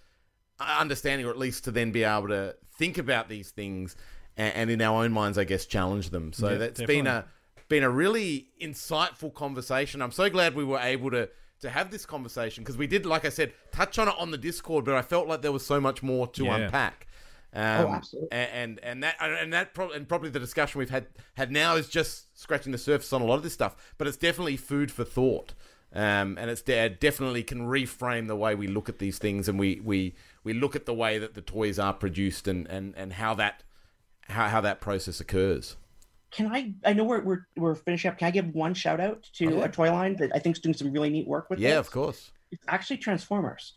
understanding, 0.60 1.26
or 1.26 1.30
at 1.30 1.38
least 1.38 1.64
to 1.64 1.70
then 1.70 1.90
be 1.92 2.04
able 2.04 2.28
to 2.28 2.56
think 2.78 2.98
about 2.98 3.28
these 3.28 3.50
things 3.50 3.96
and, 4.36 4.54
and 4.54 4.70
in 4.70 4.80
our 4.80 5.02
own 5.04 5.12
minds, 5.12 5.38
I 5.38 5.44
guess, 5.44 5.66
challenge 5.66 6.10
them. 6.10 6.32
So 6.32 6.50
Yeah, 6.50 6.56
that's 6.58 6.82
been 6.82 7.06
a 7.06 7.26
been 7.68 7.82
a 7.82 7.90
really 7.90 8.48
insightful 8.60 9.32
conversation. 9.32 10.02
I'm 10.02 10.12
so 10.12 10.28
glad 10.30 10.54
we 10.54 10.64
were 10.64 10.78
able 10.78 11.10
to 11.10 11.28
to 11.60 11.70
have 11.70 11.90
this 11.90 12.04
conversation 12.04 12.64
because 12.64 12.76
we 12.76 12.86
did, 12.88 13.06
like 13.06 13.24
I 13.24 13.28
said, 13.28 13.52
touch 13.70 13.98
on 13.98 14.08
it 14.08 14.14
on 14.18 14.30
the 14.32 14.38
Discord, 14.38 14.84
but 14.84 14.94
I 14.94 15.02
felt 15.02 15.28
like 15.28 15.42
there 15.42 15.52
was 15.52 15.64
so 15.64 15.80
much 15.80 16.02
more 16.02 16.26
to 16.28 16.44
Yeah. 16.46 16.56
unpack. 16.56 17.06
Um, 17.54 17.86
Oh, 17.86 17.92
absolutely. 17.94 18.30
And 18.32 18.80
and 18.82 19.02
that 19.02 19.16
and 19.20 19.52
that 19.52 19.74
pro- 19.74 19.90
and 19.90 20.08
probably 20.08 20.30
the 20.30 20.40
discussion 20.40 20.78
we've 20.78 20.90
had 20.90 21.06
had 21.34 21.52
now 21.52 21.76
is 21.76 21.88
just 21.88 22.36
scratching 22.38 22.72
the 22.72 22.78
surface 22.78 23.12
on 23.12 23.20
a 23.22 23.24
lot 23.24 23.34
of 23.36 23.42
this 23.42 23.52
stuff, 23.52 23.76
but 23.98 24.06
it's 24.08 24.16
definitely 24.16 24.56
food 24.56 24.90
for 24.90 25.04
thought. 25.04 25.54
Um, 25.95 26.38
and 26.38 26.51
it's 26.51 26.62
de- 26.62 26.88
definitely 26.88 27.43
can 27.43 27.66
reframe 27.66 28.26
the 28.26 28.36
way 28.36 28.55
we 28.55 28.66
look 28.66 28.88
at 28.88 28.99
these 28.99 29.18
things, 29.18 29.49
and 29.49 29.59
we, 29.59 29.80
we, 29.84 30.14
we 30.43 30.55
look 30.55 30.74
at 30.74 30.86
the 30.86 30.95
way 30.95 31.18
that 31.18 31.34
the 31.34 31.43
toys 31.43 31.78
are 31.78 31.93
produced, 31.93 32.49
and, 32.49 32.66
and, 32.68 32.95
and 32.97 33.12
how 33.14 33.34
that 33.34 33.62
how, 34.28 34.49
how 34.49 34.61
that 34.62 34.80
process 34.80 35.20
occurs. 35.20 35.77
Can 36.31 36.47
I? 36.51 36.73
I 36.85 36.94
know 36.94 37.05
we're 37.05 37.20
we're, 37.20 37.47
we're 37.56 37.74
finishing 37.74 38.10
up. 38.10 38.16
Can 38.16 38.28
I 38.28 38.31
give 38.31 38.55
one 38.55 38.73
shout 38.73 39.01
out 39.01 39.28
to 39.35 39.60
Oh, 39.60 39.62
a 39.62 39.69
toy 39.69 39.93
line 39.93 40.16
that 40.16 40.31
I 40.35 40.39
think 40.39 40.56
is 40.56 40.62
doing 40.62 40.74
some 40.74 40.90
really 40.90 41.10
neat 41.10 41.27
work 41.28 41.51
with 41.51 41.59
Yeah, 41.59 41.70
this? 41.77 41.86
of 41.86 41.90
course. 41.90 42.31
It's 42.51 42.64
actually 42.69 42.97
Transformers. 42.98 43.74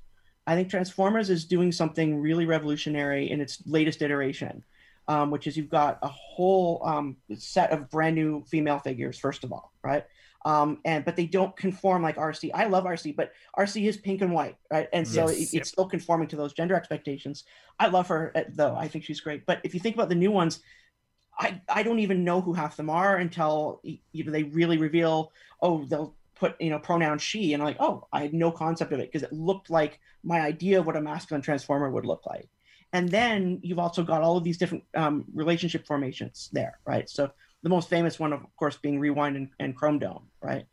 I 0.48 0.56
think 0.56 0.70
Transformers 0.70 1.30
is 1.30 1.44
doing 1.44 1.72
something 1.74 2.22
really 2.22 2.46
revolutionary 2.46 3.30
in 3.30 3.42
its 3.42 3.62
latest 3.66 4.02
iteration, 4.02 4.64
um, 5.10 5.32
which 5.32 5.48
is 5.48 5.58
you've 5.58 5.70
got 5.70 6.00
a 6.02 6.08
whole 6.08 6.82
um, 6.86 7.18
set 7.38 7.72
of 7.72 7.90
brand 7.90 8.16
new 8.16 8.44
female 8.46 8.80
figures. 8.80 9.18
First 9.18 9.44
of 9.44 9.52
all, 9.52 9.74
right? 9.84 10.06
Um, 10.46 10.80
and 10.86 11.04
but 11.04 11.18
they 11.18 11.26
don't 11.26 11.58
conform 11.58 12.04
like 12.04 12.18
Arcee. 12.18 12.52
I 12.54 12.68
love 12.68 12.86
Arcee, 12.86 13.16
but 13.16 13.34
Arcee 13.58 13.88
is 13.90 13.98
pink 13.98 14.22
and 14.22 14.32
white, 14.34 14.58
right? 14.72 14.88
And 14.94 15.08
so 15.08 15.28
Yes. 15.28 15.32
it, 15.32 15.50
it's 15.54 15.70
still 15.70 15.88
conforming 15.88 16.30
to 16.30 16.38
those 16.38 16.54
gender 16.54 16.76
expectations. 16.76 17.46
I 17.80 17.88
love 17.88 18.08
her 18.10 18.32
uh, 18.36 18.44
though. 18.50 18.76
I 18.76 18.88
think 18.88 19.06
she's 19.06 19.22
great. 19.22 19.46
But 19.48 19.62
if 19.64 19.74
you 19.74 19.82
think 19.82 19.96
about 19.96 20.10
the 20.10 20.16
new 20.16 20.32
ones, 20.32 20.62
I 21.38 21.62
I 21.70 21.84
don't 21.84 22.00
even 22.00 22.24
know 22.24 22.42
who 22.42 22.54
half 22.54 22.78
them 22.78 22.90
are 22.90 23.18
until 23.18 23.82
you 23.84 24.24
know 24.24 24.32
they 24.32 24.44
really 24.44 24.78
reveal. 24.78 25.32
Oh, 25.62 25.86
they'll 25.86 26.16
put 26.36 26.60
you 26.62 26.70
know 26.70 26.80
pronoun 26.80 27.20
she, 27.20 27.54
and 27.54 27.62
I'm 27.64 27.68
like, 27.68 27.78
oh, 27.80 28.08
I 28.14 28.22
had 28.22 28.34
no 28.34 28.52
concept 28.52 28.94
of 28.94 29.00
it 29.00 29.12
because 29.12 29.24
it 29.24 29.34
looked 29.34 29.70
like 29.70 30.00
my 30.24 30.42
idea 30.42 30.80
of 30.80 30.86
what 30.88 30.96
a 30.98 31.02
masculine 31.02 31.42
transformer 31.42 31.90
would 31.90 32.06
look 32.06 32.26
like. 32.26 32.50
And 32.94 33.10
then 33.10 33.60
you've 33.64 33.80
also 33.80 34.04
got 34.04 34.22
all 34.22 34.38
of 34.38 34.44
these 34.44 34.58
different 34.58 34.86
um, 34.96 35.26
relationship 35.34 35.86
formations 35.86 36.50
there, 36.54 36.80
right? 36.86 37.10
So 37.10 37.32
the 37.66 37.70
most 37.70 37.90
famous 37.90 38.20
one, 38.20 38.32
of 38.32 38.42
course, 38.58 38.78
being 38.78 39.00
Rewind 39.00 39.36
and, 39.36 39.50
and 39.60 39.76
Chromedome, 39.76 40.28
right? 40.40 40.66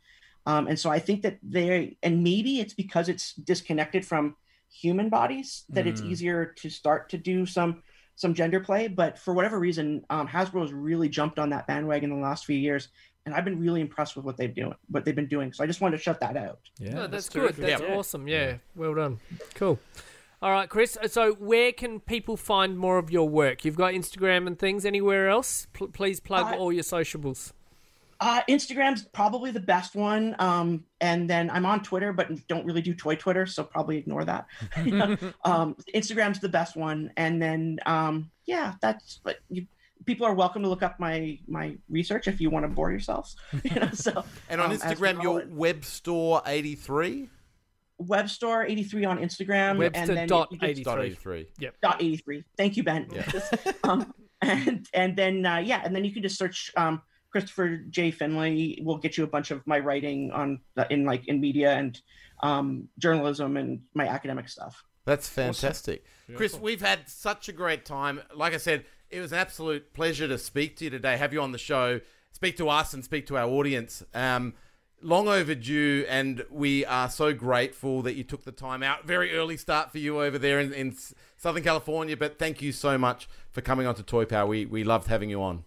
Um, 0.45 0.67
and 0.67 0.77
so 0.79 0.91
I 0.91 0.99
think 0.99 1.23
that 1.23 1.39
they, 1.41 1.97
and 2.03 2.23
maybe 2.23 2.59
it's 2.59 2.75
because 2.75 3.09
it's 3.09 3.33
disconnected 3.33 4.05
from 4.05 4.35
human 4.71 5.09
bodies 5.09 5.65
that 5.69 5.87
it's 5.87 6.01
Mm. 6.01 6.11
easier 6.11 6.45
to 6.61 6.69
start 6.69 7.09
to 7.09 7.17
do 7.17 7.45
some 7.47 7.81
some 8.15 8.35
gender 8.35 8.59
play, 8.59 8.87
but 8.87 9.17
for 9.17 9.33
whatever 9.33 9.57
reason, 9.57 10.05
um, 10.11 10.27
has 10.27 10.53
really 10.53 11.09
jumped 11.09 11.39
on 11.39 11.49
that 11.49 11.65
bandwagon 11.65 12.11
in 12.11 12.17
the 12.17 12.21
last 12.23 12.45
few 12.45 12.55
years, 12.55 12.89
and 13.25 13.33
I've 13.33 13.43
been 13.43 13.59
really 13.59 13.81
impressed 13.81 14.15
with 14.15 14.23
what 14.23 14.37
they've 14.37 14.53
doing, 14.53 14.75
what 14.87 15.03
they've 15.03 15.15
been 15.15 15.27
doing. 15.27 15.51
So 15.51 15.63
I 15.63 15.67
just 15.67 15.81
wanted 15.81 15.97
to 15.97 16.03
shut 16.03 16.19
that 16.19 16.37
out. 16.37 16.59
Yeah. 16.77 16.93
No, 16.93 17.01
that's, 17.07 17.11
that's 17.11 17.29
good. 17.29 17.39
terrific. 17.55 17.65
That's 17.65 17.81
Yeah. 17.81 17.95
awesome. 17.97 18.27
Yeah. 18.27 18.57
Well 18.75 18.93
done. 18.93 19.19
Cool. 19.55 19.79
All 20.43 20.51
right, 20.51 20.67
Chris. 20.67 20.97
So, 21.07 21.35
where 21.35 21.71
can 21.71 22.01
people 22.01 22.35
find 22.35 22.77
more 22.77 22.97
of 22.97 23.09
your 23.09 23.29
work? 23.29 23.63
You've 23.63 23.77
got 23.77 23.93
Instagram 23.93 24.45
and 24.45 24.59
things. 24.59 24.83
Anywhere 24.83 25.29
else? 25.29 25.67
P- 25.71 25.87
please 25.87 26.19
plug 26.19 26.53
Uh, 26.53 26.57
all 26.57 26.73
your 26.73 26.83
sociables. 26.83 27.53
Uh, 28.19 28.41
Instagram's 28.49 29.03
probably 29.03 29.51
the 29.51 29.61
best 29.61 29.95
one, 29.95 30.35
um, 30.39 30.83
and 30.99 31.29
then 31.29 31.49
I'm 31.49 31.65
on 31.65 31.81
Twitter, 31.81 32.11
but 32.11 32.45
don't 32.49 32.65
really 32.65 32.81
do 32.81 32.93
toy 32.93 33.15
Twitter, 33.15 33.45
so 33.45 33.63
probably 33.63 33.97
ignore 33.97 34.25
that. 34.25 34.47
um, 35.45 35.77
Instagram's 35.95 36.41
the 36.41 36.49
best 36.49 36.75
one, 36.75 37.09
and 37.15 37.41
then 37.41 37.79
um, 37.85 38.29
yeah, 38.45 38.73
that's. 38.81 39.21
But 39.23 39.37
you, 39.49 39.65
people 40.03 40.25
are 40.27 40.33
welcome 40.33 40.61
to 40.63 40.67
look 40.67 40.83
up 40.83 40.99
my 40.99 41.39
my 41.47 41.77
research 41.89 42.27
if 42.27 42.41
you 42.41 42.49
want 42.49 42.65
to 42.65 42.69
bore 42.69 42.91
yourselves. 42.91 43.37
You 43.63 43.79
know, 43.79 43.91
so 43.93 44.25
And 44.49 44.59
on 44.59 44.73
um, 44.73 44.77
Instagram, 44.77 45.23
your 45.23 45.45
web 45.47 45.85
store 45.85 46.41
eighty 46.45 46.75
three 46.75 47.29
web 48.03 48.29
store 48.29 48.65
83 48.65 49.05
on 49.05 49.17
Instagram, 49.19 49.91
and 49.93 50.09
then 50.09 50.27
dot 50.27 50.49
you 50.51 50.59
can- 50.59 50.69
eighty 50.69 50.83
dot 50.83 50.97
three. 50.97 51.05
eighty 51.07 51.15
three. 51.15 51.47
dot 51.81 52.01
83 52.01 52.43
thank 52.57 52.77
you 52.77 52.83
ben 52.83 53.07
um, 53.83 54.13
and 54.41 54.87
and 54.93 55.15
then 55.15 55.45
uh, 55.45 55.57
yeah 55.57 55.81
and 55.83 55.95
then 55.95 56.03
you 56.05 56.11
can 56.11 56.21
just 56.21 56.37
search 56.37 56.71
um, 56.77 57.01
christopher 57.31 57.77
j 57.89 58.11
finley 58.11 58.79
will 58.83 58.97
get 58.97 59.17
you 59.17 59.23
a 59.23 59.27
bunch 59.27 59.51
of 59.51 59.65
my 59.65 59.79
writing 59.79 60.31
on 60.31 60.59
in 60.89 61.05
like 61.05 61.27
in 61.27 61.39
media 61.39 61.73
and 61.73 62.01
um, 62.41 62.87
journalism 62.99 63.57
and 63.57 63.81
my 63.93 64.07
academic 64.07 64.49
stuff 64.49 64.83
That's 65.05 65.29
fantastic. 65.29 66.03
Chris, 66.35 66.57
we've 66.59 66.81
had 66.81 67.07
such 67.09 67.49
a 67.49 67.51
great 67.53 67.83
time. 67.85 68.21
Like 68.33 68.53
I 68.53 68.57
said, 68.57 68.85
it 69.09 69.19
was 69.19 69.31
an 69.33 69.37
absolute 69.39 69.93
pleasure 69.93 70.27
to 70.27 70.37
speak 70.37 70.77
to 70.77 70.85
you 70.85 70.89
today, 70.89 71.17
have 71.17 71.33
you 71.33 71.41
on 71.41 71.51
the 71.51 71.57
show, 71.57 71.99
speak 72.31 72.55
to 72.57 72.69
us 72.69 72.93
and 72.93 73.03
speak 73.03 73.27
to 73.27 73.37
our 73.37 73.47
audience. 73.49 74.03
Um, 74.13 74.53
long 75.03 75.27
overdue, 75.27 76.05
and 76.09 76.43
we 76.49 76.85
are 76.85 77.09
so 77.09 77.33
grateful 77.33 78.01
that 78.03 78.15
you 78.15 78.23
took 78.23 78.43
the 78.43 78.51
time 78.51 78.83
out. 78.83 79.05
Very 79.05 79.35
early 79.35 79.57
start 79.57 79.91
for 79.91 79.97
you 79.97 80.21
over 80.21 80.37
there 80.37 80.59
in, 80.59 80.73
in 80.73 80.95
Southern 81.37 81.63
California, 81.63 82.17
but 82.17 82.39
thank 82.39 82.61
you 82.61 82.71
so 82.71 82.97
much 82.97 83.27
for 83.51 83.61
coming 83.61 83.85
on 83.85 83.95
to 83.95 84.03
Toy 84.03 84.25
Power. 84.25 84.47
We, 84.47 84.65
we 84.65 84.83
loved 84.83 85.07
having 85.07 85.29
you 85.29 85.41
on. 85.41 85.63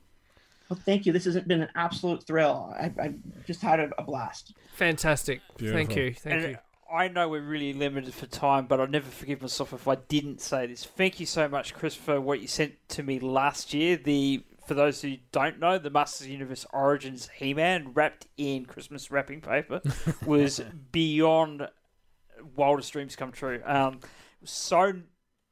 well 0.69 0.79
thank 0.85 1.07
you 1.07 1.13
this 1.13 1.25
has 1.25 1.39
been 1.41 1.63
an 1.63 1.69
absolute 1.77 2.27
thrill 2.27 2.75
i, 2.79 2.93
I 3.01 3.15
just 3.47 3.63
had 3.63 3.79
a, 3.79 3.91
a 3.99 4.03
blast 4.03 4.53
Fantastic. 4.77 5.41
Thank 5.59 5.97
you. 5.97 6.13
Thank 6.13 6.43
and 6.43 6.51
you. 6.53 6.59
I 6.93 7.09
know 7.09 7.31
we're 7.31 7.41
really 7.41 7.73
limited 7.73 8.13
for 8.13 8.27
time, 8.27 8.67
but 8.67 8.79
I'll 8.79 8.87
never 8.87 9.09
forgive 9.09 9.41
myself 9.41 9.73
if 9.73 9.89
I 9.89 9.95
didn't 9.95 10.41
say 10.43 10.67
this. 10.67 10.85
Thank 10.85 11.19
you 11.19 11.25
so 11.25 11.49
much, 11.49 11.73
Chris, 11.73 11.95
for 11.95 12.21
what 12.21 12.41
you 12.41 12.47
sent 12.47 12.75
to 12.91 13.03
me 13.03 13.19
last 13.19 13.73
year. 13.73 13.97
The 13.97 14.45
for 14.66 14.74
those 14.74 15.01
who 15.01 15.16
don't 15.32 15.59
know, 15.59 15.78
the 15.78 15.90
Masters 15.90 16.28
Universe 16.28 16.66
Origins 16.72 17.28
He-Man 17.36 17.93
wrapped 17.94 18.26
in 18.36 18.64
Christmas 18.66 19.10
wrapping 19.10 19.40
paper 19.40 19.80
was 20.26 20.60
beyond 20.93 21.68
wildest 22.55 22.93
dreams 22.93 23.16
come 23.16 23.32
true. 23.32 23.62
Um, 23.64 24.01
so 24.44 24.93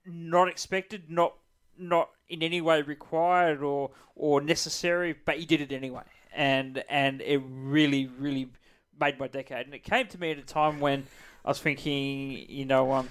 not 0.06 0.48
expected, 0.48 1.10
not 1.10 1.34
not 1.76 2.10
in 2.28 2.42
any 2.42 2.60
way 2.60 2.82
required 2.82 3.62
or 3.62 3.90
or 4.14 4.40
necessary, 4.40 5.14
but 5.24 5.40
you 5.40 5.46
did 5.46 5.60
it 5.60 5.72
anyway, 5.72 6.02
and 6.34 6.82
and 6.88 7.20
it 7.22 7.40
really 7.44 8.06
really 8.06 8.50
made 8.98 9.18
my 9.18 9.28
decade. 9.28 9.66
And 9.66 9.74
it 9.74 9.84
came 9.84 10.06
to 10.08 10.18
me 10.20 10.30
at 10.30 10.38
a 10.38 10.42
time 10.42 10.80
when 10.80 11.06
I 11.44 11.48
was 11.48 11.60
thinking, 11.60 12.44
you 12.48 12.64
know, 12.64 12.92
um, 12.92 13.08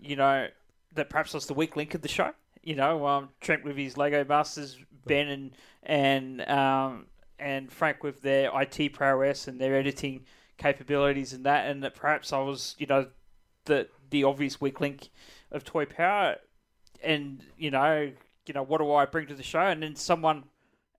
you 0.00 0.16
know 0.16 0.48
that 0.94 1.08
perhaps 1.08 1.34
I 1.34 1.38
was 1.38 1.46
the 1.46 1.54
weak 1.54 1.76
link 1.76 1.94
of 1.94 2.02
the 2.02 2.08
show. 2.08 2.32
You 2.62 2.76
know, 2.76 3.06
um, 3.06 3.30
Trent 3.40 3.64
with 3.64 3.76
his 3.76 3.96
Lego 3.96 4.24
Masters, 4.24 4.76
Ben 5.06 5.28
and 5.28 5.50
and 5.82 6.48
um, 6.48 7.06
and 7.38 7.72
Frank 7.72 8.02
with 8.02 8.22
their 8.22 8.50
IT 8.60 8.92
prowess 8.92 9.48
and 9.48 9.60
their 9.60 9.74
editing 9.74 10.24
capabilities 10.58 11.32
and 11.32 11.44
that, 11.46 11.68
and 11.68 11.82
that 11.82 11.94
perhaps 11.94 12.32
I 12.32 12.38
was, 12.40 12.76
you 12.78 12.86
know, 12.86 13.06
the 13.64 13.88
the 14.10 14.24
obvious 14.24 14.60
weak 14.60 14.80
link 14.80 15.08
of 15.50 15.64
Toy 15.64 15.86
Power, 15.86 16.36
and 17.02 17.42
you 17.56 17.70
know, 17.70 18.12
you 18.46 18.54
know, 18.54 18.62
what 18.62 18.78
do 18.78 18.92
I 18.92 19.06
bring 19.06 19.26
to 19.28 19.34
the 19.34 19.42
show? 19.42 19.60
And 19.60 19.82
then 19.82 19.96
someone 19.96 20.44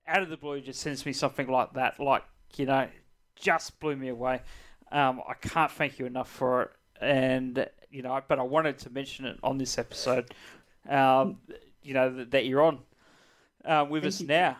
out 0.06 0.22
of 0.22 0.28
the 0.28 0.36
blue 0.36 0.60
just 0.60 0.80
sends 0.80 1.06
me 1.06 1.12
something 1.12 1.46
like 1.46 1.72
that, 1.74 2.00
like 2.00 2.24
you 2.56 2.66
know, 2.66 2.88
just 3.36 3.78
blew 3.80 3.96
me 3.96 4.08
away. 4.08 4.42
Um, 4.90 5.22
I 5.26 5.34
can't 5.34 5.70
thank 5.70 5.98
you 5.98 6.06
enough 6.06 6.28
for 6.28 6.62
it, 6.62 6.70
and 7.00 7.66
you 7.90 8.02
know, 8.02 8.20
but 8.26 8.38
I 8.38 8.42
wanted 8.42 8.78
to 8.80 8.90
mention 8.90 9.26
it 9.26 9.38
on 9.42 9.58
this 9.58 9.78
episode. 9.78 10.34
Um, 10.88 11.38
you 11.82 11.94
know 11.94 12.16
that, 12.16 12.32
that 12.32 12.46
you're 12.46 12.62
on 12.62 12.80
uh, 13.64 13.86
with 13.88 14.02
Thank 14.02 14.14
us 14.14 14.20
you. 14.20 14.26
now. 14.26 14.56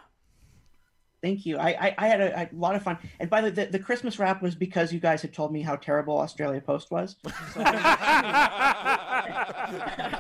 Thank 1.23 1.47
you. 1.47 1.57
I, 1.57 1.69
I, 1.69 1.95
I 1.99 2.09
had 2.09 2.21
a, 2.21 2.43
a 2.43 2.49
lot 2.53 2.75
of 2.75 2.83
fun. 2.83 2.99
And 3.21 3.31
by 3.31 3.43
the 3.43 3.47
way, 3.47 3.51
the, 3.53 3.67
the 3.67 3.79
Christmas 3.79 4.19
wrap 4.19 4.43
was 4.43 4.57
because 4.57 4.93
you 4.93 4.99
guys 4.99 5.23
had 5.23 5.33
told 5.33 5.53
me 5.53 5.63
how 5.63 5.77
terrible 5.77 6.19
Australia 6.19 6.61
Post 6.61 6.91
was. 6.91 7.15
So 7.25 7.31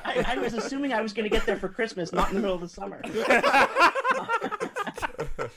I, 0.04 0.24
I 0.28 0.38
was 0.38 0.54
assuming 0.54 0.92
I 0.92 1.00
was 1.00 1.12
going 1.12 1.28
to 1.28 1.36
get 1.36 1.44
there 1.44 1.56
for 1.56 1.68
Christmas, 1.68 2.12
not 2.12 2.28
in 2.28 2.36
the 2.36 2.40
middle 2.40 2.54
of 2.54 2.60
the 2.60 2.68
summer. 2.68 3.02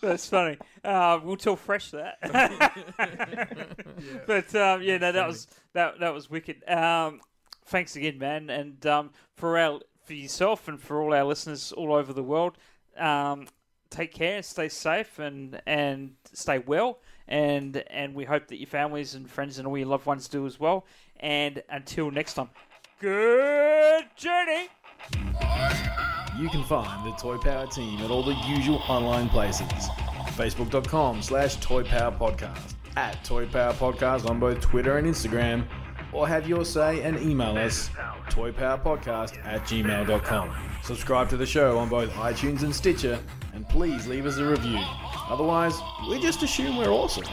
That's 0.00 0.26
funny. 0.26 0.56
Uh, 0.82 1.20
we'll 1.22 1.36
tell 1.36 1.56
Fresh 1.56 1.90
that. 1.90 2.16
But 4.26 4.54
um, 4.54 4.82
yeah, 4.82 4.98
no, 4.98 5.12
that 5.12 5.28
was 5.28 5.46
that 5.74 6.00
that 6.00 6.12
was 6.12 6.28
wicked. 6.28 6.68
Um, 6.68 7.20
thanks 7.64 7.96
again, 7.96 8.18
man, 8.18 8.50
and 8.50 8.84
um, 8.86 9.10
for 9.34 9.58
our 9.58 9.80
for 10.04 10.14
yourself 10.14 10.68
and 10.68 10.80
for 10.80 11.00
all 11.00 11.14
our 11.14 11.24
listeners 11.24 11.72
all 11.72 11.92
over 11.92 12.12
the 12.12 12.22
world. 12.22 12.58
Um, 12.96 13.46
take 13.90 14.12
care, 14.12 14.42
stay 14.42 14.68
safe, 14.68 15.18
and 15.18 15.60
and 15.66 16.14
stay 16.32 16.58
well. 16.58 16.98
And 17.28 17.76
and 17.88 18.14
we 18.14 18.24
hope 18.24 18.48
that 18.48 18.56
your 18.56 18.66
families 18.66 19.14
and 19.14 19.30
friends 19.30 19.58
and 19.58 19.66
all 19.66 19.78
your 19.78 19.88
loved 19.88 20.06
ones 20.06 20.28
do 20.28 20.46
as 20.46 20.58
well. 20.58 20.86
And 21.20 21.62
until 21.68 22.10
next 22.10 22.34
time, 22.34 22.50
good 23.00 24.04
journey. 24.16 24.68
You 26.38 26.48
can 26.48 26.64
find 26.64 27.06
the 27.06 27.14
Toy 27.18 27.36
Power 27.38 27.66
team 27.66 28.00
at 28.00 28.10
all 28.10 28.22
the 28.22 28.34
usual 28.46 28.82
online 28.88 29.28
places. 29.28 29.68
Facebook.com 30.32 31.20
slash 31.22 31.56
Toy 31.56 31.84
Power 31.84 32.10
Podcast, 32.10 32.74
at 32.96 33.22
Toy 33.22 33.46
Power 33.46 33.74
Podcast 33.74 34.28
on 34.28 34.40
both 34.40 34.60
Twitter 34.60 34.96
and 34.96 35.06
Instagram, 35.06 35.66
or 36.12 36.28
have 36.28 36.48
your 36.48 36.64
say 36.64 37.02
and 37.02 37.18
email 37.20 37.56
us 37.56 37.88
toypowerpodcast 38.30 39.44
at 39.44 39.62
gmail.com. 39.62 40.54
Subscribe 40.82 41.28
to 41.30 41.36
the 41.36 41.46
show 41.46 41.78
on 41.78 41.88
both 41.88 42.10
iTunes 42.12 42.62
and 42.62 42.74
Stitcher, 42.74 43.18
and 43.54 43.68
please 43.68 44.06
leave 44.06 44.26
us 44.26 44.36
a 44.38 44.44
review. 44.44 44.80
Otherwise, 45.28 45.74
we 46.08 46.20
just 46.20 46.42
assume 46.42 46.76
we're 46.76 46.90
awesome. 46.90 47.24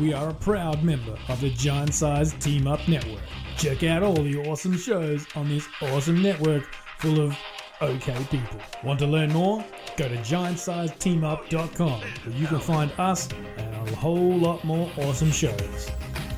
We 0.00 0.12
are 0.12 0.30
a 0.30 0.34
proud 0.34 0.82
member 0.82 1.16
of 1.28 1.40
the 1.40 1.50
Giant 1.50 1.94
Size 1.94 2.32
Team 2.34 2.66
Up 2.66 2.86
Network. 2.88 3.20
Check 3.56 3.82
out 3.82 4.02
all 4.02 4.14
the 4.14 4.38
awesome 4.48 4.76
shows 4.76 5.26
on 5.36 5.48
this 5.48 5.66
awesome 5.82 6.22
network 6.22 6.64
full 6.98 7.20
of 7.20 7.36
okay 7.82 8.26
people. 8.30 8.60
Want 8.82 8.98
to 9.00 9.06
learn 9.06 9.32
more? 9.32 9.64
Go 9.96 10.08
to 10.08 10.16
giantsizeteamup.com 10.16 12.00
where 12.00 12.36
you 12.36 12.46
can 12.46 12.60
find 12.60 12.90
us 12.98 13.28
and 13.56 13.88
a 13.88 13.94
whole 13.96 14.36
lot 14.38 14.64
more 14.64 14.90
awesome 14.98 15.30
shows. 15.30 15.90